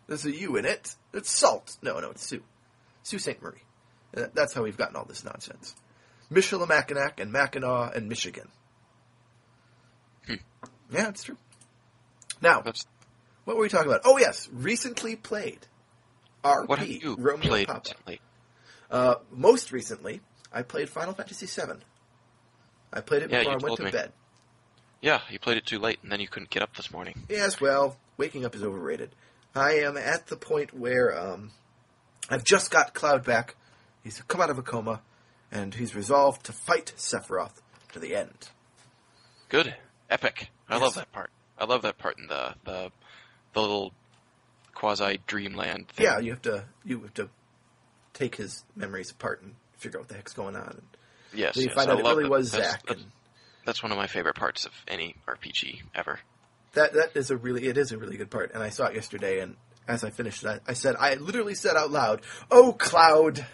There's 0.06 0.24
a 0.26 0.30
U 0.32 0.56
in 0.56 0.64
it. 0.64 0.94
It's 1.12 1.30
salt. 1.30 1.76
No, 1.82 1.98
no, 2.00 2.10
it's 2.10 2.26
Sue. 2.26 2.42
Sue 3.02 3.18
St. 3.18 3.40
Marie. 3.42 3.62
That's 4.12 4.52
how 4.52 4.62
we've 4.62 4.76
gotten 4.76 4.96
all 4.96 5.04
this 5.04 5.24
nonsense. 5.24 5.74
Michilimackinac 6.30 7.18
and 7.20 7.32
Mackinac 7.32 7.96
and 7.96 8.08
Michigan. 8.08 8.48
Hmm. 10.26 10.34
Yeah, 10.90 11.08
it's 11.08 11.24
true. 11.24 11.36
Now, 12.40 12.60
That's 12.60 12.84
what 13.44 13.56
were 13.56 13.62
we 13.62 13.68
talking 13.68 13.88
about? 13.90 14.02
Oh 14.04 14.18
yes, 14.18 14.48
recently 14.52 15.16
played. 15.16 15.66
RP 16.44 16.68
what 16.68 16.78
have 16.80 16.88
you 16.88 17.16
Romeo 17.18 17.48
played 17.48 17.66
Papa. 17.68 17.80
recently? 17.84 18.20
Uh, 18.90 19.14
most 19.30 19.72
recently, 19.72 20.20
I 20.52 20.62
played 20.62 20.88
Final 20.88 21.14
Fantasy 21.14 21.46
VII. 21.46 21.78
I 22.92 23.00
played 23.00 23.22
it 23.22 23.30
Yeah, 23.30 23.38
before 23.40 23.52
I 23.52 23.56
went 23.56 23.76
to 23.76 23.84
me. 23.84 23.90
bed. 23.90 24.12
Yeah, 25.00 25.20
you 25.30 25.38
played 25.38 25.56
it 25.56 25.66
too 25.66 25.78
late, 25.78 25.98
and 26.02 26.12
then 26.12 26.20
you 26.20 26.28
couldn't 26.28 26.50
get 26.50 26.62
up 26.62 26.76
this 26.76 26.92
morning. 26.92 27.24
Yes, 27.28 27.60
well, 27.60 27.96
waking 28.18 28.44
up 28.44 28.54
is 28.54 28.62
overrated. 28.62 29.14
I 29.54 29.72
am 29.80 29.96
at 29.96 30.26
the 30.28 30.36
point 30.36 30.72
where 30.74 31.16
um, 31.18 31.50
I've 32.30 32.44
just 32.44 32.70
got 32.70 32.94
Cloud 32.94 33.24
back. 33.24 33.56
He's 34.02 34.20
come 34.22 34.40
out 34.40 34.50
of 34.50 34.58
a 34.58 34.62
coma, 34.62 35.00
and 35.50 35.74
he's 35.74 35.94
resolved 35.94 36.44
to 36.46 36.52
fight 36.52 36.92
Sephiroth 36.96 37.60
to 37.92 37.98
the 37.98 38.14
end. 38.16 38.48
Good, 39.48 39.74
epic. 40.10 40.48
I 40.68 40.74
Yes. 40.74 40.82
love 40.82 40.94
that 40.94 41.12
part. 41.12 41.30
I 41.58 41.64
love 41.66 41.82
that 41.82 41.98
part 41.98 42.18
in 42.18 42.26
the 42.26 42.54
the, 42.64 42.90
the 43.52 43.60
little 43.60 43.92
quasi 44.74 45.20
dreamland. 45.26 45.88
Thing. 45.88 46.06
Yeah, 46.06 46.18
you 46.18 46.30
have 46.30 46.42
to 46.42 46.64
you 46.84 47.00
have 47.02 47.14
to 47.14 47.28
take 48.14 48.36
his 48.36 48.64
memories 48.74 49.10
apart 49.10 49.42
and 49.42 49.54
figure 49.76 49.98
out 49.98 50.02
what 50.02 50.08
the 50.08 50.14
heck's 50.14 50.32
going 50.32 50.56
on. 50.56 50.68
And 50.68 50.82
yes, 51.34 51.56
you 51.56 51.64
yes, 51.66 51.74
find 51.74 51.90
I 51.90 51.94
out 51.94 52.00
it 52.00 52.04
really 52.04 52.22
that. 52.24 52.30
was 52.30 52.50
That's- 52.52 52.70
Zack. 52.72 52.86
That's, 52.86 53.00
And 53.02 53.10
that's 53.66 53.82
one 53.82 53.92
of 53.92 53.98
my 53.98 54.06
favorite 54.06 54.34
parts 54.36 54.64
of 54.64 54.72
any 54.88 55.14
RPG 55.28 55.82
ever. 55.94 56.18
That 56.74 56.92
that 56.94 57.10
is 57.14 57.30
a 57.30 57.36
really 57.36 57.66
it 57.66 57.76
is 57.76 57.92
a 57.92 57.98
really 57.98 58.16
good 58.16 58.30
part. 58.30 58.52
And 58.54 58.62
I 58.62 58.68
saw 58.70 58.86
it 58.86 58.94
yesterday, 58.94 59.40
and 59.40 59.56
as 59.88 60.04
I 60.04 60.10
finished 60.10 60.42
it, 60.44 60.48
I, 60.48 60.70
I 60.70 60.72
said 60.74 60.96
I 60.98 61.14
literally 61.14 61.54
said 61.54 61.76
out 61.76 61.90
loud, 61.90 62.22
"Oh, 62.50 62.72
Cloud," 62.72 63.44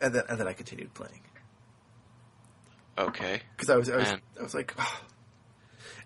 and 0.00 0.14
then 0.14 0.22
and 0.28 0.38
then 0.40 0.48
I 0.48 0.52
continued 0.52 0.94
playing. 0.94 1.20
Okay. 2.96 3.42
because 3.56 3.70
I 3.70 3.76
was 3.76 3.88
I 3.90 3.96
was, 3.96 4.08
Man. 4.08 4.20
I 4.40 4.42
was 4.42 4.54
like, 4.54 4.74
"Ah." 4.78 5.02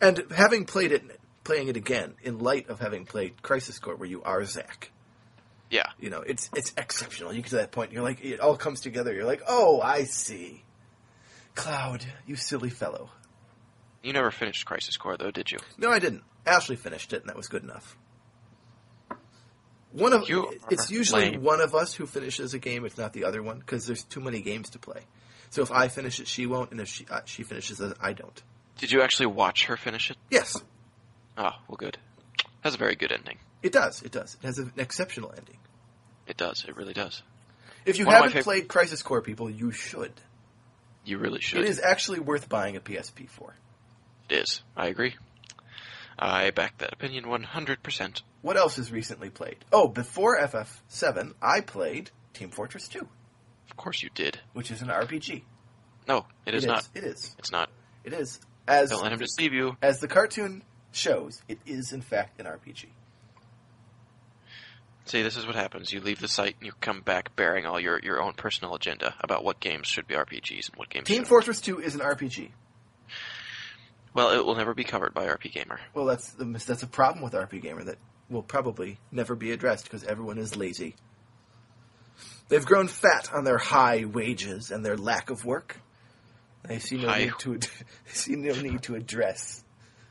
and 0.01 0.23
having 0.35 0.67
played 0.67 0.93
it, 0.93 1.21
playing 1.45 1.69
it 1.69 1.77
again 1.77 2.15
in 2.23 2.39
light 2.39 2.69
of 2.69 2.81
having 2.81 3.07
played 3.07 3.41
Crisis 3.43 3.79
Core, 3.79 3.97
where 3.97 4.09
you 4.09 4.23
are 4.25 4.45
Zack, 4.45 4.91
Yeah. 5.71 5.87
you 5.99 6.11
know, 6.11 6.21
it's 6.21 6.51
it's 6.55 6.73
exceptional. 6.77 7.33
You 7.33 7.41
get 7.43 7.51
to 7.51 7.57
that 7.57 7.73
point, 7.73 7.93
you're 7.93 8.03
like, 8.03 8.23
it 8.23 8.41
all 8.41 8.57
comes 8.59 8.81
together. 8.83 9.13
You're 9.15 9.25
like, 9.25 9.43
oh, 9.49 9.81
I 9.81 10.05
see, 10.05 10.65
Cloud, 11.55 12.05
you 12.27 12.37
silly 12.37 12.71
fellow. 12.71 13.09
You 14.03 14.13
never 14.13 14.31
finished 14.31 14.65
Crisis 14.67 14.97
Core 14.97 15.17
though, 15.17 15.31
did 15.31 15.51
you? 15.51 15.59
No, 15.79 15.91
I 15.91 15.99
didn't. 15.99 16.23
Ashley 16.47 16.77
finished 16.77 17.13
it, 17.13 17.21
and 17.21 17.29
that 17.29 17.37
was 17.37 17.49
good 17.49 17.63
enough. 17.63 17.97
One 19.93 20.13
of 20.15 20.29
You 20.29 20.53
it's 20.71 20.91
usually 20.91 21.33
lame. 21.33 21.43
one 21.43 21.61
of 21.61 21.75
us 21.75 21.93
who 21.95 22.07
finishes 22.07 22.55
a 22.55 22.59
game, 22.59 22.85
if 22.87 22.97
not 22.97 23.13
the 23.13 23.25
other 23.25 23.43
one, 23.43 23.59
because 23.59 23.87
there's 23.87 24.03
too 24.05 24.21
many 24.21 24.41
games 24.41 24.71
to 24.71 24.79
play. 24.79 25.03
So 25.51 25.61
if 25.63 25.71
I 25.71 25.89
finish 25.89 26.19
it, 26.19 26.27
she 26.27 26.47
won't, 26.47 26.71
and 26.71 26.81
if 26.81 26.89
she 26.89 27.07
uh, 27.11 27.21
she 27.27 27.43
finishes 27.43 27.79
it, 27.81 27.95
I 28.01 28.15
don't. 28.15 28.43
Did 28.79 28.91
you 28.91 29.03
actually 29.03 29.27
watch 29.27 29.67
her 29.67 29.77
finish 29.77 30.11
it? 30.11 30.17
Yes, 30.31 30.57
Oh, 31.37 31.51
well, 31.69 31.77
good. 31.79 31.97
It 32.39 32.45
Has 32.63 32.75
a 32.75 32.79
very 32.79 32.95
good 32.95 33.11
ending. 33.13 33.39
It 33.63 33.73
does. 33.73 34.03
It 34.03 34.13
does. 34.13 34.37
It 34.43 34.47
has 34.47 34.59
an 34.59 34.73
exceptional 34.77 35.33
ending. 35.37 35.57
It 36.27 36.37
does. 36.37 36.65
It 36.69 36.77
really 36.77 36.93
does. 36.93 37.23
If 37.87 37.99
you 37.99 38.07
One 38.07 38.15
haven't 38.17 38.33
fav- 38.33 38.43
played 38.45 38.69
Crisis 38.69 39.03
Core, 39.03 39.23
people, 39.23 39.49
you 39.51 39.73
should. 39.73 40.13
You 41.05 41.19
really 41.19 41.41
should. 41.41 41.61
It 41.61 41.69
is 41.69 41.81
actually 41.81 42.21
worth 42.21 42.49
buying 42.49 42.77
a 42.77 42.81
PSP 42.81 43.29
for. 43.29 43.55
It 44.29 44.37
is. 44.37 44.63
I 44.77 44.87
agree. 44.89 45.15
I 46.19 46.51
back 46.51 46.79
that 46.79 46.93
opinion 46.93 47.25
100%. 47.25 48.23
What 48.43 48.57
else 48.57 48.79
is 48.79 48.93
recently 48.93 49.31
played? 49.31 49.57
Oh, 49.73 49.89
before 49.89 50.39
FF7, 50.41 51.35
I 51.41 51.61
played 51.61 52.11
Team 52.35 52.51
Fortress 52.51 52.89
2, 52.89 53.07
Of 53.71 53.77
course 53.77 54.03
you 54.03 54.11
did. 54.15 54.39
which 54.53 54.71
is 54.71 54.83
an 54.83 54.89
RPG. 54.89 55.43
No, 56.09 56.27
it 56.47 56.55
is 56.55 56.67
not. 56.67 56.89
It 56.95 57.05
is. 57.05 57.35
It's 57.39 57.53
not. 57.53 57.71
It 58.05 58.13
is. 58.13 58.41
As 58.67 58.91
Don't 58.91 59.03
let 59.03 59.13
him 59.13 59.19
deceive 59.19 59.53
you. 59.53 59.77
as 59.83 60.01
the 60.01 60.09
cartoon 60.09 60.63
shows, 60.93 61.41
it 61.49 61.59
is 61.67 61.93
in 61.93 62.01
fact 62.03 62.41
an 62.41 62.47
RPG. 62.47 62.87
See, 65.05 65.23
this 65.23 65.37
is 65.37 65.47
what 65.47 65.57
happens. 65.57 65.93
You 65.93 66.01
leave 66.01 66.21
the 66.21 66.29
site 66.29 66.55
and 66.59 66.67
you 66.67 66.73
come 66.81 67.01
back 67.01 67.35
bearing 67.35 67.67
all 67.67 67.81
your, 67.81 67.99
your 68.01 68.23
own 68.23 68.35
personal 68.35 68.75
agenda 68.75 69.15
about 69.21 69.45
what 69.45 69.59
games 69.61 69.89
should 69.89 70.07
be 70.07 70.15
RPGs 70.15 70.69
and 70.69 70.77
what 70.77 70.89
games 70.91 71.07
Team 71.09 71.17
shouldn't. 71.17 71.29
Fortress 71.29 71.61
2 71.61 71.81
is 71.81 71.95
an 71.97 72.01
RPG. 72.01 72.51
Well, 74.15 74.31
it 74.39 74.45
will 74.45 74.55
never 74.57 74.75
be 74.75 74.85
covered 74.85 75.15
by 75.15 75.27
RPGamer. 75.27 75.79
Well, 75.95 76.05
that's 76.05 76.31
the, 76.31 76.45
that's 76.45 76.83
a 76.83 76.87
problem 76.87 77.25
with 77.25 77.33
RPGamer 77.33 77.87
that 77.87 77.99
will 78.29 78.43
probably 78.43 78.99
never 79.11 79.35
be 79.35 79.53
addressed 79.53 79.85
because 79.85 80.05
everyone 80.05 80.39
is 80.39 80.57
lazy. 80.57 80.95
They've 82.49 82.65
grown 82.65 82.89
fat 82.89 83.31
on 83.33 83.45
their 83.45 83.59
high 83.59 84.05
wages 84.05 84.71
and 84.71 84.85
their 84.85 84.97
lack 84.97 85.31
of 85.31 85.45
work. 85.45 85.79
They 86.65 86.79
see 86.79 86.97
no 86.99 87.09
High- 87.09 87.25
need 87.25 87.33
to 87.41 87.59
they 87.59 87.67
see 88.13 88.37
no 88.37 88.55
need 88.61 88.83
to 88.83 88.95
address. 88.95 89.65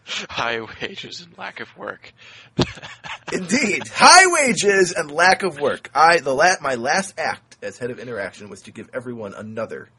High 0.06 0.62
wages 0.82 1.22
and 1.22 1.38
lack 1.38 1.60
of 1.60 1.76
work. 1.78 2.12
Indeed, 3.32 3.88
high 3.88 4.26
wages 4.26 4.94
and 4.94 5.12
lack 5.12 5.44
of 5.44 5.60
work. 5.60 5.90
I 5.94 6.20
the 6.20 6.34
la- 6.34 6.56
my 6.62 6.76
last 6.76 7.14
act 7.20 7.58
as 7.62 7.78
head 7.78 7.92
of 7.92 8.00
interaction 8.00 8.50
was 8.50 8.64
to 8.64 8.72
give 8.72 8.90
everyone 8.94 9.34
another 9.36 9.90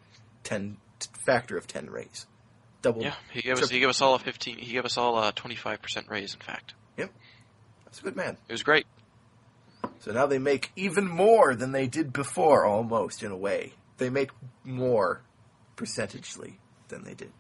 ten 0.42 0.76
t- 0.98 1.08
factor 1.24 1.56
of 1.56 1.66
ten 1.68 1.88
raise. 1.88 2.26
Double. 2.82 3.02
yeah, 3.02 3.14
he 3.32 3.40
gave 3.42 3.52
us 3.54 3.58
Triple. 3.60 3.74
he 3.74 3.80
gave 3.80 3.88
us 3.88 4.00
all 4.02 4.14
a 4.14 4.18
fifteen. 4.18 4.58
He 4.58 4.72
gave 4.72 4.84
us 4.84 4.96
all 4.98 5.22
a 5.22 5.32
twenty 5.32 5.54
five 5.56 5.80
percent 5.80 6.06
raise. 6.10 6.34
In 6.34 6.40
fact, 6.40 6.74
Yep, 6.98 7.10
That's 7.84 8.00
a 8.00 8.02
good 8.02 8.16
man. 8.16 8.36
it 8.48 8.52
was 8.52 8.62
great. 8.62 8.86
So 10.00 10.10
now 10.12 10.26
they 10.26 10.38
make 10.38 10.72
even 10.76 11.06
more 11.08 11.54
than 11.54 11.72
they 11.72 11.86
did 11.86 12.12
before, 12.12 12.64
almost 12.64 13.22
in 13.22 13.30
a 13.30 13.36
way. 13.36 13.72
They 13.98 14.10
make 14.10 14.30
more 14.64 15.22
percentagely 15.76 16.54
than 16.88 17.04
they 17.04 17.14
did. 17.14 17.30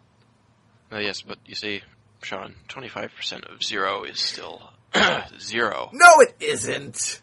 Uh, 0.92 0.98
yes, 0.98 1.22
but 1.22 1.38
you 1.46 1.54
see, 1.56 1.82
Sean, 2.22 2.54
twenty 2.68 2.88
five 2.88 3.10
percent 3.16 3.44
of 3.46 3.62
zero 3.64 4.04
is 4.04 4.20
still 4.20 4.70
zero. 5.40 5.90
No, 5.92 6.20
it 6.20 6.36
isn't. 6.40 7.20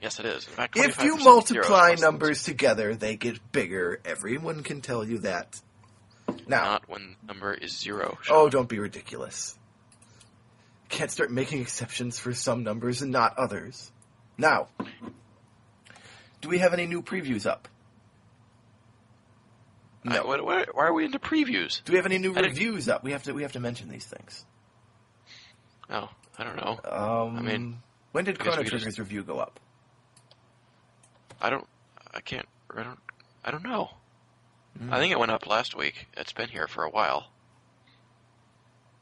Yes, 0.00 0.18
it 0.18 0.24
is. 0.24 0.46
In 0.46 0.52
fact, 0.54 0.78
If 0.78 1.02
you 1.02 1.14
of 1.16 1.18
zero 1.18 1.18
is 1.18 1.24
multiply 1.24 1.94
numbers 1.98 2.42
together, 2.42 2.94
they 2.94 3.16
get 3.16 3.52
bigger. 3.52 4.00
Everyone 4.06 4.62
can 4.62 4.80
tell 4.80 5.04
you 5.06 5.18
that. 5.18 5.60
Now, 6.46 6.64
Not 6.64 6.88
when 6.88 7.16
the 7.22 7.26
number 7.32 7.54
is 7.54 7.76
zero. 7.78 8.18
Sean. 8.22 8.36
oh, 8.36 8.48
don't 8.48 8.68
be 8.68 8.78
ridiculous. 8.78 9.56
Can't 10.88 11.10
start 11.10 11.30
making 11.30 11.60
exceptions 11.60 12.18
for 12.18 12.32
some 12.34 12.64
numbers 12.64 13.02
and 13.02 13.12
not 13.12 13.38
others. 13.38 13.92
Now, 14.36 14.68
do 16.40 16.48
we 16.48 16.58
have 16.58 16.72
any 16.72 16.86
new 16.86 17.02
previews 17.02 17.46
up? 17.46 17.68
I- 20.04 20.14
No. 20.14 20.24
what- 20.26 20.44
why, 20.44 20.64
why 20.72 20.86
are 20.86 20.92
we 20.92 21.04
into 21.04 21.18
previews? 21.18 21.84
Do 21.84 21.92
we 21.92 21.96
have 21.98 22.06
any 22.06 22.18
new 22.18 22.34
I 22.34 22.40
reviews 22.40 22.88
up? 22.88 23.04
We 23.04 23.12
have 23.12 23.22
to. 23.24 23.32
We 23.34 23.42
have 23.42 23.52
to 23.52 23.60
mention 23.60 23.88
these 23.88 24.06
things. 24.06 24.44
Oh, 25.90 26.08
I 26.38 26.44
don't 26.44 26.56
know. 26.56 26.80
Um, 26.84 27.36
I 27.36 27.42
mean, 27.42 27.82
when 28.12 28.24
did 28.24 28.38
Chrono 28.38 28.62
Trigger's 28.62 28.98
review 28.98 29.22
go 29.22 29.38
up? 29.38 29.60
I 31.40 31.50
don't. 31.50 31.66
I 32.14 32.20
can't. 32.20 32.48
I 32.74 32.82
don't. 32.82 32.98
I 33.44 33.50
don't 33.50 33.62
know. 33.62 33.90
Hmm. 34.78 34.92
I 34.92 34.98
think 34.98 35.12
it 35.12 35.18
went 35.18 35.30
up 35.32 35.46
last 35.46 35.76
week. 35.76 36.06
It's 36.16 36.32
been 36.32 36.48
here 36.48 36.66
for 36.68 36.84
a 36.84 36.90
while. 36.90 37.26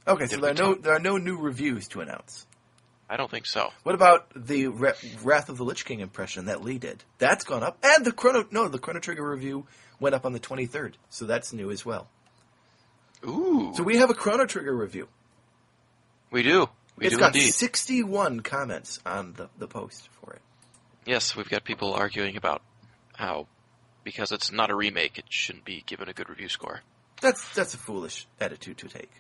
Okay, 0.07 0.27
so 0.27 0.39
there 0.39 0.53
are 0.53 0.55
no 0.55 0.75
there 0.75 0.95
are 0.95 1.01
no 1.01 1.19
new 1.19 1.37
reviews 1.37 1.89
to 1.89 2.01
announce. 2.01 2.47
I 3.11 3.17
don't 3.17 3.31
think 3.31 3.47
so. 3.47 3.71
What 3.85 3.95
about 3.95 4.27
the 4.35 4.69
Ra- 4.69 4.93
Wrath 5.23 5.49
of 5.49 5.57
the 5.57 5.65
Lich 5.65 5.85
King 5.85 6.01
impression 6.01 6.47
that 6.47 6.63
Lee 6.63 6.79
did? 6.79 7.05
That's 7.19 7.45
gone 7.45 7.63
up, 7.63 7.79
and 7.83 8.05
the 8.05 8.13
Chrono 8.13 8.47
no 8.51 8.69
the 8.69 8.79
Chrono 8.79 9.01
Trigger 9.01 9.29
review 9.29 9.67
went 10.01 10.15
up 10.15 10.25
on 10.25 10.33
the 10.33 10.39
twenty 10.39 10.67
third, 10.67 10.97
so 11.11 11.27
that's 11.27 11.53
new 11.53 11.71
as 11.71 11.85
well. 11.85 12.09
Ooh. 13.27 13.73
So 13.75 13.83
we 13.83 13.99
have 13.99 14.11
a 14.11 14.15
Chrono 14.15 14.47
Trigger 14.47 14.75
review. 14.75 15.09
we 16.31 16.43
do. 16.43 16.69
We 16.97 17.07
it's 17.07 17.15
do 17.15 17.21
got 17.21 17.35
indeed. 17.35 17.53
sixty 17.53 18.03
one 18.03 18.41
comments 18.41 18.99
on 19.05 19.35
the 19.35 19.49
the 19.59 19.67
post 19.69 20.09
for 20.21 20.33
it. 20.33 20.41
Yes, 21.05 21.37
we've 21.37 21.49
got 21.49 21.65
people 21.65 21.93
arguing 21.95 22.37
about 22.37 22.63
how 23.15 23.47
because 24.05 24.33
it's 24.33 24.51
not 24.53 24.71
a 24.71 24.75
remake, 24.75 25.19
it 25.19 25.27
shouldn't 25.29 25.65
be 25.65 25.83
given 25.87 26.09
a 26.09 26.13
good 26.13 26.29
review 26.29 26.49
score. 26.49 26.81
That's 27.21 27.53
that's 27.55 27.75
a 27.75 27.79
foolish 27.79 28.27
attitude 28.41 28.79
to 28.79 28.89
take. 28.89 29.11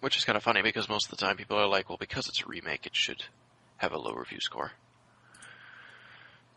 Which 0.00 0.16
is 0.16 0.24
kind 0.24 0.36
of 0.36 0.42
funny 0.42 0.62
because 0.62 0.88
most 0.88 1.06
of 1.06 1.10
the 1.16 1.24
time 1.24 1.36
people 1.36 1.56
are 1.56 1.66
like, 1.68 1.88
well, 1.88 1.98
because 1.98 2.28
it's 2.28 2.42
a 2.42 2.46
remake, 2.46 2.86
it 2.86 2.94
should 2.96 3.24
have 3.76 3.92
a 3.92 3.98
low 3.98 4.12
review 4.12 4.40
score. 4.40 4.72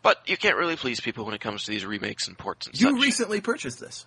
But 0.01 0.17
you 0.27 0.37
can't 0.37 0.57
really 0.57 0.75
please 0.75 0.99
people 0.99 1.25
when 1.25 1.33
it 1.33 1.41
comes 1.41 1.63
to 1.63 1.71
these 1.71 1.85
remakes 1.85 2.27
and 2.27 2.37
ports 2.37 2.67
and 2.67 2.75
stuff. 2.75 2.89
You 2.91 2.97
such. 2.97 3.03
recently 3.03 3.41
purchased 3.41 3.79
this. 3.79 4.05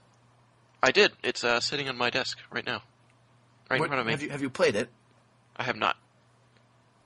I 0.82 0.92
did. 0.92 1.12
It's 1.24 1.42
uh, 1.42 1.58
sitting 1.60 1.88
on 1.88 1.96
my 1.96 2.10
desk 2.10 2.38
right 2.52 2.64
now, 2.64 2.82
right 3.68 3.80
What- 3.80 3.86
in 3.86 3.90
front 3.90 4.00
of 4.00 4.06
me. 4.06 4.12
Have 4.12 4.22
you 4.22 4.30
have 4.30 4.42
you 4.42 4.50
played 4.50 4.76
it? 4.76 4.88
I 5.56 5.64
have 5.64 5.76
not. 5.76 5.96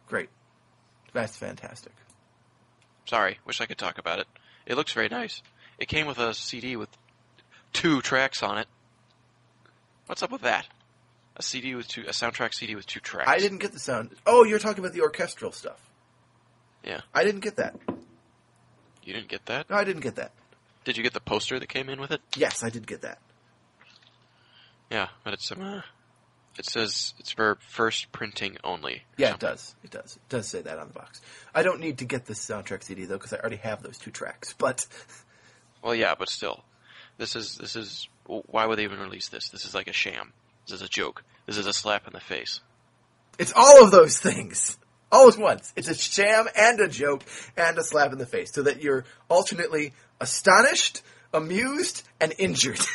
Great. 0.06 0.28
That's 1.14 1.36
fantastic. 1.36 1.92
Sorry, 3.06 3.38
wish 3.46 3.60
I 3.60 3.66
could 3.66 3.78
talk 3.78 3.98
about 3.98 4.18
it. 4.18 4.26
It 4.66 4.76
looks 4.76 4.92
very 4.92 5.08
nice. 5.08 5.42
It 5.82 5.88
came 5.88 6.06
with 6.06 6.18
a 6.18 6.32
CD 6.32 6.76
with 6.76 6.88
two 7.72 8.02
tracks 8.02 8.40
on 8.44 8.56
it. 8.56 8.68
What's 10.06 10.22
up 10.22 10.30
with 10.30 10.42
that? 10.42 10.64
A 11.36 11.42
CD 11.42 11.74
with 11.74 11.88
two, 11.88 12.02
a 12.02 12.12
soundtrack 12.12 12.54
CD 12.54 12.76
with 12.76 12.86
two 12.86 13.00
tracks. 13.00 13.28
I 13.28 13.38
didn't 13.40 13.58
get 13.58 13.72
the 13.72 13.80
sound. 13.80 14.10
Oh, 14.24 14.44
you're 14.44 14.60
talking 14.60 14.78
about 14.78 14.94
the 14.94 15.00
orchestral 15.00 15.50
stuff. 15.50 15.84
Yeah. 16.84 17.00
I 17.12 17.24
didn't 17.24 17.40
get 17.40 17.56
that. 17.56 17.74
You 19.02 19.12
didn't 19.12 19.26
get 19.26 19.46
that? 19.46 19.70
No, 19.70 19.74
I 19.74 19.82
didn't 19.82 20.02
get 20.02 20.14
that. 20.14 20.30
Did 20.84 20.96
you 20.96 21.02
get 21.02 21.14
the 21.14 21.20
poster 21.20 21.58
that 21.58 21.68
came 21.68 21.88
in 21.88 22.00
with 22.00 22.12
it? 22.12 22.20
Yes, 22.36 22.62
I 22.62 22.70
did 22.70 22.86
get 22.86 23.02
that. 23.02 23.18
Yeah, 24.88 25.08
but 25.24 25.32
it's 25.32 25.50
um, 25.50 25.62
uh, 25.62 25.80
it 26.56 26.66
says 26.66 27.12
it's 27.18 27.32
for 27.32 27.58
first 27.70 28.12
printing 28.12 28.56
only. 28.62 29.02
Yeah, 29.16 29.34
it 29.34 29.40
does. 29.40 29.74
It 29.82 29.90
does. 29.90 30.14
It 30.14 30.28
does 30.28 30.46
say 30.46 30.62
that 30.62 30.78
on 30.78 30.86
the 30.86 30.94
box. 30.94 31.20
I 31.52 31.64
don't 31.64 31.80
need 31.80 31.98
to 31.98 32.04
get 32.04 32.26
this 32.26 32.38
soundtrack 32.38 32.84
CD 32.84 33.04
though 33.04 33.18
because 33.18 33.32
I 33.32 33.38
already 33.38 33.56
have 33.56 33.82
those 33.82 33.98
two 33.98 34.12
tracks. 34.12 34.54
But 34.58 34.86
Well, 35.82 35.94
yeah, 35.94 36.14
but 36.18 36.28
still, 36.28 36.62
this 37.18 37.36
is 37.36 37.56
this 37.56 37.76
is 37.76 38.08
why 38.26 38.66
would 38.66 38.78
they 38.78 38.84
even 38.84 39.00
release 39.00 39.28
this? 39.28 39.48
This 39.48 39.64
is 39.64 39.74
like 39.74 39.88
a 39.88 39.92
sham. 39.92 40.32
This 40.66 40.80
is 40.80 40.82
a 40.82 40.88
joke. 40.88 41.24
This 41.46 41.58
is 41.58 41.66
a 41.66 41.72
slap 41.72 42.06
in 42.06 42.12
the 42.12 42.20
face. 42.20 42.60
it's 43.38 43.52
all 43.54 43.84
of 43.84 43.90
those 43.90 44.18
things 44.18 44.78
all 45.12 45.28
at 45.28 45.36
once. 45.36 45.72
It's 45.76 45.88
a 45.88 45.94
sham 45.94 46.46
and 46.56 46.80
a 46.80 46.88
joke 46.88 47.22
and 47.56 47.76
a 47.78 47.84
slap 47.84 48.12
in 48.12 48.18
the 48.18 48.26
face, 48.26 48.52
so 48.52 48.62
that 48.62 48.82
you're 48.82 49.04
alternately 49.28 49.92
astonished, 50.20 51.02
amused, 51.32 52.02
and 52.20 52.34
injured. 52.38 52.80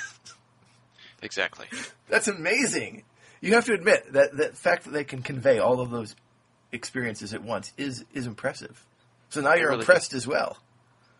Exactly. 1.23 1.65
That's 2.09 2.27
amazing. 2.27 3.03
You 3.41 3.55
have 3.55 3.65
to 3.65 3.73
admit 3.73 4.13
that 4.13 4.37
the 4.37 4.49
fact 4.49 4.83
that 4.83 4.91
they 4.91 5.03
can 5.03 5.23
convey 5.23 5.57
all 5.57 5.81
of 5.81 5.89
those 5.89 6.15
experiences 6.71 7.33
at 7.33 7.43
once 7.43 7.73
is 7.75 8.05
is 8.13 8.27
impressive. 8.27 8.85
So 9.29 9.41
now 9.41 9.55
you're 9.55 9.69
really 9.69 9.79
impressed 9.79 10.13
as 10.13 10.27
well. 10.27 10.57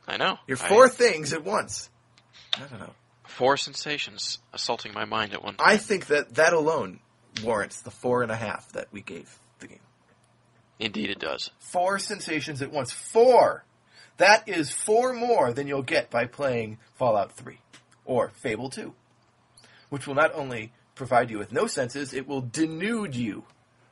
I 0.08 0.18
know. 0.18 0.40
You're 0.48 0.58
I- 0.62 0.68
four 0.70 0.90
things 0.90 1.34
at 1.34 1.44
once. 1.44 1.90
I 2.56 2.62
don't 2.62 2.80
know. 2.80 2.94
four 3.26 3.58
sensations 3.58 4.40
assaulting 4.54 4.94
my 4.94 5.06
mind 5.06 5.34
at 5.34 5.44
one 5.44 5.56
time. 5.56 5.68
I 5.68 5.78
think 5.78 6.08
that 6.08 6.36
that 6.36 6.54
alone 6.54 7.00
warrants 7.44 7.82
the 7.82 7.92
four 7.92 8.24
and 8.24 8.32
a 8.32 8.36
half 8.36 8.72
that 8.72 8.88
we 8.92 9.02
gave 9.02 9.38
the 9.60 9.68
game. 9.68 9.80
Indeed, 10.80 11.10
it 11.10 11.20
does. 11.20 11.52
Four 11.60 12.00
sensations 12.00 12.62
at 12.62 12.72
once. 12.72 12.92
Four! 12.92 13.64
That 14.18 14.48
is 14.50 14.72
four 14.72 15.14
more 15.14 15.54
than 15.54 15.68
you'll 15.68 15.84
get 15.84 16.10
by 16.10 16.26
playing 16.26 16.80
Fallout 16.96 17.34
3 17.34 17.60
or 18.06 18.30
Fable 18.30 18.70
2, 18.72 18.94
which 19.90 20.08
will 20.08 20.16
not 20.16 20.34
only 20.34 20.72
provide 20.96 21.30
you 21.30 21.38
with 21.38 21.52
no 21.52 21.68
senses, 21.68 22.14
it 22.14 22.28
will 22.28 22.42
denude 22.42 23.14
you 23.14 23.44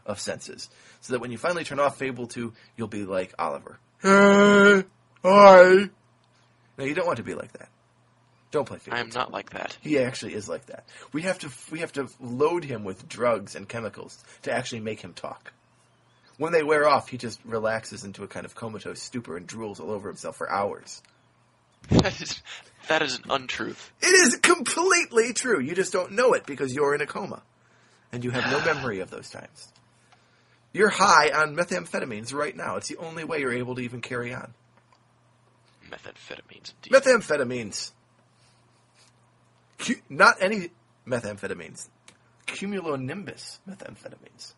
of 0.06 0.20
senses. 0.20 0.70
So 1.02 1.14
that 1.14 1.20
when 1.20 1.32
you 1.32 1.38
finally 1.38 1.64
turn 1.64 1.80
off 1.80 2.00
Fable 2.00 2.26
2, 2.28 2.54
you'll 2.78 2.88
be 2.88 3.06
like 3.06 3.34
Oliver. 3.38 3.78
Hey, 4.02 4.84
hi. 5.24 5.90
No, 6.78 6.86
you 6.86 6.94
don't 6.94 7.08
want 7.08 7.18
to 7.18 7.24
be 7.24 7.36
like 7.36 7.54
that. 7.54 7.70
Don't 8.52 8.66
play 8.66 8.80
I 8.90 9.02
am 9.02 9.10
not 9.10 9.32
like 9.32 9.50
that. 9.50 9.78
He 9.82 10.00
actually 10.00 10.34
is 10.34 10.48
like 10.48 10.68
that. 10.68 10.86
We 11.12 11.24
have 11.24 11.40
to 11.40 11.50
we 11.72 11.80
have 11.80 11.92
to 11.94 12.08
load 12.22 12.64
him 12.64 12.84
with 12.84 13.08
drugs 13.10 13.56
and 13.56 13.68
chemicals 13.68 14.24
to 14.44 14.52
actually 14.52 14.80
make 14.80 15.02
him 15.02 15.14
talk. 15.14 15.52
When 16.38 16.54
they 16.54 16.64
wear 16.64 16.88
off, 16.88 17.10
he 17.10 17.18
just 17.18 17.40
relaxes 17.44 18.04
into 18.04 18.24
a 18.24 18.28
kind 18.28 18.46
of 18.46 18.56
comatose 18.56 19.02
stupor 19.02 19.36
and 19.36 19.48
drools 19.48 19.80
all 19.80 19.92
over 19.92 20.08
himself 20.10 20.38
for 20.38 20.50
hours. 20.50 21.02
That 21.90 22.22
is 22.22 22.42
that 22.88 23.02
is 23.02 23.18
an 23.18 23.26
untruth. 23.30 23.92
It 24.02 24.14
is 24.14 24.38
completely 24.38 25.34
true. 25.34 25.60
You 25.60 25.76
just 25.76 25.92
don't 25.92 26.14
know 26.14 26.34
it 26.34 26.46
because 26.46 26.74
you're 26.74 26.96
in 26.96 27.02
a 27.02 27.08
coma 27.08 27.42
and 28.12 28.24
you 28.24 28.32
have 28.32 28.50
no 28.52 28.64
memory 28.74 29.00
of 29.00 29.10
those 29.10 29.30
times. 29.30 29.68
You're 30.72 30.90
high 30.90 31.30
on 31.30 31.56
methamphetamines 31.56 32.34
right 32.34 32.56
now. 32.56 32.76
It's 32.76 32.88
the 32.90 32.98
only 32.98 33.24
way 33.24 33.40
you're 33.40 33.54
able 33.54 33.76
to 33.76 33.82
even 33.82 34.02
carry 34.02 34.34
on. 34.34 34.54
Methamphetamines, 35.90 36.74
indeed. 36.84 36.92
Methamphetamines. 36.92 37.92
Cu- 39.80 40.02
not 40.10 40.38
any 40.42 40.70
methamphetamines. 41.08 41.90
Cumulonimbus 42.48 43.60
methamphetamines. 43.70 44.54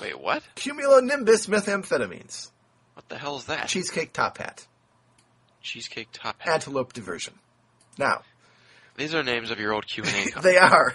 Wait, 0.00 0.18
what? 0.20 0.42
Cumulonimbus 0.56 1.48
methamphetamines. 1.48 2.50
What 2.94 3.08
the 3.08 3.18
hell 3.18 3.36
is 3.36 3.44
that? 3.46 3.68
Cheesecake 3.68 4.12
top 4.12 4.38
hat. 4.38 4.66
Cheesecake 5.60 6.08
top 6.12 6.40
hat. 6.40 6.54
Antelope 6.54 6.92
diversion. 6.92 7.34
Now, 7.98 8.22
These 8.96 9.14
are 9.14 9.22
names 9.22 9.50
of 9.50 9.58
your 9.58 9.74
old 9.74 9.86
Q 9.86 10.04
and 10.04 10.36
A. 10.36 10.40
they 10.42 10.56
are. 10.56 10.94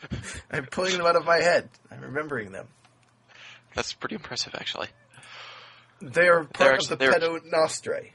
I'm 0.50 0.66
pulling 0.66 0.96
them 0.96 1.06
out 1.06 1.16
of 1.16 1.24
my 1.24 1.38
head. 1.38 1.68
I'm 1.90 2.00
remembering 2.00 2.52
them. 2.52 2.68
That's 3.74 3.92
pretty 3.92 4.14
impressive, 4.14 4.54
actually. 4.54 4.88
They're 6.12 6.44
part 6.44 6.56
They're 6.58 6.74
of 6.74 6.88
the 6.88 6.96
Pedo 6.96 7.50
Nostre. 7.50 8.10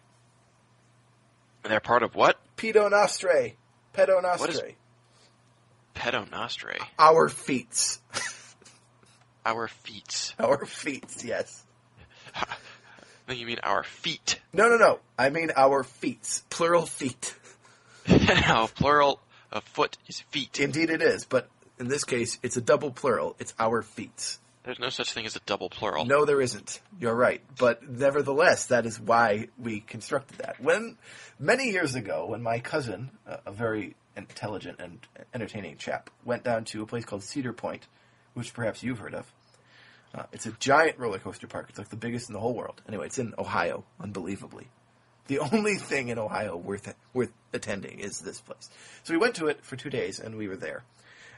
They're 1.64 1.80
part 1.80 2.03
of 2.03 2.16
what? 2.16 2.40
Pedo 2.56 2.90
Nostre. 2.90 3.53
Pedo 3.95 4.22
Nostre. 4.22 4.76
Pedo 5.95 6.30
Nostre. 6.30 6.78
Our 6.99 7.30
feets. 7.30 7.99
Our 9.45 9.68
feet. 9.68 10.36
Our 10.38 10.66
feet, 10.66 11.24
yes. 11.24 11.64
No, 13.28 13.34
you 13.34 13.48
mean 13.48 13.60
our 13.64 13.84
feet. 13.84 14.40
No, 14.53 14.70
no, 14.70 14.78
no. 14.78 14.99
I 15.18 15.30
mean 15.30 15.49
our 15.56 15.84
feet. 15.84 16.44
Plural 16.49 16.86
feet. 16.86 17.36
no, 18.07 18.70
plural 18.76 19.22
of 19.52 19.64
foot 19.64 19.98
is 20.07 20.20
feet. 20.30 20.60
Indeed 20.60 20.91
it 20.91 21.02
is, 21.02 21.26
but 21.26 21.49
in 21.80 21.88
this 21.88 22.03
case, 22.03 22.38
it's 22.44 22.57
a 22.57 22.61
double 22.61 22.91
plural. 22.91 23.36
It's 23.40 23.56
our 23.57 23.82
feet. 23.82 24.38
There's 24.64 24.80
no 24.80 24.90
such 24.90 25.14
thing 25.14 25.26
as 25.26 25.36
a 25.36 25.40
double 25.45 25.69
plural. 25.69 26.06
No, 26.06 26.26
there 26.26 26.41
isn't. 26.41 26.81
You're 26.99 27.15
right. 27.15 27.41
But 27.57 27.90
nevertheless, 27.90 28.68
that 28.68 28.86
is 28.86 28.99
why 28.99 29.48
we 29.57 29.80
constructed 29.80 30.40
that. 30.40 30.60
When, 30.60 30.98
many 31.40 31.72
years 31.72 31.95
ago, 31.95 32.27
when 32.27 32.44
my 32.44 32.60
cousin, 32.60 33.11
a 33.26 33.52
very 33.52 33.95
intelligent 34.18 34.80
and 34.80 34.99
entertaining 35.34 35.77
chap, 35.77 36.10
went 36.26 36.44
down 36.44 36.65
to 36.65 36.84
a 36.84 36.86
place 36.86 37.06
called 37.06 37.23
Cedar 37.23 37.53
Point, 37.53 37.88
which 38.34 38.53
perhaps 38.53 38.84
you've 38.84 38.99
heard 38.99 39.15
of. 39.15 39.31
Uh, 40.14 40.23
it's 40.34 40.45
a 40.45 40.52
giant 40.53 40.98
roller 40.98 41.19
coaster 41.19 41.48
park. 41.48 41.68
It's 41.69 41.77
like 41.77 41.90
the 41.90 41.95
biggest 41.95 42.30
in 42.30 42.34
the 42.34 42.40
whole 42.40 42.56
world. 42.56 42.81
Anyway, 42.88 43.06
it's 43.06 43.19
in 43.19 43.34
Ohio, 43.38 43.86
unbelievably. 43.99 44.68
The 45.27 45.40
only 45.40 45.76
thing 45.76 46.10
in 46.10 46.18
Ohio 46.18 46.57
worth 46.57 46.94
worth 47.14 47.31
attending 47.53 47.99
is 47.99 48.19
this 48.19 48.41
place. 48.41 48.69
So 49.03 49.14
we 49.14 49.19
went 49.19 49.36
to 49.36 49.48
it 49.48 49.64
for 49.64 49.76
two 49.76 49.91
days, 49.91 50.19
and 50.19 50.36
we 50.36 50.48
were 50.48 50.56
there, 50.56 50.84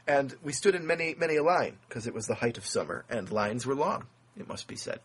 and 0.06 0.34
we 0.42 0.52
stood 0.52 0.74
in 0.74 0.86
many 0.86 1.14
many 1.18 1.36
a 1.36 1.42
line 1.42 1.78
because 1.88 2.06
it 2.06 2.14
was 2.14 2.26
the 2.26 2.34
height 2.34 2.58
of 2.58 2.66
summer, 2.66 3.04
and 3.08 3.30
lines 3.30 3.66
were 3.66 3.74
long. 3.74 4.06
It 4.36 4.48
must 4.48 4.66
be 4.66 4.76
said. 4.76 5.00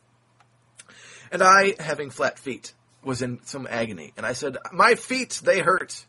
And 1.32 1.44
I, 1.44 1.76
having 1.80 2.10
flat 2.10 2.40
feet, 2.40 2.74
was 3.04 3.22
in 3.22 3.40
some 3.44 3.68
agony, 3.70 4.14
and 4.18 4.26
I 4.26 4.34
said, 4.34 4.58
"My 4.72 4.96
feet, 4.96 5.42
they 5.44 5.60
hurt." 5.60 6.06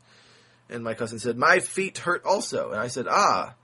And 0.70 0.84
my 0.84 0.94
cousin 0.94 1.18
said, 1.18 1.36
"My 1.36 1.60
feet 1.60 1.98
hurt 1.98 2.24
also." 2.24 2.70
And 2.70 2.80
I 2.80 2.88
said, 2.88 3.06
"Ah, 3.08 3.54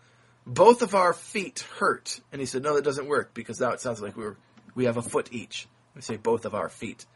both 0.46 0.82
of 0.82 0.94
our 0.94 1.12
feet 1.12 1.66
hurt." 1.78 2.20
And 2.32 2.40
he 2.40 2.46
said, 2.46 2.62
"No, 2.62 2.74
that 2.74 2.84
doesn't 2.84 3.08
work 3.08 3.34
because 3.34 3.60
now 3.60 3.70
it 3.70 3.80
sounds 3.80 4.00
like 4.00 4.16
we 4.16 4.24
were 4.24 4.36
we 4.74 4.86
have 4.86 4.96
a 4.96 5.02
foot 5.02 5.28
each." 5.32 5.68
We 5.94 6.02
say 6.02 6.16
both 6.16 6.44
of 6.44 6.54
our 6.54 6.68
feet. 6.68 7.06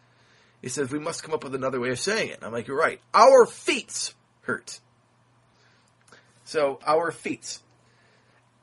He 0.62 0.68
says, 0.68 0.90
We 0.90 0.98
must 0.98 1.22
come 1.22 1.34
up 1.34 1.44
with 1.44 1.54
another 1.54 1.80
way 1.80 1.90
of 1.90 1.98
saying 1.98 2.30
it. 2.30 2.38
I'm 2.42 2.52
like, 2.52 2.66
You're 2.66 2.78
right. 2.78 3.00
Our 3.14 3.46
feet 3.46 4.14
hurt. 4.42 4.80
So, 6.44 6.80
our 6.86 7.10
feet. 7.10 7.58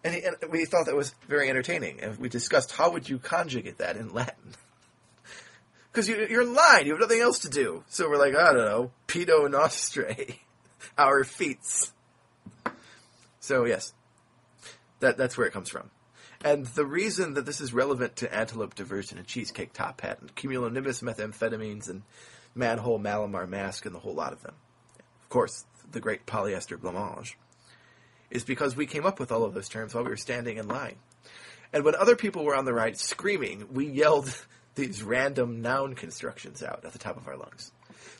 And, 0.06 0.14
he, 0.14 0.24
and 0.24 0.36
we 0.52 0.66
thought 0.66 0.86
that 0.86 0.96
was 0.96 1.16
very 1.28 1.50
entertaining. 1.50 2.00
And 2.00 2.18
we 2.20 2.30
discussed 2.30 2.72
how 2.72 2.92
would 2.92 3.10
you 3.10 3.18
conjugate 3.18 3.80
that 3.80 3.98
in 3.98 4.14
Latin? 4.14 4.54
Because 5.92 6.10
you, 6.10 6.28
you're 6.30 6.42
in 6.42 6.54
line. 6.54 6.86
You 6.86 6.92
have 6.92 7.00
nothing 7.00 7.22
else 7.22 7.40
to 7.40 7.50
do. 7.50 7.86
So 7.88 8.10
we're 8.10 8.18
like, 8.18 8.36
I 8.36 8.52
don't 8.52 8.66
know. 8.66 8.92
Pedo 9.08 9.50
nostre. 9.50 10.14
our 10.98 11.24
feats. 11.24 11.94
So, 13.40 13.64
yes. 13.64 13.94
That, 15.00 15.18
that's 15.18 15.38
where 15.38 15.48
it 15.48 15.54
comes 15.54 15.70
from. 15.70 15.90
And 16.44 16.66
the 16.66 16.86
reason 16.86 17.36
that 17.36 17.46
this 17.46 17.62
is 17.62 17.74
relevant 17.74 18.18
to 18.18 18.36
antelope 18.36 18.76
diversion 18.76 19.18
and 19.18 19.26
cheesecake 19.26 19.72
top 19.72 20.02
hat 20.02 20.20
and 20.20 20.36
cumulonimbus 20.36 21.02
methamphetamines 21.02 21.90
and 21.90 22.04
manhole 22.54 23.00
malamar 23.00 23.48
mask 23.48 23.86
and 23.86 23.96
the 23.96 24.00
whole 24.00 24.16
lot 24.16 24.34
of 24.34 24.42
them, 24.44 24.56
of 25.24 25.30
course, 25.30 25.66
the 25.90 26.02
great 26.02 26.26
polyester 26.26 26.78
blancmange, 26.78 27.36
is 28.30 28.44
because 28.44 28.76
we 28.76 28.86
came 28.86 29.06
up 29.06 29.20
with 29.20 29.32
all 29.32 29.44
of 29.44 29.54
those 29.54 29.70
terms 29.70 29.94
while 29.94 30.04
we 30.04 30.10
were 30.10 30.18
standing 30.18 30.58
in 30.58 30.68
line. 30.68 30.96
And 31.74 31.84
when 31.84 31.96
other 31.96 32.16
people 32.16 32.44
were 32.44 32.56
on 32.56 32.66
the 32.66 32.74
ride 32.74 32.98
screaming, 32.98 33.68
we 33.72 33.86
yelled 33.88 34.36
these 34.76 35.04
random 35.04 35.62
noun 35.62 35.96
constructions 35.96 36.62
out 36.64 36.84
at 36.86 36.94
the 36.94 37.00
top 37.00 37.18
of 37.18 37.28
our 37.28 37.38
lungs. 37.38 37.72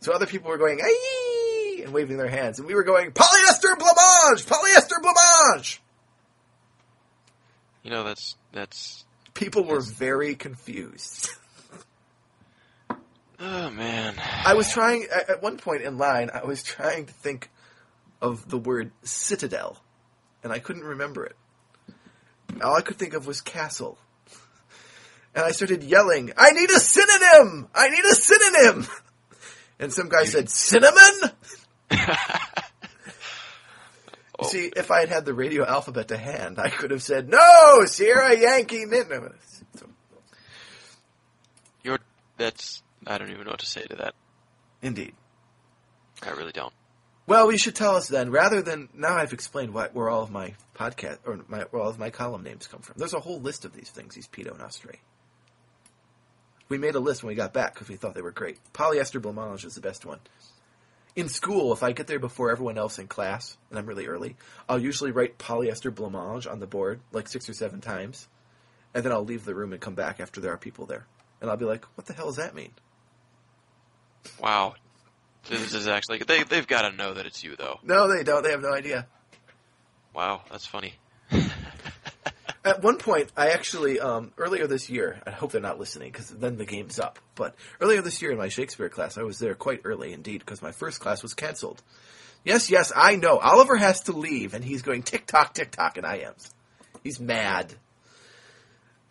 So 0.02 0.14
other 0.14 0.26
people 0.26 0.50
were 0.50 0.58
going, 0.58 0.80
Aye! 0.82 1.82
and 1.84 1.94
waving 1.94 2.18
their 2.18 2.30
hands, 2.30 2.60
and 2.60 2.68
we 2.68 2.76
were 2.76 2.84
going, 2.84 3.12
polyester 3.12 3.78
blancmange, 3.78 4.46
Polyester 4.46 5.02
blancmange. 5.02 5.80
You 7.84 7.92
know, 7.92 8.04
that's 8.04 8.36
that's. 8.52 9.06
People 9.34 9.64
were 9.64 9.82
very 9.82 10.36
confused. 10.36 11.30
Oh 13.38 13.70
man. 13.70 14.16
I 14.46 14.54
was 14.54 14.72
trying 14.72 15.08
at 15.12 15.44
one 15.44 15.58
point 15.58 15.82
in 15.82 15.98
line. 15.98 16.32
I 16.34 16.46
was 16.46 16.64
trying 16.64 17.06
to 17.06 17.14
think 17.14 17.50
of 18.22 18.50
the 18.50 18.58
word 18.58 18.92
citadel, 19.04 19.78
and 20.46 20.54
I 20.54 20.60
couldn't 20.60 20.84
remember 20.84 21.26
it. 21.26 21.36
All 22.64 22.78
I 22.78 22.82
could 22.82 22.98
think 22.98 23.16
of 23.16 23.26
was 23.26 23.42
castle, 23.42 23.98
and 25.34 25.44
I 25.44 25.52
started 25.52 25.84
yelling, 25.84 26.32
"I 26.38 26.52
need 26.52 26.70
a 26.70 26.80
synonym! 26.80 27.68
I 27.74 27.90
need 27.90 28.06
a 28.06 28.16
synonym!" 28.16 28.88
And 29.80 29.92
some 29.92 30.08
guy 30.08 30.24
said, 30.24 30.50
"Cinnamon." 30.50 31.32
You 31.92 31.98
oh. 34.40 34.48
see, 34.48 34.72
if 34.74 34.92
I 34.92 35.02
had 35.02 35.10
had 35.10 35.26
the 35.26 35.34
radio 35.34 35.66
alphabet 35.66 36.10
to 36.10 36.18
hand, 36.18 36.60
I 36.60 36.70
could 36.70 36.92
have 36.92 37.04
said, 37.04 37.28
"No, 37.28 37.84
Sierra 37.86 38.38
Yankee." 38.40 38.86
Min-" 38.86 39.10
No, 39.10 39.30
You're. 41.84 42.00
That's. 42.38 42.84
I 43.08 43.18
don't 43.18 43.32
even 43.32 43.46
know 43.46 43.52
what 43.52 43.60
to 43.62 43.66
say 43.66 43.84
to 43.84 43.96
that. 43.96 44.14
Indeed. 44.82 45.16
I 46.22 46.30
really 46.30 46.54
don't. 46.54 46.74
Well, 47.28 47.52
you 47.52 47.58
should 47.58 47.76
tell 47.76 47.96
us 47.96 48.08
then, 48.08 48.30
rather 48.30 48.62
than 48.62 48.90
now 48.94 49.16
I've 49.16 49.34
explained 49.34 49.74
what, 49.74 49.96
where 49.96 50.10
all 50.10 50.22
of 50.22 50.30
my 50.30 50.54
podcast 50.76 51.18
or 51.26 51.40
my, 51.48 51.62
where 51.72 51.82
all 51.82 51.90
of 51.90 51.98
my 51.98 52.12
column 52.12 52.44
names 52.44 52.68
come 52.68 52.82
from. 52.82 52.96
There's 52.98 53.16
a 53.16 53.20
whole 53.20 53.42
list 53.42 53.66
of 53.66 53.74
these 53.74 53.90
things, 53.90 54.14
these 54.14 54.28
pedo 54.28 54.58
nostre. 54.58 54.96
We 56.70 56.78
made 56.78 56.96
a 56.96 57.00
list 57.00 57.24
when 57.24 57.30
we 57.30 57.36
got 57.36 57.54
back 57.54 57.74
because 57.74 57.90
we 57.90 57.96
thought 57.96 58.14
they 58.14 58.22
were 58.22 58.32
great. 58.32 58.60
Polyester 58.74 59.22
blancmange 59.22 59.66
is 59.66 59.74
the 59.74 59.82
best 59.82 60.06
one. 60.06 60.20
In 61.16 61.30
school, 61.30 61.72
if 61.74 61.82
I 61.82 61.94
get 61.94 62.08
there 62.08 62.20
before 62.20 62.52
everyone 62.52 62.78
else 62.78 63.00
in 63.00 63.08
class 63.08 63.58
and 63.70 63.80
I'm 63.80 63.86
really 63.86 64.06
early, 64.06 64.36
I'll 64.70 64.80
usually 64.80 65.12
write 65.12 65.40
polyester 65.40 65.92
blancmange 65.92 66.52
on 66.52 66.60
the 66.60 66.68
board 66.68 67.00
like 67.12 67.28
six 67.28 67.50
or 67.50 67.54
seven 67.54 67.82
times, 67.82 68.28
and 68.94 69.04
then 69.04 69.12
I'll 69.12 69.26
leave 69.26 69.46
the 69.46 69.56
room 69.56 69.72
and 69.72 69.82
come 69.82 69.96
back 69.96 70.20
after 70.20 70.42
there 70.42 70.54
are 70.54 70.58
people 70.58 70.86
there, 70.86 71.08
and 71.42 71.50
I'll 71.50 71.58
be 71.58 71.66
like, 71.66 71.86
"What 71.96 72.06
the 72.06 72.14
hell 72.14 72.28
does 72.28 72.36
that 72.36 72.54
mean?" 72.54 72.72
Wow. 74.40 74.76
This 75.50 75.74
is 75.74 75.88
actually. 75.88 76.20
They 76.20 76.44
they've 76.44 76.68
got 76.68 76.90
to 76.90 76.96
know 76.96 77.14
that 77.14 77.26
it's 77.26 77.44
you 77.44 77.56
though. 77.56 77.80
No, 77.84 78.08
they 78.08 78.24
don't. 78.24 78.44
They 78.44 78.52
have 78.52 78.62
no 78.62 78.74
idea. 78.74 79.08
Wow, 80.14 80.42
that's 80.50 80.66
funny. 80.66 80.94
At 82.66 82.82
one 82.82 82.98
point, 82.98 83.32
I 83.38 83.52
actually 83.52 84.00
um, 84.00 84.32
earlier 84.38 84.66
this 84.66 84.90
year. 84.90 85.22
I 85.26 85.30
hope 85.30 85.52
they're 85.52 85.62
not 85.62 85.78
listening 85.78 86.12
because 86.12 86.30
then 86.30 86.58
the 86.58 86.66
game's 86.66 87.00
up. 87.00 87.20
But 87.36 87.56
earlier 87.80 88.02
this 88.02 88.22
year 88.24 88.32
in 88.32 88.40
my 88.40 88.50
Shakespeare 88.50 88.90
class, 88.90 89.20
I 89.20 89.24
was 89.24 89.38
there 89.38 89.54
quite 89.54 89.82
early 89.84 90.14
indeed 90.14 90.40
because 90.40 90.64
my 90.64 90.72
first 90.72 91.00
class 91.00 91.22
was 91.22 91.36
canceled. 91.36 91.84
Yes, 92.44 92.72
yes, 92.72 92.92
I 92.96 93.18
know. 93.18 93.38
Oliver 93.38 93.76
has 93.76 94.02
to 94.02 94.14
leave, 94.14 94.54
and 94.54 94.64
he's 94.64 94.82
going 94.82 95.04
tick 95.04 95.28
tock, 95.28 95.54
tick 95.54 95.72
tock, 95.72 95.98
and 95.98 96.06
I 96.08 96.18
am. 96.18 96.34
He's 97.04 97.20
mad. 97.20 97.74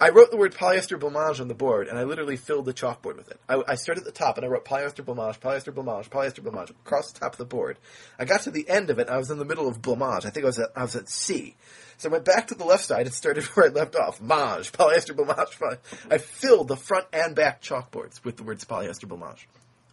I 0.00 0.08
wrote 0.10 0.30
the 0.32 0.36
word 0.36 0.54
polyester 0.54 0.98
blancmange 0.98 1.40
on 1.40 1.46
the 1.48 1.54
board, 1.54 1.86
and 1.86 1.96
I 1.96 2.02
literally 2.02 2.36
filled 2.36 2.64
the 2.64 2.74
chalkboard 2.74 3.16
with 3.16 3.30
it. 3.30 3.38
I, 3.48 3.62
I 3.68 3.74
started 3.76 4.00
at 4.00 4.04
the 4.06 4.12
top, 4.12 4.36
and 4.36 4.44
I 4.44 4.48
wrote 4.48 4.64
polyester 4.64 5.04
blancmange, 5.04 5.38
polyester 5.38 5.72
blancmange, 5.72 6.08
polyester 6.10 6.40
blancmange 6.42 6.70
across 6.70 7.12
the 7.12 7.20
top 7.20 7.32
of 7.32 7.38
the 7.38 7.44
board. 7.44 7.78
I 8.18 8.24
got 8.24 8.42
to 8.42 8.50
the 8.50 8.68
end 8.68 8.90
of 8.90 8.98
it, 8.98 9.06
and 9.06 9.14
I 9.14 9.18
was 9.18 9.30
in 9.30 9.38
the 9.38 9.44
middle 9.44 9.68
of 9.68 9.80
blancmange. 9.80 10.26
I 10.26 10.30
think 10.30 10.44
I 10.44 10.48
was 10.48 10.58
at, 10.58 10.70
I 10.74 10.82
was 10.82 10.96
at 10.96 11.08
C. 11.08 11.54
So 11.96 12.08
I 12.08 12.12
went 12.12 12.24
back 12.24 12.48
to 12.48 12.56
the 12.56 12.64
left 12.64 12.84
side 12.84 13.06
and 13.06 13.14
started 13.14 13.44
where 13.54 13.66
I 13.66 13.68
left 13.68 13.94
off. 13.94 14.20
Mange, 14.20 14.72
polyester 14.72 15.14
blancmange. 15.16 15.58
poly- 15.58 15.76
I 16.10 16.18
filled 16.18 16.68
the 16.68 16.76
front 16.76 17.06
and 17.12 17.36
back 17.36 17.62
chalkboards 17.62 18.24
with 18.24 18.36
the 18.36 18.42
words 18.42 18.64
polyester 18.64 19.06
blancmange. 19.08 19.46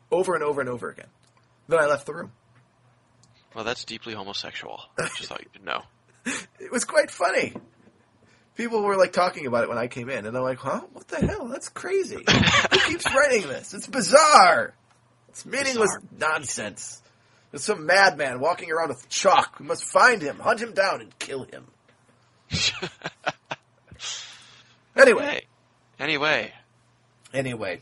Over 0.10 0.34
and 0.34 0.44
over 0.44 0.62
and 0.62 0.70
over 0.70 0.90
again. 0.90 1.08
Then 1.68 1.80
I 1.80 1.86
left 1.86 2.08
the 2.08 2.14
room. 2.16 2.32
Well, 3.54 3.64
that's 3.64 3.86
deeply 3.86 4.14
homosexual. 4.14 4.82
I 4.98 5.10
just 5.16 5.30
thought 5.30 5.42
you 5.42 5.50
should 5.54 5.66
know. 5.66 5.84
It 6.60 6.72
was 6.72 6.86
quite 6.86 7.10
funny. 7.12 7.54
People 8.62 8.84
were 8.84 8.96
like 8.96 9.12
talking 9.12 9.48
about 9.48 9.64
it 9.64 9.70
when 9.70 9.80
I 9.80 9.88
came 9.88 10.08
in, 10.08 10.28
and 10.28 10.38
I'm 10.38 10.44
like, 10.44 10.60
huh? 10.60 10.82
What 10.94 11.08
the 11.08 11.18
hell? 11.26 11.48
That's 11.48 11.68
crazy. 11.68 12.24
Who 12.30 12.78
keeps 12.92 13.12
writing 13.12 13.48
this? 13.48 13.74
It's 13.74 13.88
bizarre. 13.88 14.76
It's 15.30 15.48
meaningless 15.48 15.90
Bizarre. 15.98 16.30
nonsense. 16.34 17.02
There's 17.50 17.64
some 17.64 17.88
madman 17.88 18.40
walking 18.40 18.72
around 18.72 18.90
with 18.90 19.10
chalk. 19.10 19.60
We 19.60 19.66
must 19.66 19.84
find 19.84 20.22
him, 20.22 20.38
hunt 20.38 20.60
him 20.62 20.74
down, 20.74 21.02
and 21.02 21.18
kill 21.18 21.46
him. 21.46 21.66
Anyway, 24.96 25.24
Hey. 25.24 25.46
Anyway, 26.00 26.52
anyway. 27.34 27.82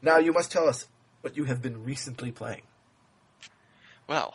Now 0.00 0.16
you 0.18 0.32
must 0.32 0.50
tell 0.50 0.66
us 0.68 0.88
what 1.20 1.36
you 1.36 1.44
have 1.44 1.62
been 1.62 1.84
recently 1.84 2.32
playing. 2.32 2.62
well, 4.08 4.34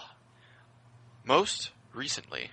most 1.25 1.71
recently. 1.93 2.51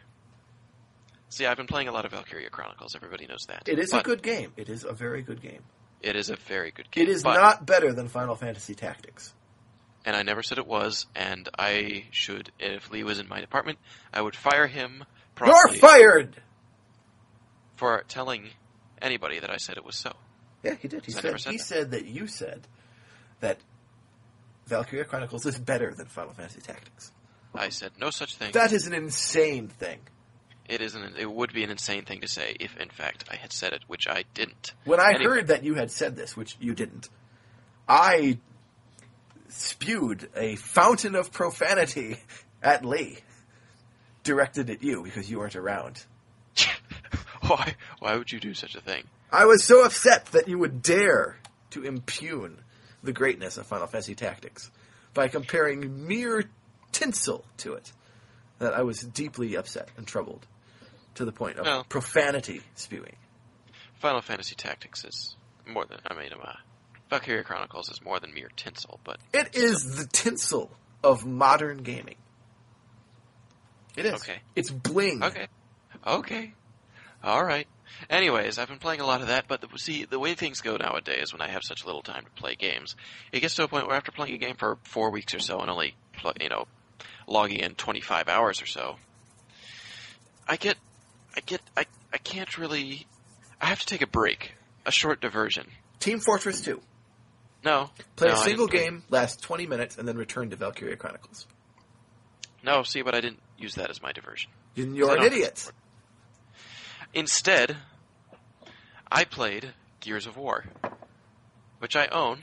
See, 1.35 1.47
I've 1.47 1.57
been 1.57 1.67
playing 1.67 1.89
a 1.89 1.93
lot 1.93 2.05
of 2.05 2.13
Valkyria 2.13 2.49
Chronicles. 2.49 2.95
Everybody 2.95 3.27
knows 3.27 3.45
that. 3.49 3.69
It 3.69 3.81
is 3.81 3.93
a 3.93 4.03
good 4.03 4.23
game. 4.23 4.53
It 4.57 4.69
is 4.69 4.85
a 4.85 4.93
very 4.93 5.21
good 5.23 5.43
game. 5.43 5.63
It 6.01 6.15
is 6.15 6.31
a 6.31 6.37
very 6.37 6.71
good 6.71 6.89
game. 6.93 7.03
It 7.03 7.09
is 7.09 7.25
but- 7.25 7.35
not 7.35 7.67
better 7.67 7.93
than 7.93 8.07
Final 8.07 8.37
Fantasy 8.37 8.75
Tactics. 8.77 9.35
and 10.05 10.15
I 10.15 10.23
never 10.23 10.45
said 10.45 10.59
it 10.59 10.67
was. 10.67 11.07
And 11.17 11.49
I 11.59 12.05
should, 12.13 12.53
if 12.61 12.89
Lee 12.93 13.03
was 13.03 13.19
in 13.19 13.27
my 13.29 13.41
department, 13.41 13.79
I 14.13 14.21
would 14.23 14.37
fire 14.37 14.69
him 14.69 15.03
You're 15.45 15.69
fired! 15.75 16.37
for 17.75 18.05
telling 18.07 18.51
anybody 19.03 19.41
that 19.41 19.51
I 19.51 19.57
said 19.57 19.77
it 19.77 19.85
was 19.85 19.97
so. 19.97 20.13
Yeah, 20.63 20.75
he 20.81 20.87
did. 20.87 21.05
He 21.05 21.11
said, 21.11 21.41
said 21.41 21.51
he 21.51 21.57
that. 21.57 21.65
said 21.65 21.91
that 21.91 22.05
you 22.07 22.29
said 22.29 22.67
that 23.41 23.59
Valkyria 24.67 25.05
Chronicles 25.05 25.47
is 25.47 25.59
better 25.59 25.93
than 25.95 26.07
Final 26.07 26.33
Fantasy 26.33 26.61
Tactics. 26.61 27.11
I 27.55 27.71
said 27.71 27.91
no 27.99 28.11
such 28.11 28.37
thing. 28.37 28.53
That 28.53 28.73
is 28.73 28.87
an 28.87 28.95
insane 28.95 29.67
thing. 29.69 29.99
It 30.69 30.81
isn't. 30.81 31.17
It 31.19 31.31
would 31.31 31.53
be 31.53 31.63
an 31.65 31.71
insane 31.71 32.05
thing 32.05 32.21
to 32.23 32.29
say 32.29 32.57
if, 32.61 32.77
in 32.79 32.89
fact, 32.89 33.25
I 33.31 33.37
had 33.37 33.53
said 33.53 33.73
it, 33.73 33.83
which 33.87 34.07
I 34.09 34.25
didn't. 34.35 34.73
When 34.85 35.01
I 35.01 35.11
Anyway. 35.15 35.25
heard 35.25 35.47
that 35.49 35.65
you 35.65 35.75
had 35.75 35.91
said 35.91 36.17
this, 36.17 36.37
which 36.37 36.57
you 36.61 36.75
didn't, 36.75 37.09
I 37.89 38.39
spewed 39.49 40.29
a 40.37 40.57
fountain 40.57 41.15
of 41.15 41.33
profanity 41.33 42.19
at 42.63 42.85
Lee, 42.85 43.19
directed 44.23 44.71
at 44.71 44.83
you 44.83 45.03
because 45.03 45.31
you 45.31 45.39
weren't 45.39 45.57
around. 45.57 46.05
why? 47.43 47.75
Why 47.99 48.17
would 48.17 48.33
you 48.33 48.41
do 48.41 48.55
such 48.55 48.75
a 48.75 48.81
thing? 48.81 49.05
I 49.31 49.47
was 49.47 49.65
so 49.65 49.85
upset 49.85 50.27
that 50.27 50.49
you 50.49 50.59
would 50.59 50.83
dare 50.83 51.37
to 51.71 51.85
impugn 51.85 52.59
the 53.03 53.13
greatness 53.13 53.57
of 53.59 53.67
Final 53.67 53.87
Fantasy 53.87 54.15
Tactics 54.15 54.71
by 55.13 55.29
comparing 55.29 56.07
mere 56.07 56.45
tinsel 56.93 57.45
to 57.59 57.75
it 57.75 57.93
that 58.61 58.73
I 58.75 58.83
was 58.83 59.01
deeply 59.01 59.57
upset 59.57 59.89
and 59.97 60.07
troubled 60.07 60.47
to 61.15 61.25
the 61.25 61.33
point 61.33 61.59
of 61.59 61.67
Well. 61.67 61.85
profanity 61.85 62.63
spewing. 62.75 63.17
Final 64.01 64.21
Fantasy 64.21 64.55
Tactics 64.55 65.05
is 65.05 65.37
more 65.67 65.85
than. 65.87 65.99
I 66.07 66.15
mean, 66.15 66.31
uh, 66.33 66.53
Valkyria 67.11 67.45
Chronicles 67.45 67.89
is 67.91 68.03
more 68.03 68.21
than 68.21 68.35
mere 68.35 68.51
tinsel, 68.57 69.01
but 69.05 69.19
It 69.33 69.55
is 69.55 69.97
the 69.97 70.07
tinsel 70.07 70.71
of 71.03 71.25
modern 71.25 71.79
gaming. 71.79 72.17
It 73.97 74.07
is. 74.07 74.15
Okay. 74.15 74.41
It's 74.57 74.71
bling. 74.71 75.23
Okay. 75.23 75.47
Okay. 76.07 76.53
All 77.23 77.45
right. 77.45 77.67
Anyways, 78.11 78.59
I've 78.59 78.69
been 78.69 78.79
playing 78.81 79.01
a 79.01 79.07
lot 79.07 79.21
of 79.21 79.29
that, 79.29 79.47
but 79.47 79.61
the, 79.61 79.69
see, 79.79 80.05
the 80.05 80.19
way 80.19 80.35
things 80.35 80.61
go 80.61 80.77
nowadays, 80.77 81.33
when 81.33 81.41
I 81.41 81.49
have 81.49 81.63
such 81.63 81.85
little 81.87 82.03
time 82.03 82.25
to 82.25 82.31
play 82.33 82.57
games, 82.57 82.97
it 83.33 83.41
gets 83.41 83.55
to 83.55 83.63
a 83.65 83.69
point 83.69 83.87
where 83.87 83.97
after 83.97 84.11
playing 84.11 84.35
a 84.35 84.39
game 84.39 84.57
for 84.57 84.79
four 84.83 85.11
weeks 85.11 85.33
or 85.35 85.39
so 85.39 85.61
and 85.61 85.71
only, 85.71 85.95
you 86.41 86.49
know, 86.49 86.67
logging 87.27 87.61
in 87.61 87.75
25 87.77 88.29
hours 88.29 88.61
or 88.61 88.67
so, 88.67 88.97
I 90.49 90.57
get, 90.57 90.77
I 91.37 91.41
get, 91.41 91.61
I, 91.77 91.87
I 92.13 92.19
can't 92.19 92.59
really, 92.59 93.07
I 93.61 93.67
have 93.67 93.81
to 93.81 93.87
take 93.87 94.03
a 94.03 94.07
break, 94.07 94.53
a 94.87 94.93
short 94.93 95.21
diversion. 95.21 95.67
Team 96.01 96.21
Fortress 96.21 96.61
2. 96.61 96.81
No. 97.65 97.91
Play 98.17 98.29
no, 98.29 98.35
a 98.35 98.39
single 98.39 98.67
game, 98.67 99.03
last 99.11 99.43
20 99.43 99.67
minutes, 99.67 99.97
and 99.97 100.07
then 100.07 100.17
return 100.17 100.51
to 100.51 100.57
Valkyria 100.57 100.97
Chronicles. 100.97 101.47
No, 102.63 102.83
see, 102.83 103.03
but 103.03 103.15
I 103.15 103.21
didn't 103.21 103.41
use 103.59 103.75
that 103.75 103.91
as 103.91 104.03
my 104.03 104.13
diversion. 104.13 104.51
You're 104.75 105.17
an 105.17 105.23
idiot. 105.23 105.71
Instead, 107.13 107.77
I 109.11 109.25
played 109.25 109.73
Gears 110.01 110.27
of 110.27 110.37
War, 110.37 110.65
which 111.79 111.97
I 111.97 112.07
own, 112.07 112.41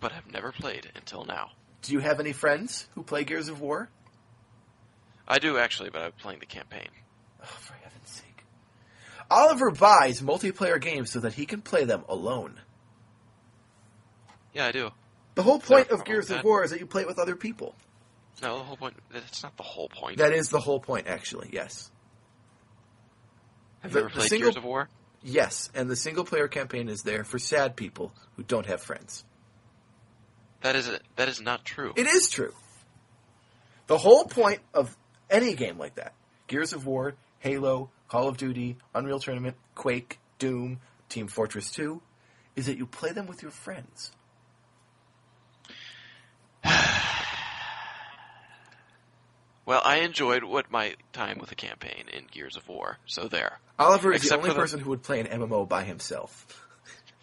but 0.00 0.12
have 0.12 0.30
never 0.30 0.52
played 0.52 0.90
until 0.94 1.24
now. 1.24 1.52
Do 1.82 1.92
you 1.92 2.00
have 2.00 2.20
any 2.20 2.32
friends 2.32 2.86
who 2.94 3.02
play 3.02 3.24
Gears 3.24 3.48
of 3.48 3.60
War? 3.60 3.88
I 5.26 5.38
do 5.38 5.56
actually, 5.56 5.90
but 5.90 6.02
I'm 6.02 6.12
playing 6.12 6.40
the 6.40 6.46
campaign. 6.46 6.88
Oh, 7.42 7.46
for. 7.46 7.74
Oliver 9.34 9.70
buys 9.72 10.20
multiplayer 10.20 10.80
games 10.80 11.10
so 11.10 11.20
that 11.20 11.32
he 11.34 11.44
can 11.44 11.60
play 11.60 11.84
them 11.84 12.04
alone. 12.08 12.60
Yeah, 14.52 14.66
I 14.66 14.72
do. 14.72 14.90
The 15.34 15.42
whole 15.42 15.58
point 15.58 15.90
of 15.90 16.04
Gears 16.04 16.30
of? 16.30 16.44
War 16.44 16.62
is 16.62 16.70
that 16.70 16.78
you 16.78 16.86
play 16.86 17.02
it 17.02 17.08
with 17.08 17.18
other 17.18 17.34
people. 17.34 17.74
No, 18.40 18.58
the 18.58 18.64
whole 18.64 18.76
point. 18.76 18.94
That's 19.12 19.42
not 19.42 19.56
the 19.56 19.64
whole 19.64 19.88
point. 19.88 20.18
That 20.18 20.32
is 20.32 20.48
the 20.48 20.60
whole 20.60 20.78
point, 20.78 21.08
actually, 21.08 21.50
yes. 21.52 21.90
have 23.80 23.92
the- 23.92 23.98
you 23.98 24.04
ever 24.04 24.14
played 24.14 24.28
single- 24.28 24.50
Gears 24.50 24.56
of 24.56 24.64
War? 24.64 24.88
Yes, 25.22 25.70
and 25.74 25.90
the 25.90 25.96
single 25.96 26.24
player 26.24 26.48
campaign 26.48 26.88
is 26.88 27.02
there 27.02 27.24
for 27.24 27.38
sad 27.38 27.76
people 27.76 28.12
who 28.36 28.42
don't 28.44 28.66
have 28.66 28.82
friends. 28.82 29.24
That 30.60 30.76
is 30.76 30.90
that 31.16 31.28
is 31.28 31.40
not 31.40 31.64
true. 31.64 31.92
It 31.96 32.06
is 32.06 32.28
true. 32.30 32.54
The 33.86 33.98
whole 33.98 34.24
point 34.24 34.60
of 34.72 34.96
any 35.28 35.54
game 35.54 35.78
like 35.78 35.96
that 35.96 36.14
Gears 36.46 36.72
of 36.72 36.86
War, 36.86 37.14
Halo, 37.38 37.90
Call 38.14 38.28
of 38.28 38.36
Duty, 38.36 38.76
Unreal 38.94 39.18
Tournament, 39.18 39.56
Quake, 39.74 40.20
Doom, 40.38 40.78
Team 41.08 41.26
Fortress 41.26 41.72
2 41.72 42.00
is 42.54 42.66
that 42.66 42.78
you 42.78 42.86
play 42.86 43.10
them 43.10 43.26
with 43.26 43.42
your 43.42 43.50
friends. 43.50 44.12
well, 49.66 49.82
I 49.84 50.02
enjoyed 50.04 50.44
what 50.44 50.70
my 50.70 50.94
time 51.12 51.38
with 51.40 51.48
the 51.48 51.56
campaign 51.56 52.04
in 52.16 52.26
Gears 52.30 52.56
of 52.56 52.68
War. 52.68 52.98
So 53.04 53.26
there. 53.26 53.58
Oliver 53.80 54.12
is 54.12 54.22
the 54.28 54.36
only 54.36 54.50
the- 54.50 54.54
person 54.54 54.78
who 54.78 54.90
would 54.90 55.02
play 55.02 55.18
an 55.18 55.26
MMO 55.26 55.68
by 55.68 55.82
himself. 55.82 56.64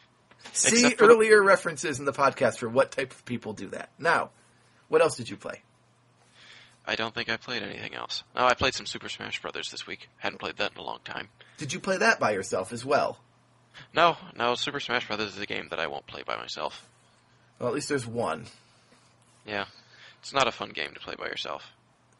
See 0.52 0.76
Except 0.88 1.00
for 1.00 1.08
the- 1.08 1.14
earlier 1.14 1.42
references 1.42 2.00
in 2.00 2.06
the 2.06 2.12
podcast 2.12 2.58
for 2.58 2.68
what 2.68 2.92
type 2.92 3.14
of 3.14 3.24
people 3.24 3.54
do 3.54 3.70
that. 3.70 3.92
Now, 3.98 4.32
what 4.90 5.02
else 5.02 5.16
did 5.16 5.30
you 5.30 5.38
play? 5.38 5.62
I 6.86 6.96
don't 6.96 7.14
think 7.14 7.30
I 7.30 7.38
played 7.38 7.64
anything 7.64 7.94
else. 7.94 8.24
Oh, 8.36 8.46
I 8.46 8.54
played 8.54 8.74
some 8.74 8.86
Super 8.86 9.08
Smash 9.10 9.42
Brothers 9.42 9.70
this 9.70 9.86
week. 9.86 10.10
Hadn't 10.18 10.40
played 10.40 10.58
that 10.58 10.72
in 10.74 10.78
a 10.80 10.84
long 10.84 11.00
time. 11.06 11.30
Did 11.58 11.74
you 11.74 11.80
play 11.80 11.98
that 11.98 12.20
by 12.20 12.32
yourself 12.32 12.74
as 12.74 12.84
well? 12.84 13.20
No, 13.94 14.18
no, 14.36 14.56
Super 14.56 14.80
Smash 14.80 15.08
Brothers 15.08 15.36
is 15.36 15.42
a 15.42 15.46
game 15.46 15.68
that 15.70 15.80
I 15.80 15.88
won't 15.88 16.08
play 16.08 16.24
by 16.24 16.38
myself. 16.38 16.88
Well, 17.60 17.70
at 17.70 17.76
least 17.76 17.90
there's 17.90 18.08
one. 18.08 18.48
Yeah. 19.46 19.66
It's 20.22 20.34
not 20.34 20.48
a 20.48 20.52
fun 20.52 20.70
game 20.70 20.94
to 20.94 21.00
play 21.00 21.16
by 21.18 21.26
yourself. 21.26 21.72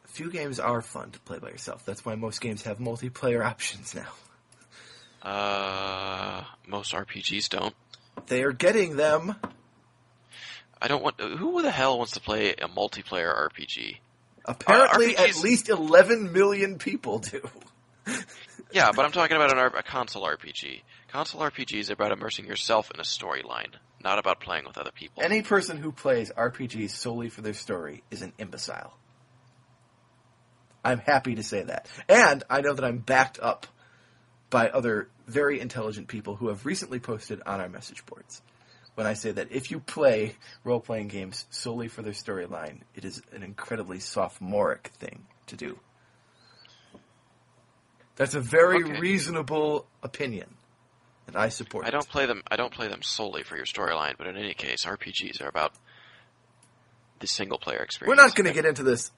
Few 0.06 0.30
games 0.30 0.60
are 0.60 0.82
fun 0.82 1.10
to 1.10 1.20
play 1.20 1.38
by 1.38 1.48
yourself. 1.48 1.84
That's 1.84 2.04
why 2.04 2.14
most 2.14 2.40
games 2.40 2.62
have 2.62 2.78
multiplayer 2.78 3.44
options 3.46 3.94
now. 3.94 4.08
Uh, 5.22 6.44
most 6.66 6.92
RPGs 6.92 7.48
don't. 7.48 7.74
They 8.26 8.42
are 8.42 8.52
getting 8.52 8.96
them. 8.96 9.36
I 10.80 10.88
don't 10.88 11.02
want. 11.02 11.20
Who 11.20 11.62
the 11.62 11.70
hell 11.70 11.96
wants 11.96 12.12
to 12.14 12.20
play 12.20 12.50
a 12.50 12.68
multiplayer 12.68 13.32
RPG? 13.50 13.98
Apparently, 14.44 15.16
uh, 15.16 15.24
at 15.24 15.36
least 15.42 15.68
11 15.68 16.32
million 16.32 16.78
people 16.78 17.18
do. 17.18 17.48
Yeah, 18.72 18.90
but 18.94 19.04
I'm 19.04 19.12
talking 19.12 19.36
about 19.36 19.52
an, 19.52 19.58
a 19.78 19.82
console 19.82 20.26
RPG. 20.26 20.82
Console 21.08 21.42
RPGs 21.42 21.90
are 21.90 21.92
about 21.92 22.12
immersing 22.12 22.46
yourself 22.46 22.90
in 22.92 23.00
a 23.00 23.02
storyline, 23.02 23.74
not 24.02 24.18
about 24.18 24.40
playing 24.40 24.64
with 24.66 24.78
other 24.78 24.90
people. 24.92 25.22
Any 25.22 25.42
person 25.42 25.76
who 25.76 25.92
plays 25.92 26.32
RPGs 26.34 26.90
solely 26.90 27.28
for 27.28 27.42
their 27.42 27.52
story 27.52 28.02
is 28.10 28.22
an 28.22 28.32
imbecile. 28.38 28.96
I'm 30.84 30.98
happy 30.98 31.34
to 31.34 31.42
say 31.42 31.62
that. 31.62 31.86
And 32.08 32.42
I 32.48 32.60
know 32.62 32.72
that 32.72 32.84
I'm 32.84 32.98
backed 32.98 33.38
up 33.38 33.66
by 34.50 34.68
other 34.68 35.08
very 35.26 35.60
intelligent 35.60 36.08
people 36.08 36.36
who 36.36 36.48
have 36.48 36.66
recently 36.66 36.98
posted 36.98 37.42
on 37.46 37.60
our 37.60 37.68
message 37.68 38.04
boards. 38.06 38.42
When 38.94 39.06
I 39.06 39.14
say 39.14 39.32
that 39.32 39.50
if 39.50 39.70
you 39.70 39.80
play 39.80 40.36
role 40.64 40.80
playing 40.80 41.08
games 41.08 41.46
solely 41.50 41.88
for 41.88 42.02
their 42.02 42.12
storyline, 42.12 42.80
it 42.94 43.04
is 43.04 43.22
an 43.32 43.42
incredibly 43.42 43.98
sophomoric 44.00 44.88
thing 44.98 45.26
to 45.46 45.56
do. 45.56 45.78
That's 48.16 48.34
a 48.34 48.40
very 48.40 48.84
Okay. 48.84 48.98
reasonable 49.00 49.86
opinion, 50.02 50.56
and 51.26 51.36
I 51.36 51.48
support 51.48 51.86
I 51.86 51.88
it. 51.88 51.92
don't 51.92 52.08
play 52.08 52.26
them. 52.26 52.42
I 52.50 52.56
don't 52.56 52.72
play 52.72 52.88
them 52.88 53.02
solely 53.02 53.42
for 53.42 53.56
your 53.56 53.64
storyline, 53.64 54.18
but 54.18 54.26
in 54.26 54.36
any 54.36 54.52
case, 54.52 54.84
RPGs 54.84 55.40
are 55.40 55.48
about 55.48 55.72
the 57.20 57.26
single 57.26 57.58
player 57.58 57.78
experience. 57.78 58.08
We're 58.16 58.22
not 58.22 58.34
going 58.34 58.46
to 58.46 58.52
get 58.52 58.66
into 58.66 58.82
this 58.82 59.10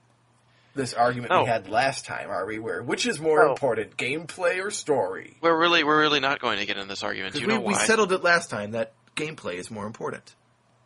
this 0.76 0.92
argument 0.92 1.32
we 1.32 1.46
had 1.46 1.68
last 1.68 2.04
time, 2.04 2.30
are 2.30 2.46
we? 2.46 2.58
Where 2.58 2.82
which 2.82 3.06
is 3.06 3.20
more 3.20 3.44
No. 3.44 3.50
important, 3.52 3.96
gameplay 3.96 4.64
or 4.64 4.70
story? 4.70 5.36
We're 5.40 5.56
really, 5.58 5.84
we're 5.84 6.00
really 6.00 6.18
not 6.20 6.40
going 6.40 6.58
to 6.58 6.66
get 6.66 6.76
in 6.78 6.88
this 6.88 7.02
argument. 7.04 7.34
You 7.36 7.46
we, 7.46 7.54
know 7.54 7.60
we 7.60 7.74
settled 7.74 8.12
it 8.12 8.22
last 8.24 8.50
time 8.50 8.72
that 8.72 8.92
gameplay 9.14 9.54
is 9.54 9.70
more 9.70 9.86
important. 9.86 10.34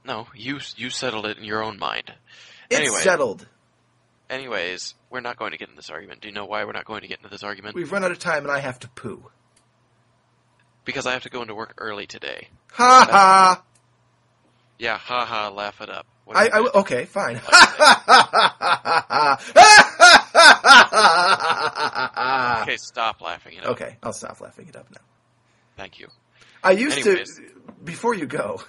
no, 0.04 0.26
you 0.34 0.60
you 0.76 0.90
settled 0.90 1.26
it 1.26 1.38
in 1.38 1.44
your 1.44 1.62
own 1.62 1.78
mind. 1.78 2.12
It's 2.70 2.80
Anyway. 2.80 3.00
settled. 3.00 3.46
Anyways, 4.30 4.94
we're 5.10 5.20
not 5.20 5.36
going 5.38 5.52
to 5.52 5.58
get 5.58 5.70
in 5.70 5.76
this 5.76 5.88
argument. 5.90 6.20
Do 6.20 6.28
you 6.28 6.34
know 6.34 6.44
why 6.44 6.64
we're 6.64 6.72
not 6.72 6.84
going 6.84 7.00
to 7.00 7.08
get 7.08 7.18
into 7.18 7.30
this 7.30 7.42
argument? 7.42 7.74
We've 7.74 7.90
run 7.90 8.04
out 8.04 8.10
of 8.10 8.18
time, 8.18 8.42
and 8.44 8.52
I 8.52 8.58
have 8.58 8.78
to 8.80 8.88
poo. 8.88 9.30
Because 10.84 11.06
I 11.06 11.12
have 11.14 11.22
to 11.22 11.30
go 11.30 11.40
into 11.42 11.54
work 11.54 11.74
early 11.78 12.06
today. 12.06 12.48
Ha 12.72 13.06
ha! 13.10 13.62
Yeah, 14.78 14.98
haha, 14.98 15.50
laugh 15.50 15.80
it 15.80 15.88
up. 15.90 16.06
I, 16.30 16.48
I 16.48 16.58
okay, 16.80 17.06
fine. 17.06 17.36
okay, 22.62 22.76
stop 22.76 23.20
laughing 23.20 23.56
it 23.56 23.64
up. 23.64 23.72
Okay, 23.72 23.96
I'll 24.02 24.12
stop 24.12 24.40
laughing 24.40 24.68
it 24.68 24.76
up 24.76 24.90
now. 24.90 25.00
Thank 25.76 25.98
you. 25.98 26.08
I 26.62 26.72
used 26.72 27.06
Anyways. 27.06 27.36
to. 27.36 27.42
Before 27.84 28.14
you 28.14 28.26
go, 28.26 28.62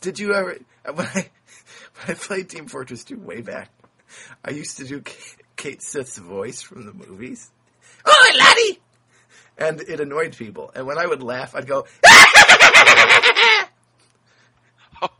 did 0.00 0.18
you 0.18 0.32
ever 0.34 0.58
when 0.94 1.06
I 1.06 1.30
when 1.96 2.08
I 2.08 2.14
played 2.14 2.48
Team 2.48 2.66
Fortress 2.66 3.04
2 3.04 3.18
way 3.18 3.40
back? 3.40 3.70
I 4.44 4.50
used 4.50 4.78
to 4.78 4.84
do 4.84 5.00
Kate, 5.00 5.36
Kate 5.56 5.82
Sith's 5.82 6.16
voice 6.18 6.62
from 6.62 6.86
the 6.86 6.92
movies. 6.92 7.50
Oh, 8.04 8.32
laddie! 8.38 8.80
And 9.58 9.80
it 9.80 10.00
annoyed 10.00 10.36
people. 10.36 10.70
And 10.74 10.86
when 10.86 10.98
I 10.98 11.06
would 11.06 11.22
laugh, 11.22 11.54
I'd 11.54 11.66
go. 11.66 11.86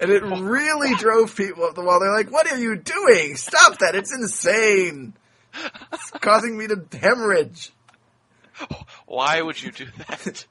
And 0.00 0.10
it 0.10 0.22
really 0.40 0.94
drove 0.96 1.36
people 1.36 1.64
up 1.64 1.74
the 1.74 1.82
wall. 1.82 2.00
They're 2.00 2.12
like, 2.12 2.32
"What 2.32 2.50
are 2.50 2.58
you 2.58 2.76
doing? 2.76 3.36
Stop 3.36 3.78
that! 3.78 3.94
It's 3.94 4.12
insane. 4.12 5.14
It's 5.92 6.10
causing 6.10 6.56
me 6.56 6.66
to 6.66 6.84
hemorrhage." 6.98 7.70
Why 9.06 9.40
would 9.40 9.62
you 9.62 9.70
do 9.70 9.86
that? 9.98 10.46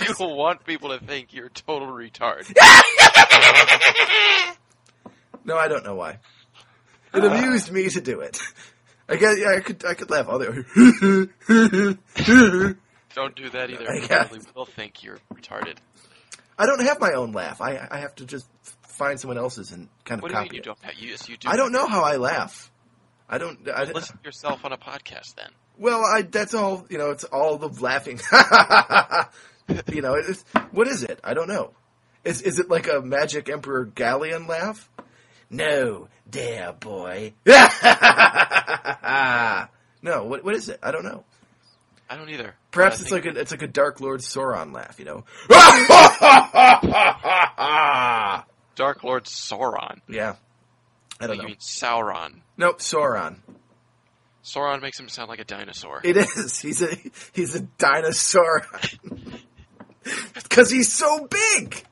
you 0.00 0.14
want 0.18 0.64
people 0.64 0.90
to 0.90 0.98
think 1.04 1.32
you're 1.34 1.46
a 1.46 1.50
total 1.50 1.88
retard. 1.88 2.50
No, 5.44 5.58
I 5.58 5.66
don't 5.66 5.84
know 5.84 5.96
why. 5.96 6.18
It 7.12 7.24
amused 7.24 7.72
me 7.72 7.88
to 7.88 8.00
do 8.00 8.20
it. 8.20 8.38
I 9.08 9.16
guess 9.16 9.36
yeah, 9.40 9.56
I 9.56 9.60
could 9.60 9.84
I 9.84 9.94
could 9.94 10.08
laugh 10.08 10.28
all 10.28 10.38
day. 10.38 10.46
Don't 13.14 13.34
do 13.36 13.50
that 13.50 13.70
either. 13.70 13.90
I 13.90 13.96
I 13.96 14.00
guess. 14.00 14.08
probably 14.28 14.40
will 14.54 14.64
think 14.66 15.02
you're 15.02 15.18
retarded. 15.34 15.76
I 16.58 16.66
don't 16.66 16.80
have 16.82 17.00
my 17.00 17.12
own 17.14 17.32
laugh. 17.32 17.60
I 17.60 17.88
I 17.90 17.98
have 17.98 18.14
to 18.16 18.24
just 18.24 18.46
find 18.86 19.18
someone 19.18 19.36
else's 19.36 19.72
and 19.72 19.88
kind 20.04 20.20
of 20.20 20.22
What 20.22 20.28
do 20.28 20.34
you 20.34 20.38
copy 20.38 20.48
mean 20.50 20.54
you 20.54 20.60
it. 20.60 20.64
don't? 20.64 20.78
have- 20.82 20.94
You, 20.94 21.08
yes, 21.10 21.28
you 21.28 21.36
do. 21.36 21.48
I 21.48 21.56
don't 21.56 21.72
know 21.72 21.86
how 21.88 22.02
I 22.04 22.16
laugh. 22.16 22.70
I 23.28 23.38
don't. 23.38 23.68
I, 23.68 23.82
Listen 23.84 24.18
to 24.18 24.24
yourself 24.24 24.64
on 24.64 24.72
a 24.72 24.78
podcast 24.78 25.34
then. 25.34 25.50
well, 25.76 26.04
I 26.04 26.22
that's 26.22 26.54
all. 26.54 26.86
You 26.88 26.98
know, 26.98 27.10
it's 27.10 27.24
all 27.24 27.58
the 27.58 27.68
laughing. 27.82 28.20
You 29.92 30.02
know, 30.02 30.14
it's, 30.14 30.44
what 30.70 30.86
is 30.88 31.02
it? 31.02 31.18
I 31.24 31.34
don't 31.34 31.48
know. 31.48 31.70
Is 32.24 32.40
is 32.42 32.58
it 32.60 32.70
like 32.70 32.88
a 32.88 33.00
magic 33.00 33.48
Emperor 33.48 33.84
Galleon 33.84 34.46
laugh? 34.46 34.88
No, 35.50 36.08
dare 36.30 36.72
boy. 36.72 37.32
no, 37.46 37.58
what 40.24 40.44
what 40.44 40.54
is 40.54 40.68
it? 40.68 40.78
I 40.82 40.92
don't 40.92 41.04
know. 41.04 41.24
I 42.08 42.16
don't 42.16 42.30
either. 42.30 42.54
Perhaps 42.70 43.00
it's 43.00 43.10
think- 43.10 43.24
like 43.24 43.36
a 43.36 43.40
it's 43.40 43.50
like 43.50 43.62
a 43.62 43.66
Dark 43.66 44.00
Lord 44.00 44.20
Sauron 44.20 44.72
laugh, 44.72 44.98
you 44.98 45.04
know. 45.04 45.24
Dark 48.74 49.04
Lord 49.04 49.24
Sauron. 49.24 50.00
yeah, 50.08 50.36
I 51.20 51.26
don't 51.26 51.36
you 51.36 51.42
know. 51.42 51.48
mean 51.48 51.56
Sauron? 51.56 52.40
Nope, 52.56 52.78
Sauron. 52.78 53.36
Sauron 54.44 54.82
makes 54.82 54.98
him 54.98 55.08
sound 55.08 55.28
like 55.28 55.40
a 55.40 55.44
dinosaur. 55.44 56.00
It 56.04 56.16
is. 56.16 56.60
He's 56.60 56.82
a 56.82 56.88
he's 57.32 57.54
a 57.54 57.60
dinosaur 57.60 58.66
because 60.34 60.70
he's 60.70 60.92
so 60.92 61.26
big. 61.26 61.84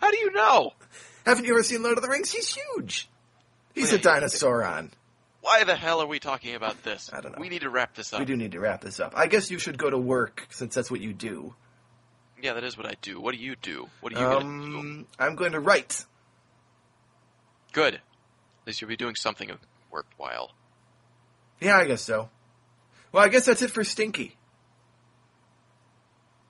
How 0.00 0.10
do 0.10 0.18
you 0.18 0.32
know? 0.32 0.72
Haven't 1.24 1.44
you 1.44 1.52
ever 1.52 1.62
seen 1.62 1.82
Lord 1.82 1.98
of 1.98 2.02
the 2.02 2.08
Rings? 2.08 2.30
He's 2.30 2.54
huge. 2.54 3.08
He's 3.74 3.92
a 3.92 3.98
dinosauron. 3.98 4.90
Why 5.40 5.64
the 5.64 5.76
hell 5.76 6.00
are 6.00 6.06
we 6.06 6.18
talking 6.18 6.54
about 6.54 6.82
this? 6.82 7.10
I 7.12 7.20
don't 7.20 7.32
know. 7.32 7.40
We 7.40 7.48
need 7.48 7.60
to 7.60 7.70
wrap 7.70 7.94
this 7.94 8.12
up. 8.12 8.18
We 8.18 8.26
do 8.26 8.36
need 8.36 8.52
to 8.52 8.60
wrap 8.60 8.80
this 8.80 8.98
up. 8.98 9.12
I 9.14 9.26
guess 9.26 9.50
you 9.50 9.58
should 9.58 9.78
go 9.78 9.88
to 9.88 9.98
work 9.98 10.46
since 10.50 10.74
that's 10.74 10.90
what 10.90 11.00
you 11.00 11.12
do. 11.12 11.54
Yeah, 12.42 12.54
that 12.54 12.64
is 12.64 12.76
what 12.76 12.86
I 12.86 12.94
do. 13.00 13.20
What 13.20 13.34
do 13.34 13.40
you 13.40 13.54
do? 13.56 13.88
What 14.00 14.12
are 14.12 14.18
you 14.18 14.24
gonna 14.24 14.40
do? 14.40 14.78
Um, 14.78 15.06
I'm 15.18 15.36
going 15.36 15.52
to 15.52 15.60
write. 15.60 16.04
Good. 17.72 17.94
At 17.94 18.00
least 18.66 18.80
you'll 18.80 18.88
be 18.88 18.96
doing 18.96 19.14
something 19.14 19.50
worthwhile. 19.90 20.50
Yeah, 21.60 21.76
I 21.76 21.84
guess 21.86 22.02
so. 22.02 22.28
Well, 23.12 23.22
I 23.24 23.28
guess 23.28 23.46
that's 23.46 23.62
it 23.62 23.70
for 23.70 23.84
Stinky. 23.84 24.36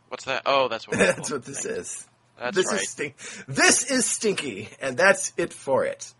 What's 0.08 0.24
that? 0.24 0.42
Oh, 0.46 0.68
that's 0.68 0.86
what. 0.88 0.98
that's 0.98 1.30
what 1.30 1.44
this 1.44 1.64
is. 1.64 2.06
That's 2.38 2.56
this 2.56 2.66
right. 2.70 2.82
is 2.82 2.88
stink. 2.90 3.14
This 3.48 3.90
is 3.90 4.04
Stinky, 4.04 4.68
and 4.80 4.96
that's 4.96 5.32
it 5.36 5.52
for 5.52 5.84
it. 5.86 6.12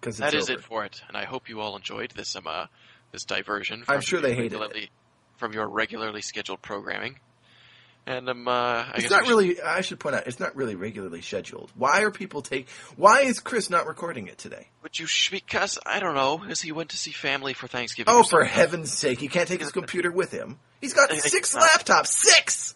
Because 0.00 0.18
That 0.18 0.34
is 0.34 0.50
it 0.50 0.62
for 0.62 0.84
it, 0.84 1.00
and 1.08 1.16
I 1.16 1.24
hope 1.24 1.48
you 1.48 1.60
all 1.60 1.76
enjoyed 1.76 2.10
this 2.10 2.34
um 2.36 2.46
uh, 2.46 2.66
this 3.12 3.24
diversion. 3.24 3.80
I'm 3.88 3.96
from 3.96 4.00
sure 4.02 4.20
they 4.20 4.28
your 4.30 4.36
hated 4.36 4.52
it. 4.54 4.60
regularly- 4.60 4.90
from 5.36 5.52
your 5.52 5.66
regularly 5.68 6.22
scheduled 6.22 6.62
programming. 6.62 7.18
And 8.06 8.28
um, 8.28 8.46
uh, 8.46 8.50
I 8.52 8.90
It's 8.96 9.02
guess 9.04 9.10
not 9.10 9.24
should- 9.24 9.30
really. 9.30 9.62
I 9.62 9.80
should 9.80 9.98
point 9.98 10.14
out, 10.14 10.26
it's 10.26 10.38
not 10.38 10.54
really 10.56 10.74
regularly 10.74 11.22
scheduled. 11.22 11.72
Why 11.74 12.02
are 12.02 12.10
people 12.10 12.42
take? 12.42 12.68
Why 12.96 13.22
is 13.22 13.40
Chris 13.40 13.70
not 13.70 13.86
recording 13.86 14.26
it 14.26 14.36
today? 14.38 14.68
Would 14.82 14.98
you? 14.98 15.06
Sh- 15.06 15.30
because 15.30 15.78
I 15.86 16.00
don't 16.00 16.14
know. 16.14 16.36
Because 16.38 16.60
he 16.60 16.70
went 16.70 16.90
to 16.90 16.98
see 16.98 17.12
family 17.12 17.54
for 17.54 17.66
Thanksgiving. 17.66 18.12
Oh, 18.14 18.22
for 18.22 18.44
heaven's 18.44 18.92
sake! 18.92 19.20
He 19.20 19.28
can't 19.28 19.48
take 19.48 19.60
his 19.60 19.72
computer 19.72 20.12
with 20.12 20.30
him. 20.32 20.58
He's 20.82 20.92
got 20.92 21.10
six 21.14 21.54
laptops. 21.54 22.08
Six. 22.08 22.74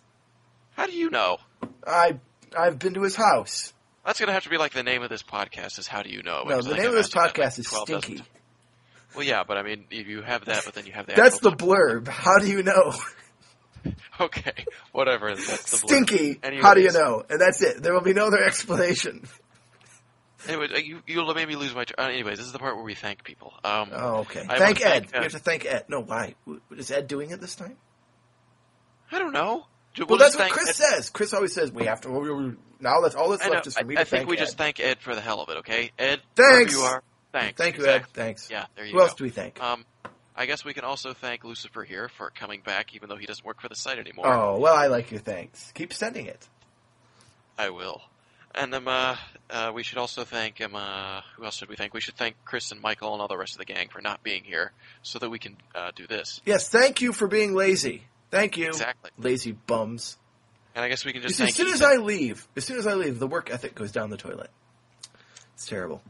How 0.78 0.86
do 0.86 0.92
you 0.92 1.10
know? 1.10 1.38
I 1.84 2.20
I've 2.56 2.78
been 2.78 2.94
to 2.94 3.02
his 3.02 3.16
house. 3.16 3.72
That's 4.06 4.20
gonna 4.20 4.32
have 4.32 4.44
to 4.44 4.48
be 4.48 4.58
like 4.58 4.72
the 4.72 4.84
name 4.84 5.02
of 5.02 5.10
this 5.10 5.24
podcast. 5.24 5.80
Is 5.80 5.88
how 5.88 6.02
do 6.04 6.08
you 6.08 6.22
know? 6.22 6.44
No, 6.46 6.62
the 6.62 6.76
name 6.76 6.86
of 6.86 6.92
this 6.94 7.08
podcast 7.10 7.58
is 7.58 7.66
12 7.66 7.88
dozen 7.88 8.02
Stinky. 8.02 8.16
times. 8.18 8.28
Well, 9.16 9.24
yeah, 9.26 9.42
but 9.42 9.56
I 9.56 9.64
mean, 9.64 9.86
if 9.90 10.06
you 10.06 10.22
have 10.22 10.44
that, 10.44 10.62
but 10.64 10.74
then 10.74 10.86
you 10.86 10.92
have 10.92 11.06
the 11.06 11.14
That's 11.14 11.40
the 11.40 11.50
blurb. 11.50 12.06
How 12.06 12.38
do 12.38 12.46
you 12.48 12.62
know? 12.62 12.94
okay, 14.20 14.52
whatever. 14.92 15.34
That's 15.34 15.68
the 15.68 15.76
blurb. 15.78 15.88
Stinky. 15.88 16.38
Anyways. 16.44 16.64
How 16.64 16.74
do 16.74 16.80
you 16.80 16.92
know? 16.92 17.24
And 17.28 17.40
that's 17.40 17.60
it. 17.60 17.82
There 17.82 17.92
will 17.92 18.02
be 18.02 18.14
no 18.14 18.28
other 18.28 18.40
explanation. 18.40 19.26
Anyway, 20.46 20.68
uh, 20.72 20.78
you 20.78 21.02
you 21.08 21.34
made 21.34 21.48
me 21.48 21.56
lose 21.56 21.74
my. 21.74 21.86
Tr- 21.86 21.94
uh, 21.98 22.04
anyways, 22.04 22.38
this 22.38 22.46
is 22.46 22.52
the 22.52 22.60
part 22.60 22.76
where 22.76 22.84
we 22.84 22.94
thank 22.94 23.24
people. 23.24 23.52
Um, 23.64 23.90
Oh, 23.92 24.18
okay. 24.18 24.46
I 24.48 24.58
thank 24.58 24.80
Ed. 24.80 25.08
thank, 25.10 25.16
uh, 25.16 25.18
we 25.18 25.22
have 25.24 25.32
to 25.32 25.38
thank 25.40 25.66
Ed. 25.66 25.86
No, 25.88 26.00
why? 26.02 26.36
Is 26.70 26.92
Ed 26.92 27.08
doing 27.08 27.32
it 27.32 27.40
this 27.40 27.56
time? 27.56 27.76
I 29.10 29.18
don't 29.18 29.32
know. 29.32 29.66
Well, 29.98 30.06
we'll 30.10 30.18
that's 30.18 30.36
what 30.36 30.50
Chris 30.50 30.68
Ed- 30.70 30.74
says. 30.74 31.10
Chris 31.10 31.32
always 31.34 31.52
says 31.54 31.72
we 31.72 31.84
have 31.86 32.00
to. 32.02 32.10
we- 32.10 32.30
we- 32.32 32.56
Now 32.80 33.00
that's 33.00 33.14
all 33.14 33.30
that's 33.30 33.44
I, 33.44 33.48
left 33.48 33.66
is 33.66 33.74
for 33.74 33.80
I, 33.80 33.82
me 33.84 33.96
I 33.96 34.00
to 34.00 34.04
think 34.04 34.28
we 34.28 34.36
Ed. 34.36 34.40
just 34.40 34.56
thank 34.58 34.80
Ed 34.80 35.00
for 35.00 35.14
the 35.14 35.20
hell 35.20 35.40
of 35.40 35.48
it. 35.48 35.58
Okay, 35.58 35.90
Ed. 35.98 36.20
Thanks. 36.36 36.72
you 36.72 36.80
are. 36.80 37.02
Thanks. 37.32 37.58
Thank 37.58 37.76
you, 37.78 37.86
Ed. 37.86 38.06
Thanks. 38.14 38.48
Yeah, 38.50 38.66
there 38.76 38.84
you 38.86 38.92
Who 38.92 38.98
go. 38.98 39.04
else 39.04 39.14
do 39.14 39.24
we 39.24 39.30
thank? 39.30 39.62
Um, 39.62 39.84
I 40.34 40.46
guess 40.46 40.64
we 40.64 40.72
can 40.72 40.84
also 40.84 41.12
thank 41.12 41.42
Lusipurr 41.42 41.84
here 41.84 42.08
for 42.08 42.30
coming 42.30 42.60
back, 42.64 42.94
even 42.94 43.08
though 43.08 43.16
he 43.16 43.26
doesn't 43.26 43.44
work 43.44 43.60
for 43.60 43.68
the 43.68 43.74
site 43.74 43.98
anymore. 43.98 44.26
Oh, 44.32 44.58
well, 44.58 44.74
I 44.74 44.86
like 44.86 45.10
your 45.10 45.20
thanks. 45.20 45.72
Keep 45.74 45.92
sending 45.92 46.26
it. 46.26 46.48
I 47.58 47.70
will. 47.70 48.00
And 48.54 48.74
um, 48.74 48.88
uh, 48.88 49.16
uh, 49.50 49.72
we 49.74 49.82
should 49.82 49.98
also 49.98 50.24
thank 50.24 50.60
um, 50.60 50.74
uh, 50.74 51.20
who 51.36 51.44
else 51.44 51.56
should 51.56 51.68
we 51.68 51.76
thank? 51.76 51.92
We 51.92 52.00
should 52.00 52.16
thank 52.16 52.36
Chris 52.44 52.70
and 52.72 52.80
Michael 52.80 53.12
and 53.12 53.20
all 53.20 53.28
the 53.28 53.36
rest 53.36 53.52
of 53.54 53.58
the 53.58 53.64
gang 53.66 53.88
for 53.88 54.00
not 54.00 54.22
being 54.22 54.42
here, 54.44 54.72
so 55.02 55.18
that 55.18 55.28
we 55.28 55.38
can 55.38 55.56
uh, 55.74 55.90
do 55.94 56.06
this. 56.06 56.40
Yes, 56.46 56.68
thank 56.68 57.00
you 57.02 57.12
for 57.12 57.26
being 57.28 57.54
lazy. 57.54 58.04
Thank 58.30 58.56
you. 58.56 58.68
Exactly. 58.68 59.10
Lazy 59.18 59.52
bums. 59.52 60.16
And 60.74 60.84
I 60.84 60.88
guess 60.88 61.04
we 61.04 61.12
can 61.12 61.22
just 61.22 61.36
thank 61.38 61.50
as 61.50 61.56
soon 61.56 61.68
as 61.68 61.80
Ethan. 61.82 61.88
I 62.00 62.02
leave, 62.02 62.46
as 62.56 62.64
soon 62.64 62.78
as 62.78 62.86
I 62.86 62.94
leave, 62.94 63.18
the 63.18 63.26
work 63.26 63.50
ethic 63.50 63.74
goes 63.74 63.90
down 63.90 64.10
the 64.10 64.16
toilet. 64.16 64.50
It's 65.54 65.66
terrible. 65.66 66.02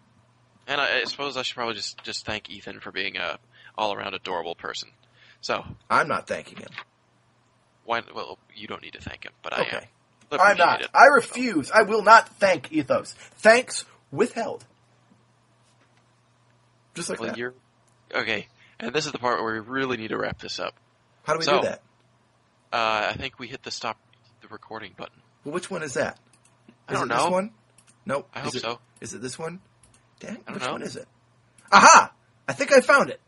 And 0.67 0.81
I, 0.81 1.01
I 1.01 1.05
suppose 1.05 1.37
I 1.37 1.43
should 1.43 1.55
probably 1.55 1.75
just 1.75 2.03
just 2.03 2.27
thank 2.27 2.51
Ethan 2.51 2.81
for 2.81 2.93
being 2.93 3.17
a 3.17 3.39
all 3.79 3.95
around 3.95 4.15
adorable 4.15 4.55
person. 4.55 4.91
So 5.41 5.65
I'm 5.89 6.09
not 6.09 6.27
thanking 6.27 6.59
him. 6.59 6.69
why? 7.85 8.03
Well, 8.15 8.39
you 8.55 8.67
don't 8.67 8.83
need 8.83 8.93
to 8.95 9.01
thank 9.01 9.25
him, 9.25 9.33
but 9.43 9.55
I 9.55 9.61
am. 9.61 9.67
Okay. 9.67 9.89
Look, 10.31 10.41
I'm 10.45 10.59
not. 10.59 10.83
I 10.93 11.07
refuse. 11.15 11.71
I 11.71 11.83
will 11.83 12.03
not 12.03 12.29
thank 12.39 12.71
Ethos. 12.71 13.13
Thanks 13.39 13.87
withheld. 14.11 14.67
Just 16.95 17.09
like 17.09 17.21
Well, 17.21 17.31
that. 17.31 17.39
you're 17.39 17.55
okay. 18.15 18.49
And 18.81 18.93
this 18.93 19.07
is 19.07 19.13
the 19.13 19.19
part 19.19 19.43
where 19.43 19.55
we 19.55 19.61
really 19.61 19.97
need 19.97 20.09
to 20.09 20.19
wrap 20.19 20.39
this 20.41 20.59
up. 20.59 20.75
How 21.25 21.33
do 21.33 21.39
we 21.39 21.45
so- 21.45 21.61
do 21.63 21.69
that? 21.69 21.81
Uh, 22.73 23.11
I 23.11 23.15
think 23.15 23.39
we 23.39 23.49
hit 23.49 23.63
the 23.63 23.71
stop 23.71 23.99
the 24.43 24.49
recording 24.49 24.93
button. 24.97 25.21
Well, 25.45 25.55
which 25.55 25.71
one 25.71 25.83
is 25.83 25.95
that? 25.95 26.19
Is 26.69 26.75
I 26.89 26.93
don't 26.95 27.11
it 27.11 27.15
this 27.15 27.31
one? 27.31 27.51
Nope. 28.07 28.29
I 28.35 28.41
is 28.41 28.45
hope 28.45 28.55
it, 28.55 28.61
so. 28.61 28.79
Is 29.01 29.15
it 29.15 29.23
this 29.23 29.39
one? 29.39 29.61
Dang, 30.21 30.39
which 30.53 30.65
know. 30.65 30.73
one 30.73 30.83
is 30.83 30.97
it? 30.97 31.07
Aha! 31.71 32.13
I 32.47 32.53
think 32.53 32.73
I 32.73 32.81
found 32.81 33.11
it. 33.11 33.21